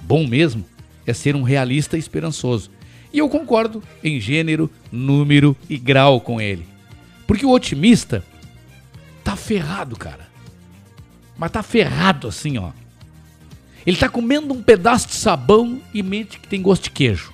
Bom 0.00 0.26
mesmo 0.26 0.64
é 1.06 1.12
ser 1.12 1.34
um 1.34 1.42
realista 1.42 1.96
esperançoso. 1.96 2.70
E 3.12 3.18
eu 3.18 3.28
concordo 3.28 3.82
em 4.02 4.20
gênero, 4.20 4.70
número 4.90 5.56
e 5.68 5.76
grau 5.76 6.20
com 6.20 6.40
ele. 6.40 6.66
Porque 7.26 7.46
o 7.46 7.50
otimista 7.50 8.24
tá 9.22 9.36
ferrado, 9.36 9.96
cara. 9.96 10.28
Mas 11.36 11.50
tá 11.50 11.62
ferrado 11.62 12.28
assim, 12.28 12.58
ó. 12.58 12.70
Ele 13.86 13.96
tá 13.96 14.08
comendo 14.08 14.54
um 14.54 14.62
pedaço 14.62 15.08
de 15.08 15.14
sabão 15.14 15.80
e 15.92 16.02
mente 16.02 16.38
que 16.38 16.48
tem 16.48 16.62
gosto 16.62 16.84
de 16.84 16.90
queijo. 16.90 17.32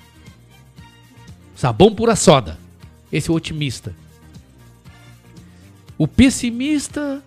Sabão 1.55 1.93
pura 1.93 2.15
soda. 2.15 2.60
Esse 3.11 3.29
é 3.29 3.33
o 3.33 3.35
otimista. 3.35 3.93
O 5.97 6.07
pessimista, 6.07 7.21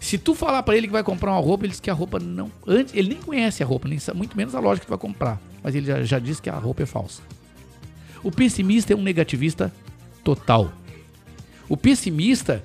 se 0.00 0.16
tu 0.16 0.34
falar 0.34 0.62
para 0.62 0.76
ele 0.76 0.86
que 0.86 0.92
vai 0.92 1.02
comprar 1.02 1.32
uma 1.32 1.40
roupa, 1.40 1.64
ele 1.64 1.72
diz 1.72 1.80
que 1.80 1.90
a 1.90 1.94
roupa 1.94 2.18
não, 2.18 2.50
antes 2.66 2.94
ele 2.94 3.08
nem 3.10 3.18
conhece 3.18 3.62
a 3.62 3.66
roupa, 3.66 3.88
nem 3.88 3.98
muito 4.14 4.36
menos 4.36 4.54
a 4.54 4.60
loja 4.60 4.80
que 4.80 4.86
tu 4.86 4.90
vai 4.90 4.98
comprar, 4.98 5.40
mas 5.62 5.74
ele 5.74 5.86
já, 5.86 6.02
já 6.02 6.18
diz 6.18 6.40
que 6.40 6.48
a 6.48 6.56
roupa 6.56 6.84
é 6.84 6.86
falsa. 6.86 7.20
O 8.22 8.30
pessimista 8.30 8.92
é 8.92 8.96
um 8.96 9.02
negativista 9.02 9.72
total. 10.24 10.72
O 11.68 11.76
pessimista 11.76 12.64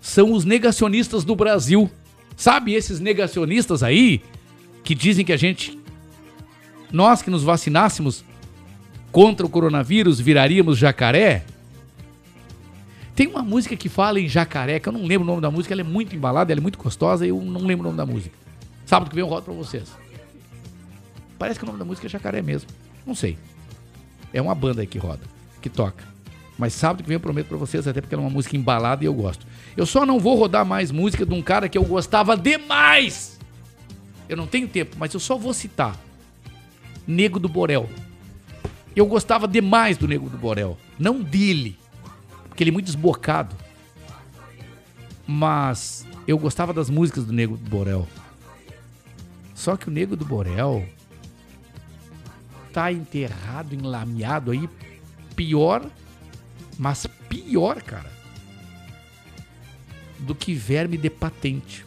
são 0.00 0.32
os 0.32 0.44
negacionistas 0.44 1.24
do 1.24 1.34
Brasil. 1.34 1.90
Sabe 2.36 2.74
esses 2.74 3.00
negacionistas 3.00 3.82
aí 3.82 4.22
que 4.82 4.94
dizem 4.94 5.24
que 5.24 5.32
a 5.32 5.36
gente 5.36 5.78
nós 6.92 7.22
que 7.22 7.30
nos 7.30 7.42
vacinássemos 7.42 8.24
contra 9.12 9.46
o 9.46 9.48
coronavírus 9.48 10.20
viraríamos 10.20 10.78
jacaré? 10.78 11.44
Tem 13.20 13.28
uma 13.28 13.42
música 13.42 13.76
que 13.76 13.90
fala 13.90 14.18
em 14.18 14.26
jacaré, 14.26 14.80
que 14.80 14.88
eu 14.88 14.92
não 14.94 15.04
lembro 15.04 15.24
o 15.24 15.26
nome 15.26 15.42
da 15.42 15.50
música, 15.50 15.74
ela 15.74 15.82
é 15.82 15.84
muito 15.84 16.16
embalada, 16.16 16.54
ela 16.54 16.58
é 16.58 16.62
muito 16.62 16.78
gostosa, 16.78 17.26
eu 17.26 17.38
não 17.38 17.66
lembro 17.66 17.86
o 17.86 17.92
nome 17.92 17.98
da 17.98 18.06
música. 18.06 18.34
Sábado 18.86 19.10
que 19.10 19.14
vem 19.14 19.22
eu 19.22 19.28
rodo 19.28 19.42
pra 19.42 19.52
vocês. 19.52 19.92
Parece 21.38 21.58
que 21.58 21.64
o 21.64 21.66
nome 21.66 21.78
da 21.78 21.84
música 21.84 22.06
é 22.06 22.08
jacaré 22.08 22.40
mesmo. 22.40 22.70
Não 23.06 23.14
sei. 23.14 23.36
É 24.32 24.40
uma 24.40 24.54
banda 24.54 24.80
aí 24.80 24.86
que 24.86 24.96
roda, 24.96 25.20
que 25.60 25.68
toca. 25.68 26.02
Mas 26.56 26.72
sábado 26.72 27.02
que 27.02 27.08
vem 27.10 27.16
eu 27.16 27.20
prometo 27.20 27.48
pra 27.48 27.58
vocês, 27.58 27.86
até 27.86 28.00
porque 28.00 28.14
é 28.14 28.18
uma 28.18 28.30
música 28.30 28.56
embalada 28.56 29.04
e 29.04 29.06
eu 29.06 29.12
gosto. 29.12 29.46
Eu 29.76 29.84
só 29.84 30.06
não 30.06 30.18
vou 30.18 30.34
rodar 30.34 30.64
mais 30.64 30.90
música 30.90 31.26
de 31.26 31.34
um 31.34 31.42
cara 31.42 31.68
que 31.68 31.76
eu 31.76 31.84
gostava 31.84 32.38
demais. 32.38 33.38
Eu 34.30 34.36
não 34.38 34.46
tenho 34.46 34.66
tempo, 34.66 34.96
mas 34.98 35.12
eu 35.12 35.20
só 35.20 35.36
vou 35.36 35.52
citar. 35.52 35.94
Nego 37.06 37.38
do 37.38 37.50
Borel. 37.50 37.86
Eu 38.96 39.04
gostava 39.04 39.46
demais 39.46 39.98
do 39.98 40.08
Nego 40.08 40.30
do 40.30 40.38
Borel. 40.38 40.78
Não 40.98 41.20
dele, 41.20 41.76
porque 42.50 42.62
ele 42.62 42.70
é 42.70 42.72
muito 42.72 42.86
desbocado. 42.86 43.56
Mas 45.26 46.06
eu 46.26 46.36
gostava 46.36 46.74
das 46.74 46.90
músicas 46.90 47.24
do 47.24 47.32
Nego 47.32 47.56
do 47.56 47.70
Borel. 47.70 48.06
Só 49.54 49.76
que 49.76 49.88
o 49.88 49.90
Nego 49.90 50.16
do 50.16 50.24
Borel 50.24 50.86
tá 52.72 52.92
enterrado, 52.92 53.74
enlameado 53.74 54.50
aí, 54.50 54.68
pior, 55.34 55.84
mas 56.78 57.06
pior, 57.28 57.82
cara, 57.82 58.10
do 60.18 60.34
que 60.34 60.54
verme 60.54 60.96
de 60.96 61.10
patente. 61.10 61.86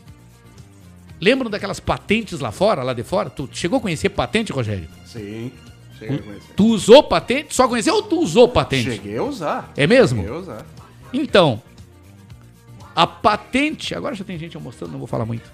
Lembram 1.20 1.50
daquelas 1.50 1.80
patentes 1.80 2.40
lá 2.40 2.52
fora, 2.52 2.84
lá 2.84 2.94
de 2.94 3.04
fora? 3.04 3.30
Tu 3.30 3.50
chegou 3.54 3.78
a 3.78 3.82
conhecer 3.82 4.10
patente, 4.10 4.52
Rogério? 4.52 4.90
Sim. 5.06 5.52
Cheguei 6.08 6.20
a 6.20 6.24
conhecer. 6.24 6.54
Tu 6.56 6.66
usou 6.66 7.04
patente? 7.04 7.56
Só 7.56 7.68
conheceu 7.68 7.96
ou 7.96 8.04
tu 8.04 8.20
usou 8.20 8.48
patente? 8.48 8.92
Cheguei 8.92 9.18
a 9.18 9.24
usar. 9.24 9.74
É 9.76 9.88
mesmo? 9.88 10.22
Cheguei 10.22 10.36
a 10.36 10.40
usar. 10.40 10.66
Então, 11.12 11.62
a 12.96 13.08
patente. 13.08 13.96
Agora 13.96 14.16
já 14.16 14.24
tem 14.24 14.38
gente 14.38 14.58
mostrando, 14.58 14.92
não 14.92 15.00
vou 15.00 15.08
falar 15.08 15.26
muito. 15.26 15.52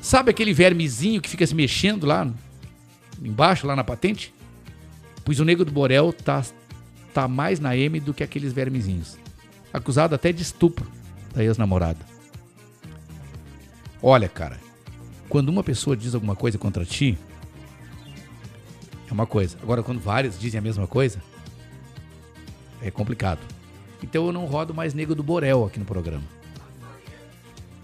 Sabe 0.00 0.30
aquele 0.30 0.52
vermezinho 0.52 1.20
que 1.20 1.28
fica 1.28 1.46
se 1.46 1.54
mexendo 1.54 2.06
lá 2.06 2.28
embaixo, 3.22 3.66
lá 3.66 3.76
na 3.76 3.84
patente? 3.84 4.34
Pois 5.24 5.38
o 5.38 5.44
Nego 5.44 5.64
do 5.64 5.70
Borel 5.70 6.12
tá, 6.12 6.44
tá 7.14 7.28
mais 7.28 7.60
na 7.60 7.76
M 7.76 8.00
do 8.00 8.12
que 8.12 8.24
aqueles 8.24 8.52
vermezinhos. 8.52 9.16
Acusado 9.72 10.14
até 10.14 10.32
de 10.32 10.42
estupro 10.42 10.90
da 11.32 11.44
ex-namorada. 11.44 12.00
Olha, 14.02 14.28
cara, 14.28 14.60
quando 15.28 15.48
uma 15.48 15.62
pessoa 15.62 15.96
diz 15.96 16.14
alguma 16.14 16.34
coisa 16.34 16.58
contra 16.58 16.84
ti, 16.84 17.16
é 19.12 19.14
uma 19.14 19.26
coisa. 19.26 19.58
Agora, 19.62 19.82
quando 19.82 20.00
várias 20.00 20.38
dizem 20.38 20.58
a 20.58 20.62
mesma 20.62 20.86
coisa, 20.86 21.22
é 22.80 22.90
complicado. 22.90 23.40
Então 24.02 24.26
eu 24.26 24.32
não 24.32 24.46
rodo 24.46 24.74
mais 24.74 24.94
Nego 24.94 25.14
do 25.14 25.22
Borel 25.22 25.64
aqui 25.64 25.78
no 25.78 25.84
programa. 25.84 26.24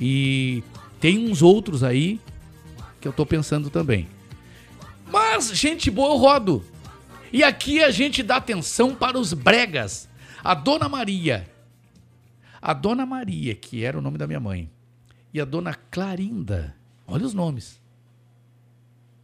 E 0.00 0.62
tem 0.98 1.30
uns 1.30 1.42
outros 1.42 1.84
aí 1.84 2.20
que 3.00 3.06
eu 3.06 3.12
tô 3.12 3.26
pensando 3.26 3.70
também. 3.70 4.08
Mas, 5.10 5.54
gente 5.54 5.90
boa, 5.90 6.14
eu 6.14 6.16
rodo. 6.16 6.64
E 7.32 7.44
aqui 7.44 7.82
a 7.82 7.90
gente 7.90 8.22
dá 8.22 8.36
atenção 8.36 8.94
para 8.94 9.18
os 9.18 9.32
bregas. 9.32 10.08
A 10.42 10.54
Dona 10.54 10.88
Maria. 10.88 11.48
A 12.60 12.72
Dona 12.72 13.04
Maria, 13.04 13.54
que 13.54 13.84
era 13.84 13.98
o 13.98 14.02
nome 14.02 14.18
da 14.18 14.26
minha 14.26 14.40
mãe. 14.40 14.70
E 15.32 15.40
a 15.40 15.44
Dona 15.44 15.74
Clarinda. 15.74 16.74
Olha 17.06 17.26
os 17.26 17.34
nomes. 17.34 17.80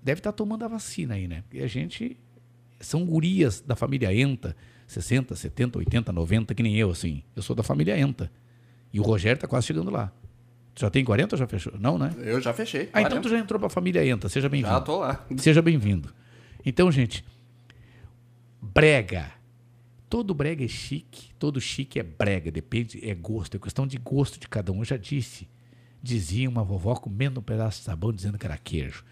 Deve 0.05 0.21
estar 0.21 0.33
tomando 0.33 0.63
a 0.67 0.69
vacina 0.69 1.15
aí, 1.15 1.27
né? 1.27 1.43
Porque 1.49 1.65
a 1.65 1.67
gente. 1.67 2.17
São 2.79 3.07
gurias 3.07 3.63
da 3.63 3.75
família 3.75 4.15
Enta. 4.15 4.55
60, 4.87 5.35
70, 5.35 5.79
80, 5.79 6.13
90, 6.13 6.55
que 6.55 6.63
nem 6.63 6.77
eu, 6.77 6.91
assim. 6.91 7.23
Eu 7.35 7.43
sou 7.43 7.57
da 7.57 7.63
família 7.63 7.99
Enta. 7.99 8.31
E 8.93 9.01
o 9.01 9.03
Rogério 9.03 9.41
tá 9.41 9.49
quase 9.49 9.67
chegando 9.67 9.91
lá. 9.91 10.13
Tu 10.75 10.83
já 10.83 10.91
tem 10.91 11.03
40 11.03 11.35
ou 11.35 11.39
já 11.39 11.47
fechou? 11.47 11.73
Não, 11.79 11.97
né? 11.97 12.15
Eu 12.19 12.39
já 12.39 12.53
fechei. 12.53 12.91
Ah, 12.93 13.01
então 13.01 13.13
40. 13.13 13.21
tu 13.23 13.29
já 13.31 13.39
entrou 13.39 13.59
pra 13.59 13.71
família 13.71 14.07
Enta. 14.07 14.29
Seja 14.29 14.49
bem-vindo. 14.49 14.75
Já 14.75 14.81
tô 14.83 14.99
lá. 14.99 15.25
Seja 15.39 15.63
bem-vindo. 15.63 16.13
Então, 16.67 16.93
gente, 16.93 17.25
brega. 18.61 19.33
Todo 20.11 20.35
brega 20.35 20.65
é 20.65 20.69
chique, 20.69 21.33
todo 21.39 21.61
chique 21.61 21.99
é 21.99 22.03
brega, 22.03 22.51
depende, 22.51 23.01
é 23.03 23.15
gosto, 23.15 23.57
é 23.57 23.59
questão 23.59 23.85
de 23.87 23.97
gosto 23.97 24.39
de 24.39 24.47
cada 24.47 24.71
um. 24.71 24.79
Eu 24.79 24.85
já 24.85 24.97
disse, 24.97 25.49
dizia 26.01 26.49
uma 26.49 26.63
vovó 26.63 26.95
comendo 26.95 27.41
um 27.41 27.43
pedaço 27.43 27.79
de 27.79 27.85
sabão 27.85 28.13
dizendo 28.13 28.39
que 28.39 28.47
era 28.47 28.57
queijo. 28.57 29.05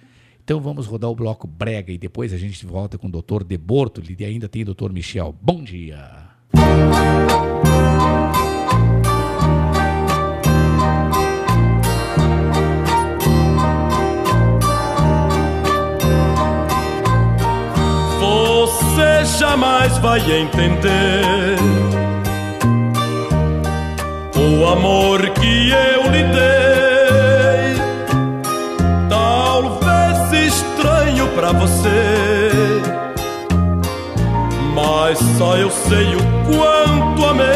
Então 0.44 0.60
vamos 0.60 0.86
rodar 0.86 1.08
o 1.08 1.14
bloco 1.14 1.46
brega 1.46 1.92
e 1.92 1.98
depois 1.98 2.32
a 2.32 2.36
gente 2.36 2.66
volta 2.66 2.98
com 2.98 3.06
o 3.06 3.10
doutor 3.10 3.44
Bortoli 3.44 4.16
e 4.18 4.24
ainda 4.24 4.48
tem 4.48 4.62
o 4.62 4.66
doutor 4.66 4.92
Michel. 4.92 5.34
Bom 5.40 5.62
dia. 5.62 6.32
Você 18.18 19.38
jamais 19.38 19.96
vai 19.98 20.18
entender 20.40 21.56
o 24.36 24.66
amor 24.66 25.20
que 25.34 25.70
eu 25.70 26.10
lhe 26.10 26.24
dei. 26.32 26.61
Pra 31.42 31.50
você, 31.50 32.70
mas 34.72 35.18
só 35.36 35.56
eu 35.56 35.68
sei 35.72 36.14
o 36.14 36.20
quanto 36.46 37.26
amei. 37.26 37.46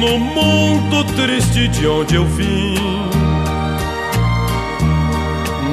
No 0.00 0.18
mundo 0.18 1.04
triste 1.14 1.68
de 1.68 1.86
onde 1.86 2.14
eu 2.14 2.24
vim. 2.24 2.78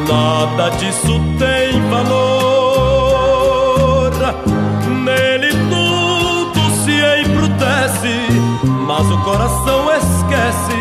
Nada 0.09 0.71
disso 0.75 1.21
tem 1.39 1.81
valor. 1.89 3.31
Nele 5.05 5.51
tudo 5.69 6.59
se 6.83 6.91
embrutece, 7.23 8.27
mas 8.85 9.09
o 9.09 9.17
coração 9.19 9.89
esquece 9.95 10.75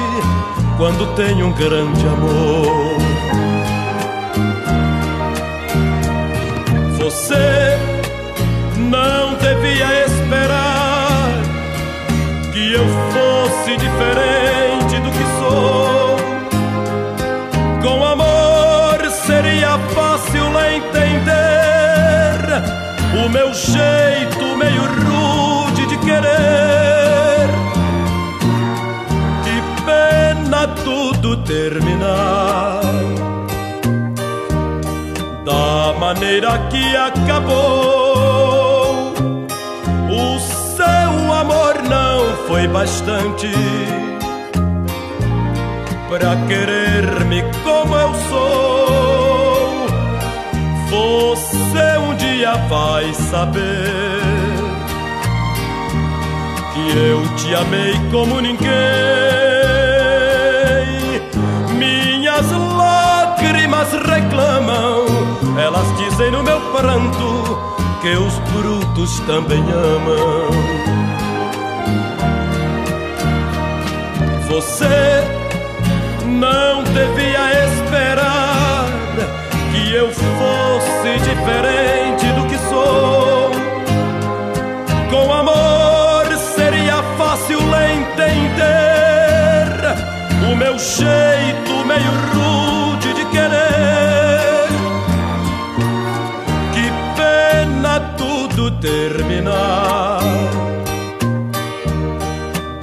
quando 0.77 1.15
tem 1.15 1.45
um 1.45 1.53
grande 1.53 2.05
amor. 2.09 3.14
Você 7.15 7.79
não 8.77 9.35
devia 9.35 10.05
esperar 10.05 11.31
que 12.53 12.73
eu 12.73 12.85
fosse 13.13 13.77
diferente 13.77 14.99
do 14.99 15.13
que 15.13 15.25
sou. 15.39 16.17
Com 17.83 18.05
amor 18.05 18.99
seria 19.25 19.79
fácil 19.95 20.45
entender 20.75 21.15
o 23.25 23.29
meu 23.29 23.55
jeito 23.55 24.57
meio 24.59 24.83
rude 24.83 25.87
de 25.87 25.97
querer. 25.99 27.49
Que 29.45 29.63
pena 29.85 30.67
tudo 30.83 31.37
terminar 31.45 32.84
maneira 36.15 36.59
que 36.71 36.97
acabou. 36.97 37.55
O 40.09 40.39
seu 40.39 41.33
amor 41.33 41.83
não 41.83 42.37
foi 42.47 42.69
bastante 42.69 43.51
pra 46.09 46.37
querer-me 46.47 47.43
como 47.65 47.97
eu 47.97 48.15
sou. 48.29 49.87
Você 50.89 51.99
um 51.99 52.15
dia 52.15 52.55
vai 52.69 53.13
saber 53.15 53.91
que 56.73 56.97
eu 56.97 57.27
te 57.37 57.55
amei 57.57 57.95
como 58.13 58.41
ninguém. 58.41 58.71
Minhas 61.77 62.49
lágrimas 62.53 63.93
reclamam, 63.93 65.14
elas 65.59 65.87
dizem 65.97 66.31
no 66.31 66.43
meu 66.43 66.61
pranto 66.73 67.59
que 68.01 68.17
os 68.17 68.39
brutos 68.51 69.21
também 69.21 69.61
amam. 69.61 70.49
Você 74.49 75.25
não 76.27 76.83
devia 76.85 77.67
esperar 77.67 78.87
que 79.73 79.95
eu 79.95 80.11
fosse 80.11 81.19
diferente 81.21 82.27
do 82.33 82.47
que 82.47 82.59
sou. 82.69 83.51
Com 85.11 85.33
amor 85.33 86.27
seria 86.57 87.03
fácil 87.17 87.59
entender 87.59 88.35
o 90.51 90.57
meu 90.57 90.79
jeito 90.79 91.87
meio 91.87 92.11
rude 92.33 92.74
terminar 98.85 100.21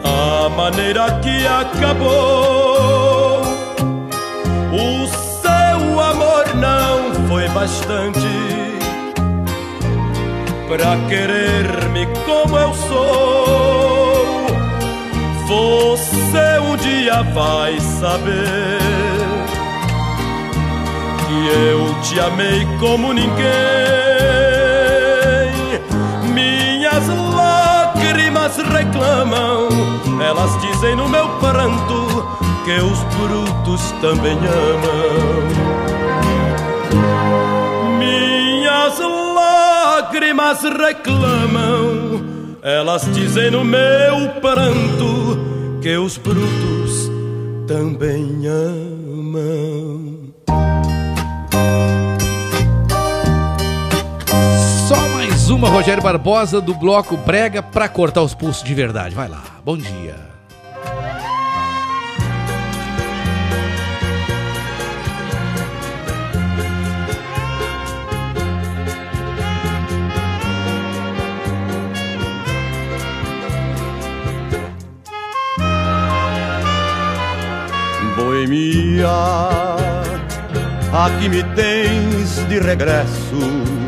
a 0.04 0.50
maneira 0.50 1.20
que 1.22 1.46
acabou. 1.46 3.42
O 4.74 5.08
seu 5.42 6.00
amor 6.00 6.56
não 6.56 7.28
foi 7.28 7.48
bastante 7.50 8.28
pra 10.68 10.98
querer-me 11.08 12.08
como 12.26 12.58
eu 12.58 12.74
sou. 12.74 14.48
Você 15.46 16.60
um 16.68 16.78
dia 16.78 17.22
vai 17.22 17.80
saber 17.80 18.80
que 21.28 21.48
eu 21.70 22.02
te 22.02 22.20
amei 22.20 22.66
como 22.80 23.14
ninguém. 23.14 24.01
Lágrimas 28.52 28.58
reclamam, 28.58 29.70
elas 30.22 30.62
dizem 30.62 30.96
no 30.96 31.08
meu 31.08 31.28
pranto 31.40 32.06
que 32.66 32.80
os 32.82 33.00
brutos 33.16 33.92
também 34.02 34.38
amam. 34.38 35.48
Minhas 37.98 39.00
lágrimas 39.36 40.62
reclamam, 40.64 42.22
elas 42.62 43.04
dizem 43.14 43.52
no 43.52 43.64
meu 43.64 44.30
pranto 44.42 45.40
que 45.82 45.96
os 45.98 46.18
brutos 46.18 47.10
também 47.68 48.48
amam. 48.48 49.71
Uma, 55.52 55.70
Rogério 55.70 56.02
Barbosa, 56.02 56.62
do 56.62 56.74
bloco 56.74 57.18
Brega, 57.18 57.62
pra 57.62 57.90
cortar 57.90 58.22
os 58.22 58.34
pulsos 58.34 58.64
de 58.64 58.74
verdade. 58.74 59.14
Vai 59.14 59.28
lá, 59.28 59.44
bom 59.64 59.78
dia. 59.78 60.16
Boemia, 78.16 79.08
aqui 80.94 81.30
me 81.30 81.44
tens 81.56 82.48
de 82.48 82.60
regresso 82.60 83.81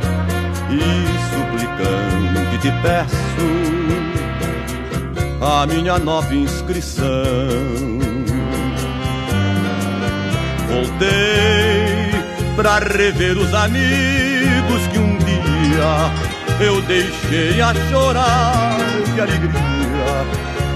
te 2.63 2.71
peço 2.81 3.49
a 5.41 5.65
minha 5.67 5.99
nova 5.99 6.33
inscrição. 6.33 7.03
Voltei 10.69 12.13
pra 12.55 12.79
rever 12.79 13.37
os 13.37 13.53
amigos 13.53 14.87
que 14.93 14.97
um 14.97 15.17
dia 15.17 16.09
eu 16.61 16.81
deixei 16.83 17.59
a 17.59 17.73
chorar 17.89 18.77
de 19.13 19.19
alegria. 19.19 20.25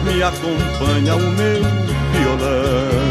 Me 0.03 0.21
acompanha 0.21 1.15
o 1.15 1.19
meu 1.21 1.63
violão. 2.11 3.07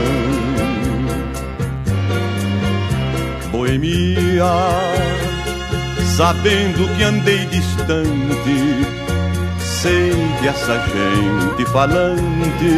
Boemia, 3.50 4.44
sabendo 6.16 6.88
que 6.96 7.02
andei 7.02 7.44
distante, 7.46 8.86
sei 9.60 10.12
que 10.40 10.48
essa 10.48 10.80
gente 10.88 11.70
falante 11.70 12.72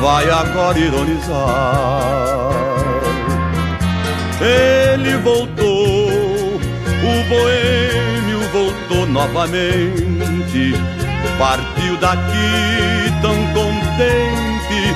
vai 0.00 0.30
agora 0.30 0.78
ironizar. 0.78 2.50
Ele 4.40 5.18
voltou, 5.18 6.54
o 6.56 7.28
boêmio 7.28 8.40
voltou 8.52 9.06
novamente, 9.06 10.74
partiu 11.38 11.98
daqui 11.98 13.12
tão 13.20 13.36
contente, 13.52 14.94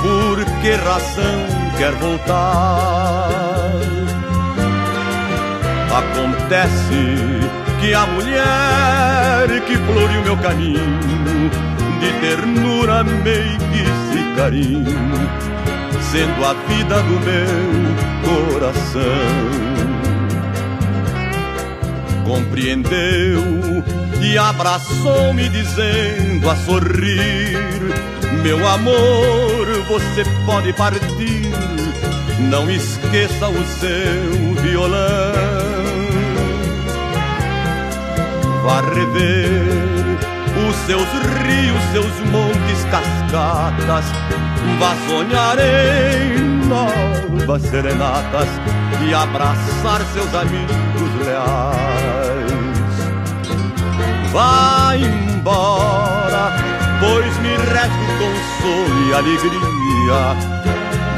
por 0.00 0.42
que 0.62 0.72
razão 0.72 1.46
quer 1.76 1.92
voltar? 1.96 3.41
Que 7.80 7.94
a 7.94 8.04
mulher 8.04 9.60
que 9.66 9.74
floriu 9.74 10.20
meu 10.20 10.36
caminho 10.36 11.00
de 11.98 12.12
ternura, 12.20 13.02
meigice 13.02 14.18
e 14.18 14.36
carinho, 14.36 14.84
sendo 16.10 16.44
a 16.44 16.52
vida 16.68 17.02
do 17.04 17.20
meu 17.24 18.52
coração. 18.52 19.02
Compreendeu 22.26 23.82
e 24.20 24.36
abraçou-me 24.36 25.48
dizendo 25.48 26.50
a 26.50 26.56
sorrir: 26.56 27.56
Meu 28.42 28.68
amor, 28.68 29.66
você 29.88 30.22
pode 30.44 30.74
partir, 30.74 31.50
não 32.50 32.70
esqueça 32.70 33.48
o 33.48 33.64
seu 33.64 34.62
violão. 34.62 35.51
Vá 38.72 38.80
rever 38.80 40.16
os 40.66 40.74
seus 40.86 41.06
rios, 41.44 41.82
seus 41.92 42.20
montes, 42.30 42.82
cascatas. 42.90 44.06
Vá 44.78 44.96
sonhar 45.06 45.58
em 45.58 46.66
novas 46.68 47.60
serenatas 47.64 48.48
e 49.06 49.12
abraçar 49.12 50.00
seus 50.14 50.34
amigos 50.34 51.26
leais. 51.26 52.52
Vá 54.32 54.96
embora, 54.96 56.52
pois 56.98 57.38
me 57.40 57.54
resta 57.74 57.92
o 57.92 58.16
consolo 58.22 59.06
e 59.06 59.12
alegria 59.12 60.34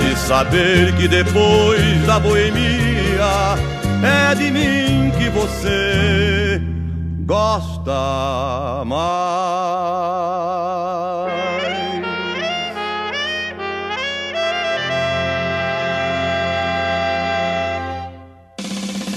de 0.01 0.19
saber 0.19 0.93
que 0.97 1.07
depois 1.07 2.05
da 2.05 2.19
boemia 2.19 3.55
é 4.03 4.35
de 4.35 4.51
mim 4.51 5.13
que 5.17 5.29
você 5.31 6.74
gosta 7.25 8.85
mais. 8.85 9.05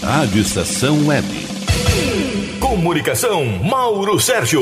Rádio 0.02 0.42
Estação 0.42 1.08
Web. 1.08 1.28
Comunicação 2.60 3.46
Mauro 3.64 4.20
Sérgio. 4.20 4.62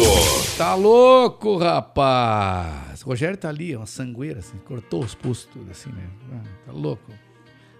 Tá 0.57 0.73
louco, 0.73 1.57
rapaz. 1.57 3.03
O 3.03 3.09
Rogério 3.09 3.37
tá 3.37 3.49
ali, 3.49 3.75
uma 3.75 3.85
sangueira, 3.85 4.39
assim, 4.39 4.57
cortou 4.65 5.03
os 5.03 5.13
pulsos 5.13 5.47
tudo 5.53 5.69
assim, 5.69 5.91
né? 5.91 6.03
Ah, 6.33 6.41
tá 6.65 6.71
louco. 6.71 7.11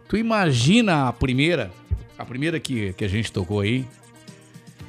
Tu 0.07 0.17
imagina 0.17 1.07
a 1.07 1.13
primeira, 1.13 1.71
a 2.17 2.23
primeira 2.23 2.59
que, 2.59 2.93
que 2.93 3.03
a 3.03 3.07
gente 3.07 3.31
tocou 3.31 3.61
aí. 3.61 3.85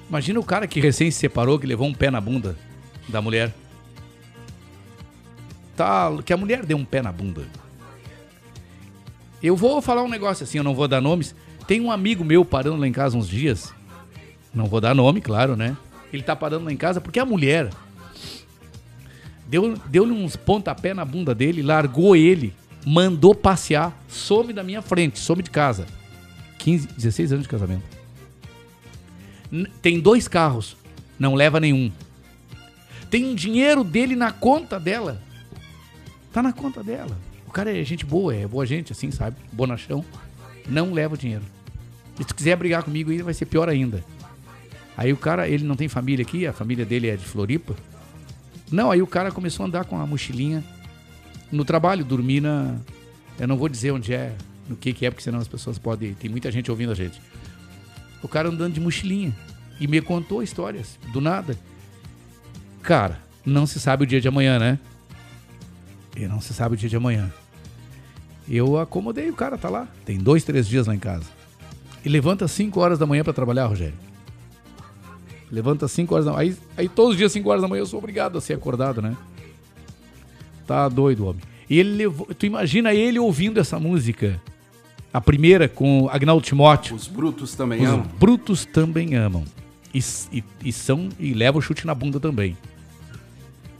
Imagina 0.08 0.38
o 0.38 0.44
cara 0.44 0.66
que 0.66 0.80
recém 0.80 1.10
se 1.10 1.18
separou, 1.18 1.58
que 1.58 1.66
levou 1.66 1.86
um 1.88 1.94
pé 1.94 2.10
na 2.10 2.20
bunda 2.20 2.56
da 3.08 3.20
mulher. 3.20 3.52
Tá, 5.76 6.10
que 6.24 6.32
a 6.32 6.36
mulher 6.36 6.64
deu 6.64 6.76
um 6.76 6.84
pé 6.84 7.02
na 7.02 7.12
bunda. 7.12 7.42
Eu 9.42 9.56
vou 9.56 9.82
falar 9.82 10.02
um 10.02 10.08
negócio 10.08 10.44
assim, 10.44 10.58
eu 10.58 10.64
não 10.64 10.74
vou 10.74 10.88
dar 10.88 11.00
nomes. 11.00 11.34
Tem 11.66 11.80
um 11.80 11.90
amigo 11.90 12.24
meu 12.24 12.44
parando 12.44 12.76
lá 12.78 12.86
em 12.86 12.92
casa 12.92 13.16
uns 13.16 13.28
dias. 13.28 13.74
Não 14.54 14.66
vou 14.66 14.80
dar 14.80 14.94
nome, 14.94 15.20
claro, 15.20 15.54
né? 15.56 15.76
Ele 16.12 16.22
tá 16.22 16.34
parando 16.34 16.64
lá 16.64 16.72
em 16.72 16.76
casa 16.76 17.00
porque 17.00 17.18
a 17.18 17.24
mulher 17.26 17.70
deu- 19.46 19.76
deu-lhe 19.86 20.12
uns 20.12 20.36
pontapé 20.36 20.94
na 20.94 21.04
bunda 21.04 21.34
dele, 21.34 21.62
largou 21.62 22.16
ele, 22.16 22.54
mandou 22.86 23.34
passear, 23.34 23.92
some 24.08 24.52
da 24.52 24.62
minha 24.62 24.80
frente, 24.80 25.18
some 25.18 25.42
de 25.42 25.50
casa. 25.50 25.86
15, 26.58 26.86
16 26.96 27.32
anos 27.32 27.42
de 27.44 27.48
casamento. 27.50 27.95
Tem 29.80 30.00
dois 30.00 30.28
carros, 30.28 30.76
não 31.18 31.34
leva 31.34 31.60
nenhum. 31.60 31.90
Tem 33.10 33.34
dinheiro 33.34 33.84
dele 33.84 34.16
na 34.16 34.32
conta 34.32 34.78
dela. 34.78 35.22
Tá 36.32 36.42
na 36.42 36.52
conta 36.52 36.82
dela. 36.82 37.16
O 37.46 37.50
cara 37.50 37.76
é 37.76 37.82
gente 37.84 38.04
boa, 38.04 38.34
é 38.34 38.46
boa 38.46 38.66
gente, 38.66 38.92
assim, 38.92 39.10
sabe? 39.10 39.36
Bonachão. 39.52 40.04
Não 40.68 40.92
leva 40.92 41.14
o 41.14 41.18
dinheiro. 41.18 41.44
E 42.18 42.22
se 42.22 42.28
tu 42.28 42.34
quiser 42.34 42.56
brigar 42.56 42.82
comigo 42.82 43.10
aí, 43.10 43.22
vai 43.22 43.34
ser 43.34 43.46
pior 43.46 43.68
ainda. 43.68 44.04
Aí 44.96 45.12
o 45.12 45.16
cara, 45.16 45.48
ele 45.48 45.64
não 45.64 45.76
tem 45.76 45.88
família 45.88 46.24
aqui, 46.24 46.46
a 46.46 46.52
família 46.52 46.84
dele 46.84 47.08
é 47.08 47.16
de 47.16 47.24
Floripa. 47.24 47.76
Não, 48.70 48.90
aí 48.90 49.02
o 49.02 49.06
cara 49.06 49.30
começou 49.30 49.64
a 49.64 49.68
andar 49.68 49.84
com 49.84 50.00
a 50.00 50.06
mochilinha 50.06 50.64
no 51.52 51.64
trabalho, 51.64 52.04
dormir 52.04 52.40
na. 52.40 52.76
Eu 53.38 53.46
não 53.46 53.56
vou 53.56 53.68
dizer 53.68 53.92
onde 53.92 54.12
é, 54.12 54.34
no 54.68 54.74
que, 54.74 54.92
que 54.92 55.06
é, 55.06 55.10
porque 55.10 55.22
senão 55.22 55.38
as 55.38 55.46
pessoas 55.46 55.78
podem. 55.78 56.14
Tem 56.14 56.30
muita 56.30 56.50
gente 56.50 56.70
ouvindo 56.70 56.92
a 56.92 56.94
gente. 56.94 57.20
O 58.22 58.28
cara 58.28 58.48
andando 58.48 58.74
de 58.74 58.80
mochilinha. 58.80 59.34
E 59.78 59.86
me 59.86 60.00
contou 60.00 60.42
histórias, 60.42 60.98
do 61.12 61.20
nada. 61.20 61.56
Cara, 62.82 63.20
não 63.44 63.66
se 63.66 63.78
sabe 63.78 64.04
o 64.04 64.06
dia 64.06 64.20
de 64.20 64.28
amanhã, 64.28 64.58
né? 64.58 64.78
E 66.16 66.26
não 66.26 66.40
se 66.40 66.54
sabe 66.54 66.74
o 66.74 66.78
dia 66.78 66.88
de 66.88 66.96
amanhã. 66.96 67.30
Eu 68.48 68.78
acomodei, 68.78 69.28
o 69.28 69.34
cara 69.34 69.58
tá 69.58 69.68
lá. 69.68 69.88
Tem 70.04 70.18
dois, 70.18 70.44
três 70.44 70.66
dias 70.66 70.86
lá 70.86 70.94
em 70.94 70.98
casa. 70.98 71.26
E 72.04 72.08
levanta 72.08 72.44
às 72.44 72.52
5 72.52 72.78
horas 72.80 72.98
da 72.98 73.06
manhã 73.06 73.24
pra 73.24 73.32
trabalhar, 73.32 73.66
Rogério. 73.66 73.94
Levanta 75.50 75.86
às 75.86 75.92
5 75.92 76.14
horas 76.14 76.24
da 76.24 76.32
manhã. 76.32 76.50
Aí, 76.50 76.56
aí 76.76 76.88
todos 76.88 77.12
os 77.12 77.16
dias, 77.16 77.32
5 77.32 77.48
horas 77.50 77.62
da 77.62 77.68
manhã, 77.68 77.80
eu 77.80 77.86
sou 77.86 77.98
obrigado 77.98 78.38
a 78.38 78.40
ser 78.40 78.54
acordado, 78.54 79.02
né? 79.02 79.16
Tá 80.66 80.88
doido, 80.88 81.26
homem. 81.26 81.42
E 81.68 81.78
ele 81.78 81.96
levou. 81.96 82.26
Tu 82.34 82.46
imagina 82.46 82.94
ele 82.94 83.18
ouvindo 83.18 83.58
essa 83.58 83.78
música. 83.78 84.40
A 85.12 85.20
primeira 85.20 85.68
com 85.68 86.08
Agnaldo 86.10 86.44
Timóteo. 86.44 86.94
Os 86.94 87.06
brutos 87.08 87.54
também 87.54 87.82
Os 87.82 87.88
amam. 87.88 88.06
brutos 88.18 88.64
também 88.66 89.14
amam. 89.14 89.44
E, 89.94 90.00
e, 90.32 90.44
e 90.64 90.72
são. 90.72 91.08
E 91.18 91.32
leva 91.32 91.58
o 91.58 91.62
chute 91.62 91.86
na 91.86 91.94
bunda 91.94 92.20
também. 92.20 92.56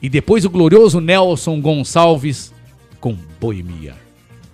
E 0.01 0.09
depois 0.09 0.45
o 0.45 0.51
glorioso 0.51 1.01
Nelson 1.01 1.61
Gonçalves 1.61 2.53
com 3.01 3.17
Boemia. 3.41 3.95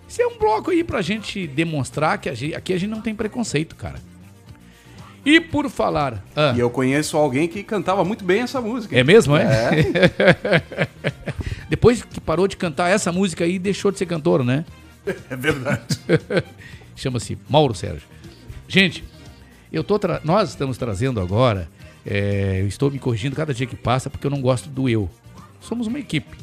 Esse 0.09 0.23
é 0.23 0.27
um 0.27 0.37
bloco 0.39 0.71
aí 0.71 0.83
pra 0.85 1.01
gente 1.03 1.47
demonstrar 1.47 2.19
que 2.19 2.29
a 2.29 2.35
gente- 2.35 2.55
aqui 2.55 2.73
a 2.73 2.79
gente 2.79 2.91
não 2.91 3.01
tem 3.01 3.15
preconceito, 3.15 3.75
cara. 3.77 3.97
E 5.25 5.41
por 5.41 5.71
falar. 5.71 6.23
E 6.57 6.59
eu 6.59 6.69
conheço 6.69 7.17
alguém 7.17 7.47
que 7.47 7.63
cantava 7.63 8.05
muito 8.05 8.25
bem 8.25 8.41
essa 8.43 8.61
música. 8.61 8.97
É 8.99 9.05
mesmo, 9.05 9.37
é? 9.37 9.45
É. 9.45 10.89
depois 11.71 12.03
que 12.03 12.21
parou 12.21 12.49
de 12.49 12.57
cantar 12.57 12.89
essa 12.91 13.13
música 13.13 13.45
aí, 13.45 13.59
deixou 13.59 13.93
de 13.93 13.99
ser 13.99 14.07
cantor, 14.07 14.45
né? 14.45 14.65
É 15.31 15.37
verdade. 15.37 15.83
Chama-se 16.97 17.37
Mauro 17.49 17.75
Sérgio. 17.75 18.07
Gente, 18.69 19.05
eu 19.73 19.83
tô 19.83 19.99
tra- 19.99 20.21
nós 20.25 20.51
estamos 20.51 20.79
trazendo 20.79 21.21
agora, 21.21 21.69
é, 22.07 22.61
eu 22.61 22.67
estou 22.69 22.91
me 22.91 22.99
corrigindo 22.99 23.35
cada 23.37 23.53
dia 23.53 23.67
que 23.67 23.77
passa 23.77 24.09
porque 24.11 24.27
eu 24.27 24.31
não 24.31 24.41
gosto 24.41 24.69
do 24.69 24.89
eu. 24.89 25.11
Somos 25.61 25.87
uma 25.87 25.99
equipe. 25.99 26.37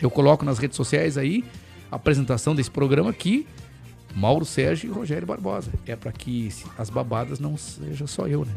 Eu 0.00 0.10
coloco 0.10 0.44
nas 0.44 0.58
redes 0.58 0.76
sociais 0.76 1.16
aí 1.16 1.44
a 1.90 1.96
apresentação 1.96 2.54
desse 2.54 2.70
programa 2.70 3.10
aqui, 3.10 3.46
Mauro 4.14 4.44
Sérgio 4.44 4.90
e 4.90 4.92
Rogério 4.92 5.26
Barbosa. 5.26 5.70
É 5.86 5.96
para 5.96 6.12
que 6.12 6.48
as 6.78 6.90
babadas 6.90 7.38
não 7.40 7.56
seja 7.56 8.06
só 8.06 8.26
eu, 8.26 8.44
né? 8.44 8.52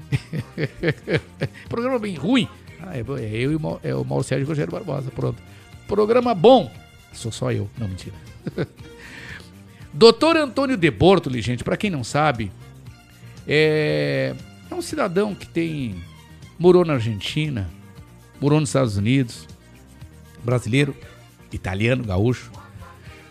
programa 1.69 1.97
bem 1.99 2.15
ruim. 2.15 2.47
Ah, 2.79 2.95
é, 2.95 2.99
é 2.99 3.35
eu 3.37 3.51
e 3.51 3.55
o, 3.55 3.59
Mau- 3.59 3.79
é 3.83 3.95
o 3.95 4.03
Mauro 4.03 4.23
Sérgio 4.23 4.43
e 4.43 4.45
o 4.45 4.49
Rogério 4.49 4.71
Barbosa. 4.71 5.09
Pronto. 5.11 5.41
Programa 5.87 6.33
bom. 6.35 6.71
Sou 7.13 7.31
só 7.31 7.51
eu. 7.51 7.67
Não, 7.77 7.87
mentira. 7.87 8.15
Doutor 9.97 10.37
Antônio 10.37 10.77
de 10.77 10.91
Bortoli, 10.91 11.41
gente, 11.41 11.63
para 11.63 11.75
quem 11.75 11.89
não 11.89 12.03
sabe, 12.03 12.51
é, 13.47 14.35
é 14.69 14.75
um 14.75 14.81
cidadão 14.81 15.33
que 15.33 15.47
tem 15.47 15.95
morou 16.59 16.85
na 16.85 16.93
Argentina, 16.93 17.67
morou 18.39 18.59
nos 18.59 18.69
Estados 18.69 18.95
Unidos, 18.95 19.47
brasileiro, 20.43 20.95
italiano, 21.51 22.03
gaúcho, 22.03 22.51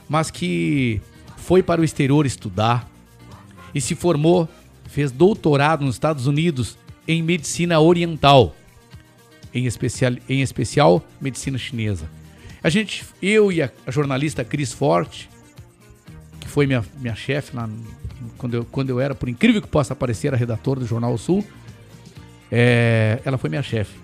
mas 0.09 0.28
que 0.28 1.01
foi 1.36 1.62
para 1.62 1.80
o 1.80 1.84
exterior 1.84 2.26
estudar 2.26 2.90
e 3.72 3.80
se 3.80 3.94
formou, 3.94 4.48
fez 4.88 5.12
doutorado 5.12 5.84
nos 5.84 5.94
Estados 5.94 6.26
Unidos 6.26 6.76
em 7.06 7.22
medicina 7.22 7.78
oriental, 7.78 8.56
em 9.55 9.66
especial, 9.66 10.14
em 10.28 10.43
especial 10.43 11.01
medicina 11.20 11.59
chinesa. 11.59 12.10
A 12.60 12.68
gente, 12.68 13.05
eu 13.22 13.52
e 13.52 13.62
a, 13.62 13.70
jornalista 13.86 14.44
Cris 14.44 14.72
Forte, 14.72 15.30
foi 16.57 16.66
minha, 16.66 16.83
minha 16.99 17.15
chefe 17.15 17.55
lá 17.55 17.69
quando 18.39 18.55
eu, 18.55 18.65
quando 18.65 18.89
eu 18.89 18.99
era, 18.99 19.15
por 19.15 19.28
incrível 19.28 19.61
que 19.61 19.69
possa 19.69 19.95
parecer, 19.95 20.33
a 20.33 20.37
redatora 20.39 20.81
do 20.81 20.87
Jornal 20.87 21.19
Sul, 21.19 21.45
é, 22.51 23.20
ela 23.27 23.37
foi 23.37 23.51
minha 23.51 23.62
chefe. 23.62 23.99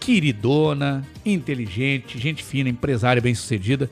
Queridona, 0.00 1.06
inteligente, 1.26 2.18
gente 2.18 2.42
fina, 2.42 2.70
empresária 2.70 3.20
bem 3.20 3.34
sucedida. 3.34 3.90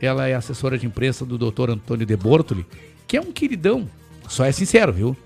Ela 0.00 0.28
é 0.28 0.36
assessora 0.36 0.78
de 0.78 0.86
imprensa 0.86 1.24
do 1.24 1.36
Dr. 1.36 1.70
Antônio 1.70 2.06
de 2.06 2.16
Bortoli, 2.16 2.64
que 3.08 3.16
é 3.16 3.20
um 3.20 3.32
queridão. 3.32 3.90
Só 4.28 4.44
é 4.44 4.52
sincero, 4.52 4.92
viu? 4.92 5.16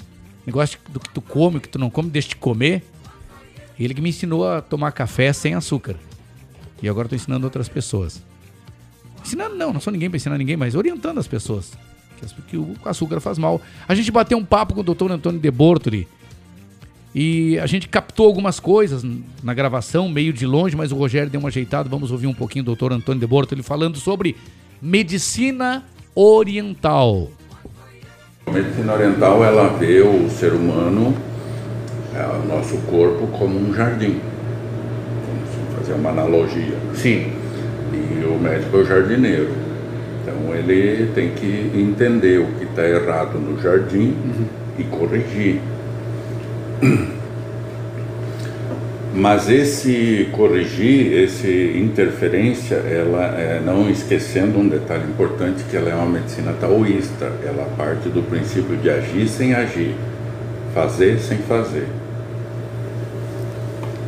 Negócio 0.47 0.79
do 0.89 0.99
que 0.99 1.11
tu 1.11 1.21
come, 1.21 1.61
que 1.61 1.69
tu 1.69 1.79
não 1.79 1.91
come, 1.91 2.09
deixa 2.09 2.31
de 2.31 2.37
comer. 2.37 2.83
Ele 3.79 3.93
que 3.93 4.01
me 4.01 4.09
ensinou 4.09 4.49
a 4.49 4.63
tomar 4.63 4.93
café 4.93 5.35
sem 5.35 5.53
açúcar. 5.53 5.97
E 6.83 6.89
agora 6.89 7.11
tô 7.11 7.15
ensinando 7.15 7.45
outras 7.45 7.69
pessoas. 7.69 8.27
Ensinando 9.25 9.55
não, 9.57 9.73
não 9.73 9.81
sou 9.81 9.93
ninguém 9.93 10.09
para 10.09 10.17
ensinar 10.17 10.39
ninguém, 10.39 10.57
mas 10.57 10.75
orientando 10.75 11.19
as 11.19 11.27
pessoas. 11.27 11.73
Que, 12.49 12.57
o 12.57 12.75
açúcar 12.85 13.21
faz 13.21 13.39
mal. 13.39 13.61
A 13.87 13.95
gente 13.95 14.11
bateu 14.11 14.37
um 14.37 14.45
papo 14.45 14.75
com 14.75 14.81
o 14.81 14.83
Dr. 14.83 15.13
Antônio 15.13 15.41
de 15.41 15.51
Bortoli. 15.51 16.09
E 17.15 17.59
a 17.59 17.67
gente 17.67 17.89
captou 17.89 18.27
algumas 18.27 18.61
coisas 18.61 19.05
na 19.43 19.55
gravação, 19.55 20.09
meio 20.09 20.33
de 20.33 20.47
longe, 20.47 20.77
mas 20.77 20.93
o 20.93 20.97
Rogério 20.97 21.31
deu 21.31 21.41
uma 21.41 21.49
ajeitada. 21.49 21.89
Vamos 21.89 22.11
ouvir 22.11 22.27
um 22.27 22.35
pouquinho 22.35 22.65
do 22.65 22.75
Dr. 22.75 22.93
Antônio 22.93 23.21
de 23.21 23.27
Bortoli 23.27 23.63
falando 23.63 23.99
sobre 23.99 24.37
medicina 24.81 25.85
oriental. 26.15 27.31
A 28.47 28.51
medicina 28.51 28.95
oriental 28.95 29.45
ela 29.45 29.69
vê 29.77 30.01
o 30.01 30.29
ser 30.31 30.53
humano, 30.53 31.15
é, 32.15 32.25
o 32.25 32.47
nosso 32.47 32.77
corpo 32.83 33.27
como 33.39 33.59
um 33.59 33.75
jardim. 33.75 34.21
Vamos 35.27 35.79
fazer 35.79 35.95
uma 35.95 36.11
analogia. 36.11 36.79
Sim. 36.95 37.38
E 37.93 38.25
o 38.25 38.39
médico 38.39 38.77
é 38.77 38.81
o 38.81 38.85
jardineiro. 38.85 39.51
Então 40.23 40.55
ele 40.55 41.11
tem 41.15 41.31
que 41.31 41.71
entender 41.75 42.39
o 42.39 42.47
que 42.59 42.65
está 42.65 42.87
errado 42.87 43.39
no 43.39 43.61
jardim 43.61 44.15
e 44.79 44.85
corrigir. 44.85 45.61
Mas 49.15 49.51
esse 49.51 50.29
corrigir, 50.33 51.13
esse 51.13 51.73
interferência, 51.77 52.77
ela 52.77 53.25
é, 53.37 53.61
não 53.65 53.91
esquecendo 53.91 54.59
um 54.59 54.69
detalhe 54.69 55.05
importante 55.05 55.65
que 55.69 55.77
ela 55.77 55.91
é 55.91 55.95
uma 55.95 56.07
medicina 56.07 56.53
taoísta. 56.53 57.33
Ela 57.45 57.69
parte 57.77 58.09
do 58.11 58.23
princípio 58.23 58.77
de 58.77 58.89
agir 58.89 59.27
sem 59.27 59.55
agir, 59.55 59.95
fazer 60.73 61.19
sem 61.19 61.39
fazer. 61.39 61.87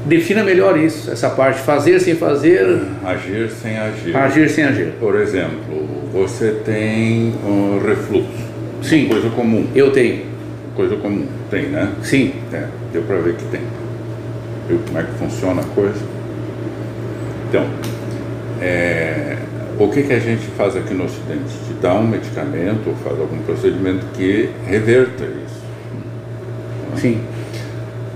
Defina 0.06 0.42
melhor 0.42 0.78
isso, 0.78 1.10
essa 1.10 1.28
parte. 1.30 1.60
Fazer 1.60 2.00
sem 2.00 2.14
fazer. 2.14 2.80
Agir 3.04 3.50
sem 3.50 3.76
agir. 3.78 4.16
Agir 4.16 4.48
sem 4.48 4.64
agir. 4.64 4.92
Por 4.98 5.14
exemplo, 5.16 5.86
você 6.12 6.52
tem 6.64 7.34
um 7.44 7.80
refluxo. 7.84 8.50
Sim. 8.82 9.08
Coisa 9.08 9.28
comum. 9.30 9.66
Eu 9.74 9.92
tenho. 9.92 10.24
Coisa 10.74 10.96
comum. 10.96 11.26
Tem, 11.50 11.64
né? 11.64 11.92
Sim. 12.02 12.32
É, 12.52 12.64
deu 12.92 13.02
pra 13.02 13.16
ver 13.18 13.34
que 13.34 13.44
tem. 13.46 13.60
Viu 14.68 14.80
como 14.86 14.98
é 14.98 15.02
que 15.02 15.12
funciona 15.12 15.60
a 15.60 15.64
coisa? 15.64 16.00
Então, 17.48 17.66
é, 18.62 19.36
o 19.78 19.88
que, 19.88 20.02
que 20.02 20.12
a 20.12 20.18
gente 20.18 20.46
faz 20.56 20.76
aqui 20.76 20.94
no 20.94 21.04
Ocidente? 21.04 21.52
Te 21.66 21.74
dá 21.80 21.94
um 21.94 22.06
medicamento 22.06 22.88
ou 22.88 22.94
faz 22.96 23.18
algum 23.18 23.38
procedimento 23.42 24.06
que 24.14 24.50
reverta 24.66 25.24
isso. 25.24 25.60
Sim. 27.00 27.20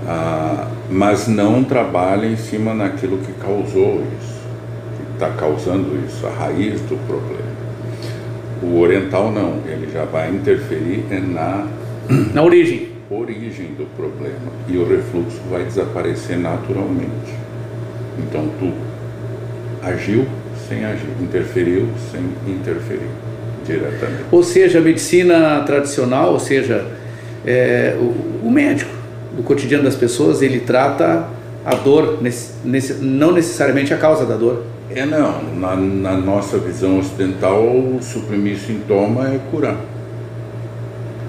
Ah, 0.07 0.67
mas 0.89 1.27
não 1.27 1.63
trabalha 1.63 2.25
em 2.25 2.35
cima 2.35 2.73
naquilo 2.73 3.17
que 3.17 3.31
causou 3.33 4.03
isso, 4.19 4.41
que 4.97 5.13
está 5.13 5.29
causando 5.31 5.99
isso, 6.05 6.25
a 6.27 6.29
raiz 6.29 6.81
do 6.81 6.97
problema. 7.07 7.55
O 8.61 8.79
oriental 8.79 9.31
não, 9.31 9.59
ele 9.65 9.89
já 9.91 10.05
vai 10.05 10.29
interferir 10.29 11.05
na, 11.09 11.67
na 12.33 12.43
origem. 12.43 12.89
origem 13.09 13.67
do 13.77 13.85
problema 13.95 14.51
e 14.67 14.77
o 14.77 14.87
refluxo 14.87 15.39
vai 15.49 15.63
desaparecer 15.63 16.37
naturalmente. 16.37 17.33
Então 18.17 18.49
tu 18.59 18.71
agiu 19.83 20.25
sem 20.67 20.83
agir, 20.85 21.09
interferiu 21.21 21.87
sem 22.11 22.21
interferir 22.51 23.09
diretamente. 23.65 24.25
Ou 24.31 24.43
seja, 24.43 24.79
a 24.79 24.81
medicina 24.81 25.61
tradicional, 25.65 26.33
ou 26.33 26.39
seja, 26.39 26.85
é, 27.45 27.95
o, 27.99 28.47
o 28.47 28.51
médico 28.51 28.94
do 29.35 29.43
cotidiano 29.43 29.83
das 29.83 29.95
pessoas, 29.95 30.41
ele 30.41 30.59
trata 30.61 31.25
a 31.65 31.75
dor, 31.75 32.19
não 33.01 33.31
necessariamente 33.31 33.93
a 33.93 33.97
causa 33.97 34.25
da 34.25 34.35
dor. 34.35 34.63
É 34.93 35.05
não, 35.05 35.41
na, 35.55 35.75
na 35.75 36.13
nossa 36.13 36.57
visão 36.57 36.99
ocidental, 36.99 37.63
suprimir 38.01 38.57
sintoma 38.57 39.27
é 39.29 39.39
curar. 39.51 39.75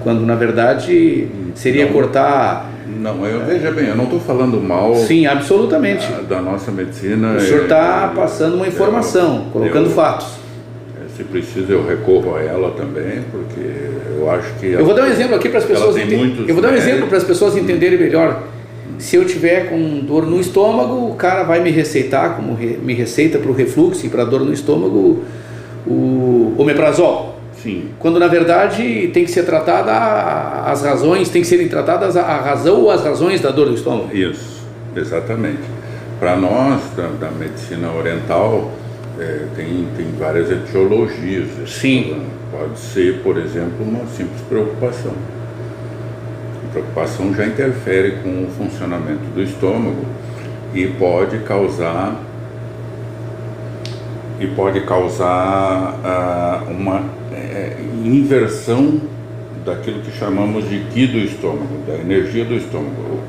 Quando 0.03 0.25
na 0.25 0.35
verdade 0.35 1.27
seria 1.55 1.85
Não. 1.85 1.91
cortar. 1.93 2.69
Não, 2.87 3.25
eu, 3.25 3.45
veja 3.45 3.71
bem, 3.71 3.87
eu 3.87 3.95
não 3.95 4.05
estou 4.05 4.19
falando 4.19 4.61
mal. 4.61 4.95
Sim, 4.95 5.25
absolutamente. 5.25 6.07
Da, 6.09 6.35
da 6.35 6.41
nossa 6.41 6.71
medicina. 6.71 7.33
O 7.33 7.39
senhor 7.41 7.61
é- 7.61 7.63
está 7.63 8.11
passando 8.15 8.55
uma 8.55 8.67
informação, 8.67 9.45
eu- 9.47 9.51
colocando 9.51 9.87
eu- 9.87 9.91
fatos. 9.95 10.27
Se 11.17 11.23
precisa, 11.23 11.73
eu 11.73 11.83
recorro 11.85 12.35
a 12.35 12.41
ela 12.43 12.69
também, 12.71 13.23
porque 13.31 13.59
eu 14.19 14.29
acho 14.29 14.53
que. 14.59 14.67
Eu 14.67 14.85
vou 14.85 14.93
dar 14.93 15.03
um 15.03 15.07
exemplo 15.07 15.35
aqui 15.35 15.49
para 15.49 15.57
as 15.57 15.65
pessoas. 15.65 15.95
muitos 15.95 16.47
Eu 16.47 16.53
vou 16.53 16.61
dar 16.61 16.69
um 16.71 16.75
exemplo 16.75 17.07
para 17.07 17.17
as 17.17 17.23
pessoas 17.23 17.57
entenderem 17.57 17.97
melhor. 17.97 18.43
Se 18.99 19.15
eu 19.15 19.25
tiver 19.25 19.67
com 19.69 19.99
dor 19.99 20.25
no 20.27 20.39
estômago, 20.39 21.09
o 21.09 21.15
cara 21.15 21.41
vai 21.43 21.59
me 21.59 21.71
receitar, 21.71 22.35
como 22.35 22.53
re- 22.53 22.77
me 22.81 22.93
receita 22.93 23.37
para 23.39 23.49
o 23.49 23.53
refluxo 23.53 24.05
e 24.05 24.09
para 24.09 24.23
dor 24.25 24.41
no 24.41 24.53
estômago, 24.53 25.23
o 25.85 26.53
omeprazol. 26.57 27.35
Sim. 27.61 27.85
Quando 27.99 28.19
na 28.19 28.27
verdade 28.27 29.09
tem 29.13 29.25
que 29.25 29.31
ser 29.31 29.43
tratada 29.43 29.91
as 30.69 30.83
razões, 30.83 31.29
tem 31.29 31.41
que 31.41 31.47
serem 31.47 31.67
tratadas 31.67 32.15
a, 32.15 32.21
a 32.21 32.37
razão 32.41 32.81
ou 32.81 32.91
as 32.91 33.03
razões 33.03 33.41
da 33.41 33.49
dor 33.49 33.67
no 33.67 33.73
estômago. 33.73 34.15
Isso, 34.15 34.61
exatamente. 34.95 35.61
Para 36.19 36.35
nós, 36.35 36.81
da, 36.95 37.07
da 37.19 37.31
medicina 37.31 37.91
oriental, 37.91 38.71
é, 39.19 39.47
tem, 39.55 39.87
tem 39.95 40.11
várias 40.17 40.51
etiologias. 40.51 41.47
Sim. 41.69 42.23
Pode 42.51 42.79
ser, 42.79 43.21
por 43.23 43.37
exemplo, 43.37 43.85
uma 43.85 44.05
simples 44.07 44.41
preocupação. 44.47 45.13
A 46.65 46.71
preocupação 46.71 47.33
já 47.33 47.45
interfere 47.45 48.19
com 48.23 48.45
o 48.45 48.47
funcionamento 48.57 49.25
do 49.33 49.41
estômago 49.41 50.05
e 50.73 50.87
pode 50.87 51.39
causar 51.39 52.23
e 54.39 54.47
pode 54.47 54.81
causar 54.81 55.99
ah, 56.03 56.63
uma 56.69 57.03
eh, 57.33 57.75
inversão 58.05 59.01
daquilo 59.65 60.01
que 60.01 60.11
chamamos 60.11 60.69
de 60.69 60.79
ki 60.91 61.07
do 61.07 61.17
estômago, 61.17 61.79
da 61.87 61.95
energia 61.95 62.45
do 62.45 62.53
estômago. 62.53 63.19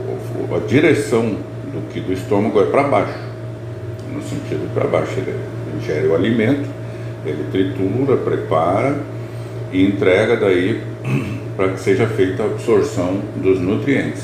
A 0.55 0.67
direção 0.67 1.37
do 1.73 1.89
ki 1.93 2.01
do 2.01 2.13
estômago 2.13 2.61
é 2.61 2.67
para 2.67 2.83
baixo, 2.85 3.19
no 4.13 4.23
sentido 4.23 4.73
para 4.75 4.87
baixo. 4.87 5.13
Ele 5.17 5.35
ingere 5.79 6.07
o 6.07 6.15
alimento, 6.15 6.69
ele 7.25 7.45
tritura, 7.51 8.17
prepara 8.17 8.99
e 9.73 9.85
entrega 9.85 10.37
daí 10.37 10.83
para 11.57 11.71
que 11.71 11.81
seja 11.81 12.07
feita 12.07 12.43
a 12.43 12.47
absorção 12.47 13.21
dos 13.37 13.61
nutrientes. 13.61 14.23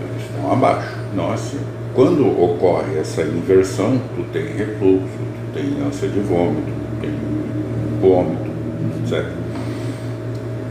Eles 0.00 0.24
estão 0.26 0.52
abaixo, 0.52 0.96
não 1.14 1.32
assim. 1.32 1.58
Quando 1.94 2.26
ocorre 2.26 2.98
essa 2.98 3.22
inversão, 3.22 4.00
tu 4.16 4.24
tem 4.32 4.46
refluxo, 4.46 5.06
tu 5.06 5.54
tem 5.54 5.86
ânsia 5.86 6.08
de 6.08 6.20
vômito, 6.20 6.72
tem 7.00 7.10
vômito, 8.00 8.50
etc. 9.04 9.24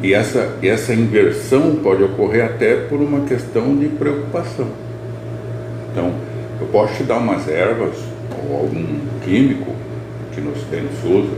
E 0.01 0.13
essa, 0.13 0.57
essa 0.61 0.93
inversão 0.93 1.77
pode 1.81 2.03
ocorrer 2.03 2.43
até 2.43 2.75
por 2.75 2.99
uma 2.99 3.21
questão 3.21 3.73
de 3.77 3.87
preocupação. 3.87 4.67
Então, 5.89 6.11
eu 6.59 6.67
posso 6.67 6.95
te 6.95 7.03
dar 7.03 7.19
umas 7.19 7.47
ervas 7.47 7.95
ou 8.49 8.57
algum 8.61 8.85
químico 9.23 9.73
que 10.33 10.41
no 10.41 10.51
Ocidente 10.51 10.93
se 11.01 11.07
usa, 11.07 11.31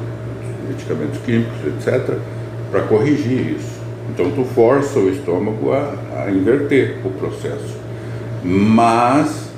medicamentos 0.68 1.20
químicos, 1.26 1.56
etc., 1.68 2.18
para 2.72 2.82
corrigir 2.84 3.56
isso. 3.58 3.76
Então, 4.10 4.32
tu 4.32 4.44
força 4.44 5.00
o 5.00 5.10
estômago 5.10 5.72
a, 5.72 6.24
a 6.26 6.32
inverter 6.32 6.98
o 7.04 7.10
processo. 7.12 7.76
Mas, 8.44 9.50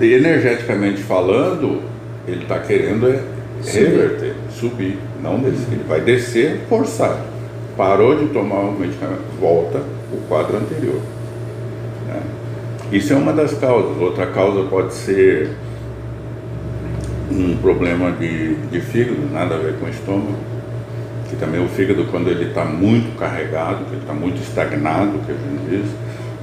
energeticamente 0.00 1.02
falando, 1.02 1.82
ele 2.26 2.42
está 2.42 2.58
querendo 2.60 3.08
é 3.08 3.22
reverter, 3.64 4.34
subir, 4.50 4.98
não 5.22 5.38
descer. 5.38 5.72
Ele 5.72 5.84
vai 5.88 6.00
descer 6.00 6.60
forçado. 6.68 7.20
Parou 7.76 8.16
de 8.16 8.28
tomar 8.28 8.60
o 8.60 8.72
medicamento, 8.72 9.22
volta 9.40 9.78
o 10.12 10.16
quadro 10.28 10.56
anterior. 10.56 11.00
né? 12.06 12.22
Isso 12.92 13.12
é 13.12 13.16
uma 13.16 13.32
das 13.32 13.54
causas. 13.54 14.00
Outra 14.00 14.26
causa 14.26 14.62
pode 14.68 14.94
ser 14.94 15.50
um 17.30 17.56
problema 17.56 18.12
de, 18.12 18.54
de 18.70 18.80
fígado, 18.80 19.18
nada 19.32 19.56
a 19.56 19.58
ver 19.58 19.74
com 19.78 19.86
o 19.86 19.88
estômago. 19.88 20.34
Que 21.28 21.36
também 21.36 21.62
o 21.64 21.68
fígado, 21.68 22.04
quando 22.10 22.30
ele 22.30 22.46
está 22.50 22.64
muito 22.64 23.18
carregado, 23.18 23.84
que 23.86 23.92
ele 23.92 24.00
está 24.02 24.12
muito 24.14 24.40
estagnado, 24.40 25.18
que 25.26 25.32
a 25.32 25.34
gente 25.34 25.68
diz, 25.82 25.90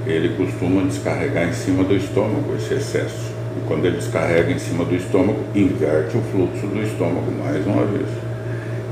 ele 0.06 0.28
costuma 0.36 0.82
descarregar 0.82 1.48
em 1.48 1.52
cima 1.54 1.82
do 1.84 1.96
estômago 1.96 2.54
esse 2.58 2.74
excesso. 2.74 3.32
E 3.56 3.66
quando 3.66 3.86
ele 3.86 3.96
descarrega 3.96 4.50
em 4.52 4.58
cima 4.58 4.84
do 4.84 4.94
estômago, 4.94 5.38
inverte 5.54 6.16
o 6.18 6.20
fluxo 6.30 6.66
do 6.66 6.82
estômago 6.82 7.32
mais 7.42 7.66
uma 7.66 7.84
vez. 7.86 8.06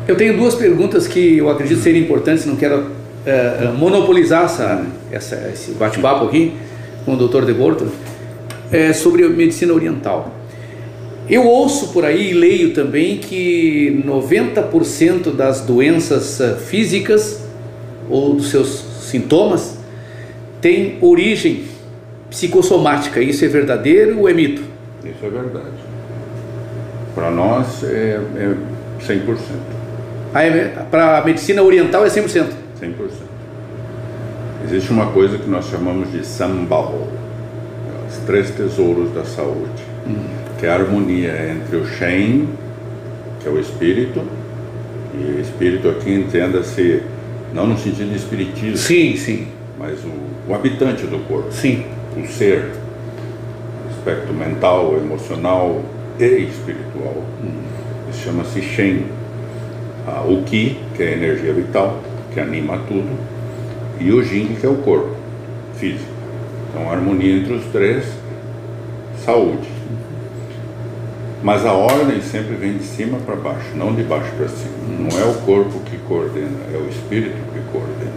Eu 0.08 0.16
tenho 0.16 0.36
duas 0.36 0.54
perguntas 0.54 1.06
que 1.06 1.36
eu 1.38 1.50
acredito 1.50 1.80
serem 1.80 2.02
importantes, 2.02 2.46
não 2.46 2.56
quero 2.56 2.86
eh, 3.26 3.70
monopolizar 3.76 4.44
essa, 4.46 4.84
essa- 5.12 5.48
esse 5.52 5.72
bate-papo 5.72 6.24
aqui 6.24 6.54
com 7.04 7.14
o 7.14 7.28
Dr. 7.28 7.44
De 7.44 7.52
Borto, 7.52 7.86
é 8.70 8.92
sobre 8.92 9.28
medicina 9.28 9.72
oriental. 9.72 10.32
Eu 11.28 11.46
ouço 11.46 11.92
por 11.92 12.04
aí 12.04 12.30
e 12.30 12.34
leio 12.34 12.74
também 12.74 13.18
que 13.18 14.02
90% 14.04 15.34
das 15.34 15.60
doenças 15.60 16.40
eh, 16.40 16.56
físicas 16.56 17.42
ou 18.10 18.34
dos 18.34 18.50
seus 18.50 18.84
sintomas 19.02 19.78
têm 20.60 20.98
origem 21.00 21.64
psicossomática. 22.28 23.20
Isso 23.20 23.44
é 23.44 23.48
verdadeiro 23.48 24.20
ou 24.20 24.28
é 24.28 24.34
mito? 24.34 24.62
Isso 25.04 25.24
é 25.24 25.28
verdade. 25.28 25.92
Para 27.14 27.30
nós 27.30 27.84
é, 27.84 28.20
é 28.36 28.54
100%. 29.00 29.36
Para 30.90 31.18
a 31.18 31.24
medicina 31.24 31.62
oriental 31.62 32.04
é 32.04 32.08
100%. 32.08 32.46
100%. 32.80 33.21
Existe 34.64 34.90
uma 34.92 35.06
coisa 35.06 35.38
que 35.38 35.48
nós 35.48 35.66
chamamos 35.66 36.10
de 36.12 36.24
sambal, 36.24 37.06
os 38.08 38.16
três 38.26 38.50
tesouros 38.50 39.12
da 39.12 39.24
saúde, 39.24 39.82
que 40.58 40.66
é 40.66 40.70
a 40.70 40.74
harmonia 40.74 41.52
entre 41.52 41.76
o 41.76 41.86
Shen, 41.86 42.48
que 43.40 43.48
é 43.48 43.50
o 43.50 43.58
espírito, 43.58 44.22
e 45.14 45.40
espírito 45.40 45.88
aqui 45.88 46.12
entenda-se 46.14 47.02
não 47.52 47.66
no 47.66 47.76
sentido 47.76 48.10
de 48.10 48.16
espiritismo, 48.16 48.76
sim, 48.76 49.16
sim, 49.16 49.48
mas 49.78 49.98
o, 50.04 50.50
o 50.50 50.54
habitante 50.54 51.06
do 51.06 51.18
corpo, 51.26 51.52
sim, 51.52 51.84
o 52.16 52.26
ser, 52.26 52.70
aspecto 53.90 54.32
mental, 54.32 54.96
emocional 54.96 55.82
e 56.18 56.24
espiritual. 56.24 57.22
Isso 58.10 58.24
chama-se 58.24 58.60
Shen. 58.62 59.06
Ah, 60.06 60.24
o 60.26 60.42
Ki, 60.42 60.78
que 60.96 61.02
é 61.02 61.08
a 61.08 61.12
energia 61.12 61.52
vital, 61.52 62.00
que 62.32 62.40
anima 62.40 62.78
tudo, 62.88 63.08
e 64.04 64.12
o 64.12 64.22
Jin, 64.22 64.56
que 64.60 64.66
é 64.66 64.68
o 64.68 64.76
corpo 64.76 65.14
físico. 65.76 66.10
Então, 66.70 66.90
harmonia 66.90 67.36
entre 67.36 67.52
os 67.52 67.64
três, 67.66 68.04
saúde. 69.24 69.68
Mas 71.42 71.66
a 71.66 71.72
ordem 71.72 72.20
sempre 72.22 72.54
vem 72.54 72.78
de 72.78 72.84
cima 72.84 73.18
para 73.18 73.34
baixo, 73.36 73.74
não 73.74 73.94
de 73.94 74.02
baixo 74.02 74.30
para 74.36 74.48
cima. 74.48 74.74
Não 74.98 75.20
é 75.20 75.24
o 75.24 75.34
corpo 75.42 75.80
que 75.80 75.96
coordena, 76.08 76.58
é 76.72 76.76
o 76.76 76.88
espírito 76.88 77.36
que 77.52 77.60
coordena. 77.72 78.12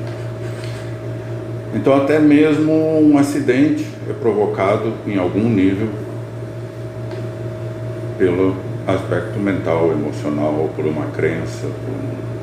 Então, 1.74 1.96
até 1.98 2.20
mesmo 2.20 2.72
um 2.72 3.18
acidente 3.18 3.86
é 4.10 4.14
provocado 4.14 4.94
em 5.06 5.18
algum 5.18 5.50
nível 5.50 5.90
pelo 8.18 8.56
aspecto 8.88 9.40
mental, 9.40 9.92
emocional, 9.92 10.54
ou 10.54 10.70
por 10.70 10.86
uma 10.86 11.08
crença. 11.08 11.68
por 11.68 11.92
um- 11.92 12.35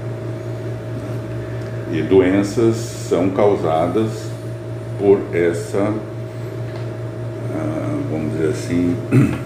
E 1.93 2.01
doenças 2.01 2.77
são 2.77 3.29
causadas 3.29 4.09
por 4.99 5.21
essa, 5.31 5.93
ah, 7.55 7.99
vamos 8.11 8.33
dizer 8.33 8.49
assim, 8.49 8.97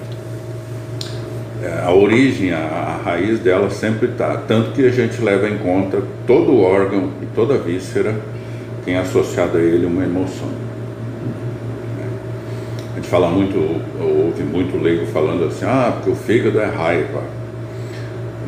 é, 1.60 1.82
a 1.84 1.92
origem, 1.92 2.52
a, 2.52 2.58
a 2.58 3.02
raiz 3.02 3.40
dela 3.40 3.68
sempre 3.68 4.10
está. 4.10 4.36
Tanto 4.36 4.70
que 4.70 4.86
a 4.86 4.90
gente 4.90 5.20
leva 5.20 5.48
em 5.48 5.58
conta 5.58 6.00
todo 6.24 6.60
órgão 6.60 7.10
e 7.20 7.26
toda 7.34 7.58
víscera 7.58 8.14
tem 8.84 8.96
associado 8.96 9.58
a 9.58 9.60
ele 9.60 9.84
uma 9.84 10.04
emoção. 10.04 10.48
A 12.92 12.94
gente 12.94 13.08
fala 13.08 13.28
muito, 13.28 13.58
ouve 14.00 14.44
muito 14.44 14.80
leigo 14.80 15.04
falando 15.06 15.46
assim, 15.46 15.64
ah, 15.64 15.94
porque 15.96 16.10
o 16.10 16.14
fígado 16.14 16.60
é 16.60 16.66
raiva. 16.66 17.35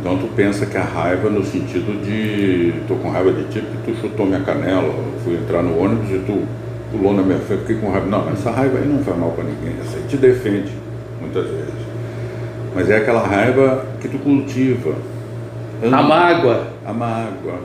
Então 0.08 0.16
tu 0.20 0.28
pensa 0.28 0.64
que 0.64 0.74
a 0.74 0.84
raiva 0.84 1.28
no 1.28 1.44
sentido 1.44 2.02
de 2.02 2.72
tô 2.88 2.94
com 2.94 3.10
raiva 3.10 3.30
de 3.30 3.44
ti 3.48 3.60
porque 3.60 3.92
tu 3.92 4.00
chutou 4.00 4.24
minha 4.24 4.40
canela, 4.40 4.86
eu 4.86 5.12
fui 5.22 5.34
entrar 5.34 5.62
no 5.62 5.78
ônibus 5.78 6.08
e 6.08 6.18
tu 6.20 6.46
pulou 6.90 7.12
na 7.12 7.22
minha 7.22 7.38
frente, 7.40 7.60
fiquei 7.60 7.76
com 7.76 7.90
raiva. 7.90 8.06
Não, 8.06 8.26
essa 8.30 8.50
raiva 8.50 8.78
aí 8.78 8.88
não 8.88 9.04
faz 9.04 9.18
mal 9.18 9.32
para 9.32 9.44
ninguém, 9.44 9.74
essa 9.82 9.98
aí 9.98 10.04
te 10.08 10.16
defende 10.16 10.72
muitas 11.20 11.44
vezes. 11.44 11.74
Mas 12.74 12.88
é 12.88 12.96
aquela 12.96 13.26
raiva 13.26 13.84
que 14.00 14.08
tu 14.08 14.18
cultiva. 14.20 14.94
A 15.82 16.02
mágoa. 16.02 16.68
A 16.86 16.92
mágoa. 16.94 17.58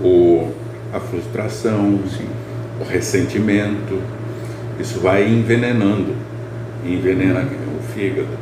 O, 0.00 0.52
a 0.94 1.00
frustração, 1.00 1.98
o 2.80 2.84
ressentimento. 2.88 4.00
Isso 4.78 5.00
vai 5.00 5.28
envenenando. 5.28 6.14
Envenena 6.86 7.40
o 7.40 7.82
fígado. 7.92 8.38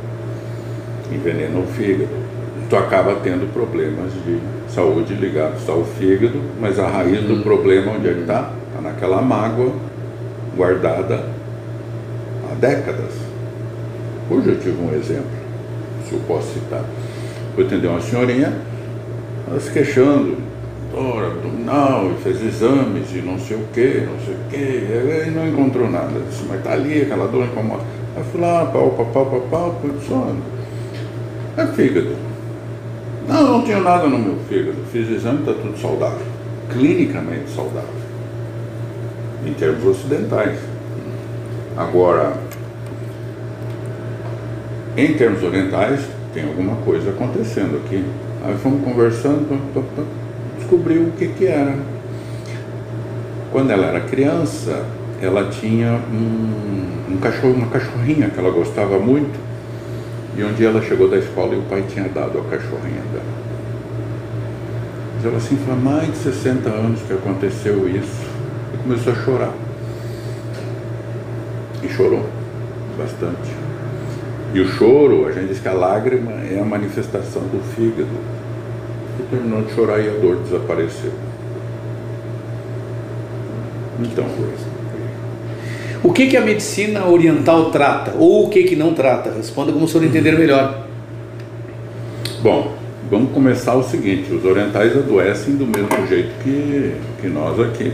Envenena 1.11 1.57
o 1.57 1.65
fígado. 1.65 2.26
Tu 2.69 2.75
acaba 2.75 3.15
tendo 3.23 3.51
problemas 3.53 4.11
de 4.25 4.39
saúde 4.67 5.13
ligados 5.13 5.69
ao 5.69 5.85
fígado, 5.85 6.41
mas 6.59 6.77
a 6.77 6.85
raiz 6.85 7.21
do 7.21 7.41
problema 7.41 7.93
onde 7.93 8.09
é 8.09 8.13
que 8.13 8.19
está? 8.21 8.51
Está 8.67 8.81
naquela 8.81 9.21
mágoa 9.21 9.71
guardada 10.53 11.23
há 12.51 12.55
décadas. 12.55 13.13
Hoje 14.29 14.49
eu 14.49 14.59
tive 14.59 14.81
um 14.81 14.93
exemplo, 14.93 15.29
se 16.05 16.13
eu 16.13 16.19
posso 16.27 16.55
citar. 16.55 16.83
Fui 17.55 17.65
atender 17.65 17.87
uma 17.87 18.01
senhorinha, 18.01 18.53
ela 19.49 19.59
se 19.61 19.71
queixando, 19.71 20.35
dor 20.93 21.23
abdominal, 21.23 22.11
e 22.11 22.21
fez 22.21 22.43
exames 22.43 23.09
e 23.13 23.21
não 23.21 23.39
sei 23.39 23.55
o 23.55 23.63
que, 23.73 24.01
não 24.05 24.19
sei 24.25 24.33
o 24.33 24.49
que, 24.49 25.27
e 25.29 25.31
não 25.31 25.47
encontrou 25.47 25.89
nada. 25.89 26.19
Disse, 26.29 26.43
mas 26.49 26.61
tá 26.61 26.73
ali, 26.73 27.03
aquela 27.03 27.29
dor 27.29 27.45
incomoda. 27.45 27.83
Aí 28.17 28.23
fui 28.29 28.41
lá, 28.41 28.65
pau, 28.65 28.89
pau, 28.89 29.05
pau, 29.05 29.25
pau, 29.25 29.41
pau, 29.49 29.79
pau, 29.81 29.91
só. 30.05 30.33
É 31.55 31.65
fígado. 31.67 32.27
Não, 33.27 33.43
não 33.43 33.63
tinha 33.63 33.79
nada 33.79 34.07
no 34.07 34.17
meu 34.17 34.37
fígado. 34.47 34.77
Fiz 34.91 35.09
exame, 35.09 35.39
está 35.39 35.53
tudo 35.53 35.77
saudável. 35.77 36.25
Clinicamente 36.71 37.49
saudável. 37.49 37.89
Em 39.45 39.53
termos 39.53 39.85
ocidentais. 39.85 40.57
Agora, 41.75 42.33
em 44.95 45.13
termos 45.13 45.43
orientais, 45.43 45.99
tem 46.33 46.43
alguma 46.43 46.75
coisa 46.77 47.09
acontecendo 47.09 47.81
aqui. 47.85 48.03
Aí 48.43 48.55
fomos 48.57 48.83
conversando, 48.83 49.47
descobriu 50.57 51.03
o 51.03 51.11
que, 51.11 51.27
que 51.27 51.45
era. 51.45 51.75
Quando 53.51 53.71
ela 53.71 53.87
era 53.87 53.99
criança, 54.01 54.85
ela 55.21 55.49
tinha 55.49 55.99
um, 56.11 57.13
um 57.13 57.17
cachorro, 57.17 57.53
uma 57.53 57.67
cachorrinha 57.67 58.29
que 58.29 58.39
ela 58.39 58.51
gostava 58.51 58.97
muito. 58.99 59.46
E 60.37 60.43
um 60.43 60.53
dia 60.53 60.67
ela 60.67 60.81
chegou 60.83 61.09
da 61.09 61.17
escola 61.17 61.55
e 61.55 61.57
o 61.57 61.63
pai 61.63 61.83
tinha 61.89 62.07
dado 62.07 62.37
a 62.37 62.43
cachorrinha 62.43 63.01
dela. 63.11 63.25
Mas 65.15 65.25
ela 65.25 65.37
assim, 65.37 65.57
há 65.67 65.75
mais 65.75 66.11
de 66.11 66.17
60 66.17 66.69
anos 66.69 67.01
que 67.01 67.13
aconteceu 67.13 67.89
isso. 67.89 68.27
E 68.71 68.77
começou 68.77 69.13
a 69.13 69.15
chorar. 69.15 69.53
E 71.81 71.89
chorou 71.89 72.23
bastante. 72.95 73.51
E 74.53 74.59
o 74.59 74.67
choro, 74.67 75.27
a 75.27 75.31
gente 75.31 75.47
diz 75.47 75.59
que 75.59 75.67
a 75.67 75.73
lágrima 75.73 76.31
é 76.31 76.59
a 76.59 76.65
manifestação 76.65 77.41
do 77.41 77.59
fígado. 77.75 78.07
E 79.19 79.23
terminou 79.31 79.63
de 79.63 79.73
chorar 79.73 79.99
e 79.99 80.07
a 80.07 80.19
dor 80.19 80.35
desapareceu. 80.37 81.13
Então, 83.99 84.25
O 86.07 86.13
que, 86.13 86.27
que 86.27 86.37
a 86.37 86.41
medicina 86.41 87.05
oriental 87.05 87.69
trata? 87.69 88.13
Ou 88.17 88.45
o 88.45 88.49
que, 88.49 88.63
que 88.63 88.77
não 88.77 88.93
trata? 88.93 89.29
Responda 89.29 89.73
como 89.73 89.83
o 89.83 89.87
senhor 89.89 90.05
entender 90.05 90.37
melhor. 90.39 90.85
Bom, 92.41 92.77
vamos 93.11 93.33
começar 93.33 93.75
o 93.75 93.83
seguinte: 93.83 94.31
os 94.31 94.45
orientais 94.45 94.95
adoecem 94.95 95.57
do 95.57 95.67
mesmo 95.67 96.07
jeito 96.07 96.29
que, 96.41 96.93
que 97.19 97.27
nós 97.27 97.59
aqui, 97.59 97.91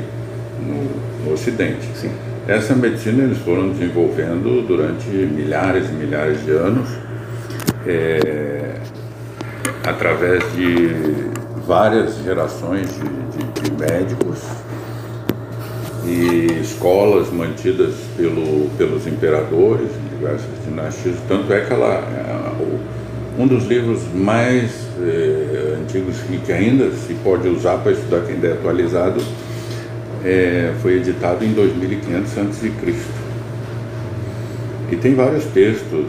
no, 0.59 1.25
no 1.25 1.33
Ocidente. 1.33 1.87
Sim. 1.95 2.11
Essa 2.47 2.75
medicina 2.75 3.23
eles 3.23 3.39
foram 3.39 3.69
desenvolvendo 3.69 4.63
durante 4.67 5.07
milhares 5.09 5.89
e 5.89 5.93
milhares 5.93 6.45
de 6.45 6.51
anos, 6.51 6.89
é, 7.87 8.75
através 9.87 10.43
de 10.55 11.31
várias 11.65 12.17
gerações 12.23 12.89
de, 12.93 12.99
de- 13.37 13.61
de 13.71 13.71
médicos 13.71 14.37
e 16.05 16.59
escolas 16.61 17.31
mantidas 17.31 17.93
pelo, 18.17 18.69
pelos 18.77 19.07
imperadores 19.07 19.87
em 19.89 20.15
diversas 20.17 20.49
dinastias. 20.67 21.15
Tanto 21.27 21.51
é 21.53 21.61
que 21.61 21.73
ela, 21.73 22.03
o- 22.59 23.41
um 23.41 23.47
dos 23.47 23.65
livros 23.65 24.01
mais 24.13 24.71
eh, 25.01 25.77
antigos 25.81 26.15
e 26.31 26.37
que 26.37 26.51
ainda 26.51 26.91
se 26.91 27.13
pode 27.23 27.47
usar 27.47 27.77
para 27.77 27.91
estudar 27.93 28.21
quem 28.27 28.37
é 28.47 28.53
atualizado 28.53 29.21
é, 30.23 30.71
foi 30.81 30.97
editado 30.97 31.43
em 31.43 31.51
2500 31.53 32.37
a.C. 32.37 32.71
E 34.91 34.95
tem 34.95 35.15
vários 35.15 35.45
textos 35.45 36.05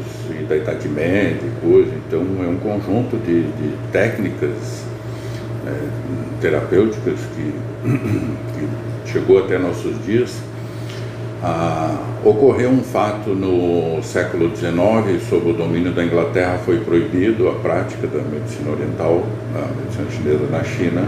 da 0.49 0.57
Idade 0.57 0.89
Média 0.89 1.41
e 1.43 1.67
coisa, 1.67 1.91
então 2.07 2.21
é 2.45 2.49
um 2.49 2.57
conjunto 2.57 3.17
de, 3.17 3.43
de 3.43 3.75
técnicas 3.91 4.85
é, 5.67 5.73
terapêuticas 6.41 7.19
que, 7.35 7.53
que 8.55 8.69
chegou 9.15 9.39
até 9.39 9.57
nossos 9.59 9.95
dias. 10.05 10.35
Ah, 11.41 11.97
ocorreu 12.25 12.71
um 12.71 12.83
fato 12.83 13.31
no 13.31 14.03
século 14.03 14.51
XIX, 14.57 15.23
sob 15.29 15.51
o 15.51 15.53
domínio 15.53 15.93
da 15.93 16.05
Inglaterra, 16.05 16.59
foi 16.65 16.81
proibido 16.81 17.49
a 17.49 17.53
prática 17.53 18.07
da 18.09 18.23
medicina 18.23 18.73
oriental, 18.73 19.23
a 19.55 19.81
medicina 19.81 20.11
chinesa 20.11 20.47
na 20.51 20.65
China, 20.65 21.03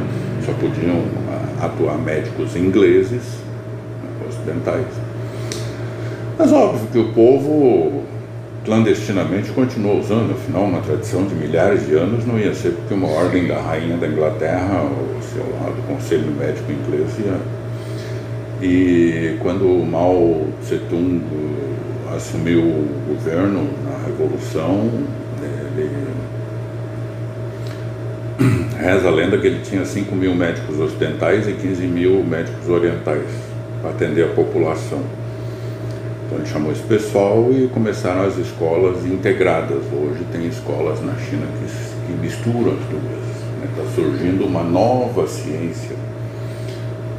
só 0.45 0.53
podiam 0.53 1.03
ah, 1.29 1.67
atuar 1.67 1.99
médicos 1.99 2.55
ingleses, 2.55 3.23
né, 4.03 4.29
ocidentais. 4.29 4.87
Mas 6.39 6.53
óbvio 6.53 6.87
que 6.93 6.99
o 6.99 7.13
povo 7.13 8.03
clandestinamente 8.65 9.51
continuou 9.53 9.99
usando, 10.01 10.33
afinal 10.33 10.65
uma 10.65 10.81
tradição 10.81 11.25
de 11.25 11.35
milhares 11.35 11.87
de 11.87 11.95
anos 11.95 12.27
não 12.27 12.39
ia 12.39 12.55
ser 12.55 12.71
porque 12.71 12.93
uma 12.93 13.09
ordem 13.09 13.47
da 13.47 13.59
rainha 13.59 13.97
da 13.97 14.07
Inglaterra, 14.07 14.83
ou 14.83 15.23
sei 15.23 15.41
lá, 15.41 15.71
do 15.71 15.83
Conselho 15.89 16.31
Médico 16.37 16.71
Inglês 16.71 17.09
ia 17.25 17.56
e 18.63 19.37
quando 19.43 19.65
Mao 19.85 20.47
Tse-tung 20.63 21.21
assumiu 22.15 22.61
o 22.61 22.89
governo 23.09 23.69
na 23.85 24.07
Revolução, 24.07 24.91
ele 25.43 25.91
reza 28.81 29.09
a 29.09 29.11
lenda 29.11 29.37
que 29.37 29.47
ele 29.47 29.61
tinha 29.61 29.85
5 29.85 30.15
mil 30.15 30.35
médicos 30.35 30.81
ocidentais 30.81 31.47
e 31.47 31.53
15 31.53 31.83
mil 31.87 32.25
médicos 32.25 32.69
orientais 32.69 33.27
para 33.83 33.91
atender 33.91 34.25
a 34.25 34.29
população. 34.29 35.03
Então 36.25 36.39
ele 36.39 36.47
chamou 36.47 36.73
esse 36.73 36.83
pessoal 36.83 37.49
e 37.53 37.69
começaram 37.69 38.23
as 38.23 38.39
escolas 38.39 39.05
integradas. 39.05 39.83
Hoje 39.93 40.25
tem 40.33 40.47
escolas 40.47 41.03
na 41.03 41.15
China 41.17 41.47
que, 41.59 42.07
que 42.07 42.19
misturam 42.19 42.73
as 42.73 42.85
duas. 42.89 43.27
Está 43.69 43.95
surgindo 43.95 44.47
uma 44.47 44.63
nova 44.63 45.27
ciência 45.27 46.06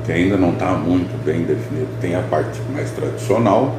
que 0.07 0.13
ainda 0.13 0.37
não 0.37 0.53
está 0.53 0.71
muito 0.71 1.21
bem 1.25 1.43
definida. 1.43 1.87
Tem 1.99 2.15
a 2.15 2.21
parte 2.21 2.59
mais 2.73 2.89
tradicional 2.91 3.75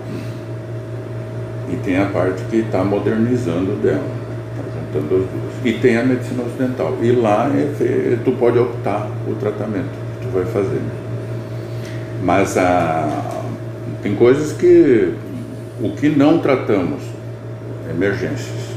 e 1.73 1.76
tem 1.76 1.98
a 1.98 2.05
parte 2.05 2.44
que 2.50 2.57
está 2.58 2.84
modernizando 2.84 3.73
dela, 3.82 4.05
está 4.50 4.78
juntando 4.78 5.24
as 5.24 5.31
duas. 5.31 5.55
E 5.65 5.73
tem 5.81 5.97
a 5.97 6.05
medicina 6.05 6.42
ocidental. 6.42 6.98
E 7.00 7.12
lá 7.12 7.50
é 7.55 8.18
tu 8.23 8.32
pode 8.32 8.58
optar 8.58 9.08
o 9.26 9.34
tratamento 9.36 9.89
que 10.20 10.26
tu 10.26 10.32
vai 10.34 10.44
fazer. 10.44 10.82
Mas 12.23 12.58
a, 12.58 13.42
tem 14.02 14.15
coisas 14.15 14.52
que 14.52 15.15
o 15.81 15.92
que 15.92 16.10
não 16.10 16.40
tratamos, 16.40 17.02
emergências. 17.90 18.68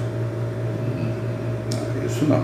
Isso 2.06 2.24
não. 2.30 2.44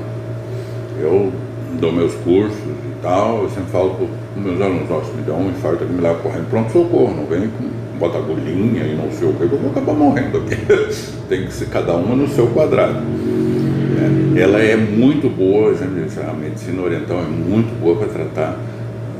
Eu 1.00 1.32
dou 1.80 1.94
meus 1.94 2.14
cursos 2.16 2.58
e 2.58 3.02
tal, 3.02 3.44
eu 3.44 3.50
sempre 3.50 3.72
falo 3.72 3.92
para 3.92 4.27
meus 4.38 4.62
alunos, 4.62 4.90
nossa, 4.90 5.12
me 5.14 5.22
dá 5.24 5.34
um 5.34 5.50
infarto 5.50 5.84
aqui, 5.84 5.94
me 5.94 6.02
leva 6.02 6.20
correndo, 6.20 6.50
pronto, 6.50 6.72
socorro, 6.72 7.16
não 7.16 7.26
vem 7.26 7.50
com 7.50 7.78
bota 7.98 8.18
agulhinha 8.20 8.84
e 8.84 8.96
não 8.96 9.12
sei 9.12 9.28
o 9.28 9.34
que, 9.34 9.44
eu 9.44 9.58
vou 9.58 9.72
acabar 9.72 9.94
morrendo 9.94 10.38
aqui. 10.38 10.56
Tem 11.28 11.46
que 11.46 11.54
ser 11.54 11.68
cada 11.70 11.96
uma 11.96 12.16
no 12.16 12.28
seu 12.28 12.48
quadrado. 12.48 13.00
né? 13.00 14.42
Ela 14.42 14.60
é 14.60 14.76
muito 14.76 15.30
boa, 15.30 15.72
a 15.72 16.34
medicina 16.34 16.82
oriental 16.82 17.20
é 17.20 17.28
muito 17.28 17.78
boa 17.82 17.96
para 17.98 18.08
tratar 18.08 18.58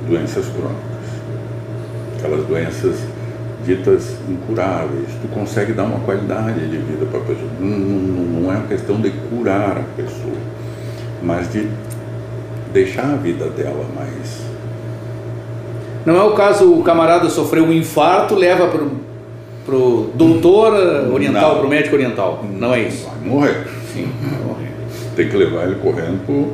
doenças 0.08 0.46
crônicas. 0.46 1.08
Aquelas 2.18 2.46
doenças 2.46 3.00
ditas 3.66 4.16
incuráveis. 4.30 5.08
Tu 5.22 5.28
consegue 5.34 5.74
dar 5.74 5.84
uma 5.84 6.00
qualidade 6.00 6.70
de 6.70 6.78
vida 6.78 7.06
para 7.06 7.20
a 7.20 7.24
pessoa. 7.24 7.50
Não, 7.60 7.68
não, 7.68 8.42
não 8.42 8.54
é 8.54 8.58
uma 8.58 8.68
questão 8.68 9.02
de 9.02 9.12
curar 9.12 9.78
a 9.78 9.84
pessoa, 9.96 10.38
mas 11.22 11.52
de 11.52 11.68
deixar 12.72 13.14
a 13.14 13.16
vida 13.16 13.50
dela 13.50 13.86
mais. 13.96 14.47
Não 16.06 16.16
é 16.16 16.24
o 16.24 16.32
caso 16.32 16.72
o 16.72 16.84
camarada 16.84 17.30
sofreu 17.30 17.66
um 17.66 17.74
infarto, 17.74 18.35
leva 18.35 18.67
pro, 18.67 18.92
pro 19.66 20.09
doutor 20.16 20.74
oriental, 21.11 21.53
Não. 21.53 21.59
pro 21.59 21.69
médico 21.69 21.95
oriental. 21.95 22.45
Não 22.58 22.74
é 22.74 22.82
isso. 22.82 23.06
Vai 23.06 23.30
morrer. 23.30 23.67
Sim, 23.93 24.09
vai 24.22 24.40
morrer. 24.42 24.72
Tem 25.16 25.30
que 25.30 25.35
levar 25.35 25.64
ele 25.64 25.76
correndo 25.76 26.26
pro. 26.26 26.53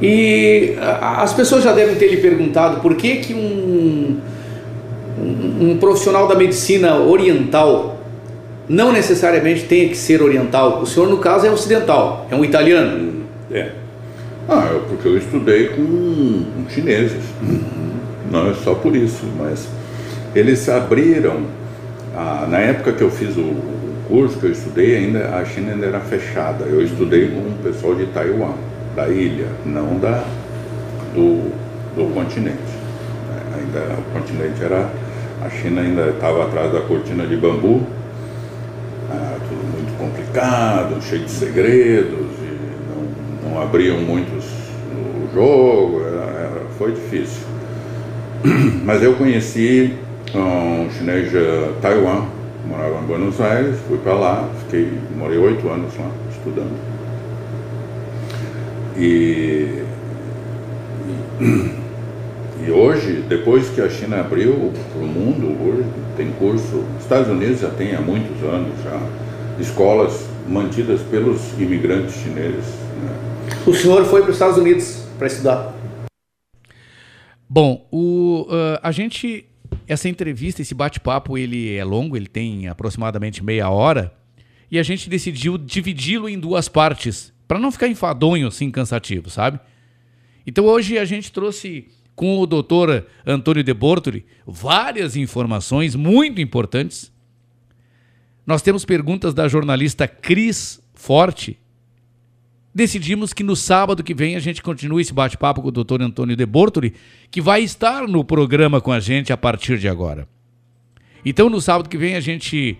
E 0.00 0.74
as 1.00 1.32
pessoas 1.32 1.62
já 1.62 1.72
devem 1.72 1.94
ter 1.94 2.08
lhe 2.08 2.16
perguntado 2.16 2.80
por 2.80 2.96
que 2.96 3.16
que 3.18 3.34
um, 3.34 4.18
um, 5.20 5.70
um 5.70 5.78
profissional 5.78 6.26
da 6.26 6.34
medicina 6.34 6.96
oriental 6.96 7.98
não 8.68 8.90
necessariamente 8.90 9.64
tem 9.64 9.88
que 9.88 9.96
ser 9.96 10.22
oriental. 10.22 10.80
O 10.80 10.86
senhor, 10.86 11.08
no 11.08 11.18
caso, 11.18 11.46
é 11.46 11.50
ocidental, 11.50 12.26
é 12.30 12.34
um 12.34 12.44
italiano. 12.44 13.24
É. 13.50 13.70
Ah, 14.48 14.70
é 14.74 14.80
porque 14.88 15.06
eu 15.06 15.16
estudei 15.18 15.68
com, 15.68 15.84
com 15.84 16.70
chineses. 16.70 17.22
Não 18.32 18.50
é 18.50 18.54
só 18.54 18.74
por 18.74 18.96
isso, 18.96 19.24
mas 19.38 19.68
eles 20.34 20.66
abriram. 20.68 21.42
ah, 22.16 22.46
na 22.50 22.58
época 22.58 22.92
que 22.92 23.02
eu 23.02 23.10
fiz 23.10 23.36
o, 23.36 23.54
curso 24.08 24.38
que 24.38 24.46
eu 24.46 24.52
estudei, 24.52 24.96
ainda 24.96 25.36
a 25.36 25.44
China 25.44 25.72
ainda 25.72 25.86
era 25.86 26.00
fechada. 26.00 26.64
Eu 26.64 26.82
estudei 26.82 27.28
com 27.28 27.40
o 27.40 27.52
pessoal 27.62 27.94
de 27.94 28.06
Taiwan, 28.06 28.54
da 28.96 29.08
ilha, 29.08 29.46
não 29.64 29.98
da 29.98 30.24
do, 31.14 31.50
do 31.94 32.12
continente. 32.14 32.58
É, 33.30 33.58
Ainda 33.60 33.94
o 33.98 34.18
continente 34.18 34.62
era 34.62 34.90
a 35.44 35.48
China 35.50 35.80
ainda 35.82 36.08
estava 36.10 36.44
atrás 36.44 36.72
da 36.72 36.80
cortina 36.82 37.26
de 37.26 37.36
bambu, 37.36 37.82
ah, 39.10 39.36
tudo 39.48 39.62
muito 39.72 39.96
complicado, 39.98 41.00
cheio 41.02 41.24
de 41.24 41.30
segredos, 41.30 42.26
não, 43.42 43.50
não 43.50 43.62
abriam 43.62 43.98
muitos 43.98 44.44
o 44.94 45.34
jogo, 45.34 46.00
era- 46.02 46.30
era- 46.38 46.62
foi 46.78 46.92
difícil. 46.92 47.51
Mas 48.84 49.02
eu 49.02 49.14
conheci 49.14 49.94
um 50.34 50.90
chinês 50.90 51.30
de 51.30 51.38
Taiwan, 51.80 52.24
morava 52.66 52.98
em 53.00 53.06
Buenos 53.06 53.40
Aires, 53.40 53.76
fui 53.86 53.98
para 53.98 54.14
lá, 54.14 54.48
fiquei, 54.64 54.98
morei 55.16 55.38
oito 55.38 55.68
anos 55.68 55.92
lá, 55.96 56.10
estudando. 56.30 56.76
E, 58.96 59.82
e, 62.66 62.70
hoje, 62.72 63.24
depois 63.28 63.68
que 63.68 63.80
a 63.80 63.88
China 63.88 64.20
abriu 64.20 64.72
para 64.92 65.02
o 65.02 65.06
mundo, 65.06 65.56
hoje 65.64 65.84
tem 66.16 66.30
curso, 66.32 66.84
Estados 67.00 67.28
Unidos 67.28 67.60
já 67.60 67.70
tem 67.70 67.94
há 67.94 68.00
muitos 68.00 68.42
anos 68.42 68.72
já, 68.82 69.00
escolas 69.60 70.26
mantidas 70.48 71.00
pelos 71.02 71.40
imigrantes 71.58 72.14
chineses. 72.14 72.64
né? 73.02 73.14
O 73.66 73.72
senhor 73.72 74.04
foi 74.04 74.22
para 74.22 74.30
os 74.30 74.36
Estados 74.36 74.58
Unidos 74.58 75.04
para 75.16 75.28
estudar. 75.28 75.81
Bom, 77.54 77.86
o, 77.92 78.46
ah, 78.48 78.80
a 78.82 78.90
gente. 78.92 79.44
Essa 79.86 80.08
entrevista, 80.08 80.62
esse 80.62 80.74
bate-papo, 80.74 81.36
ele 81.36 81.74
é 81.74 81.84
longo, 81.84 82.16
ele 82.16 82.26
tem 82.26 82.66
aproximadamente 82.66 83.44
meia 83.44 83.68
hora. 83.68 84.14
E 84.70 84.78
a 84.78 84.82
gente 84.82 85.10
decidiu 85.10 85.58
dividi-lo 85.58 86.30
em 86.30 86.38
duas 86.38 86.66
partes, 86.66 87.30
para 87.46 87.58
não 87.58 87.70
ficar 87.70 87.88
enfadonho 87.88 88.48
assim, 88.48 88.70
cansativo, 88.70 89.28
sabe? 89.28 89.60
Então 90.46 90.64
hoje 90.64 90.96
a 90.96 91.04
gente 91.04 91.30
trouxe 91.30 91.88
com 92.16 92.38
o 92.38 92.46
doutor 92.46 93.06
Antônio 93.26 93.62
de 93.62 93.74
Bortoli 93.74 94.24
várias 94.46 95.14
informações 95.14 95.94
muito 95.94 96.40
importantes. 96.40 97.12
Nós 98.46 98.62
temos 98.62 98.82
perguntas 98.82 99.34
da 99.34 99.46
jornalista 99.46 100.08
Cris 100.08 100.82
Forte. 100.94 101.58
Decidimos 102.74 103.34
que 103.34 103.42
no 103.42 103.54
sábado 103.54 104.02
que 104.02 104.14
vem 104.14 104.34
a 104.34 104.40
gente 104.40 104.62
continue 104.62 105.02
esse 105.02 105.12
bate-papo 105.12 105.60
com 105.60 105.68
o 105.68 105.72
doutor 105.72 106.00
Antônio 106.00 106.34
de 106.34 106.46
Bortoli, 106.46 106.94
que 107.30 107.40
vai 107.40 107.62
estar 107.62 108.08
no 108.08 108.24
programa 108.24 108.80
com 108.80 108.90
a 108.90 108.98
gente 108.98 109.32
a 109.32 109.36
partir 109.36 109.78
de 109.78 109.88
agora. 109.88 110.26
Então 111.24 111.50
no 111.50 111.60
sábado 111.60 111.88
que 111.88 111.98
vem 111.98 112.14
a 112.14 112.20
gente 112.20 112.78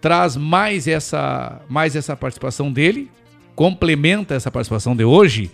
traz 0.00 0.36
mais 0.36 0.88
essa, 0.88 1.60
mais 1.68 1.94
essa 1.94 2.16
participação 2.16 2.72
dele, 2.72 3.10
complementa 3.54 4.34
essa 4.34 4.50
participação 4.50 4.96
de 4.96 5.04
hoje. 5.04 5.50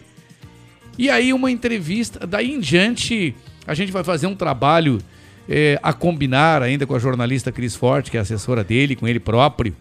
E 0.97 1.11
aí 1.11 1.33
uma 1.33 1.51
entrevista, 1.51 2.25
daí 2.25 2.53
em 2.53 2.61
diante 2.61 3.35
a 3.67 3.75
gente 3.75 3.91
vai 3.91 4.05
fazer 4.05 4.29
um 4.29 4.35
trabalho 4.37 4.99
é, 5.49 5.79
a 5.83 5.93
combinar 5.93 6.63
ainda 6.63 6.87
com 6.87 6.95
a 6.95 6.99
jornalista 7.01 7.51
Cris 7.51 7.75
Forte, 7.75 8.11
que 8.13 8.17
é 8.17 8.21
assessora 8.21 8.63
dele, 8.63 8.95
com 8.95 9.09
ele 9.09 9.19
próprio, 9.19 9.75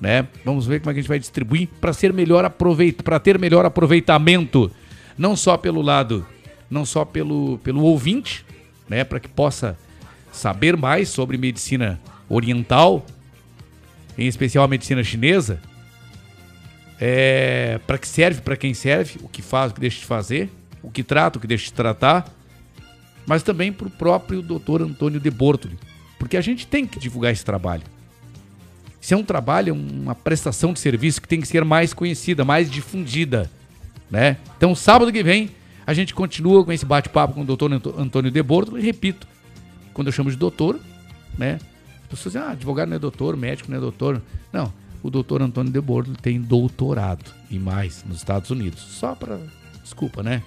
né? 0.00 0.26
Vamos 0.44 0.66
ver 0.66 0.80
como 0.80 0.90
é 0.90 0.94
que 0.94 1.00
a 1.00 1.02
gente 1.02 1.08
vai 1.08 1.18
distribuir 1.18 1.68
para 1.80 1.92
ser 1.92 2.12
melhor 2.12 2.44
aproveito, 2.44 3.02
para 3.02 3.18
ter 3.18 3.38
melhor 3.38 3.64
aproveitamento, 3.64 4.70
não 5.16 5.34
só 5.36 5.56
pelo 5.56 5.80
lado, 5.80 6.26
não 6.70 6.84
só 6.84 7.04
pelo, 7.04 7.58
pelo 7.58 7.82
ouvinte, 7.82 8.44
né, 8.88 9.04
para 9.04 9.20
que 9.20 9.28
possa 9.28 9.78
saber 10.32 10.76
mais 10.76 11.08
sobre 11.08 11.38
medicina 11.38 11.98
oriental, 12.28 13.04
em 14.18 14.26
especial 14.26 14.64
a 14.64 14.68
medicina 14.68 15.02
chinesa, 15.02 15.60
é, 17.00 17.78
para 17.86 17.98
que 17.98 18.08
serve 18.08 18.40
para 18.40 18.56
quem 18.56 18.74
serve, 18.74 19.18
o 19.22 19.28
que 19.28 19.42
faz, 19.42 19.70
o 19.70 19.74
que 19.74 19.80
deixa 19.80 19.98
de 19.98 20.06
fazer, 20.06 20.50
o 20.82 20.90
que 20.90 21.02
trata, 21.02 21.38
o 21.38 21.40
que 21.40 21.46
deixa 21.46 21.66
de 21.66 21.72
tratar, 21.72 22.28
mas 23.26 23.42
também 23.42 23.72
para 23.72 23.88
o 23.88 23.90
próprio 23.90 24.40
doutor 24.40 24.82
Antônio 24.82 25.20
de 25.20 25.30
Bortoli, 25.30 25.78
porque 26.18 26.36
a 26.36 26.40
gente 26.40 26.66
tem 26.66 26.86
que 26.86 26.98
divulgar 26.98 27.32
esse 27.32 27.44
trabalho. 27.44 27.82
Isso 29.06 29.14
é 29.14 29.16
um 29.16 29.22
trabalho, 29.22 29.72
uma 29.72 30.16
prestação 30.16 30.72
de 30.72 30.80
serviço 30.80 31.22
que 31.22 31.28
tem 31.28 31.40
que 31.40 31.46
ser 31.46 31.64
mais 31.64 31.94
conhecida, 31.94 32.44
mais 32.44 32.68
difundida, 32.68 33.48
né? 34.10 34.36
Então, 34.56 34.74
sábado 34.74 35.12
que 35.12 35.22
vem, 35.22 35.48
a 35.86 35.94
gente 35.94 36.12
continua 36.12 36.64
com 36.64 36.72
esse 36.72 36.84
bate-papo 36.84 37.34
com 37.34 37.42
o 37.42 37.44
doutor 37.44 37.70
Antônio 37.72 38.32
de 38.32 38.42
Bortoli, 38.42 38.82
e 38.82 38.84
repito, 38.84 39.24
quando 39.94 40.08
eu 40.08 40.12
chamo 40.12 40.28
de 40.28 40.36
doutor, 40.36 40.80
né? 41.38 41.60
As 42.02 42.08
pessoas 42.08 42.32
dizem, 42.32 42.48
ah, 42.48 42.50
advogado 42.50 42.88
não 42.88 42.96
é 42.96 42.98
doutor, 42.98 43.36
médico 43.36 43.70
não 43.70 43.78
é 43.78 43.80
doutor. 43.80 44.20
Não, 44.52 44.72
o 45.04 45.08
doutor 45.08 45.40
Antônio 45.40 45.70
de 45.70 45.80
Bortoli 45.80 46.16
tem 46.16 46.40
doutorado 46.40 47.30
e 47.48 47.60
mais 47.60 48.02
nos 48.04 48.16
Estados 48.16 48.50
Unidos. 48.50 48.82
Só 48.82 49.14
para, 49.14 49.38
desculpa, 49.84 50.20
né? 50.20 50.42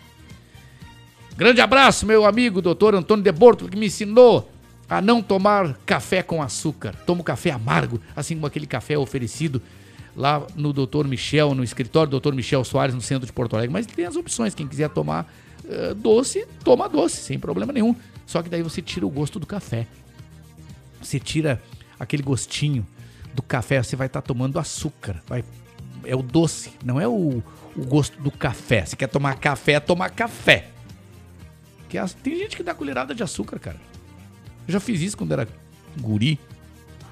Grande 1.37 1.61
abraço, 1.61 2.05
meu 2.05 2.25
amigo 2.25 2.61
doutor 2.61 2.93
Antônio 2.93 3.23
de 3.23 3.31
Bortoli, 3.31 3.71
que 3.71 3.77
me 3.77 3.85
ensinou 3.85 4.51
a 4.89 5.01
não 5.01 5.21
tomar 5.21 5.75
café 5.85 6.23
com 6.23 6.41
açúcar. 6.41 6.95
Tomo 7.05 7.23
café 7.23 7.51
amargo, 7.51 8.01
assim 8.15 8.35
como 8.35 8.47
aquele 8.47 8.65
café 8.65 8.97
oferecido 8.97 9.61
lá 10.15 10.45
no 10.55 10.73
Dr. 10.73 11.05
Michel, 11.05 11.53
no 11.53 11.63
escritório 11.63 12.09
do 12.09 12.19
Dr. 12.19 12.33
Michel 12.33 12.63
Soares, 12.63 12.95
no 12.95 13.01
centro 13.01 13.25
de 13.25 13.31
Porto 13.31 13.55
Alegre. 13.55 13.71
Mas 13.71 13.85
tem 13.85 14.05
as 14.05 14.15
opções, 14.15 14.55
quem 14.55 14.67
quiser 14.67 14.89
tomar 14.89 15.31
uh, 15.63 15.93
doce, 15.93 16.47
toma 16.63 16.89
doce, 16.89 17.17
sem 17.17 17.37
problema 17.37 17.71
nenhum. 17.71 17.95
Só 18.25 18.41
que 18.41 18.49
daí 18.49 18.63
você 18.63 18.81
tira 18.81 19.05
o 19.05 19.09
gosto 19.09 19.39
do 19.39 19.45
café. 19.45 19.85
Você 21.01 21.19
tira 21.19 21.61
aquele 21.99 22.23
gostinho 22.23 22.85
do 23.33 23.41
café, 23.41 23.81
você 23.81 23.95
vai 23.95 24.07
estar 24.07 24.21
tá 24.21 24.27
tomando 24.27 24.57
açúcar. 24.57 25.21
Vai, 25.27 25.43
é 26.03 26.15
o 26.15 26.23
doce, 26.23 26.71
não 26.83 26.99
é 26.99 27.07
o, 27.07 27.43
o 27.75 27.85
gosto 27.85 28.19
do 28.21 28.31
café. 28.31 28.85
Você 28.85 28.95
quer 28.95 29.07
tomar 29.07 29.35
café, 29.35 29.79
tomar 29.79 30.09
café. 30.09 30.67
Que 31.87 31.97
as, 31.97 32.13
tem 32.13 32.37
gente 32.37 32.57
que 32.57 32.63
dá 32.63 32.73
colherada 32.73 33.15
de 33.15 33.23
açúcar, 33.23 33.59
cara. 33.59 33.77
Eu 34.69 34.73
já 34.73 34.79
fiz 34.79 35.01
isso 35.01 35.17
quando 35.17 35.31
era 35.31 35.47
guri. 35.99 36.39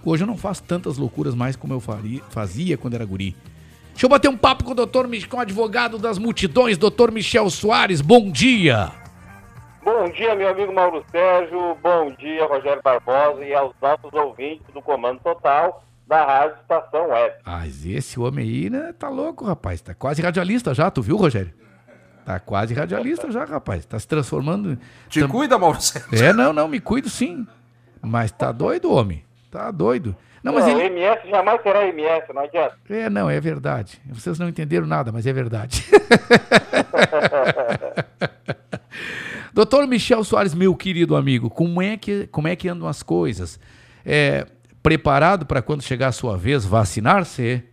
Hoje 0.05 0.21
eu 0.21 0.27
não 0.27 0.37
faço 0.37 0.61
tantas 0.61 0.95
loucuras 0.95 1.33
mais 1.33 1.55
como 1.55 1.73
eu 1.73 1.79
faria, 1.79 2.21
fazia 2.29 2.77
quando 2.77 2.93
era 2.93 3.03
guri. 3.03 3.35
Deixa 3.93 4.05
eu 4.05 4.09
bater 4.11 4.29
um 4.29 4.37
papo 4.37 4.63
com 4.63 4.73
o 4.73 4.75
doutor, 4.75 5.09
com 5.27 5.37
o 5.37 5.39
advogado 5.39 5.97
das 5.97 6.19
multidões, 6.19 6.77
doutor 6.77 7.11
Michel 7.11 7.49
Soares. 7.49 7.99
Bom 7.99 8.29
dia. 8.29 8.91
Bom 9.83 10.07
dia, 10.11 10.35
meu 10.35 10.49
amigo 10.49 10.71
Mauro 10.71 11.03
Sérgio. 11.09 11.75
Bom 11.81 12.11
dia, 12.19 12.45
Rogério 12.45 12.83
Barbosa 12.83 13.43
e 13.43 13.55
aos 13.55 13.73
nossos 13.81 14.13
ouvintes 14.13 14.67
do 14.71 14.79
Comando 14.79 15.19
Total 15.21 15.83
da 16.05 16.23
Rádio 16.23 16.57
Estação 16.61 17.09
Web. 17.09 17.37
Mas 17.43 17.87
esse 17.87 18.19
homem 18.19 18.47
aí, 18.47 18.69
né, 18.69 18.93
tá 18.99 19.09
louco, 19.09 19.43
rapaz. 19.43 19.81
Tá 19.81 19.95
quase 19.95 20.21
radialista 20.21 20.75
já, 20.75 20.91
tu 20.91 21.01
viu, 21.01 21.17
Rogério? 21.17 21.51
Tá 22.27 22.41
quase 22.41 22.73
radialista 22.73 23.31
já, 23.31 23.45
rapaz. 23.45 23.85
Tá 23.85 23.97
se 23.97 24.05
transformando. 24.05 24.77
Te 25.07 25.21
Tam... 25.21 25.29
cuida, 25.29 25.57
Maurício. 25.57 26.03
É, 26.11 26.33
não, 26.33 26.51
não, 26.51 26.67
me 26.67 26.81
cuido 26.81 27.09
sim. 27.09 27.47
Mas 28.01 28.33
tá 28.33 28.51
doido, 28.51 28.91
homem. 28.91 29.23
Tá 29.49 29.71
doido. 29.71 30.13
Não, 30.43 30.51
mas 30.51 30.65
não, 30.65 30.77
ele... 30.77 30.87
MS 30.93 31.29
jamais 31.29 31.61
será 31.61 31.87
MS, 31.87 32.33
não 32.33 32.41
adianta. 32.41 32.75
É, 32.89 33.09
não, 33.09 33.29
é 33.29 33.39
verdade. 33.39 34.01
Vocês 34.07 34.37
não 34.37 34.49
entenderam 34.49 34.85
nada, 34.85 35.09
mas 35.09 35.25
é 35.25 35.31
verdade. 35.31 35.85
Doutor 39.53 39.87
Michel 39.87 40.21
Soares, 40.25 40.53
meu 40.53 40.75
querido 40.75 41.15
amigo, 41.15 41.49
como 41.49 41.81
é 41.81 41.95
que, 41.95 42.27
como 42.27 42.49
é 42.49 42.57
que 42.57 42.67
andam 42.67 42.89
as 42.89 43.01
coisas? 43.01 43.57
É, 44.05 44.45
preparado 44.83 45.45
para 45.45 45.61
quando 45.61 45.81
chegar 45.81 46.09
a 46.09 46.11
sua 46.11 46.35
vez 46.35 46.65
vacinar-se? 46.65 47.63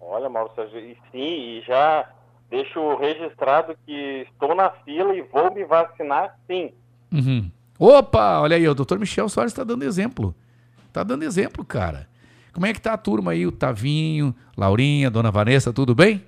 Olha, 0.00 0.28
Maurício, 0.28 0.78
e 0.78 0.96
sim, 1.10 1.58
e 1.58 1.64
já 1.66 2.08
deixo 2.54 2.96
registrado 2.96 3.76
que 3.84 4.26
estou 4.30 4.54
na 4.54 4.70
fila 4.70 5.14
e 5.14 5.22
vou 5.22 5.52
me 5.52 5.64
vacinar 5.64 6.36
sim. 6.46 6.72
Uhum. 7.12 7.50
Opa, 7.78 8.40
olha 8.40 8.56
aí, 8.56 8.68
o 8.68 8.74
doutor 8.74 8.98
Michel 8.98 9.28
Soares 9.28 9.52
está 9.52 9.64
dando 9.64 9.84
exemplo. 9.84 10.32
Está 10.86 11.02
dando 11.02 11.24
exemplo, 11.24 11.64
cara. 11.64 12.08
Como 12.52 12.66
é 12.66 12.72
que 12.72 12.80
tá 12.80 12.92
a 12.92 12.98
turma 12.98 13.32
aí, 13.32 13.44
o 13.44 13.50
Tavinho, 13.50 14.32
Laurinha, 14.56 15.10
Dona 15.10 15.32
Vanessa, 15.32 15.72
tudo 15.72 15.92
bem? 15.94 16.24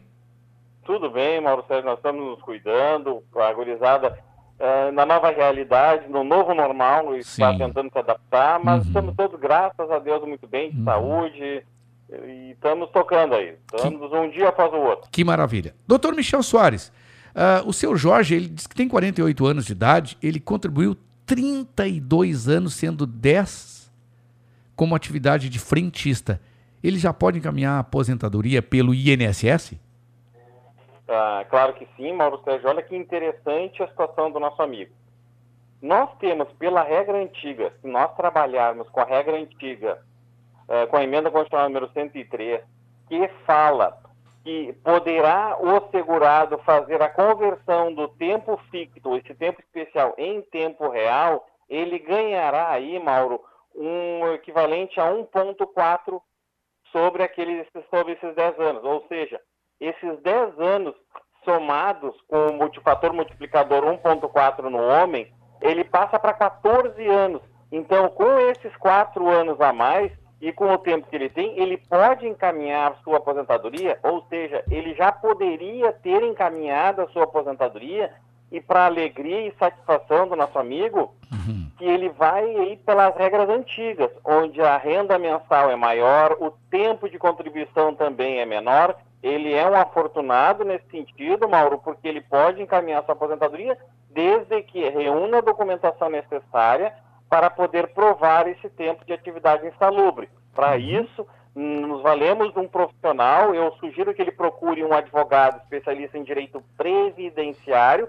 Tudo 0.84 1.08
bem, 1.08 1.40
Mauro 1.40 1.64
Sérgio, 1.68 1.86
nós 1.86 1.98
estamos 1.98 2.20
nos 2.20 2.42
cuidando, 2.42 3.22
a 3.36 3.52
gurizada 3.52 4.18
uh, 4.58 4.92
na 4.92 5.06
nova 5.06 5.30
realidade, 5.30 6.08
no 6.08 6.24
novo 6.24 6.52
normal, 6.55 7.14
está 7.16 7.56
tentando 7.56 7.90
se 7.92 7.98
adaptar, 7.98 8.58
mas 8.62 8.82
uhum. 8.82 8.88
estamos 8.88 9.14
todos, 9.16 9.38
graças 9.38 9.90
a 9.90 10.00
Deus, 10.00 10.26
muito 10.26 10.48
bem, 10.48 10.70
de 10.70 10.78
uhum. 10.78 10.84
saúde, 10.84 11.64
e 12.10 12.52
estamos 12.52 12.90
tocando 12.90 13.34
aí. 13.34 13.56
Estamos 13.74 14.10
que... 14.10 14.16
um 14.16 14.30
dia 14.30 14.48
após 14.48 14.72
o 14.72 14.76
outro. 14.76 15.08
Que 15.10 15.24
maravilha. 15.24 15.74
Doutor 15.86 16.14
Michel 16.14 16.42
Soares, 16.42 16.88
uh, 17.34 17.66
o 17.66 17.72
seu 17.72 17.96
Jorge, 17.96 18.34
ele 18.34 18.48
diz 18.48 18.66
que 18.66 18.74
tem 18.74 18.88
48 18.88 19.46
anos 19.46 19.66
de 19.66 19.72
idade, 19.72 20.16
ele 20.22 20.38
contribuiu 20.38 20.96
32 21.24 22.48
anos, 22.48 22.74
sendo 22.74 23.06
10 23.06 23.92
como 24.76 24.94
atividade 24.94 25.48
de 25.48 25.58
frentista. 25.58 26.40
Ele 26.82 26.98
já 26.98 27.12
pode 27.12 27.38
encaminhar 27.38 27.72
a 27.72 27.80
aposentadoria 27.80 28.62
pelo 28.62 28.94
INSS? 28.94 29.74
Ah, 31.08 31.44
claro 31.48 31.72
que 31.74 31.88
sim, 31.96 32.12
Mauro 32.12 32.40
Sérgio. 32.44 32.68
Olha 32.68 32.82
que 32.82 32.96
interessante 32.96 33.82
a 33.82 33.88
situação 33.88 34.30
do 34.30 34.38
nosso 34.38 34.60
amigo. 34.62 34.92
Nós 35.80 36.10
temos, 36.18 36.48
pela 36.58 36.82
regra 36.82 37.18
antiga, 37.18 37.72
se 37.80 37.88
nós 37.88 38.14
trabalharmos 38.14 38.88
com 38.90 39.00
a 39.00 39.04
regra 39.04 39.36
antiga 39.36 39.98
eh, 40.68 40.86
com 40.86 40.96
a 40.96 41.04
emenda 41.04 41.30
constitucional 41.30 41.68
número 41.68 41.90
103, 41.92 42.60
que 43.08 43.28
fala 43.46 43.98
que 44.42 44.72
poderá 44.84 45.56
o 45.60 45.90
segurado 45.90 46.58
fazer 46.58 47.02
a 47.02 47.08
conversão 47.08 47.92
do 47.92 48.06
tempo 48.08 48.56
fixo, 48.70 49.16
esse 49.16 49.34
tempo 49.34 49.60
especial, 49.60 50.14
em 50.16 50.40
tempo 50.42 50.88
real, 50.88 51.44
ele 51.68 51.98
ganhará 51.98 52.70
aí, 52.70 52.98
Mauro, 52.98 53.42
um 53.74 54.32
equivalente 54.32 55.00
a 55.00 55.10
1,4 55.10 56.20
sobre, 56.92 57.22
aqueles, 57.22 57.66
sobre 57.90 58.12
esses 58.12 58.34
10 58.34 58.60
anos. 58.60 58.84
Ou 58.84 59.04
seja, 59.08 59.40
esses 59.80 60.22
10 60.22 60.58
anos 60.60 60.94
somados 61.44 62.14
com 62.28 62.46
o 62.46 62.52
multifator 62.54 63.12
multiplicador 63.12 63.84
1,4 63.84 64.62
no 64.70 64.78
homem, 64.78 65.32
ele 65.60 65.84
passa 65.84 66.18
para 66.18 66.32
14 66.32 67.06
anos. 67.06 67.42
Então, 67.70 68.08
com 68.10 68.38
esses 68.38 68.74
4 68.76 69.28
anos 69.28 69.60
a 69.60 69.72
mais, 69.72 70.12
e 70.40 70.52
com 70.52 70.73
o 70.73 70.78
tempo 70.78 71.08
que 71.08 71.16
ele 71.16 71.31
tem, 71.31 71.58
ele 71.58 71.76
pode 71.76 72.26
encaminhar 72.26 72.97
sua 73.02 73.16
aposentadoria, 73.16 73.98
ou 74.02 74.23
seja, 74.28 74.62
ele 74.70 74.94
já 74.94 75.10
poderia 75.10 75.92
ter 75.92 76.23
encaminhado 76.23 77.02
a 77.02 77.08
sua 77.08 77.24
aposentadoria 77.24 78.12
e 78.52 78.60
para 78.60 78.86
alegria 78.86 79.48
e 79.48 79.55
satisfação 79.58 80.28
do 80.28 80.36
nosso 80.36 80.58
amigo, 80.58 81.15
uhum. 81.32 81.70
que 81.78 81.84
ele 81.84 82.10
vai 82.10 82.48
ir 82.48 82.76
pelas 82.78 83.16
regras 83.16 83.48
antigas, 83.48 84.10
onde 84.24 84.60
a 84.60 84.76
renda 84.76 85.18
mensal 85.18 85.70
é 85.70 85.76
maior, 85.76 86.36
o 86.39 86.52
tempo 86.70 87.08
de 87.08 87.18
contribuição 87.18 87.94
também 87.94 88.39
é 88.39 88.47
menor. 88.47 88.94
Ele 89.23 89.52
é 89.52 89.68
um 89.68 89.74
afortunado 89.74 90.65
nesse 90.65 90.89
sentido, 90.90 91.48
Mauro, 91.48 91.78
porque 91.78 92.06
ele 92.06 92.20
pode 92.20 92.62
encaminhar 92.62 93.02
sua 93.05 93.15
aposentadoria 93.15 93.76
desde 94.10 94.62
que 94.62 94.89
reúna 94.89 95.39
a 95.39 95.42
documentação 95.42 96.08
necessária 96.08 96.94
para 97.28 97.50
poder 97.50 97.88
provar 97.88 98.46
esse 98.48 98.68
tempo 98.70 99.05
de 99.05 99.12
atividade 99.12 99.66
insalubre. 99.66 100.28
Para 100.55 100.72
uhum. 100.72 101.02
isso, 101.02 101.26
nos 101.55 102.02
valemos 102.02 102.52
de 102.52 102.58
um 102.58 102.68
profissional, 102.68 103.55
eu 103.55 103.72
sugiro 103.80 104.14
que 104.14 104.20
ele 104.20 104.30
procure 104.30 104.84
um 104.84 104.92
advogado 104.92 105.60
especialista 105.62 106.18
em 106.18 106.24
direito 106.24 106.62
previdenciário, 106.76 108.08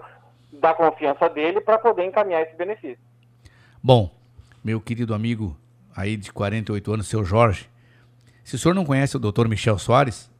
da 0.52 0.72
confiança 0.72 1.28
dele, 1.28 1.60
para 1.60 1.78
poder 1.78 2.04
encaminhar 2.04 2.42
esse 2.42 2.56
benefício. 2.56 2.98
Bom, 3.82 4.10
meu 4.64 4.80
querido 4.80 5.14
amigo 5.14 5.56
aí 5.94 6.16
de 6.16 6.32
48 6.32 6.92
anos, 6.92 7.08
seu 7.08 7.24
Jorge, 7.24 7.68
se 8.44 8.54
o 8.54 8.58
senhor 8.58 8.74
não 8.74 8.84
conhece 8.84 9.16
o 9.16 9.20
doutor 9.20 9.48
Michel 9.48 9.78
Soares, 9.78 10.30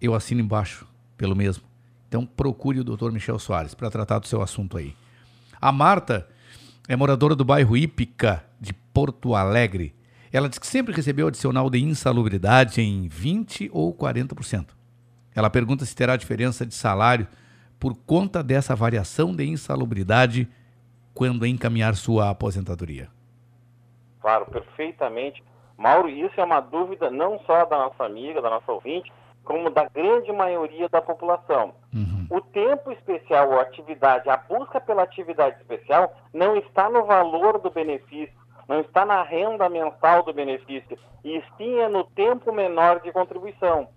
eu 0.00 0.14
assino 0.14 0.40
embaixo 0.40 0.86
pelo 1.16 1.34
mesmo. 1.34 1.64
Então 2.08 2.24
procure 2.24 2.78
o 2.78 2.84
doutor 2.84 3.10
Michel 3.10 3.38
Soares 3.38 3.74
para 3.74 3.90
tratar 3.90 4.18
do 4.18 4.26
seu 4.26 4.42
assunto 4.42 4.76
aí. 4.76 4.94
A 5.60 5.72
Marta 5.72 6.28
é 6.88 6.94
moradora 6.94 7.34
do 7.34 7.44
bairro 7.44 7.76
Ípica, 7.76 8.44
de 8.60 8.72
Porto 8.72 9.34
Alegre. 9.34 9.94
Ela 10.32 10.48
diz 10.48 10.58
que 10.58 10.66
sempre 10.66 10.94
recebeu 10.94 11.28
adicional 11.28 11.68
de 11.68 11.78
insalubridade 11.78 12.80
em 12.80 13.08
20% 13.08 13.70
ou 13.72 13.92
40%. 13.94 14.68
Ela 15.34 15.50
pergunta 15.50 15.84
se 15.84 15.94
terá 15.94 16.16
diferença 16.16 16.64
de 16.64 16.74
salário 16.74 17.26
por 17.78 17.94
conta 17.94 18.42
dessa 18.42 18.74
variação 18.74 19.34
de 19.34 19.44
insalubridade 19.44 20.48
quando 21.12 21.46
encaminhar 21.46 21.94
sua 21.94 22.30
aposentadoria. 22.30 23.08
Claro, 24.20 24.46
perfeitamente. 24.46 25.42
Mauro, 25.76 26.08
isso 26.08 26.40
é 26.40 26.44
uma 26.44 26.60
dúvida 26.60 27.10
não 27.10 27.38
só 27.40 27.64
da 27.66 27.78
nossa 27.78 28.04
amiga, 28.04 28.40
da 28.40 28.50
nossa 28.50 28.70
ouvinte, 28.72 29.12
como 29.46 29.70
da 29.70 29.88
grande 29.88 30.30
maioria 30.32 30.88
da 30.88 31.00
população. 31.00 31.72
O 32.28 32.40
tempo 32.40 32.90
especial 32.90 33.50
ou 33.52 33.60
atividade, 33.60 34.28
a 34.28 34.36
busca 34.36 34.80
pela 34.80 35.04
atividade 35.04 35.56
especial, 35.60 36.12
não 36.34 36.56
está 36.56 36.90
no 36.90 37.04
valor 37.04 37.58
do 37.60 37.70
benefício, 37.70 38.34
não 38.68 38.80
está 38.80 39.06
na 39.06 39.22
renda 39.22 39.68
mensal 39.68 40.24
do 40.24 40.34
benefício, 40.34 40.98
e 41.24 41.42
sim 41.56 41.78
é 41.78 41.88
no 41.88 42.02
tempo 42.02 42.52
menor 42.52 43.00
de 43.00 43.12
contribuição. 43.12 43.88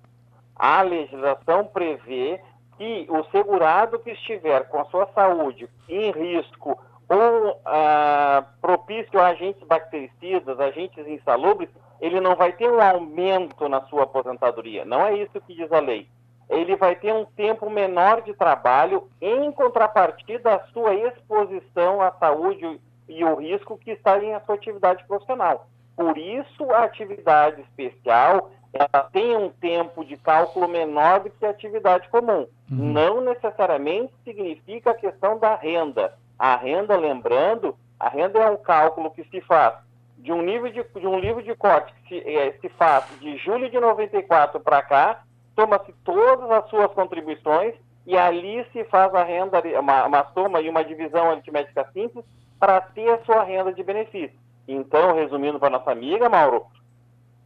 A 0.55 0.83
legislação 0.83 1.65
prevê 1.65 2.39
que 2.77 3.07
o 3.09 3.23
segurado 3.31 3.99
que 3.99 4.11
estiver 4.11 4.67
com 4.69 4.79
a 4.79 4.85
sua 4.85 5.07
saúde 5.15 5.67
em 5.89 6.11
risco 6.11 6.79
ou 7.09 7.59
ah, 7.65 8.45
propício 8.89 9.19
a 9.19 9.27
agentes 9.27 9.61
bactericidas, 9.67 10.59
agentes 10.59 11.07
insalubres, 11.07 11.69
ele 12.01 12.19
não 12.19 12.35
vai 12.35 12.51
ter 12.53 12.69
um 12.69 12.81
aumento 12.81 13.69
na 13.69 13.81
sua 13.83 14.03
aposentadoria. 14.03 14.83
Não 14.83 15.05
é 15.05 15.15
isso 15.15 15.39
que 15.41 15.53
diz 15.53 15.71
a 15.71 15.79
lei. 15.79 16.07
Ele 16.49 16.75
vai 16.75 16.95
ter 16.95 17.13
um 17.13 17.25
tempo 17.25 17.69
menor 17.69 18.23
de 18.23 18.33
trabalho 18.33 19.07
em 19.21 19.51
contrapartida 19.51 20.55
à 20.55 20.59
sua 20.69 20.95
exposição 20.95 22.01
à 22.01 22.11
saúde 22.13 22.81
e 23.07 23.23
o 23.23 23.35
risco 23.35 23.77
que 23.77 23.91
está 23.91 24.17
em 24.17 24.33
a 24.33 24.41
sua 24.41 24.55
atividade 24.55 25.05
profissional. 25.05 25.67
Por 25.95 26.17
isso, 26.17 26.71
a 26.71 26.85
atividade 26.85 27.61
especial 27.61 28.49
ela 28.73 29.03
tem 29.11 29.35
um 29.35 29.49
tempo 29.49 30.03
de 30.05 30.15
cálculo 30.17 30.67
menor 30.67 31.21
do 31.21 31.29
que 31.29 31.45
a 31.45 31.49
atividade 31.49 32.07
comum. 32.09 32.47
Não 32.69 33.21
necessariamente 33.21 34.13
significa 34.23 34.91
a 34.91 34.95
questão 34.95 35.37
da 35.37 35.55
renda. 35.55 36.13
A 36.37 36.55
renda, 36.55 36.95
lembrando, 36.95 37.75
a 37.99 38.09
renda 38.09 38.39
é 38.39 38.49
um 38.49 38.57
cálculo 38.57 39.11
que 39.11 39.23
se 39.25 39.41
faz 39.41 39.75
de 40.17 40.31
um 40.31 40.41
nível 40.41 40.71
de, 40.71 40.83
de 40.83 41.07
um 41.07 41.19
livro 41.19 41.41
de 41.41 41.55
corte 41.55 41.93
que 41.93 42.21
se, 42.21 42.29
eh, 42.29 42.57
se 42.59 42.69
faz 42.69 43.05
de 43.19 43.37
julho 43.37 43.69
de 43.69 43.79
94 43.79 44.59
para 44.59 44.81
cá, 44.81 45.23
toma-se 45.55 45.93
todas 46.03 46.49
as 46.51 46.69
suas 46.69 46.91
contribuições 46.93 47.75
e 48.05 48.17
ali 48.17 48.65
se 48.71 48.83
faz 48.85 49.13
a 49.13 49.23
renda, 49.23 49.61
uma, 49.79 50.05
uma 50.05 50.25
soma 50.33 50.61
e 50.61 50.69
uma 50.69 50.83
divisão 50.83 51.29
aritmética 51.31 51.87
simples 51.93 52.25
para 52.59 52.81
ter 52.81 53.09
a 53.09 53.23
sua 53.23 53.43
renda 53.43 53.71
de 53.71 53.83
benefício. 53.83 54.37
Então, 54.67 55.15
resumindo 55.15 55.59
para 55.59 55.69
nossa 55.69 55.91
amiga, 55.91 56.29
Mauro, 56.29 56.65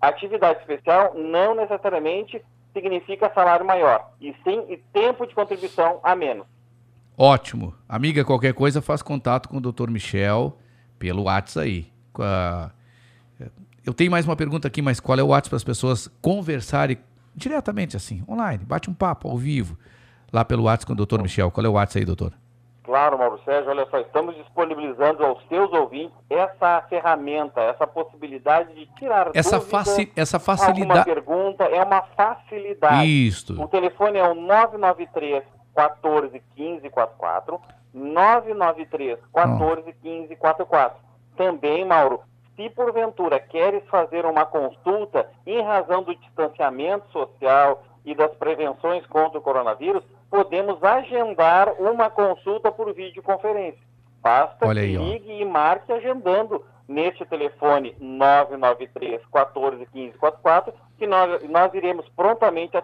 atividade 0.02 0.60
especial 0.60 1.14
não 1.16 1.56
necessariamente 1.56 2.44
significa 2.74 3.32
salário 3.34 3.66
maior, 3.66 4.10
e 4.20 4.34
sim 4.44 4.66
e 4.68 4.78
tempo 4.92 5.28
de 5.28 5.36
contribuição 5.36 6.00
a 6.04 6.16
menos. 6.16 6.48
Ótimo. 7.18 7.74
Amiga, 7.88 8.24
qualquer 8.26 8.54
coisa, 8.54 8.82
faz 8.82 9.02
contato 9.02 9.48
com 9.50 9.58
o 9.58 9.62
Dr. 9.62 9.90
Michel 9.90 10.58
pelo 10.98 11.24
WhatsApp 11.24 11.68
aí. 11.68 11.94
Eu 13.86 13.94
tenho 13.94 14.10
mais 14.12 14.26
uma 14.26 14.36
pergunta 14.36 14.68
aqui, 14.68 14.82
mas 14.82 15.00
qual 15.00 15.20
é 15.20 15.24
o 15.24 15.28
WhatsApp 15.28 15.50
para 15.50 15.58
as 15.58 15.64
pessoas 15.64 16.08
conversarem 16.22 16.98
diretamente 17.36 17.98
assim, 17.98 18.24
online, 18.30 18.64
bate 18.64 18.90
um 18.90 18.94
papo 18.94 19.28
ao 19.28 19.38
vivo, 19.38 19.78
lá 20.32 20.46
pelo 20.46 20.64
WhatsApp 20.64 20.86
com 20.96 21.02
o 21.02 21.06
Dr. 21.06 21.22
Michel. 21.22 21.52
Qual 21.52 21.66
é 21.66 21.70
o 21.70 21.74
WhatsApp 21.74 22.00
aí, 22.00 22.06
doutor? 22.06 22.34
Claro, 22.84 23.18
Mauro 23.18 23.40
Sérgio, 23.46 23.72
olha 23.72 23.88
só, 23.90 23.98
estamos 24.00 24.36
disponibilizando 24.36 25.24
aos 25.24 25.42
seus 25.48 25.72
ouvintes 25.72 26.14
essa 26.30 26.82
ferramenta, 26.90 27.62
essa 27.62 27.88
possibilidade 27.88 28.74
de 28.76 28.86
tirar 28.98 29.32
Essa 29.34 29.58
dúvidas, 29.58 29.86
faci- 29.86 30.12
essa 30.16 30.36
alguma 30.38 30.58
facilidade- 30.58 31.06
pergunta, 31.06 31.64
é 31.64 31.82
uma 31.84 32.02
facilidade. 32.16 33.46
O 33.58 33.68
telefone 33.70 34.18
é 34.20 34.28
o 34.28 34.36
993 34.36 35.44
14 35.76 36.42
15 36.56 36.90
44, 36.90 37.60
993 37.94 39.20
14 39.34 39.94
15 40.02 40.36
44. 40.36 40.98
Também, 41.36 41.86
Mauro, 41.86 42.22
se 42.56 42.70
porventura 42.70 43.40
queres 43.40 43.84
fazer 43.88 44.26
uma 44.26 44.46
consulta 44.46 45.28
em 45.46 45.62
razão 45.62 46.04
do 46.04 46.16
distanciamento 46.16 47.12
social 47.12 47.84
e 48.06 48.14
das 48.14 48.32
prevenções 48.36 49.06
contra 49.08 49.40
o 49.40 49.42
coronavírus, 49.42 50.04
podemos 50.30 50.84
agendar 50.84 51.74
uma 51.80 52.10
consulta 52.10 52.72
por 52.72 52.94
videoconferência. 52.94 53.82
Basta 54.22 54.68
Olha 54.68 54.82
que 54.82 54.88
aí, 54.88 54.98
ó. 54.98 55.02
ligue 55.02 55.42
e 55.42 55.46
marque 55.46 55.92
agendando 55.92 56.64
neste 56.88 57.26
telefone 57.26 57.96
993 58.00 59.22
14 59.32 59.86
15 59.86 60.18
44, 60.18 60.74
que 60.98 61.08
nós, 61.08 61.44
nós 61.50 61.74
iremos 61.74 62.08
prontamente 62.10 62.78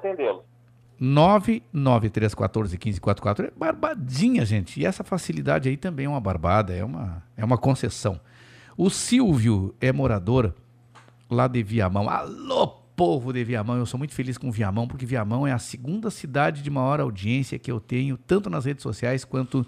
atendê-lo. 1.00 1.64
993141544. 1.74 3.46
É 3.46 3.52
barbadinha, 3.58 4.46
gente. 4.46 4.80
E 4.80 4.86
essa 4.86 5.04
facilidade 5.04 5.70
aí 5.70 5.78
também 5.78 6.06
é 6.06 6.10
uma 6.10 6.20
barbada, 6.20 6.74
é 6.74 6.84
uma, 6.84 7.24
é 7.36 7.46
uma 7.46 7.58
concessão. 7.58 8.20
O 8.78 8.90
Silvio 8.90 9.76
é 9.80 9.92
morador 9.92 10.54
lá 11.30 11.48
de 11.48 11.62
Viamão. 11.64 12.10
Alô, 12.10 12.68
povo 12.68 13.32
de 13.34 13.44
Viamão. 13.44 13.78
Eu 13.78 13.86
sou 13.86 13.98
muito 13.98 14.14
feliz 14.14 14.38
com 14.38 14.52
Viamão, 14.52 14.88
porque 14.88 15.06
Viamão 15.06 15.46
é 15.48 15.52
a 15.52 15.60
segunda 15.60 16.10
cidade 16.10 16.62
de 16.62 16.70
maior 16.70 17.00
audiência 17.00 17.60
que 17.60 17.72
eu 17.72 17.80
tenho, 17.80 18.18
tanto 18.18 18.50
nas 18.50 18.66
redes 18.66 18.84
sociais 18.84 19.24
quanto 19.24 19.66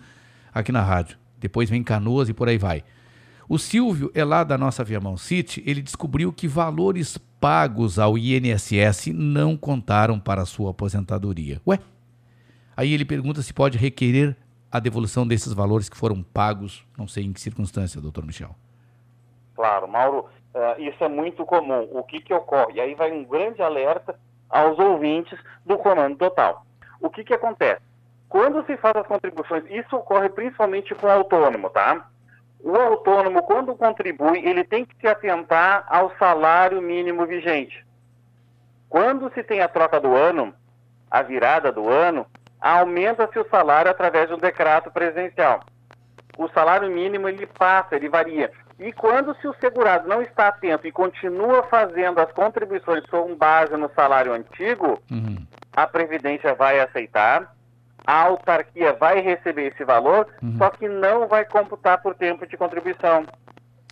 aqui 0.54 0.72
na 0.72 0.82
rádio. 0.82 1.18
Depois 1.40 1.70
vem 1.70 1.84
Canoas 1.84 2.30
e 2.30 2.34
por 2.34 2.48
aí 2.48 2.58
vai. 2.58 2.84
O 3.50 3.58
Silvio 3.58 4.12
é 4.14 4.24
lá 4.24 4.44
da 4.44 4.58
nossa 4.58 4.84
Viamão 4.84 5.18
City, 5.18 5.62
ele 5.66 5.82
descobriu 5.82 6.32
que 6.32 6.48
valores 6.48 7.18
pagos 7.42 7.98
ao 7.98 8.20
INSS 8.20 9.08
não 9.08 9.58
contaram 9.58 10.20
para 10.20 10.46
sua 10.46 10.70
aposentadoria. 10.70 11.60
Ué? 11.68 11.80
Aí 12.78 12.94
ele 12.94 13.04
pergunta 13.04 13.42
se 13.42 13.52
pode 13.52 13.80
requerer 13.80 14.38
a 14.72 14.80
devolução 14.80 15.28
desses 15.28 15.52
valores 15.52 15.90
que 15.90 15.98
foram 15.98 16.22
pagos, 16.22 16.86
não 16.96 17.08
sei 17.08 17.26
em 17.26 17.34
que 17.34 17.42
circunstância, 17.42 18.00
doutor 18.00 18.24
Michel. 18.24 18.56
Claro, 19.56 19.88
Mauro, 19.88 20.28
eh, 20.54 20.84
isso 20.84 21.04
é 21.04 21.10
muito 21.10 21.44
comum. 21.44 21.90
O 21.92 22.04
que, 22.04 22.22
que 22.22 22.34
ocorre? 22.34 22.76
E 22.76 22.80
aí 22.80 22.94
vai 22.94 23.12
um 23.12 23.26
grande 23.26 23.62
alerta 23.62 24.18
aos 24.48 24.78
ouvintes 24.78 25.38
do 25.66 25.78
Comando 25.80 26.16
Total. 26.18 26.64
O 27.02 27.10
que, 27.10 27.24
que 27.24 27.34
acontece? 27.34 27.82
Quando 28.30 28.64
se 28.66 28.78
faz 28.78 28.96
as 28.96 29.08
contribuições, 29.08 29.64
isso 29.70 29.96
ocorre 29.96 30.30
principalmente 30.30 30.94
com 30.94 31.08
o 31.08 31.12
autônomo, 31.12 31.72
tá? 31.72 32.08
O 32.64 32.76
autônomo, 32.76 33.42
quando 33.44 33.76
contribui, 33.76 34.46
ele 34.46 34.64
tem 34.64 34.86
que 34.86 34.96
se 35.00 35.08
atentar 35.08 35.86
ao 35.88 36.16
salário 36.18 36.82
mínimo 36.82 37.26
vigente. 37.26 37.86
Quando 38.88 39.32
se 39.34 39.44
tem 39.44 39.62
a 39.62 39.68
troca 39.68 40.00
do 40.00 40.16
ano, 40.16 40.54
a 41.10 41.22
virada 41.22 41.72
do 41.72 41.90
ano, 41.90 42.26
aumenta-se 42.60 43.40
o 43.40 43.50
salário 43.50 43.90
através 43.90 44.28
de 44.28 44.36
um 44.36 44.38
decreto 44.38 44.92
presidencial. 44.92 45.62
O 46.38 46.48
salário 46.50 46.90
mínimo 46.90 47.28
ele 47.28 47.48
passa, 47.48 47.96
ele 47.96 48.10
varia. 48.10 48.52
E 48.80 48.92
quando 48.92 49.36
se 49.36 49.48
o 49.48 49.56
segurado 49.60 50.08
não 50.08 50.22
está 50.22 50.48
atento 50.48 50.88
e 50.88 50.92
continua 50.92 51.64
fazendo 51.64 52.20
as 52.20 52.32
contribuições 52.32 53.06
com 53.06 53.36
base 53.36 53.76
no 53.78 53.90
salário 53.96 54.34
antigo, 54.34 55.00
a 55.74 55.88
Previdência 55.88 56.54
vai 56.56 56.80
aceitar, 56.80 57.56
a 58.06 58.24
autarquia 58.24 58.94
vai 58.94 59.22
receber 59.22 59.72
esse 59.72 59.84
valor, 59.84 60.28
só 60.58 60.70
que 60.70 60.88
não 60.88 61.28
vai 61.28 61.46
computar 61.46 62.02
por 62.02 62.16
tempo 62.16 62.46
de 62.48 62.58
contribuição. 62.58 63.26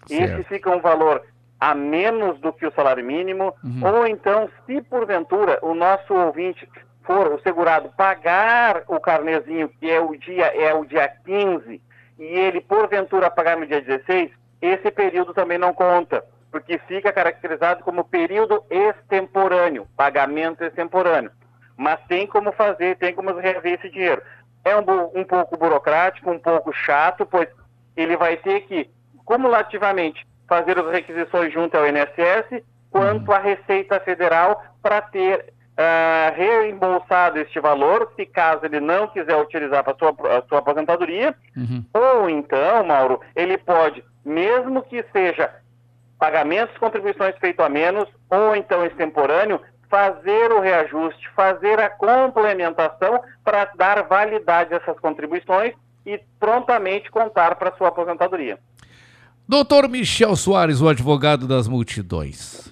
Esse 0.09 0.43
fica 0.43 0.69
um 0.69 0.81
valor 0.81 1.23
a 1.59 1.75
menos 1.75 2.39
do 2.39 2.53
que 2.53 2.65
o 2.65 2.71
salário 2.71 3.03
mínimo, 3.03 3.53
ou 3.83 4.07
então, 4.07 4.49
se 4.65 4.81
porventura 4.81 5.59
o 5.61 5.73
nosso 5.73 6.13
ouvinte 6.13 6.67
for 7.03 7.33
o 7.33 7.41
segurado 7.41 7.89
pagar 7.97 8.83
o 8.87 8.99
carnezinho, 8.99 9.67
que 9.67 9.89
é 9.89 9.99
o 9.99 10.15
dia 10.15 10.45
é 10.45 10.73
o 10.73 10.85
dia 10.85 11.11
15, 11.25 11.81
e 12.19 12.23
ele 12.23 12.61
porventura 12.61 13.29
pagar 13.29 13.57
no 13.57 13.65
dia 13.65 13.81
16, 13.81 14.31
esse 14.61 14.91
período 14.91 15.33
também 15.33 15.57
não 15.57 15.73
conta, 15.73 16.23
porque 16.51 16.77
fica 16.87 17.11
caracterizado 17.11 17.83
como 17.83 18.03
período 18.03 18.63
extemporâneo, 18.69 19.87
pagamento 19.95 20.63
extemporâneo. 20.63 21.31
Mas 21.79 21.97
tem 22.09 22.27
como 22.27 22.51
fazer, 22.51 22.97
tem 22.97 23.15
como 23.15 23.31
rever 23.31 23.79
esse 23.79 23.89
dinheiro. 23.89 24.21
É 24.65 24.75
um, 24.75 24.81
um 25.15 25.23
pouco 25.23 25.57
burocrático, 25.57 26.29
um 26.29 26.37
pouco 26.37 26.73
chato, 26.73 27.25
pois 27.25 27.47
ele 27.95 28.17
vai 28.17 28.35
ter 28.35 28.67
que, 28.67 28.89
cumulativamente, 29.23 30.27
fazer 30.45 30.77
as 30.77 30.91
requisições 30.91 31.53
junto 31.53 31.77
ao 31.77 31.87
INSS, 31.87 32.61
quanto 32.91 33.31
à 33.31 33.39
Receita 33.39 33.97
Federal, 34.01 34.61
para 34.81 35.01
ter 35.01 35.53
ah, 35.77 36.33
reembolsado 36.35 37.39
este 37.39 37.61
valor, 37.61 38.11
se 38.17 38.25
caso 38.25 38.65
ele 38.65 38.81
não 38.81 39.07
quiser 39.07 39.37
utilizar 39.37 39.81
para 39.81 39.93
a 39.93 39.97
sua, 39.97 40.37
a 40.37 40.41
sua 40.49 40.59
aposentadoria, 40.59 41.33
ou 41.93 42.29
então, 42.29 42.83
Mauro, 42.83 43.21
ele 43.33 43.57
pode, 43.57 44.03
mesmo 44.25 44.83
que 44.83 45.01
seja 45.13 45.49
pagamentos, 46.19 46.77
contribuições 46.77 47.37
feito 47.37 47.61
a 47.61 47.69
menos, 47.69 48.09
ou 48.29 48.53
então 48.53 48.85
extemporâneo, 48.85 49.61
fazer 49.89 50.51
o 50.51 50.61
reajuste, 50.61 51.27
fazer 51.35 51.79
a 51.79 51.89
complementação 51.89 53.19
para 53.43 53.65
dar 53.75 54.03
validade 54.03 54.73
a 54.73 54.77
essas 54.77 54.99
contribuições 54.99 55.73
e 56.05 56.19
prontamente 56.39 57.09
contar 57.09 57.55
para 57.55 57.75
sua 57.75 57.89
aposentadoria. 57.89 58.59
Doutor 59.47 59.89
Michel 59.89 60.35
Soares, 60.35 60.79
o 60.79 60.87
advogado 60.87 61.47
das 61.47 61.67
multidões. 61.67 62.71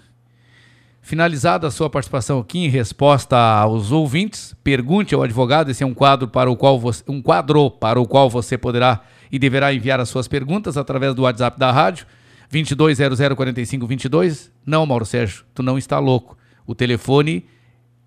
Finalizada 1.01 1.67
a 1.67 1.71
sua 1.71 1.89
participação 1.89 2.39
aqui 2.39 2.59
em 2.59 2.69
resposta 2.69 3.35
aos 3.35 3.91
ouvintes, 3.91 4.53
pergunte 4.63 5.15
ao 5.15 5.23
advogado. 5.23 5.71
Esse 5.71 5.83
é 5.83 5.87
um 5.87 5.93
quadro 5.93 6.27
para 6.27 6.51
o 6.51 6.57
qual 6.57 6.79
você, 6.79 7.03
um 7.07 7.21
quadro 7.21 7.71
para 7.71 7.99
o 7.99 8.05
qual 8.05 8.29
você 8.29 8.57
poderá 8.57 9.01
e 9.31 9.39
deverá 9.39 9.73
enviar 9.73 9.99
as 9.99 10.09
suas 10.09 10.27
perguntas 10.27 10.77
através 10.77 11.15
do 11.15 11.23
WhatsApp 11.23 11.57
da 11.57 11.71
rádio 11.71 12.05
22004522. 12.51 14.51
Não, 14.65 14.85
Mauro 14.85 15.05
Sérgio, 15.05 15.45
tu 15.53 15.63
não 15.63 15.77
está 15.77 15.97
louco. 15.97 16.36
O 16.67 16.75
telefone, 16.75 17.45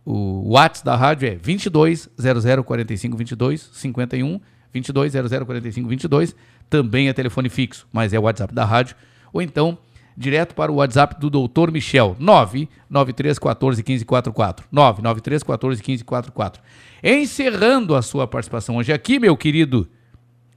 o 0.05 0.51
WhatsApp 0.51 0.85
da 0.85 0.95
rádio 0.95 1.29
é 1.29 1.35
22004522 1.37 3.71
51 3.73 4.39
22004522. 4.73 6.37
Também 6.69 7.09
é 7.09 7.13
telefone 7.13 7.49
fixo, 7.49 7.89
mas 7.93 8.13
é 8.13 8.19
o 8.19 8.23
WhatsApp 8.23 8.55
da 8.55 8.65
rádio. 8.65 8.95
Ou 9.33 9.43
então, 9.43 9.77
direto 10.17 10.55
para 10.55 10.71
o 10.71 10.77
WhatsApp 10.77 11.19
do 11.19 11.29
Doutor 11.29 11.73
Michel, 11.73 12.17
993141544. 12.21 14.61
993141544. 14.73 16.61
Encerrando 17.03 17.97
a 17.97 18.03
sua 18.03 18.29
participação 18.29 18.77
hoje 18.77 18.93
aqui, 18.93 19.19
meu 19.19 19.37
querido 19.37 19.89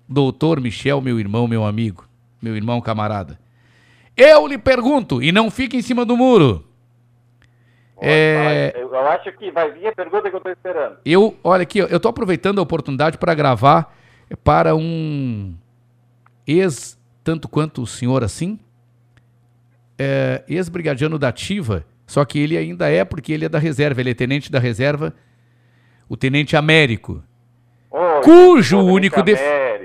Doutor 0.07 0.61
Michel, 0.61 1.01
meu 1.01 1.19
irmão, 1.19 1.47
meu 1.47 1.65
amigo, 1.65 2.07
meu 2.41 2.55
irmão 2.55 2.79
camarada. 2.81 3.39
Eu 4.15 4.45
lhe 4.45 4.59
pergunto, 4.59 5.23
e 5.23 5.31
não 5.31 5.49
fique 5.49 5.75
em 5.75 5.81
cima 5.81 6.05
do 6.05 6.15
muro. 6.15 6.63
É, 8.05 8.73
Eu 8.79 8.95
acho 9.07 9.31
que 9.33 9.51
vai 9.51 9.71
vir 9.71 9.87
a 9.87 9.91
pergunta 9.91 10.29
que 10.29 10.35
eu 10.35 10.37
estou 10.37 10.51
esperando. 10.51 10.97
eu, 11.05 11.35
olha 11.43 11.63
aqui, 11.63 11.79
eu 11.79 11.99
tô 11.99 12.07
aproveitando 12.09 12.59
a 12.59 12.61
oportunidade 12.61 13.17
para 13.17 13.33
gravar 13.33 13.95
para 14.43 14.75
um 14.75 15.53
ex, 16.47 16.99
tanto 17.23 17.47
quanto 17.47 17.81
o 17.81 17.87
senhor 17.87 18.23
assim, 18.23 18.59
é, 19.97 20.43
ex-brigadiano 20.47 21.17
da 21.19 21.29
ativa, 21.29 21.85
só 22.05 22.25
que 22.25 22.39
ele 22.39 22.57
ainda 22.57 22.89
é, 22.89 23.05
porque 23.05 23.31
ele 23.31 23.45
é 23.45 23.49
da 23.49 23.59
reserva, 23.59 24.01
ele 24.01 24.11
é 24.11 24.13
tenente 24.13 24.51
da 24.51 24.59
reserva, 24.59 25.13
o 26.09 26.17
tenente 26.17 26.55
Américo, 26.55 27.23
cujo 28.23 28.79
único, 28.79 29.21
def- 29.21 29.39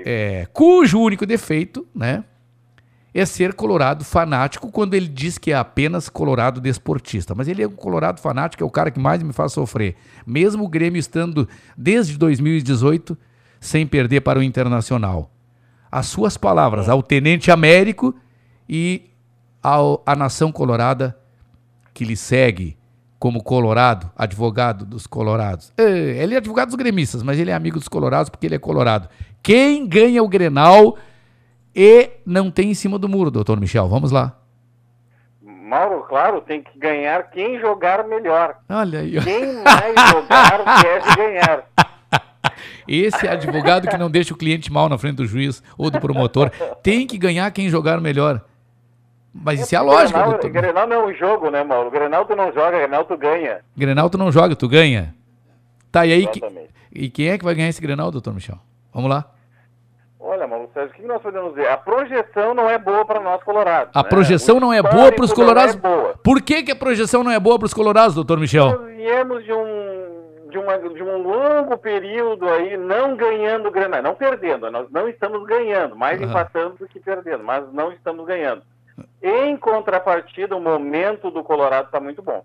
é, 0.05 0.47
cujo 0.51 0.99
único 0.99 1.25
defeito, 1.25 1.87
né, 1.93 2.23
é 3.13 3.25
ser 3.25 3.53
colorado 3.53 4.03
fanático 4.03 4.71
quando 4.71 4.93
ele 4.93 5.07
diz 5.07 5.37
que 5.37 5.51
é 5.51 5.55
apenas 5.55 6.09
colorado 6.09 6.61
desportista. 6.61 7.33
Mas 7.35 7.47
ele 7.47 7.63
é 7.63 7.67
um 7.67 7.71
colorado 7.71 8.21
fanático, 8.21 8.63
é 8.63 8.65
o 8.65 8.69
cara 8.69 8.91
que 8.91 8.99
mais 8.99 9.23
me 9.23 9.33
faz 9.33 9.53
sofrer. 9.53 9.95
Mesmo 10.25 10.65
o 10.65 10.69
Grêmio 10.69 10.99
estando 10.99 11.47
desde 11.77 12.17
2018 12.17 13.17
sem 13.59 13.85
perder 13.85 14.21
para 14.21 14.39
o 14.39 14.43
Internacional. 14.43 15.31
As 15.91 16.05
suas 16.05 16.37
palavras 16.37 16.87
ao 16.87 17.01
Tenente 17.01 17.51
Américo 17.51 18.15
e 18.67 19.09
ao, 19.61 20.03
à 20.05 20.15
nação 20.15 20.51
colorada 20.51 21.17
que 21.93 22.05
lhe 22.05 22.15
segue 22.15 22.77
como 23.17 23.43
colorado, 23.43 24.09
advogado 24.15 24.85
dos 24.85 25.05
colorados. 25.05 25.73
É, 25.77 26.23
Ele 26.23 26.35
é 26.35 26.37
advogado 26.37 26.69
dos 26.69 26.77
gremistas, 26.77 27.21
mas 27.21 27.37
ele 27.37 27.51
é 27.51 27.53
amigo 27.53 27.77
dos 27.77 27.89
colorados 27.89 28.29
porque 28.29 28.45
ele 28.45 28.55
é 28.55 28.59
colorado. 28.59 29.09
Quem 29.43 29.85
ganha 29.85 30.23
o 30.23 30.29
Grenal 30.29 30.97
e 31.81 32.09
não 32.25 32.51
tem 32.51 32.71
em 32.71 32.73
cima 32.73 32.99
do 32.99 33.07
muro, 33.07 33.31
doutor 33.31 33.57
Michel? 33.57 33.87
Vamos 33.87 34.11
lá. 34.11 34.35
Mauro, 35.41 36.03
claro, 36.09 36.41
tem 36.41 36.61
que 36.61 36.77
ganhar 36.77 37.29
quem 37.29 37.57
jogar 37.59 38.03
melhor. 38.05 38.57
Olha 38.67 38.99
aí. 38.99 39.21
Quem 39.21 39.63
mais 39.63 39.95
jogar 40.11 40.81
deve 40.83 41.15
ganhar. 41.15 41.63
Esse 42.87 43.27
é 43.27 43.31
advogado 43.31 43.87
que 43.87 43.97
não 43.97 44.09
deixa 44.09 44.33
o 44.33 44.37
cliente 44.37 44.71
mal 44.73 44.89
na 44.89 44.97
frente 44.97 45.17
do 45.17 45.25
juiz 45.27 45.61
ou 45.77 45.89
do 45.91 45.99
promotor. 46.01 46.49
Tem 46.81 47.05
que 47.07 47.17
ganhar 47.17 47.49
quem 47.51 47.69
jogar 47.69 48.01
melhor. 48.01 48.41
Mas 49.31 49.61
isso 49.61 49.75
é 49.75 49.77
a 49.77 49.81
lógica, 49.83 50.17
Grenal, 50.19 50.31
doutor. 50.31 50.49
Grenal 50.51 50.87
não 50.87 50.95
é 50.95 51.05
um 51.05 51.13
jogo, 51.13 51.49
né, 51.51 51.63
Mauro? 51.63 51.91
Grenal 51.91 52.25
tu 52.25 52.35
não 52.35 52.51
joga, 52.51 52.71
Grenal 52.79 53.05
tu 53.05 53.15
ganha. 53.15 53.59
Grenal 53.77 54.09
tu 54.09 54.17
não 54.17 54.31
joga, 54.31 54.55
tu 54.55 54.67
ganha. 54.67 55.13
Tá, 55.91 56.05
e 56.05 56.11
aí, 56.11 56.27
que- 56.27 56.41
e 56.91 57.09
quem 57.11 57.29
é 57.29 57.37
que 57.37 57.45
vai 57.45 57.53
ganhar 57.53 57.69
esse 57.69 57.79
Grenal, 57.79 58.09
doutor 58.09 58.33
Michel? 58.33 58.57
Vamos 58.91 59.09
lá. 59.09 59.25
Mauro 60.49 60.69
Sérgio, 60.73 60.91
o 60.91 60.95
que 60.95 61.07
nós 61.07 61.21
podemos 61.21 61.53
dizer? 61.53 61.67
A 61.69 61.77
projeção 61.77 62.53
não 62.53 62.69
é 62.69 62.77
boa 62.77 63.05
para 63.05 63.19
nós 63.19 63.41
colorados. 63.43 63.91
A 63.95 64.03
né? 64.03 64.09
projeção 64.09 64.57
O 64.57 64.59
não 64.59 64.73
é 64.73 64.81
boa 64.81 65.11
para 65.11 65.23
os 65.23 65.29
não 65.29 65.35
colorados. 65.35 65.75
É 65.75 65.77
boa. 65.79 66.15
Por 66.23 66.41
que, 66.41 66.63
que 66.63 66.71
a 66.71 66.75
projeção 66.75 67.23
não 67.23 67.31
é 67.31 67.39
boa 67.39 67.57
para 67.57 67.65
os 67.67 67.73
colorados, 67.73 68.15
doutor 68.15 68.39
Michel? 68.39 68.65
Nós 68.71 68.85
viemos 68.95 69.43
de 69.43 69.53
um, 69.53 70.47
de, 70.49 70.57
uma, 70.57 70.77
de 70.77 71.03
um 71.03 71.21
longo 71.21 71.77
período 71.77 72.47
aí 72.49 72.75
não 72.75 73.15
ganhando 73.15 73.69
Grenal, 73.71 74.01
não 74.01 74.15
perdendo, 74.15 74.69
nós 74.71 74.89
não 74.91 75.07
estamos 75.07 75.45
ganhando, 75.45 75.95
mais 75.95 76.19
Aham. 76.21 76.29
empatando 76.29 76.75
do 76.77 76.87
que 76.87 76.99
perdendo, 76.99 77.43
mas 77.43 77.63
não 77.71 77.91
estamos 77.91 78.25
ganhando. 78.25 78.63
Em 79.21 79.55
contrapartida, 79.55 80.55
o 80.55 80.61
momento 80.61 81.29
do 81.31 81.43
Colorado 81.43 81.85
está 81.85 81.99
muito 81.99 82.21
bom. 82.21 82.43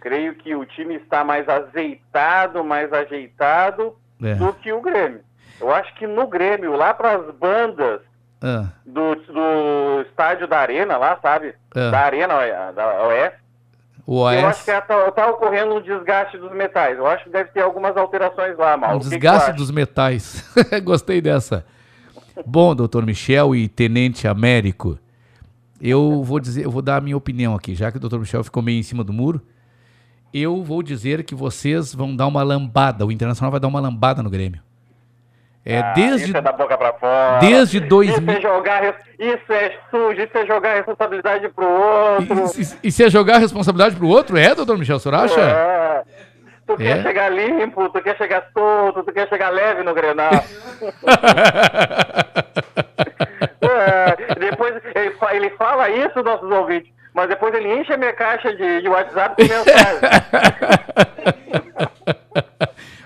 Creio 0.00 0.34
que 0.34 0.54
o 0.54 0.64
time 0.64 0.94
está 0.96 1.24
mais 1.24 1.48
azeitado, 1.48 2.62
mais 2.62 2.92
ajeitado 2.92 3.94
É. 4.22 4.34
do 4.34 4.52
que 4.54 4.72
o 4.72 4.80
Grêmio. 4.80 5.20
Eu 5.60 5.72
acho 5.74 5.94
que 5.94 6.06
no 6.06 6.26
Grêmio, 6.26 6.76
lá 6.76 6.92
para 6.94 7.16
as 7.16 7.34
bandas 7.34 8.00
Ah, 8.42 8.66
do, 8.84 9.14
do 9.14 10.02
estádio 10.08 10.46
da 10.46 10.58
Arena, 10.58 10.96
lá, 10.96 11.18
sabe? 11.22 11.54
É. 11.74 11.90
Da 11.90 12.00
Arena 12.00 12.34
da 12.72 13.06
Oeste. 13.06 13.38
o 14.06 14.30
Eu 14.30 14.46
acho 14.46 14.64
que 14.64 14.70
está 14.70 15.30
ocorrendo 15.30 15.74
um 15.74 15.80
desgaste 15.80 16.36
dos 16.38 16.52
metais. 16.52 16.98
Eu 16.98 17.06
acho 17.06 17.24
que 17.24 17.30
deve 17.30 17.50
ter 17.50 17.60
algumas 17.62 17.96
alterações 17.96 18.56
lá, 18.58 18.76
Mauro. 18.76 18.96
um 18.96 19.00
desgaste 19.00 19.52
dos 19.52 19.70
metais. 19.70 20.44
Gostei 20.84 21.20
dessa. 21.20 21.64
Bom, 22.44 22.74
doutor 22.74 23.06
Michel 23.06 23.54
e 23.54 23.66
Tenente 23.66 24.28
Américo, 24.28 24.98
eu 25.80 26.22
vou 26.22 26.38
dizer, 26.38 26.64
eu 26.64 26.70
vou 26.70 26.82
dar 26.82 26.96
a 26.96 27.00
minha 27.00 27.16
opinião 27.16 27.54
aqui, 27.54 27.74
já 27.74 27.90
que 27.90 27.96
o 27.96 28.00
doutor 28.00 28.20
Michel 28.20 28.44
ficou 28.44 28.62
meio 28.62 28.78
em 28.78 28.82
cima 28.82 29.02
do 29.02 29.12
muro. 29.12 29.40
Eu 30.34 30.62
vou 30.62 30.82
dizer 30.82 31.24
que 31.24 31.34
vocês 31.34 31.94
vão 31.94 32.14
dar 32.14 32.26
uma 32.26 32.42
lambada, 32.42 33.06
o 33.06 33.12
Internacional 33.12 33.50
vai 33.50 33.58
dar 33.60 33.68
uma 33.68 33.80
lambada 33.80 34.22
no 34.22 34.28
Grêmio. 34.28 34.60
É, 35.68 35.78
Ah, 35.80 35.92
desde, 35.94 36.28
Isso 36.28 36.36
é 36.36 36.40
da 36.40 36.52
boca 36.52 36.78
pra 36.78 36.92
fora. 36.92 37.38
desde 37.40 37.78
Isso 37.78 37.88
2000 37.88 38.36
é 38.36 38.40
jogar. 38.40 38.82
res- 38.82 38.94
Isso 39.18 39.52
é 39.52 39.72
sujo, 39.90 40.22
isso 40.22 40.38
é 40.38 40.46
jogar 40.46 40.70
a 40.70 40.74
responsabilidade 40.76 41.48
pro 41.48 41.66
outro. 41.68 42.44
E, 42.82 42.86
e 42.88 42.92
se 42.92 43.02
é 43.04 43.10
jogar 43.10 43.34
a 43.34 43.38
responsabilidade 43.38 43.96
pro 43.96 44.06
outro, 44.06 44.38
é, 44.38 44.54
doutor 44.54 44.78
Michel 44.78 45.00
Soracha? 45.00 45.40
É. 45.40 46.02
Tu 46.68 46.72
É? 46.74 46.76
quer 46.76 47.02
chegar 47.02 47.28
limpo, 47.30 47.88
tu 47.88 48.00
quer 48.00 48.16
chegar 48.16 48.46
solto, 48.56 49.02
tu 49.02 49.12
quer 49.12 49.28
chegar 49.28 49.50
leve 49.50 49.82
no 49.82 49.92
Grenal. 49.92 50.30
É, 53.60 54.34
depois 54.38 54.74
ele, 54.94 55.12
ele 55.32 55.50
fala 55.56 55.88
isso, 55.90 56.22
nossos 56.22 56.48
ouvintes, 56.50 56.90
mas 57.14 57.28
depois 57.28 57.54
ele 57.54 57.80
enche 57.80 57.92
a 57.92 57.96
minha 57.96 58.12
caixa 58.12 58.54
de, 58.54 58.82
de 58.82 58.88
WhatsApp 58.88 59.34
com 59.36 59.42
mensagem. 59.42 60.00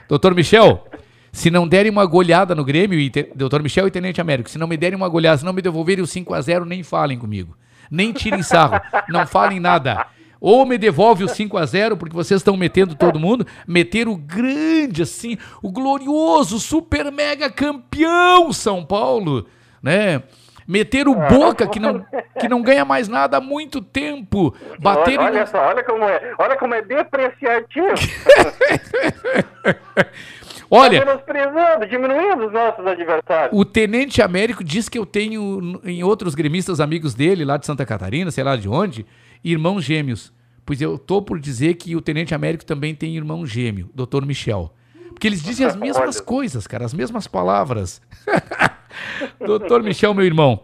Doutor 0.08 0.34
Michel, 0.34 0.84
se 1.32 1.50
não 1.50 1.66
derem 1.66 1.90
uma 1.90 2.04
goleada 2.06 2.54
no 2.54 2.64
Grêmio, 2.64 2.98
e 2.98 3.10
te- 3.10 3.30
doutor 3.34 3.62
Michel 3.62 3.86
e 3.86 3.90
Tenente 3.90 4.20
Américo, 4.20 4.50
se 4.50 4.58
não 4.58 4.66
me 4.66 4.76
derem 4.76 4.96
uma 4.96 5.08
goleada, 5.08 5.38
se 5.38 5.44
não 5.44 5.52
me 5.52 5.62
devolverem 5.62 6.02
o 6.02 6.06
5x0, 6.06 6.64
nem 6.64 6.82
falem 6.82 7.18
comigo. 7.18 7.56
Nem 7.90 8.12
tirem 8.12 8.42
sarro, 8.42 8.80
não 9.08 9.26
falem 9.26 9.60
nada. 9.60 10.06
Ou 10.40 10.64
me 10.64 10.78
devolve 10.78 11.24
o 11.24 11.28
5x0, 11.28 11.96
porque 11.96 12.14
vocês 12.16 12.40
estão 12.40 12.56
metendo 12.56 12.94
todo 12.94 13.20
mundo, 13.20 13.46
meter 13.66 14.08
o 14.08 14.16
grande, 14.16 15.02
assim, 15.02 15.36
o 15.62 15.70
glorioso, 15.70 16.58
super 16.58 17.12
mega 17.12 17.50
campeão 17.50 18.52
São 18.52 18.84
Paulo, 18.84 19.46
né? 19.82 20.22
Meter 20.66 21.08
o 21.08 21.14
Boca, 21.16 21.66
que 21.66 21.80
não, 21.80 22.04
que 22.38 22.48
não 22.48 22.62
ganha 22.62 22.84
mais 22.84 23.08
nada 23.08 23.38
há 23.38 23.40
muito 23.40 23.82
tempo. 23.82 24.54
Bater 24.78 25.18
olha, 25.18 25.28
em 25.28 25.36
olha 25.38 25.46
só, 25.46 25.58
olha 25.58 25.82
como 25.82 26.04
é, 26.04 26.34
olha 26.38 26.56
como 26.56 26.74
é 26.74 26.82
depreciativo. 26.82 27.88
Olha, 30.70 31.00
Tá 31.00 31.06
menosprezando, 31.06 31.86
diminuindo 31.88 32.46
os 32.46 32.52
nossos 32.52 32.86
adversários. 32.86 33.50
O 33.52 33.64
Tenente 33.64 34.22
Américo 34.22 34.62
diz 34.62 34.88
que 34.88 34.96
eu 34.96 35.04
tenho 35.04 35.80
em 35.84 36.04
outros 36.04 36.34
gremistas 36.34 36.78
amigos 36.78 37.12
dele, 37.12 37.44
lá 37.44 37.56
de 37.56 37.66
Santa 37.66 37.84
Catarina, 37.84 38.30
sei 38.30 38.44
lá 38.44 38.54
de 38.54 38.68
onde, 38.68 39.04
irmãos 39.42 39.82
gêmeos. 39.84 40.32
Pois 40.64 40.80
eu 40.80 40.96
tô 40.96 41.20
por 41.20 41.40
dizer 41.40 41.74
que 41.74 41.96
o 41.96 42.00
Tenente 42.00 42.34
Américo 42.34 42.64
também 42.64 42.94
tem 42.94 43.16
irmão 43.16 43.44
gêmeo, 43.44 43.90
Dr. 43.92 44.24
Michel. 44.24 44.72
Porque 45.08 45.26
eles 45.26 45.42
dizem 45.42 45.66
as 45.66 45.74
mesmas 45.76 46.16
Olha. 46.16 46.24
coisas, 46.24 46.66
cara, 46.68 46.84
as 46.84 46.94
mesmas 46.94 47.26
palavras. 47.26 48.00
Doutor 49.44 49.82
Michel, 49.82 50.14
meu 50.14 50.24
irmão, 50.24 50.62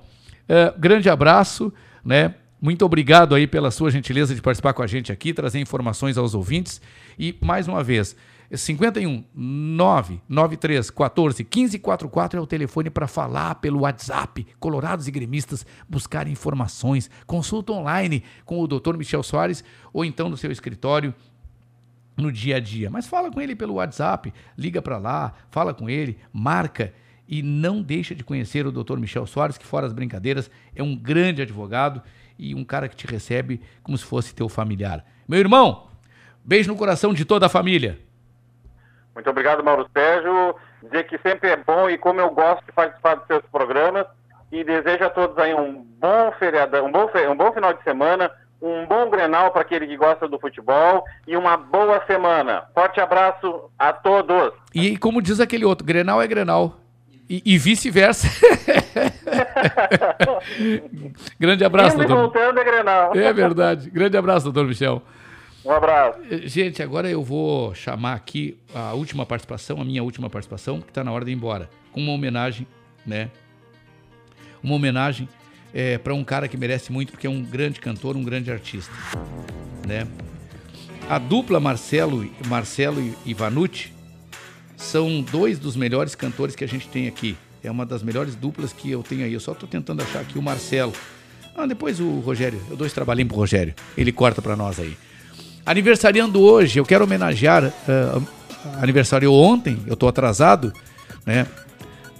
é, 0.49 0.73
grande 0.79 1.11
abraço, 1.11 1.73
né? 2.05 2.35
Muito 2.61 2.85
obrigado 2.85 3.35
aí 3.35 3.47
pela 3.47 3.71
sua 3.71 3.91
gentileza 3.91 4.35
de 4.35 4.41
participar 4.41 4.73
com 4.73 4.83
a 4.83 4.87
gente 4.87 5.13
aqui, 5.13 5.35
trazer 5.35 5.59
informações 5.59 6.17
aos 6.17 6.35
ouvintes. 6.35 6.81
E, 7.19 7.37
mais 7.41 7.69
uma 7.69 7.83
vez, 7.83 8.17
51 8.55 9.25
993 9.35 10.91
14 10.91 11.45
15 11.45 11.79
44 11.79 12.39
é 12.39 12.43
o 12.43 12.47
telefone 12.47 12.91
para 12.91 13.07
falar 13.07 13.57
pelo 13.57 13.81
WhatsApp. 13.81 14.47
Colorados 14.59 15.09
e 15.09 15.11
gremistas 15.11 15.67
buscar 15.89 16.29
informações. 16.29 17.11
Consulta 17.27 17.73
online 17.73 18.23
com 18.45 18.61
o 18.61 18.67
Dr. 18.67 18.97
Michel 18.97 19.23
Soares 19.23 19.65
ou 19.93 20.05
então 20.05 20.29
no 20.29 20.37
seu 20.37 20.53
escritório 20.53 21.15
no 22.17 22.33
dia 22.33 22.57
a 22.57 22.61
dia. 22.61 22.91
Mas 22.91 23.07
fala 23.07 23.31
com 23.31 23.41
ele 23.41 23.55
pelo 23.55 23.75
WhatsApp, 23.75 24.33
liga 24.57 24.81
para 24.81 24.99
lá, 24.99 25.35
fala 25.51 25.75
com 25.75 25.89
ele, 25.89 26.19
marca 26.33 26.93
E 27.29 27.43
não 27.43 27.83
deixa 27.83 28.15
de 28.15 28.23
conhecer 28.23 28.67
o 28.67 28.73
Dr. 28.73 28.99
Michel 28.99 29.27
Soares, 29.27 29.59
que 29.59 29.67
fora 29.67 29.87
as 29.87 29.93
brincadeiras 29.93 30.51
é 30.75 30.83
um 30.83 30.95
grande 30.97 31.43
advogado 31.43 32.01
e 32.39 32.55
um 32.55 32.65
cara 32.65 32.89
que 32.89 32.95
te 32.95 33.07
recebe 33.07 33.61
como 33.83 33.99
se 33.99 34.05
fosse 34.05 34.35
teu 34.35 34.49
familiar. 34.49 35.05
Meu 35.27 35.41
irmão, 35.41 35.89
beijo 36.45 36.71
no 36.71 36.77
coração 36.77 37.13
de 37.13 37.25
toda 37.25 37.47
a 37.47 37.49
família. 37.49 38.06
Muito 39.17 39.29
obrigado, 39.31 39.65
Mauro 39.65 39.89
Sérgio. 39.93 40.55
Dizer 40.83 41.05
que 41.09 41.19
sempre 41.19 41.51
é 41.51 41.57
bom 41.57 41.91
e 41.91 41.97
como 41.99 42.21
eu 42.21 42.31
gosto 42.31 42.65
de 42.67 42.71
participar 42.73 43.15
dos 43.17 43.27
seus 43.27 43.43
programas. 43.51 44.07
E 44.53 44.63
desejo 44.63 45.03
a 45.05 45.11
todos 45.11 45.37
aí 45.39 45.53
um 45.55 45.83
bom 45.99 46.31
feriado, 46.39 46.77
um 46.85 46.93
bom, 46.93 47.09
fe- 47.09 47.27
um 47.27 47.35
bom 47.37 47.51
final 47.53 47.73
de 47.75 47.83
semana, 47.83 48.31
um 48.63 48.87
bom 48.87 49.11
Grenal 49.11 49.51
para 49.51 49.63
aquele 49.63 49.87
que 49.89 49.97
gosta 49.97 50.29
do 50.29 50.39
futebol 50.39 51.03
e 51.27 51.37
uma 51.37 51.57
boa 51.57 52.01
semana. 52.07 52.63
Forte 52.73 53.01
abraço 53.01 53.69
a 53.77 53.93
todos. 53.93 54.53
E 54.73 54.97
como 54.99 55.21
diz 55.21 55.41
aquele 55.41 55.65
outro, 55.65 55.85
Grenal 55.85 56.23
é 56.23 56.27
Grenal. 56.29 56.77
E, 57.29 57.43
e 57.45 57.59
vice-versa. 57.59 58.29
Grande 61.41 61.65
abraço, 61.65 61.97
Indo 61.97 62.07
doutor. 62.07 62.23
voltando 62.23 62.61
é 62.61 62.65
Grenal. 62.65 63.13
É 63.17 63.33
verdade. 63.33 63.91
Grande 63.91 64.17
abraço, 64.17 64.45
doutor 64.45 64.67
Michel. 64.69 65.03
Um 65.67 65.73
abraço. 65.73 66.21
Eh, 66.31 66.47
Gente, 66.47 66.83
agora 66.83 67.11
eu 67.11 67.23
vou 67.25 67.75
chamar 67.75 68.15
aqui 68.15 68.57
a 68.73 68.95
última 68.95 69.27
participação, 69.27 69.81
a 69.81 69.85
minha 69.85 70.03
última 70.03 70.31
participação, 70.31 70.81
que 70.81 70.91
está 70.91 71.03
na 71.03 71.11
hora 71.11 71.25
de 71.25 71.33
ir 71.33 71.35
embora, 71.35 71.69
com 71.93 72.01
uma 72.01 72.13
homenagem, 72.13 72.67
né? 73.05 73.31
Uma 74.63 74.77
homenagem 74.77 75.29
para 76.03 76.15
um 76.15 76.25
cara 76.25 76.49
que 76.49 76.57
merece 76.57 76.91
muito, 76.91 77.11
porque 77.11 77.27
é 77.27 77.31
um 77.31 77.43
grande 77.43 77.81
cantor, 77.81 78.17
um 78.17 78.23
grande 78.25 78.51
artista, 78.51 78.93
né? 79.87 80.07
A 81.09 81.19
dupla 81.19 81.61
Marcelo, 81.61 82.29
Marcelo 82.47 83.01
e 83.01 83.31
Ivanucci 83.31 83.93
são 84.77 85.21
dois 85.21 85.59
dos 85.59 85.77
melhores 85.77 86.15
cantores 86.15 86.57
que 86.57 86.65
a 86.65 86.69
gente 86.69 86.89
tem 86.89 87.07
aqui. 87.07 87.37
É 87.63 87.71
uma 87.71 87.85
das 87.85 88.03
melhores 88.03 88.35
duplas 88.35 88.73
que 88.73 88.91
eu 88.91 89.03
tenho 89.03 89.25
aí. 89.25 89.33
Eu 89.33 89.41
só 89.41 89.53
estou 89.53 89.69
tentando 89.69 90.03
achar 90.03 90.21
aqui 90.21 90.39
o 90.39 90.43
Marcelo. 90.43 90.93
Ah, 91.55 91.67
depois 91.67 92.01
o 92.01 92.21
Rogério. 92.21 92.61
Eu 92.71 92.77
dou 92.77 92.87
esse 92.87 92.95
trabalhinho 92.95 93.29
pro 93.29 93.37
Rogério. 93.37 93.75
Ele 93.97 94.13
corta 94.13 94.41
para 94.41 94.57
nós 94.57 94.79
aí. 94.81 94.97
Aniversariando 95.67 96.41
hoje, 96.41 96.79
eu 96.79 96.85
quero 96.85 97.05
homenagear. 97.05 97.73
ah, 97.89 98.21
aniversário 98.81 99.33
ontem, 99.33 99.79
eu 99.87 99.97
tô 99.97 100.07
atrasado, 100.07 100.73
né? 101.25 101.45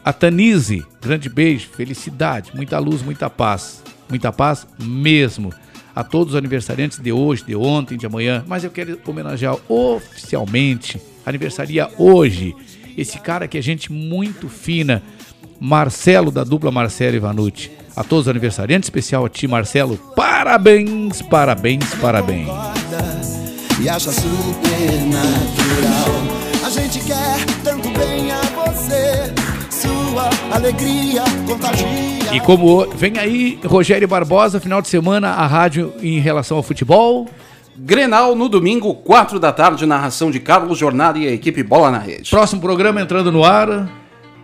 A 0.05 0.13
Tanise, 0.13 0.85
grande 1.01 1.29
beijo, 1.29 1.69
felicidade, 1.69 2.51
muita 2.55 2.79
luz, 2.79 3.03
muita 3.03 3.31
paz. 3.31 3.83
Muita 4.09 4.33
paz 4.33 4.67
mesmo. 4.79 5.53
A 5.95 6.05
todos 6.05 6.35
os 6.35 6.39
aniversariantes 6.39 6.99
de 6.99 7.11
hoje, 7.11 7.45
de 7.45 7.57
ontem, 7.57 7.97
de 7.97 8.07
amanhã. 8.07 8.45
Mas 8.47 8.65
eu 8.65 8.71
quero 8.71 9.01
homenagear 9.07 9.57
oficialmente, 9.69 11.01
aniversaria 11.25 11.89
hoje, 11.99 12.55
esse 12.97 13.19
cara 13.19 13.49
que 13.49 13.59
é 13.59 13.63
gente 13.63 13.91
muito 13.91 14.49
fina, 14.49 15.03
Marcelo, 15.59 16.31
da 16.31 16.45
dupla 16.45 16.71
Marcelo 16.71 17.17
e 17.17 17.21
Vanucci. 17.21 17.71
A 17.95 18.05
todos 18.05 18.27
os 18.27 18.29
aniversariantes, 18.29 18.87
especial 18.87 19.25
a 19.25 19.29
ti, 19.29 19.49
Marcelo. 19.49 19.97
Parabéns, 20.15 21.23
parabéns, 21.23 21.95
parabéns. 21.95 22.76
E 23.81 23.89
acha 23.89 24.11
super 24.11 24.91
natural. 25.07 26.65
A 26.65 26.71
gente 26.71 27.01
quer 27.01 27.45
tanto 27.63 27.89
bem 27.91 28.31
a 28.33 28.41
você, 28.41 29.33
sua 29.71 30.31
alegria 30.55 31.23
contagia. 31.47 32.35
E 32.35 32.41
como 32.41 32.87
vem 32.91 33.19
aí, 33.19 33.61
Rogério 33.65 34.09
Barbosa, 34.09 34.59
final 34.59 34.81
de 34.81 34.89
semana, 34.89 35.29
a 35.29 35.47
rádio 35.47 35.93
em 36.03 36.19
relação 36.19 36.57
ao 36.57 36.63
futebol. 36.63 37.29
Grenal 37.79 38.35
no 38.35 38.49
domingo, 38.49 38.95
4 38.95 39.39
da 39.39 39.53
tarde, 39.53 39.85
narração 39.85 40.31
de 40.31 40.41
Carlos 40.41 40.79
Jornada 40.79 41.19
e 41.19 41.29
a 41.29 41.33
equipe 41.33 41.63
Bola 41.63 41.91
na 41.91 41.99
Rede. 41.99 42.31
Próximo 42.31 42.61
programa 42.61 43.03
entrando 43.03 43.31
no 43.31 43.45
ar. 43.45 43.89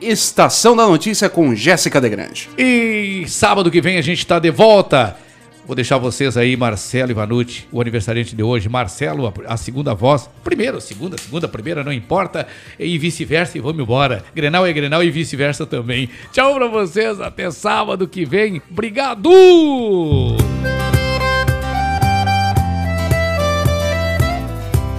Estação 0.01 0.77
da 0.77 0.86
Notícia 0.86 1.31
com 1.31 1.55
Jéssica 1.55 2.01
De 2.01 2.09
Grande. 2.09 2.51
E 2.59 3.25
sábado 3.28 3.70
que 3.70 3.81
vem 3.81 3.97
a 3.97 4.02
gente 4.02 4.19
está 4.19 4.39
de 4.39 4.51
volta. 4.51 5.17
Vou 5.65 5.76
deixar 5.76 5.97
vocês 5.97 6.36
aí, 6.36 6.57
Marcelo 6.57 7.12
Ivanucci, 7.12 7.68
o 7.70 7.81
aniversariante 7.81 8.34
de 8.34 8.42
hoje. 8.42 8.68
Marcelo, 8.68 9.32
a, 9.47 9.57
segunda 9.57 9.94
voz. 9.94 10.28
Primeiro, 10.42 10.81
segunda, 10.81 11.16
segunda, 11.16 11.47
primeira, 11.47 11.84
não 11.84 11.92
importa. 11.92 12.47
E 12.78 12.99
vice-versa, 12.99 13.57
e 13.57 13.60
vamos 13.60 13.81
embora. 13.81 14.24
Grenal 14.34 14.66
é 14.66 14.73
Grenal 14.73 15.05
e 15.05 15.10
vice-versa 15.10 15.65
também. 15.65 16.08
Tchau 16.32 16.55
pra 16.55 16.66
vocês, 16.66 17.20
até 17.20 17.50
sábado 17.50 18.08
que 18.08 18.24
vem. 18.24 18.60
Obrigado! 18.70 19.31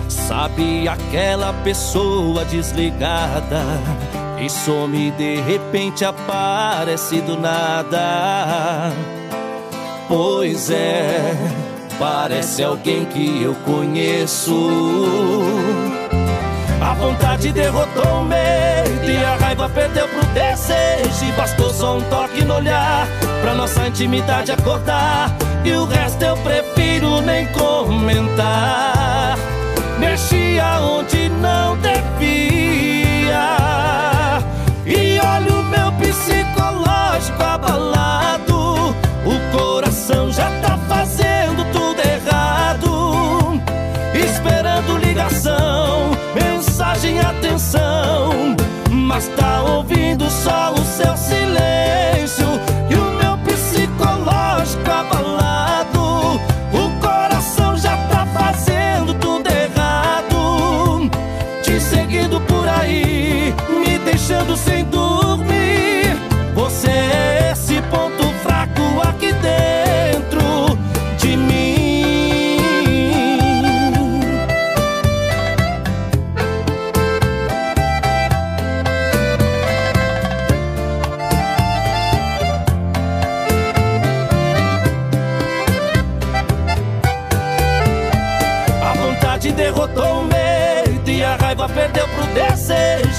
Sabe 0.08 0.88
aquela 0.88 1.53
pessoa 1.64 2.43
desligada 2.45 3.64
e 4.43 4.50
some 4.50 5.11
de 5.11 5.35
repente 5.42 6.03
aparece 6.03 7.22
do 7.22 7.38
nada? 7.38 8.92
Pois 10.08 10.70
é, 10.70 11.34
parece 11.98 12.64
alguém 12.64 13.06
que 13.06 13.44
eu 13.44 13.56
conheço. 13.66 14.54
A 16.82 16.94
vontade 16.96 17.52
derrotou 17.52 18.22
o 18.22 18.26
medo 18.26 19.10
e 19.10 19.24
a 19.24 19.36
raiva 19.38 19.70
perdeu 19.70 20.08
pro 20.08 20.26
desejo. 20.28 21.26
E 21.26 21.32
bastou 21.32 21.74
só 21.74 21.98
um 21.98 22.02
toque 22.04 22.44
no 22.44 22.56
olhar 22.56 23.08
pra 23.42 23.54
nossa 23.54 23.88
intimidade 23.88 24.52
acordar. 24.52 25.34
E 25.64 25.72
o 25.72 25.86
resto 25.86 26.24
eu 26.24 26.36
prefiro 26.38 27.22
nem 27.22 27.48
comentar. 27.48 29.38
Mexia 29.98 30.82
onde 30.82 31.30
não 31.30 31.78
devia. 31.78 32.23
Fazendo 40.94 41.66
tudo 41.72 42.00
errado. 42.00 43.62
Esperando 44.14 44.98
ligação, 44.98 46.12
mensagem, 46.36 47.20
atenção. 47.20 48.56
Mas 48.92 49.28
tá 49.30 49.64
ouvindo 49.64 50.30
só 50.30 50.74
o 50.74 50.86
seu 50.86 51.18
silêncio. 51.18 52.12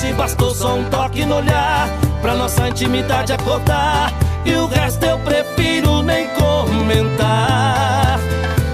Desejo. 0.04 0.08
E 0.08 0.12
bastou 0.12 0.54
só 0.54 0.74
um 0.74 0.84
toque 0.84 1.24
no 1.24 1.36
olhar 1.36 1.88
pra 2.20 2.34
nossa 2.34 2.68
intimidade 2.68 3.32
acordar. 3.32 4.12
E 4.44 4.52
o 4.54 4.66
resto 4.66 5.04
eu 5.04 5.18
prefiro 5.20 6.02
nem 6.02 6.28
comentar. 6.28 8.18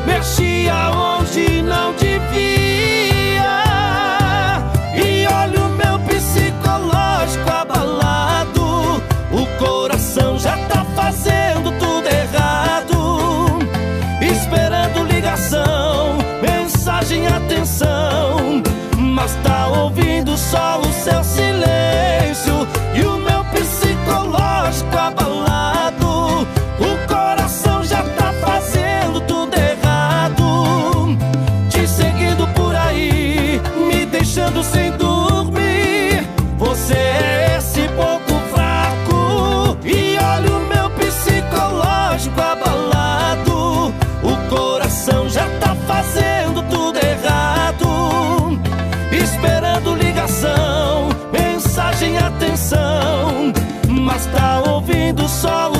Mexia 0.07 0.91
onde 0.91 1.63
não 1.63 1.93
devia. 1.95 3.41
E 4.97 5.27
olha 5.27 5.61
o 5.61 5.69
meu 5.71 5.99
psicológico 6.01 7.49
abalado. 7.49 9.03
O 9.31 9.47
coração 9.59 10.39
já 10.39 10.57
tá 10.69 10.85
fazendo 10.97 11.71
tudo 11.79 12.09
errado. 12.09 13.59
Esperando 14.21 15.05
ligação, 15.05 16.19
mensagem, 16.43 17.27
atenção. 17.29 18.30
Mas 19.21 19.35
tá 19.43 19.69
ouvindo 19.69 20.35
só 20.35 20.81
o 20.81 20.93
seu 20.95 21.23
silêncio. 21.23 22.10
solo 55.41 55.80